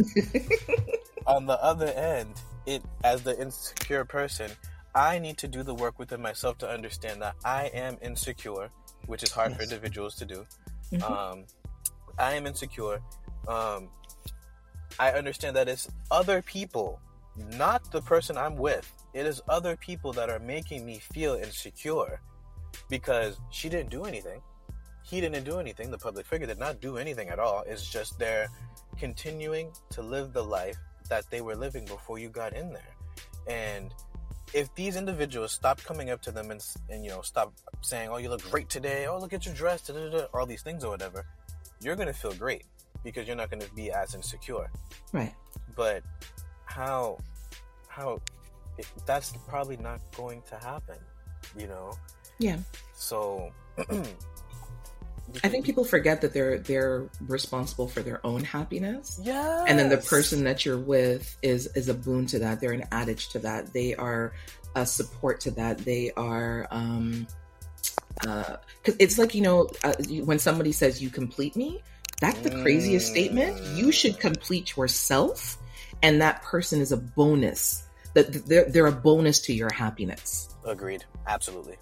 on 1.25 1.45
the 1.45 1.63
other 1.63 1.87
end, 1.87 2.41
it 2.65 2.83
as 3.05 3.23
the 3.23 3.39
insecure 3.39 4.03
person, 4.03 4.51
I 4.93 5.17
need 5.19 5.37
to 5.37 5.47
do 5.47 5.63
the 5.63 5.73
work 5.73 5.97
within 5.97 6.21
myself 6.21 6.57
to 6.57 6.69
understand 6.69 7.21
that 7.21 7.35
I 7.45 7.67
am 7.67 7.97
insecure, 8.01 8.69
which 9.05 9.23
is 9.23 9.31
hard 9.31 9.51
yes. 9.51 9.57
for 9.57 9.63
individuals 9.63 10.15
to 10.15 10.25
do. 10.25 10.45
Mm-hmm. 10.91 11.03
Um, 11.03 11.45
I 12.19 12.33
am 12.33 12.45
insecure. 12.45 13.01
Um, 13.47 13.89
I 14.99 15.11
understand 15.11 15.55
that 15.55 15.69
it's 15.69 15.87
other 16.11 16.41
people, 16.41 16.99
not 17.57 17.91
the 17.91 18.01
person 18.01 18.37
I'm 18.37 18.55
with. 18.55 18.91
It 19.13 19.25
is 19.25 19.41
other 19.47 19.77
people 19.77 20.11
that 20.13 20.29
are 20.29 20.39
making 20.39 20.85
me 20.85 20.99
feel 20.99 21.35
insecure 21.35 22.19
because 22.89 23.39
she 23.49 23.69
didn't 23.69 23.89
do 23.89 24.03
anything. 24.03 24.41
He 25.03 25.21
didn't 25.21 25.43
do 25.43 25.59
anything. 25.59 25.89
The 25.89 25.97
public 25.97 26.25
figure 26.25 26.45
did 26.45 26.59
not 26.59 26.81
do 26.81 26.97
anything 26.97 27.29
at 27.29 27.39
all. 27.39 27.63
It's 27.65 27.89
just 27.89 28.19
they're 28.19 28.47
continuing 28.97 29.71
to 29.91 30.01
live 30.01 30.33
the 30.33 30.43
life 30.43 30.77
that 31.09 31.29
they 31.31 31.41
were 31.41 31.55
living 31.55 31.85
before 31.85 32.19
you 32.19 32.29
got 32.29 32.53
in 32.53 32.71
there. 32.71 32.95
And 33.47 33.93
if 34.53 34.73
these 34.75 34.95
individuals 34.95 35.51
stop 35.51 35.81
coming 35.83 36.09
up 36.09 36.21
to 36.23 36.31
them 36.31 36.51
and, 36.51 36.63
and 36.89 37.03
you 37.03 37.09
know 37.09 37.21
stop 37.21 37.53
saying, 37.81 38.09
"Oh, 38.09 38.17
you 38.17 38.29
look 38.29 38.43
great 38.51 38.69
today," 38.69 39.07
"Oh, 39.07 39.17
look 39.17 39.33
at 39.33 39.45
your 39.45 39.55
dress," 39.55 39.89
all 40.33 40.45
these 40.45 40.61
things 40.61 40.83
or 40.83 40.91
whatever, 40.91 41.25
you're 41.81 41.95
gonna 41.95 42.13
feel 42.13 42.33
great 42.33 42.65
because 43.03 43.27
you're 43.27 43.35
not 43.35 43.49
gonna 43.49 43.65
be 43.75 43.91
as 43.91 44.15
insecure. 44.15 44.69
Right. 45.13 45.33
But 45.75 46.03
how 46.65 47.17
how 47.87 48.21
it, 48.77 48.87
that's 49.05 49.33
probably 49.47 49.77
not 49.77 49.99
going 50.15 50.41
to 50.49 50.55
happen, 50.55 50.97
you 51.57 51.67
know. 51.67 51.93
Yeah. 52.39 52.57
So. 52.93 53.51
I 55.43 55.47
think 55.47 55.63
people 55.63 55.83
forget 55.83 56.21
that 56.21 56.33
they're 56.33 56.57
they're 56.57 57.07
responsible 57.27 57.87
for 57.87 58.01
their 58.01 58.25
own 58.25 58.43
happiness. 58.43 59.19
Yeah. 59.21 59.63
And 59.67 59.77
then 59.77 59.89
the 59.89 59.97
person 59.97 60.43
that 60.45 60.65
you're 60.65 60.79
with 60.79 61.37
is 61.43 61.67
is 61.75 61.87
a 61.87 61.93
boon 61.93 62.25
to 62.27 62.39
that. 62.39 62.59
They're 62.59 62.71
an 62.71 62.85
adage 62.91 63.29
to 63.29 63.39
that. 63.39 63.71
They 63.71 63.93
are 63.93 64.33
a 64.75 64.87
support 64.87 65.41
to 65.41 65.51
that. 65.51 65.77
They 65.79 66.11
are 66.17 66.67
um 66.71 67.27
uh 68.27 68.57
cuz 68.83 68.95
it's 68.99 69.17
like, 69.17 69.33
you 69.35 69.41
know, 69.41 69.69
uh, 69.83 69.93
when 70.23 70.39
somebody 70.39 70.71
says 70.71 71.01
you 71.01 71.09
complete 71.09 71.55
me, 71.55 71.81
that's 72.21 72.39
the 72.39 72.51
craziest 72.61 73.07
mm. 73.07 73.11
statement. 73.11 73.61
You 73.75 73.91
should 73.91 74.19
complete 74.19 74.75
yourself 74.75 75.57
and 76.01 76.21
that 76.21 76.41
person 76.43 76.81
is 76.81 76.91
a 76.91 76.97
bonus. 76.97 77.83
That 78.13 78.47
they're, 78.47 78.65
they're 78.65 78.87
a 78.87 78.91
bonus 78.91 79.39
to 79.41 79.53
your 79.53 79.71
happiness. 79.71 80.49
Agreed. 80.65 81.05
Absolutely. 81.27 81.77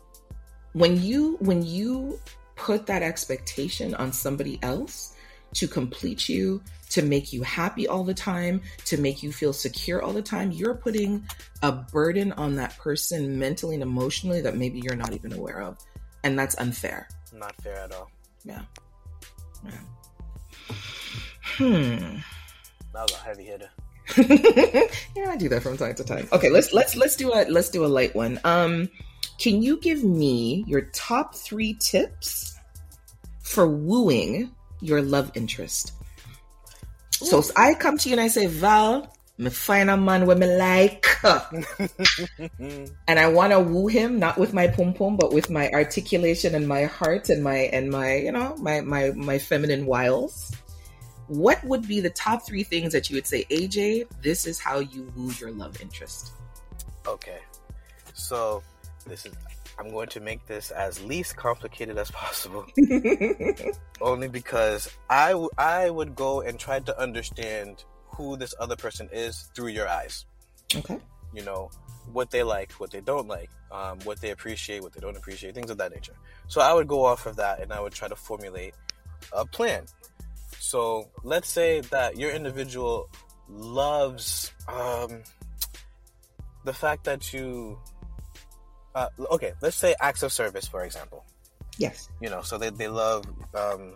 When 0.73 1.01
you 1.01 1.37
when 1.39 1.65
you 1.65 2.19
put 2.55 2.85
that 2.87 3.01
expectation 3.01 3.93
on 3.95 4.11
somebody 4.11 4.59
else 4.61 5.15
to 5.53 5.67
complete 5.67 6.27
you, 6.27 6.61
to 6.89 7.01
make 7.01 7.31
you 7.31 7.41
happy 7.43 7.87
all 7.87 8.03
the 8.03 8.13
time, 8.13 8.61
to 8.85 8.97
make 8.97 9.23
you 9.23 9.31
feel 9.31 9.53
secure 9.53 10.01
all 10.01 10.11
the 10.11 10.21
time, 10.21 10.51
you're 10.51 10.75
putting 10.75 11.25
a 11.63 11.71
burden 11.71 12.33
on 12.33 12.55
that 12.55 12.77
person 12.77 13.39
mentally 13.39 13.75
and 13.75 13.83
emotionally 13.83 14.41
that 14.41 14.57
maybe 14.57 14.79
you're 14.79 14.95
not 14.95 15.13
even 15.13 15.33
aware 15.33 15.61
of. 15.61 15.77
And 16.23 16.37
that's 16.37 16.55
unfair. 16.57 17.07
Not 17.33 17.55
fair 17.61 17.75
at 17.75 17.93
all. 17.93 18.09
Yeah. 18.43 18.61
Yeah. 19.65 20.75
Hmm. 21.41 22.17
That 22.93 23.01
was 23.01 23.13
a 23.13 23.17
heavy 23.17 23.43
hitter. 23.45 23.69
yeah, 25.15 25.31
I 25.31 25.37
do 25.37 25.49
that 25.49 25.61
from 25.61 25.77
time 25.77 25.95
to 25.95 26.03
time. 26.03 26.27
Okay, 26.31 26.49
let's 26.49 26.73
let's 26.73 26.95
let's 26.95 27.15
do 27.15 27.33
a 27.33 27.45
let's 27.49 27.69
do 27.69 27.85
a 27.85 27.87
light 27.87 28.15
one. 28.15 28.39
Um 28.43 28.89
can 29.39 29.61
you 29.61 29.79
give 29.79 30.03
me 30.03 30.63
your 30.67 30.81
top 30.93 31.35
three 31.35 31.73
tips 31.73 32.57
for 33.41 33.67
wooing 33.67 34.51
your 34.81 35.01
love 35.01 35.31
interest? 35.35 35.93
Ooh. 37.21 37.25
So 37.25 37.43
I 37.55 37.73
come 37.73 37.97
to 37.97 38.09
you 38.09 38.13
and 38.13 38.21
I 38.21 38.27
say, 38.27 38.47
Val, 38.47 39.13
me 39.37 39.49
find 39.49 39.89
a 39.89 39.97
man 39.97 40.25
where 40.25 40.35
me 40.35 40.47
like. 40.57 41.05
and 42.59 43.19
I 43.19 43.27
want 43.27 43.53
to 43.53 43.59
woo 43.59 43.87
him, 43.87 44.19
not 44.19 44.37
with 44.37 44.53
my 44.53 44.67
pum 44.67 44.93
pum, 44.93 45.17
but 45.17 45.33
with 45.33 45.49
my 45.49 45.69
articulation 45.71 46.55
and 46.55 46.67
my 46.67 46.85
heart 46.85 47.29
and 47.29 47.43
my, 47.43 47.57
and 47.73 47.89
my, 47.89 48.15
you 48.15 48.31
know, 48.31 48.55
my, 48.57 48.81
my, 48.81 49.11
my 49.11 49.37
feminine 49.37 49.85
wiles. 49.85 50.51
What 51.27 51.63
would 51.65 51.87
be 51.87 51.99
the 51.99 52.09
top 52.09 52.45
three 52.45 52.63
things 52.63 52.93
that 52.93 53.09
you 53.09 53.15
would 53.15 53.27
say, 53.27 53.45
AJ, 53.51 54.07
this 54.21 54.47
is 54.47 54.59
how 54.59 54.79
you 54.79 55.11
woo 55.15 55.31
your 55.39 55.51
love 55.51 55.81
interest? 55.81 56.31
Okay. 57.05 57.39
So 58.13 58.63
this 59.05 59.25
is 59.25 59.33
I'm 59.79 59.91
going 59.91 60.07
to 60.09 60.19
make 60.19 60.45
this 60.47 60.71
as 60.71 61.03
least 61.03 61.35
complicated 61.35 61.97
as 61.97 62.09
possible. 62.09 62.65
Only 64.01 64.27
because 64.27 64.89
I, 65.09 65.31
w- 65.31 65.49
I 65.57 65.89
would 65.89 66.15
go 66.15 66.41
and 66.41 66.59
try 66.59 66.79
to 66.79 66.99
understand 66.99 67.83
who 68.17 68.35
this 68.35 68.53
other 68.59 68.75
person 68.75 69.07
is 69.11 69.49
through 69.55 69.67
your 69.67 69.87
eyes. 69.87 70.25
Okay. 70.75 70.99
You 71.33 71.43
know, 71.43 71.69
what 72.11 72.31
they 72.31 72.43
like, 72.43 72.71
what 72.73 72.91
they 72.91 73.01
don't 73.01 73.27
like, 73.27 73.49
um, 73.71 73.99
what 74.03 74.19
they 74.19 74.31
appreciate, 74.31 74.81
what 74.81 74.93
they 74.93 74.99
don't 74.99 75.15
appreciate, 75.15 75.53
things 75.53 75.69
of 75.69 75.77
that 75.77 75.91
nature. 75.91 76.15
So 76.47 76.61
I 76.61 76.73
would 76.73 76.87
go 76.87 77.05
off 77.05 77.25
of 77.25 77.35
that 77.35 77.61
and 77.61 77.71
I 77.71 77.79
would 77.79 77.93
try 77.93 78.07
to 78.07 78.15
formulate 78.15 78.73
a 79.31 79.45
plan. 79.45 79.85
So 80.59 81.09
let's 81.23 81.49
say 81.49 81.81
that 81.81 82.17
your 82.17 82.31
individual 82.31 83.09
loves 83.47 84.51
um, 84.67 85.21
the 86.65 86.73
fact 86.73 87.05
that 87.05 87.31
you 87.31 87.77
uh, 88.95 89.09
okay, 89.31 89.53
let's 89.61 89.75
say 89.75 89.93
acts 90.01 90.23
of 90.23 90.33
service, 90.33 90.67
for 90.67 90.83
example. 90.83 91.23
Yes. 91.77 92.09
You 92.19 92.31
know, 92.31 92.41
so 92.41 92.57
they, 92.57 92.71
they 92.71 92.87
love 92.87 93.25
um, 93.53 93.93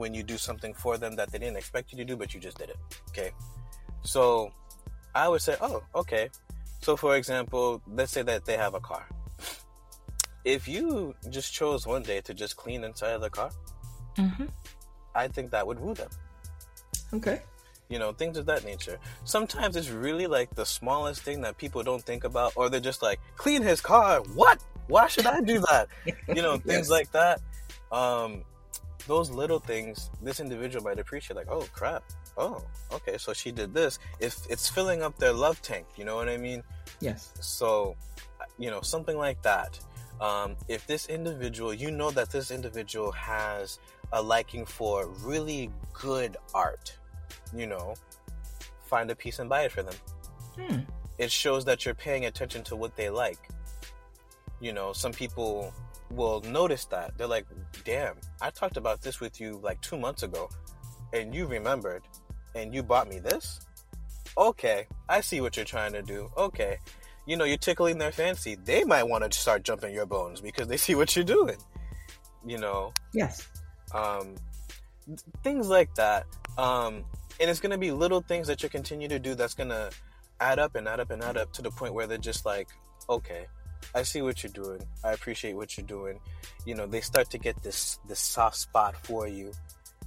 when 0.00 0.14
you 0.14 0.22
do 0.22 0.36
something 0.36 0.74
for 0.74 0.98
them 0.98 1.14
that 1.16 1.30
they 1.30 1.38
didn't 1.38 1.56
expect 1.56 1.92
you 1.92 1.98
to 1.98 2.04
do, 2.04 2.16
but 2.16 2.34
you 2.34 2.40
just 2.40 2.58
did 2.58 2.70
it. 2.70 2.76
Okay. 3.10 3.30
So 4.02 4.50
I 5.14 5.28
would 5.28 5.42
say, 5.42 5.56
oh, 5.60 5.82
okay. 5.94 6.30
So, 6.80 6.96
for 6.96 7.16
example, 7.16 7.82
let's 7.86 8.10
say 8.10 8.22
that 8.22 8.44
they 8.46 8.56
have 8.56 8.74
a 8.74 8.80
car. 8.80 9.06
If 10.42 10.66
you 10.66 11.14
just 11.28 11.52
chose 11.52 11.86
one 11.86 12.02
day 12.02 12.22
to 12.22 12.32
just 12.32 12.56
clean 12.56 12.82
inside 12.82 13.12
of 13.12 13.20
the 13.20 13.28
car, 13.28 13.50
mm-hmm. 14.16 14.46
I 15.14 15.28
think 15.28 15.50
that 15.50 15.66
would 15.66 15.78
woo 15.78 15.92
them. 15.92 16.08
Okay 17.12 17.42
you 17.90 17.98
know, 17.98 18.12
things 18.12 18.38
of 18.38 18.46
that 18.46 18.64
nature. 18.64 18.98
Sometimes 19.24 19.76
it's 19.76 19.90
really 19.90 20.28
like 20.28 20.54
the 20.54 20.64
smallest 20.64 21.22
thing 21.22 21.40
that 21.42 21.58
people 21.58 21.82
don't 21.82 22.02
think 22.02 22.24
about, 22.24 22.52
or 22.54 22.70
they're 22.70 22.80
just 22.80 23.02
like, 23.02 23.20
clean 23.36 23.62
his 23.62 23.80
car. 23.80 24.20
What? 24.34 24.62
Why 24.86 25.08
should 25.08 25.26
I 25.26 25.40
do 25.40 25.58
that? 25.68 25.88
You 26.28 26.42
know, 26.42 26.56
things 26.56 26.88
yes. 26.88 26.90
like 26.90 27.12
that. 27.12 27.40
Um, 27.90 28.44
those 29.06 29.30
little 29.30 29.58
things, 29.58 30.10
this 30.22 30.40
individual 30.40 30.84
might 30.84 30.98
appreciate, 30.98 31.36
like, 31.36 31.50
oh 31.50 31.66
crap. 31.72 32.04
Oh, 32.36 32.62
okay. 32.92 33.18
So 33.18 33.32
she 33.32 33.50
did 33.50 33.74
this. 33.74 33.98
If 34.18 34.38
it's 34.48 34.68
filling 34.68 35.02
up 35.02 35.18
their 35.18 35.32
love 35.32 35.60
tank, 35.62 35.86
you 35.96 36.04
know 36.04 36.16
what 36.16 36.28
I 36.28 36.36
mean? 36.36 36.62
Yes. 37.00 37.32
So, 37.40 37.96
you 38.58 38.70
know, 38.70 38.80
something 38.80 39.16
like 39.16 39.42
that. 39.42 39.78
Um, 40.20 40.56
if 40.68 40.86
this 40.86 41.06
individual, 41.06 41.72
you 41.72 41.90
know 41.90 42.10
that 42.10 42.30
this 42.30 42.50
individual 42.50 43.10
has 43.12 43.78
a 44.12 44.20
liking 44.20 44.66
for 44.66 45.08
really 45.24 45.70
good 45.92 46.36
art, 46.54 46.96
you 47.54 47.66
know, 47.66 47.94
find 48.84 49.10
a 49.10 49.16
piece 49.16 49.38
and 49.38 49.48
buy 49.48 49.62
it 49.62 49.72
for 49.72 49.82
them. 49.82 49.94
Hmm. 50.58 50.78
It 51.18 51.30
shows 51.30 51.64
that 51.66 51.84
you're 51.84 51.94
paying 51.94 52.26
attention 52.26 52.62
to 52.64 52.76
what 52.76 52.96
they 52.96 53.08
like. 53.08 53.48
You 54.60 54.72
know, 54.72 54.92
some 54.92 55.12
people 55.12 55.72
will 56.10 56.40
notice 56.42 56.84
that. 56.86 57.16
They're 57.16 57.26
like, 57.26 57.46
damn, 57.84 58.16
I 58.40 58.50
talked 58.50 58.76
about 58.76 59.02
this 59.02 59.20
with 59.20 59.40
you 59.40 59.60
like 59.62 59.80
two 59.80 59.98
months 59.98 60.22
ago, 60.22 60.48
and 61.12 61.34
you 61.34 61.46
remembered, 61.46 62.02
and 62.54 62.74
you 62.74 62.82
bought 62.82 63.08
me 63.08 63.18
this? 63.18 63.60
Okay, 64.36 64.86
I 65.08 65.20
see 65.20 65.40
what 65.40 65.56
you're 65.56 65.64
trying 65.64 65.92
to 65.92 66.02
do. 66.02 66.30
Okay. 66.36 66.78
You 67.26 67.36
know, 67.36 67.44
you're 67.44 67.58
tickling 67.58 67.98
their 67.98 68.12
fancy. 68.12 68.56
They 68.56 68.84
might 68.84 69.04
want 69.04 69.30
to 69.30 69.38
start 69.38 69.62
jumping 69.62 69.94
your 69.94 70.06
bones 70.06 70.40
because 70.40 70.68
they 70.68 70.76
see 70.86 70.94
what 70.94 71.14
you're 71.14 71.24
doing. 71.24 71.56
You 72.44 72.58
know? 72.58 72.92
Yes. 73.12 73.48
Um, 73.94 74.36
things 75.42 75.68
like 75.68 75.94
that. 75.96 76.26
Um, 76.58 77.04
and 77.40 77.48
it's 77.50 77.60
going 77.60 77.72
to 77.72 77.78
be 77.78 77.90
little 77.90 78.20
things 78.20 78.46
that 78.46 78.62
you 78.62 78.68
continue 78.68 79.08
to 79.08 79.18
do 79.18 79.34
that's 79.34 79.54
going 79.54 79.70
to 79.70 79.90
add 80.40 80.58
up 80.58 80.74
and 80.74 80.88
add 80.88 81.00
up 81.00 81.10
and 81.10 81.22
add 81.22 81.36
up 81.36 81.52
to 81.52 81.62
the 81.62 81.70
point 81.70 81.94
where 81.94 82.06
they're 82.06 82.18
just 82.18 82.46
like 82.46 82.68
okay 83.08 83.46
i 83.94 84.02
see 84.02 84.22
what 84.22 84.42
you're 84.42 84.52
doing 84.52 84.80
i 85.04 85.12
appreciate 85.12 85.54
what 85.54 85.76
you're 85.76 85.86
doing 85.86 86.18
you 86.66 86.74
know 86.74 86.86
they 86.86 87.00
start 87.00 87.30
to 87.30 87.38
get 87.38 87.60
this 87.62 87.98
this 88.08 88.20
soft 88.20 88.56
spot 88.56 88.94
for 89.04 89.26
you 89.26 89.52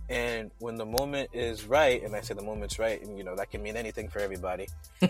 and 0.09 0.51
when 0.59 0.75
the 0.75 0.85
moment 0.85 1.29
is 1.33 1.65
right 1.65 2.03
and 2.03 2.15
i 2.15 2.21
say 2.21 2.33
the 2.33 2.41
moment's 2.41 2.77
right 2.77 3.01
and 3.03 3.17
you 3.17 3.23
know 3.23 3.35
that 3.35 3.49
can 3.49 3.61
mean 3.63 3.77
anything 3.77 4.07
for 4.07 4.19
everybody 4.19 4.67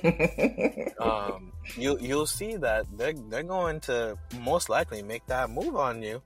um, 1.00 1.52
you, 1.78 1.98
you'll 2.00 2.28
see 2.28 2.56
that 2.56 2.86
they're, 2.98 3.14
they're 3.30 3.44
going 3.44 3.80
to 3.80 4.18
most 4.42 4.70
likely 4.70 5.02
make 5.02 5.26
that 5.26 5.50
move 5.50 5.76
on 5.76 6.02
you 6.02 6.22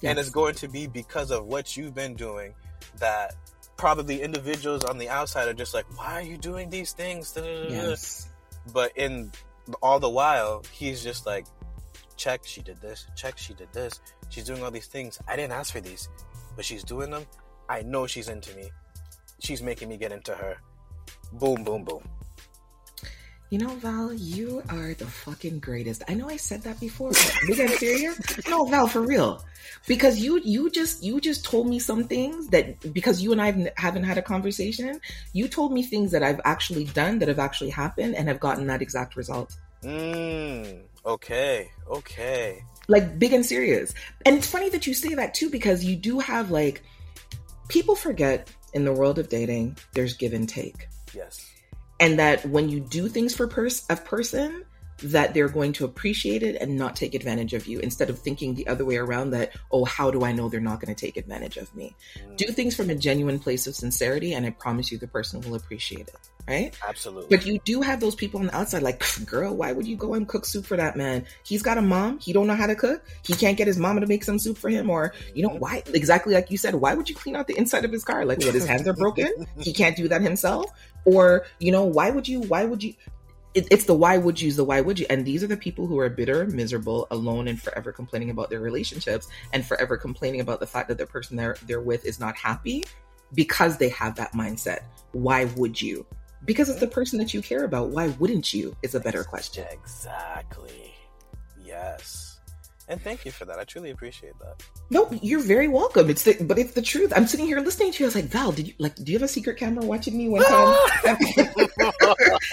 yes. 0.00 0.10
and 0.10 0.18
it's 0.18 0.30
going 0.30 0.54
to 0.54 0.68
be 0.68 0.86
because 0.86 1.30
of 1.30 1.46
what 1.46 1.76
you've 1.76 1.94
been 1.94 2.14
doing 2.14 2.54
that 2.98 3.34
probably 3.82 4.22
individuals 4.22 4.84
on 4.84 4.96
the 4.96 5.08
outside 5.08 5.48
are 5.48 5.52
just 5.52 5.74
like, 5.74 5.84
why 5.98 6.12
are 6.12 6.22
you 6.22 6.36
doing 6.36 6.70
these 6.70 6.92
things? 6.92 7.36
Yes. 7.36 8.28
But 8.72 8.96
in 8.96 9.32
all 9.82 9.98
the 9.98 10.08
while, 10.08 10.62
he's 10.70 11.02
just 11.02 11.26
like, 11.26 11.46
check, 12.16 12.42
she 12.44 12.62
did 12.62 12.80
this. 12.80 13.06
Check, 13.16 13.38
she 13.38 13.54
did 13.54 13.72
this. 13.72 14.00
She's 14.28 14.44
doing 14.44 14.62
all 14.62 14.70
these 14.70 14.86
things. 14.86 15.18
I 15.28 15.36
didn't 15.36 15.52
ask 15.52 15.72
for 15.72 15.80
these, 15.80 16.08
but 16.56 16.64
she's 16.64 16.84
doing 16.84 17.10
them. 17.10 17.26
I 17.68 17.82
know 17.82 18.06
she's 18.06 18.28
into 18.28 18.54
me. 18.56 18.70
She's 19.40 19.62
making 19.62 19.88
me 19.88 19.96
get 19.96 20.12
into 20.12 20.34
her. 20.34 20.56
Boom, 21.32 21.64
boom, 21.64 21.84
boom. 21.84 22.02
You 23.52 23.58
know, 23.58 23.74
Val, 23.76 24.14
you 24.14 24.62
are 24.70 24.94
the 24.94 25.04
fucking 25.04 25.58
greatest. 25.58 26.02
I 26.08 26.14
know 26.14 26.26
I 26.26 26.38
said 26.38 26.62
that 26.62 26.80
before, 26.80 27.12
we 27.46 27.54
got 27.54 27.68
serious. 27.70 28.18
No, 28.48 28.64
Val, 28.64 28.86
for 28.86 29.02
real, 29.02 29.44
because 29.86 30.18
you 30.18 30.40
you 30.42 30.70
just 30.70 31.02
you 31.02 31.20
just 31.20 31.44
told 31.44 31.68
me 31.68 31.78
some 31.78 32.04
things 32.04 32.48
that 32.48 32.94
because 32.94 33.20
you 33.20 33.30
and 33.30 33.42
I 33.42 33.70
haven't 33.76 34.04
had 34.04 34.16
a 34.16 34.22
conversation, 34.22 34.98
you 35.34 35.48
told 35.48 35.70
me 35.70 35.82
things 35.82 36.12
that 36.12 36.22
I've 36.22 36.40
actually 36.46 36.84
done 36.84 37.18
that 37.18 37.28
have 37.28 37.38
actually 37.38 37.68
happened 37.68 38.14
and 38.14 38.26
have 38.26 38.40
gotten 38.40 38.66
that 38.68 38.80
exact 38.80 39.16
result. 39.16 39.54
Mm, 39.82 40.82
okay, 41.04 41.70
okay. 41.88 42.64
Like 42.88 43.18
big 43.18 43.32
and 43.32 43.44
serious, 43.44 43.94
and 44.26 44.36
it's 44.36 44.46
funny 44.46 44.68
that 44.70 44.86
you 44.86 44.94
say 44.94 45.14
that 45.14 45.34
too 45.34 45.50
because 45.50 45.84
you 45.84 45.96
do 45.96 46.18
have 46.18 46.50
like 46.50 46.82
people 47.68 47.94
forget 47.94 48.50
in 48.74 48.84
the 48.84 48.92
world 48.92 49.18
of 49.18 49.28
dating, 49.28 49.76
there's 49.92 50.14
give 50.14 50.32
and 50.32 50.48
take. 50.48 50.88
Yes 51.14 51.52
and 52.02 52.18
that 52.18 52.44
when 52.46 52.68
you 52.68 52.80
do 52.80 53.08
things 53.08 53.32
for 53.32 53.46
pers- 53.46 53.86
a 53.88 53.94
person 53.94 54.64
that 55.04 55.34
they're 55.34 55.48
going 55.48 55.72
to 55.72 55.84
appreciate 55.84 56.42
it 56.42 56.60
and 56.60 56.76
not 56.76 56.96
take 56.96 57.14
advantage 57.14 57.54
of 57.54 57.66
you 57.66 57.78
instead 57.78 58.10
of 58.10 58.18
thinking 58.18 58.54
the 58.54 58.66
other 58.66 58.84
way 58.84 58.96
around 58.96 59.30
that, 59.30 59.52
oh, 59.70 59.84
how 59.84 60.10
do 60.10 60.24
I 60.24 60.32
know 60.32 60.48
they're 60.48 60.60
not 60.60 60.80
going 60.80 60.92
to 60.92 61.00
take 61.00 61.16
advantage 61.16 61.56
of 61.56 61.72
me? 61.76 61.94
Mm, 62.18 62.36
Do 62.36 62.46
things 62.46 62.74
from 62.74 62.90
a 62.90 62.94
genuine 62.96 63.38
place 63.38 63.68
of 63.68 63.76
sincerity, 63.76 64.34
and 64.34 64.44
I 64.44 64.50
promise 64.50 64.90
you 64.90 64.98
the 64.98 65.06
person 65.06 65.40
will 65.42 65.54
appreciate 65.54 66.08
it. 66.08 66.16
Right? 66.48 66.76
Absolutely. 66.86 67.36
But 67.36 67.46
you 67.46 67.60
do 67.64 67.80
have 67.82 68.00
those 68.00 68.16
people 68.16 68.40
on 68.40 68.46
the 68.46 68.56
outside, 68.56 68.82
like, 68.82 69.04
girl, 69.26 69.54
why 69.54 69.72
would 69.72 69.86
you 69.86 69.96
go 69.96 70.14
and 70.14 70.26
cook 70.26 70.44
soup 70.44 70.66
for 70.66 70.76
that 70.76 70.96
man? 70.96 71.24
He's 71.44 71.62
got 71.62 71.78
a 71.78 71.82
mom. 71.82 72.18
He 72.18 72.32
don't 72.32 72.48
know 72.48 72.56
how 72.56 72.66
to 72.66 72.74
cook. 72.74 73.04
He 73.24 73.34
can't 73.34 73.56
get 73.56 73.68
his 73.68 73.78
mama 73.78 74.00
to 74.00 74.06
make 74.06 74.24
some 74.24 74.38
soup 74.38 74.58
for 74.58 74.68
him. 74.68 74.90
Or, 74.90 75.14
you 75.34 75.46
know, 75.46 75.54
why? 75.54 75.84
Exactly 75.94 76.34
like 76.34 76.50
you 76.50 76.58
said, 76.58 76.74
why 76.74 76.94
would 76.94 77.08
you 77.08 77.14
clean 77.14 77.36
out 77.36 77.46
the 77.46 77.56
inside 77.56 77.84
of 77.84 77.92
his 77.92 78.04
car? 78.04 78.24
Like, 78.24 78.38
what? 78.40 78.54
His 78.54 78.66
hands 78.66 78.88
are 78.88 78.92
broken. 78.92 79.46
He 79.60 79.72
can't 79.72 79.96
do 79.96 80.08
that 80.08 80.20
himself. 80.20 80.70
Or, 81.04 81.46
you 81.60 81.70
know, 81.70 81.84
why 81.84 82.10
would 82.10 82.26
you? 82.26 82.40
Why 82.40 82.64
would 82.64 82.82
you? 82.82 82.94
It, 83.54 83.68
it's 83.70 83.84
the 83.84 83.94
why 83.94 84.16
would 84.16 84.40
yous, 84.40 84.56
the 84.56 84.64
why 84.64 84.80
would 84.80 84.98
you? 84.98 85.06
And 85.10 85.24
these 85.24 85.44
are 85.44 85.46
the 85.46 85.56
people 85.56 85.86
who 85.86 85.98
are 85.98 86.08
bitter, 86.08 86.46
miserable, 86.46 87.06
alone, 87.10 87.48
and 87.48 87.60
forever 87.60 87.92
complaining 87.92 88.30
about 88.30 88.50
their 88.50 88.60
relationships 88.60 89.28
and 89.52 89.64
forever 89.64 89.96
complaining 89.96 90.40
about 90.40 90.58
the 90.58 90.66
fact 90.66 90.88
that 90.88 90.98
the 90.98 91.06
person 91.06 91.36
they're 91.36 91.56
they're 91.66 91.80
with 91.80 92.04
is 92.06 92.18
not 92.18 92.34
happy 92.34 92.84
because 93.34 93.76
they 93.76 93.90
have 93.90 94.16
that 94.16 94.32
mindset. 94.32 94.80
Why 95.12 95.44
would 95.56 95.80
you? 95.80 96.06
Because 96.44 96.68
it's 96.68 96.80
the 96.80 96.86
person 96.86 97.18
that 97.18 97.32
you 97.32 97.42
care 97.42 97.64
about. 97.64 97.90
Why 97.90 98.08
wouldn't 98.18 98.52
you? 98.52 98.76
Is 98.82 98.94
a 98.94 99.00
better 99.00 99.24
question. 99.24 99.64
Exactly. 99.70 100.94
Yes. 101.64 102.32
And 102.88 103.00
thank 103.00 103.24
you 103.24 103.30
for 103.30 103.44
that. 103.44 103.58
I 103.58 103.64
truly 103.64 103.90
appreciate 103.90 104.38
that. 104.40 104.62
No, 104.90 105.08
you're 105.22 105.40
very 105.40 105.68
welcome. 105.68 106.10
It's 106.10 106.24
the, 106.24 106.36
but 106.44 106.58
it's 106.58 106.72
the 106.72 106.82
truth. 106.82 107.12
I'm 107.14 107.26
sitting 107.26 107.46
here 107.46 107.60
listening 107.60 107.92
to 107.92 107.98
you. 108.00 108.06
I 108.06 108.08
was 108.08 108.14
like, 108.14 108.24
Val, 108.26 108.52
did 108.52 108.68
you 108.68 108.74
like? 108.78 108.96
Do 108.96 109.12
you 109.12 109.18
have 109.18 109.22
a 109.22 109.28
secret 109.28 109.56
camera 109.56 109.84
watching 109.84 110.16
me 110.18 110.28
one 110.28 110.42
time? 110.44 110.76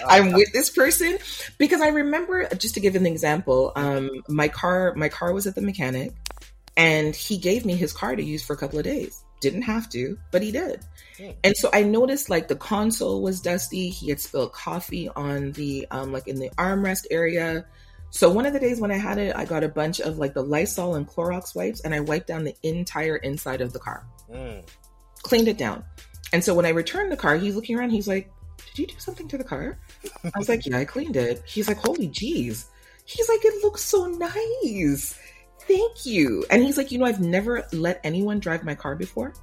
I'm 0.08 0.32
with 0.32 0.54
this 0.54 0.70
person 0.70 1.18
because 1.58 1.82
I 1.82 1.88
remember 1.90 2.48
just 2.56 2.76
to 2.76 2.80
give 2.80 2.96
an 2.96 3.06
example. 3.06 3.74
Um, 3.76 4.10
my 4.28 4.48
car, 4.48 4.94
my 4.96 5.10
car 5.10 5.34
was 5.34 5.48
at 5.48 5.56
the 5.56 5.62
mechanic, 5.62 6.14
and 6.78 7.16
he 7.16 7.38
gave 7.38 7.66
me 7.66 7.76
his 7.76 7.92
car 7.92 8.16
to 8.16 8.24
use 8.24 8.44
for 8.44 8.54
a 8.54 8.58
couple 8.58 8.78
of 8.78 8.86
days. 8.86 9.24
Didn't 9.40 9.62
have 9.64 9.90
to, 9.90 10.18
but 10.32 10.42
he 10.42 10.52
did. 10.52 10.82
Hmm. 11.18 11.32
And 11.44 11.56
so 11.56 11.70
I 11.74 11.84
noticed 11.84 12.30
like 12.30 12.48
the 12.48 12.56
console 12.56 13.22
was 13.22 13.40
dusty. 13.42 13.90
He 13.90 14.10
had 14.10 14.20
spilled 14.20 14.52
coffee 14.54 15.10
on 15.16 15.54
the 15.54 15.88
um, 15.92 16.12
like 16.12 16.28
in 16.28 16.38
the 16.40 16.50
armrest 16.58 17.06
area. 17.10 17.66
So 18.12 18.30
one 18.30 18.46
of 18.46 18.54
the 18.54 18.60
days 18.60 18.82
when 18.82 18.92
I 18.92 18.98
had 18.98 19.18
it, 19.18 19.36
I 19.36 19.46
got 19.46 19.64
a 19.64 19.70
bunch 19.70 20.02
of 20.02 20.18
like 20.18 20.34
the 20.34 20.42
Lysol 20.44 20.96
and 20.96 21.08
Clorox 21.08 21.56
wipes, 21.56 21.82
and 21.82 21.94
I 21.94 22.00
wiped 22.00 22.28
down 22.28 22.44
the 22.44 22.56
entire 22.64 23.18
inside 23.18 23.62
of 23.62 23.72
the 23.72 23.80
car, 23.80 24.06
Mm. 24.32 24.68
cleaned 25.22 25.48
it 25.48 25.58
down. 25.58 25.84
And 26.34 26.44
so 26.44 26.54
when 26.54 26.66
I 26.66 26.70
returned 26.70 27.12
the 27.12 27.18
car, 27.18 27.38
he's 27.38 27.56
looking 27.56 27.78
around. 27.78 27.92
He's 27.92 28.08
like, 28.08 28.32
"Did 28.76 28.80
you 28.80 28.88
do 28.88 28.96
something 29.00 29.28
to 29.30 29.38
the 29.38 29.44
car?" 29.44 29.80
I 30.24 30.38
was 30.38 30.50
like, 30.50 30.66
"Yeah, 30.66 30.78
I 30.80 30.86
cleaned 30.86 31.16
it." 31.18 31.42
He's 31.46 31.68
like, 31.68 31.78
"Holy 31.78 32.08
jeez!" 32.10 32.66
He's 33.06 33.30
like, 33.30 33.44
"It 33.44 33.64
looks 33.64 33.84
so 33.84 34.06
nice. 34.06 35.18
Thank 35.70 36.06
you." 36.06 36.44
And 36.50 36.62
he's 36.64 36.76
like, 36.76 36.92
"You 36.92 36.98
know, 36.98 37.06
I've 37.06 37.22
never 37.22 37.66
let 37.72 38.02
anyone 38.04 38.40
drive 38.40 38.66
my 38.66 38.76
car 38.76 38.96
before, 38.96 39.34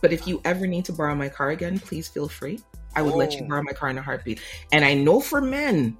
but 0.00 0.12
if 0.12 0.26
you 0.26 0.40
ever 0.44 0.66
need 0.66 0.86
to 0.86 0.92
borrow 0.92 1.14
my 1.14 1.28
car 1.28 1.50
again, 1.50 1.78
please 1.78 2.08
feel 2.08 2.28
free. 2.28 2.60
I 2.94 3.02
would 3.02 3.14
let 3.14 3.34
you 3.34 3.42
Oh. 3.44 3.48
borrow 3.48 3.62
my 3.62 3.72
car 3.72 3.90
in 3.90 3.98
a 3.98 4.02
heartbeat." 4.02 4.40
And 4.70 4.84
I 4.84 4.94
know 4.94 5.20
for 5.20 5.40
men, 5.40 5.96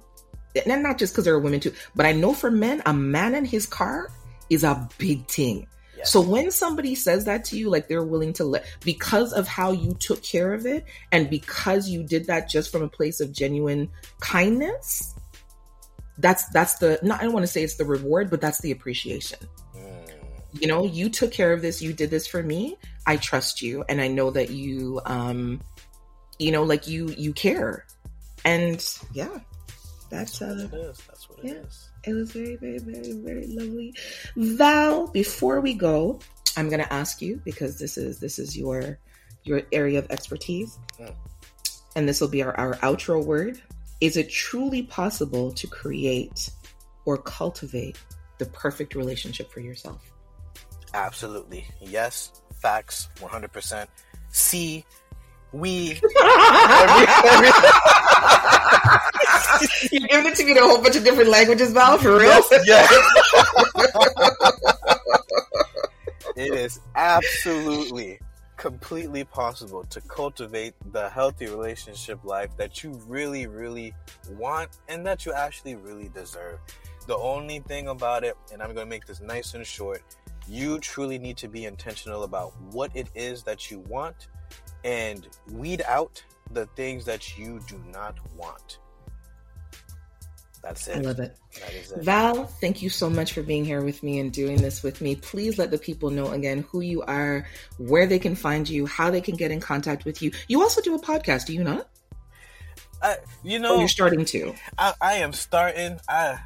and 0.65 0.83
not 0.83 0.97
just 0.97 1.13
because 1.13 1.25
there 1.25 1.33
are 1.35 1.39
women 1.39 1.59
too, 1.59 1.73
but 1.95 2.05
I 2.05 2.13
know 2.13 2.33
for 2.33 2.49
men, 2.49 2.81
a 2.85 2.93
man 2.93 3.35
and 3.35 3.45
his 3.45 3.65
car 3.65 4.09
is 4.49 4.63
a 4.63 4.87
big 4.97 5.27
thing. 5.27 5.67
Yes. 5.97 6.11
So 6.11 6.21
when 6.21 6.51
somebody 6.51 6.95
says 6.95 7.25
that 7.25 7.45
to 7.45 7.57
you, 7.57 7.69
like 7.69 7.87
they're 7.87 8.03
willing 8.03 8.33
to 8.33 8.43
let 8.43 8.65
because 8.81 9.33
of 9.33 9.47
how 9.47 9.71
you 9.71 9.93
took 9.99 10.21
care 10.21 10.53
of 10.53 10.65
it 10.65 10.85
and 11.11 11.29
because 11.29 11.87
you 11.87 12.03
did 12.03 12.27
that 12.27 12.49
just 12.49 12.71
from 12.71 12.83
a 12.83 12.89
place 12.89 13.19
of 13.19 13.31
genuine 13.31 13.89
kindness, 14.19 15.15
that's 16.19 16.45
that's 16.49 16.75
the 16.75 16.99
not 17.01 17.21
I 17.21 17.23
don't 17.23 17.33
want 17.33 17.43
to 17.45 17.51
say 17.51 17.63
it's 17.63 17.75
the 17.75 17.85
reward, 17.85 18.29
but 18.29 18.41
that's 18.41 18.59
the 18.61 18.71
appreciation. 18.71 19.39
You 20.59 20.67
know, 20.67 20.85
you 20.85 21.09
took 21.09 21.31
care 21.31 21.51
of 21.53 21.61
this, 21.61 21.81
you 21.81 21.93
did 21.93 22.09
this 22.09 22.27
for 22.27 22.43
me. 22.43 22.77
I 23.05 23.17
trust 23.17 23.61
you 23.61 23.83
and 23.89 23.99
I 23.99 24.07
know 24.07 24.31
that 24.31 24.49
you 24.49 25.01
um 25.05 25.61
you 26.39 26.51
know, 26.51 26.63
like 26.63 26.87
you 26.87 27.09
you 27.17 27.33
care. 27.33 27.85
And 28.45 28.85
yeah, 29.13 29.39
that's 30.09 30.39
That's 30.39 30.41
uh 30.41 30.67
what 30.69 30.79
it 30.79 30.83
is. 30.85 31.01
That's 31.07 31.29
what 31.29 31.39
it 31.39 31.45
yeah. 31.45 31.53
is. 31.53 31.89
it 32.03 32.13
was 32.13 32.31
very, 32.31 32.55
very, 32.57 32.77
very, 32.79 33.13
very 33.13 33.47
lovely. 33.47 33.93
Val, 34.35 35.07
before 35.07 35.61
we 35.61 35.73
go, 35.73 36.19
I'm 36.55 36.69
gonna 36.69 36.87
ask 36.89 37.21
you 37.21 37.41
because 37.43 37.79
this 37.79 37.97
is 37.97 38.19
this 38.19 38.37
is 38.39 38.57
your 38.57 38.99
your 39.43 39.63
area 39.71 39.99
of 39.99 40.07
expertise. 40.09 40.77
Mm. 40.99 41.13
And 41.95 42.09
this 42.09 42.21
will 42.21 42.27
be 42.27 42.41
our, 42.43 42.57
our 42.57 42.75
outro 42.77 43.23
word. 43.23 43.61
Is 44.01 44.17
it 44.17 44.29
truly 44.29 44.83
possible 44.83 45.51
to 45.53 45.67
create 45.67 46.49
or 47.05 47.17
cultivate 47.17 47.97
the 48.39 48.45
perfect 48.47 48.95
relationship 48.95 49.51
for 49.51 49.59
yourself? 49.59 50.01
Absolutely. 50.93 51.65
Yes. 51.81 52.31
Facts. 52.61 53.09
100%. 53.17 53.87
See, 54.29 54.85
we. 55.51 55.99
You're 59.91 60.07
giving 60.07 60.31
it 60.31 60.35
to 60.35 60.45
me 60.45 60.51
in 60.51 60.57
a 60.57 60.61
whole 60.61 60.81
bunch 60.81 60.95
of 60.95 61.03
different 61.03 61.29
languages, 61.29 61.73
Val, 61.73 61.97
for 61.97 62.17
real? 62.17 62.41
Yes, 62.65 62.65
yes. 62.65 62.91
it 66.35 66.53
is 66.53 66.79
absolutely, 66.95 68.19
completely 68.57 69.23
possible 69.23 69.83
to 69.85 70.01
cultivate 70.01 70.73
the 70.91 71.09
healthy 71.09 71.47
relationship 71.47 72.23
life 72.23 72.55
that 72.57 72.83
you 72.83 72.91
really, 73.07 73.47
really 73.47 73.93
want 74.31 74.69
and 74.87 75.05
that 75.05 75.25
you 75.25 75.33
actually 75.33 75.75
really 75.75 76.09
deserve. 76.09 76.59
The 77.07 77.17
only 77.17 77.59
thing 77.59 77.87
about 77.87 78.23
it, 78.23 78.35
and 78.51 78.61
I'm 78.61 78.73
going 78.73 78.87
to 78.87 78.89
make 78.89 79.05
this 79.05 79.21
nice 79.21 79.53
and 79.53 79.65
short, 79.65 80.01
you 80.47 80.79
truly 80.79 81.17
need 81.17 81.37
to 81.37 81.47
be 81.47 81.65
intentional 81.65 82.23
about 82.23 82.53
what 82.71 82.95
it 82.95 83.07
is 83.15 83.43
that 83.43 83.71
you 83.71 83.79
want 83.79 84.27
and 84.83 85.27
weed 85.51 85.81
out 85.87 86.23
the 86.51 86.65
things 86.75 87.05
that 87.05 87.37
you 87.37 87.59
do 87.67 87.81
not 87.91 88.17
want. 88.35 88.79
That's 90.61 90.87
it. 90.87 90.97
I 90.97 90.99
love 91.01 91.19
it. 91.19 91.35
That 91.59 91.73
is 91.73 91.91
it. 91.91 92.03
Val, 92.03 92.45
thank 92.45 92.81
you 92.81 92.89
so 92.89 93.09
much 93.09 93.33
for 93.33 93.41
being 93.43 93.65
here 93.65 93.81
with 93.81 94.01
me 94.01 94.19
and 94.19 94.31
doing 94.31 94.61
this 94.61 94.81
with 94.81 95.01
me. 95.01 95.15
Please 95.15 95.57
let 95.57 95.71
the 95.71 95.77
people 95.77 96.09
know 96.09 96.31
again 96.31 96.65
who 96.71 96.79
you 96.79 97.01
are, 97.01 97.45
where 97.77 98.07
they 98.07 98.19
can 98.19 98.33
find 98.33 98.67
you, 98.69 98.85
how 98.85 99.11
they 99.11 99.19
can 99.19 99.35
get 99.35 99.51
in 99.51 99.59
contact 99.59 100.05
with 100.05 100.21
you. 100.21 100.31
You 100.47 100.61
also 100.61 100.81
do 100.81 100.95
a 100.95 100.99
podcast, 100.99 101.47
do 101.47 101.53
you 101.53 101.63
not? 101.65 101.89
I, 103.01 103.17
you 103.43 103.59
Oh, 103.59 103.61
know, 103.61 103.79
you're 103.79 103.89
starting 103.89 104.23
to. 104.23 104.55
I, 104.77 104.93
I 105.01 105.13
am 105.15 105.33
starting. 105.33 105.99
I, 106.07 106.39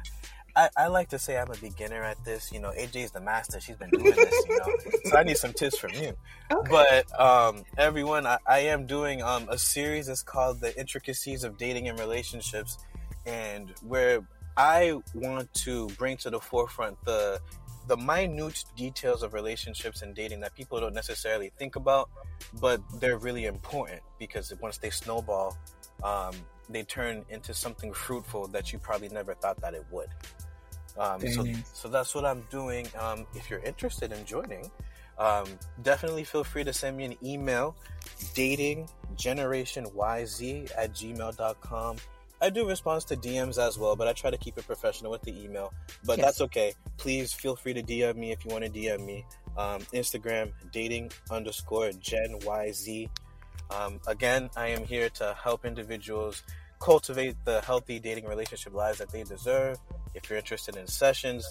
I 0.58 0.68
I 0.76 0.86
like 0.88 1.08
to 1.10 1.18
say 1.20 1.38
I'm 1.38 1.50
a 1.50 1.56
beginner 1.56 2.02
at 2.02 2.22
this. 2.24 2.50
You 2.50 2.58
know, 2.58 2.70
AJ's 2.70 3.12
the 3.12 3.20
master. 3.20 3.60
She's 3.60 3.76
been 3.76 3.90
doing 3.90 4.14
this. 4.14 4.44
You 4.48 4.58
know, 4.58 4.66
so 5.04 5.16
I 5.16 5.22
need 5.22 5.36
some 5.36 5.52
tips 5.52 5.78
from 5.78 5.92
you. 5.94 6.14
Okay. 6.50 6.70
But 6.70 7.20
um, 7.20 7.62
everyone, 7.76 8.26
I, 8.26 8.38
I 8.46 8.58
am 8.60 8.86
doing 8.86 9.22
um, 9.22 9.46
a 9.48 9.56
series. 9.56 10.08
It's 10.08 10.22
called 10.22 10.60
"The 10.60 10.76
Intricacies 10.78 11.44
of 11.44 11.58
Dating 11.58 11.86
and 11.88 11.98
Relationships," 12.00 12.78
and 13.24 13.72
where 13.82 14.26
I 14.56 15.00
want 15.14 15.54
to 15.64 15.86
bring 15.90 16.16
to 16.18 16.30
the 16.30 16.40
forefront 16.40 16.96
the 17.04 17.40
the 17.86 17.96
minute 17.96 18.64
details 18.76 19.22
of 19.22 19.34
relationships 19.34 20.02
and 20.02 20.14
dating 20.14 20.40
that 20.40 20.54
people 20.54 20.80
don't 20.80 20.92
necessarily 20.92 21.52
think 21.56 21.76
about, 21.76 22.10
but 22.60 22.80
they're 23.00 23.16
really 23.16 23.46
important 23.46 24.00
because 24.18 24.52
once 24.60 24.76
they 24.78 24.90
snowball, 24.90 25.56
um, 26.02 26.34
they 26.68 26.82
turn 26.82 27.24
into 27.30 27.54
something 27.54 27.92
fruitful 27.92 28.46
that 28.48 28.72
you 28.72 28.78
probably 28.78 29.08
never 29.08 29.34
thought 29.34 29.58
that 29.60 29.72
it 29.72 29.84
would. 29.90 30.08
Um, 30.98 31.20
so, 31.28 31.44
so 31.72 31.88
that's 31.88 32.14
what 32.14 32.24
I'm 32.24 32.42
doing. 32.50 32.86
Um, 32.98 33.26
if 33.34 33.50
you're 33.50 33.60
interested 33.60 34.12
in 34.12 34.24
joining, 34.24 34.70
um, 35.18 35.46
definitely 35.82 36.24
feel 36.24 36.44
free 36.44 36.64
to 36.64 36.72
send 36.72 36.96
me 36.96 37.04
an 37.04 37.16
email, 37.22 37.76
datinggenerationyz 38.34 40.70
at 40.76 40.92
gmail.com. 40.92 41.96
I 42.40 42.50
do 42.50 42.68
respond 42.68 43.02
to 43.08 43.16
DMs 43.16 43.58
as 43.58 43.76
well, 43.78 43.96
but 43.96 44.06
I 44.06 44.12
try 44.12 44.30
to 44.30 44.38
keep 44.38 44.56
it 44.58 44.66
professional 44.66 45.10
with 45.10 45.22
the 45.22 45.36
email. 45.42 45.72
But 46.04 46.18
Yes. 46.18 46.26
that's 46.26 46.40
okay. 46.42 46.72
Please 46.96 47.32
feel 47.32 47.56
free 47.56 47.74
to 47.74 47.82
DM 47.82 48.14
me 48.16 48.30
if 48.30 48.44
you 48.44 48.52
want 48.52 48.64
to 48.64 48.70
DM 48.70 49.04
me. 49.04 49.24
Um, 49.56 49.80
Instagram, 49.92 50.52
dating 50.70 51.10
underscore 51.32 51.90
Gen 51.92 52.38
YZ. 52.42 53.08
Um, 53.70 54.00
again, 54.06 54.50
I 54.56 54.68
am 54.68 54.84
here 54.84 55.10
to 55.10 55.34
help 55.42 55.64
individuals 55.64 56.44
cultivate 56.80 57.36
the 57.44 57.60
healthy 57.62 57.98
dating 57.98 58.26
relationship 58.26 58.74
lives 58.74 58.98
that 58.98 59.10
they 59.10 59.22
deserve. 59.22 59.78
If 60.14 60.28
you're 60.28 60.38
interested 60.38 60.76
in 60.76 60.86
sessions, 60.86 61.48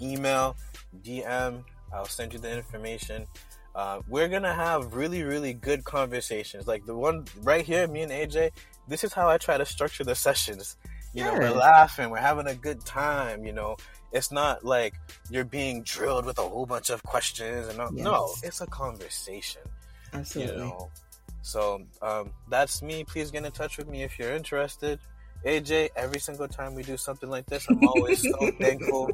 email, 0.00 0.56
DM, 1.02 1.64
I'll 1.92 2.06
send 2.06 2.32
you 2.32 2.38
the 2.38 2.54
information. 2.54 3.26
Uh, 3.74 4.00
we're 4.08 4.28
gonna 4.28 4.54
have 4.54 4.94
really, 4.94 5.22
really 5.22 5.52
good 5.52 5.84
conversations. 5.84 6.66
Like 6.66 6.84
the 6.84 6.96
one 6.96 7.26
right 7.42 7.64
here, 7.64 7.86
me 7.86 8.02
and 8.02 8.12
AJ. 8.12 8.50
This 8.88 9.04
is 9.04 9.12
how 9.12 9.28
I 9.28 9.36
try 9.38 9.58
to 9.58 9.66
structure 9.66 10.04
the 10.04 10.14
sessions. 10.14 10.76
You 11.14 11.24
know, 11.24 11.34
we're 11.34 11.50
laughing, 11.50 12.10
we're 12.10 12.18
having 12.18 12.46
a 12.46 12.54
good 12.54 12.84
time. 12.84 13.44
You 13.44 13.52
know, 13.52 13.76
it's 14.12 14.32
not 14.32 14.64
like 14.64 14.94
you're 15.30 15.44
being 15.44 15.82
drilled 15.82 16.24
with 16.24 16.38
a 16.38 16.42
whole 16.42 16.66
bunch 16.66 16.90
of 16.90 17.02
questions 17.02 17.68
and 17.68 17.80
all. 17.80 17.92
no, 17.92 18.30
it's 18.42 18.60
a 18.60 18.66
conversation 18.66 19.62
Absolutely. 20.12 20.54
you 20.54 20.60
know 20.60 20.90
so 21.48 21.80
um, 22.02 22.30
that's 22.50 22.82
me. 22.82 23.04
Please 23.04 23.30
get 23.30 23.42
in 23.42 23.52
touch 23.52 23.78
with 23.78 23.88
me 23.88 24.02
if 24.02 24.18
you're 24.18 24.34
interested. 24.34 24.98
AJ, 25.46 25.90
every 25.96 26.18
single 26.18 26.46
time 26.46 26.74
we 26.74 26.82
do 26.82 26.98
something 26.98 27.30
like 27.30 27.46
this, 27.46 27.66
I'm 27.70 27.82
always 27.88 28.20
so 28.20 28.50
thankful. 28.60 29.10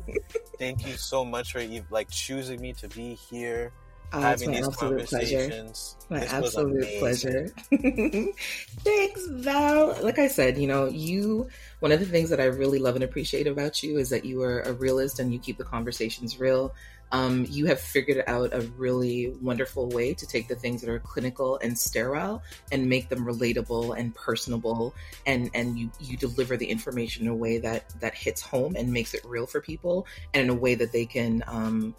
Thank 0.59 0.85
you 0.85 0.95
so 0.95 1.25
much 1.25 1.53
for 1.53 1.63
like 1.91 2.11
choosing 2.11 2.61
me 2.61 2.73
to 2.75 2.89
be 2.89 3.15
here, 3.15 3.73
Oh, 4.15 4.19
it's 4.31 4.43
having 4.43 4.51
my 4.51 4.57
these 4.59 4.69
absolute 4.69 5.07
pleasure. 5.07 5.65
My 6.09 6.21
This 6.21 6.33
absolute 6.33 6.99
pleasure. 7.01 7.49
Thanks, 8.85 9.27
Val. 9.27 9.97
Like 10.03 10.21
I 10.21 10.29
said, 10.29 10.57
you 10.57 10.69
know, 10.69 10.87
you, 10.87 11.49
one 11.81 11.91
of 11.91 11.99
the 11.99 12.07
things 12.07 12.31
that 12.31 12.39
I 12.39 12.45
really 12.45 12.79
love 12.79 12.95
and 12.95 13.03
appreciate 13.03 13.49
about 13.49 13.83
you 13.83 13.99
is 13.99 14.11
that 14.11 14.25
you 14.25 14.43
are 14.43 14.61
a 14.61 14.73
realist 14.73 15.19
and 15.19 15.33
you 15.33 15.41
keep 15.41 15.59
the 15.59 15.65
conversations 15.65 16.39
real. 16.39 16.73
Um, 17.11 17.45
you 17.49 17.67
have 17.67 17.81
figured 17.81 18.23
out 18.29 18.55
a 18.55 18.61
really 18.77 19.35
wonderful 19.43 19.89
way 19.89 20.15
to 20.15 20.27
take 20.27 20.47
the 20.47 20.55
things 20.55 20.81
that 20.81 20.91
are 20.91 21.01
clinical 21.01 21.59
and 21.59 21.77
sterile 21.77 22.41
and 22.71 22.89
make 22.89 23.09
them 23.09 23.25
relatable 23.25 23.97
and 23.97 24.15
personable 24.15 24.95
and 25.27 25.49
and 25.55 25.79
you 25.79 25.93
you 26.01 26.17
deliver 26.17 26.57
the 26.57 26.67
information 26.67 27.27
in 27.27 27.29
a 27.31 27.37
way 27.37 27.59
that 27.59 27.89
that 28.01 28.15
hits 28.15 28.41
home 28.41 28.75
and 28.75 28.93
makes 28.93 29.15
it 29.15 29.25
real 29.25 29.47
for 29.47 29.61
people 29.61 30.09
and 30.33 30.43
in 30.45 30.51
a 30.51 30.55
way 30.55 30.75
that 30.75 30.91
they 30.91 31.07
can 31.07 31.45
um, 31.47 31.95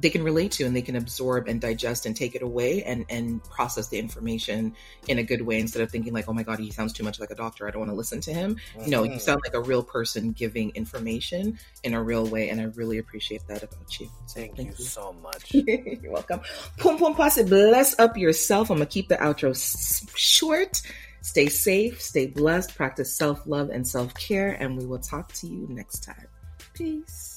they 0.00 0.10
can 0.10 0.22
relate 0.22 0.52
to 0.52 0.64
and 0.64 0.74
they 0.74 0.82
can 0.82 0.96
absorb 0.96 1.46
and 1.48 1.60
digest 1.60 2.06
and 2.06 2.16
take 2.16 2.34
it 2.34 2.42
away 2.42 2.82
and 2.84 3.04
and 3.10 3.42
process 3.44 3.88
the 3.88 3.98
information 3.98 4.74
in 5.08 5.18
a 5.18 5.22
good 5.22 5.42
way 5.42 5.58
instead 5.58 5.82
of 5.82 5.90
thinking 5.90 6.12
like 6.12 6.28
oh 6.28 6.32
my 6.32 6.42
god 6.42 6.58
he 6.58 6.70
sounds 6.70 6.92
too 6.92 7.04
much 7.04 7.20
like 7.20 7.30
a 7.30 7.34
doctor. 7.34 7.66
I 7.66 7.70
don't 7.70 7.80
want 7.80 7.90
to 7.90 7.96
listen 7.96 8.20
to 8.22 8.32
him. 8.32 8.56
No 8.86 9.02
you 9.02 9.10
Mhm. 9.12 9.20
sound 9.20 9.40
like 9.44 9.54
a 9.54 9.60
real 9.60 9.82
person 9.82 10.32
giving 10.32 10.70
information 10.70 11.58
in 11.82 11.94
a 11.94 12.02
real 12.02 12.26
way 12.26 12.48
and 12.50 12.60
i 12.60 12.64
really 12.64 12.98
appreciate 12.98 13.46
that 13.48 13.62
about 13.62 14.00
you. 14.00 14.08
So 14.26 14.40
Thank, 14.40 14.58
you 14.58 14.72
so 14.74 15.12
much. 15.22 15.52
you're 16.02 16.12
welcome. 16.12 16.40
Pum 16.78 16.98
pum 16.98 17.14
posse 17.14 17.44
bless 17.44 17.98
up 17.98 18.16
yourself. 18.16 18.70
I'm 18.70 18.76
gonna 18.78 18.86
keep 18.86 19.08
the 19.08 19.16
outro 19.16 19.50
s- 19.50 20.06
short. 20.14 20.82
Stay 21.22 21.48
safe 21.48 22.00
stay 22.00 22.26
blessed 22.26 22.74
practice 22.74 23.14
self-love 23.14 23.68
and 23.70 23.86
self-care 23.86 24.52
and 24.58 24.78
we 24.78 24.86
will 24.86 24.98
talk 24.98 25.32
to 25.34 25.46
you 25.46 25.66
next 25.68 26.02
time. 26.02 26.26
Peace 26.72 27.29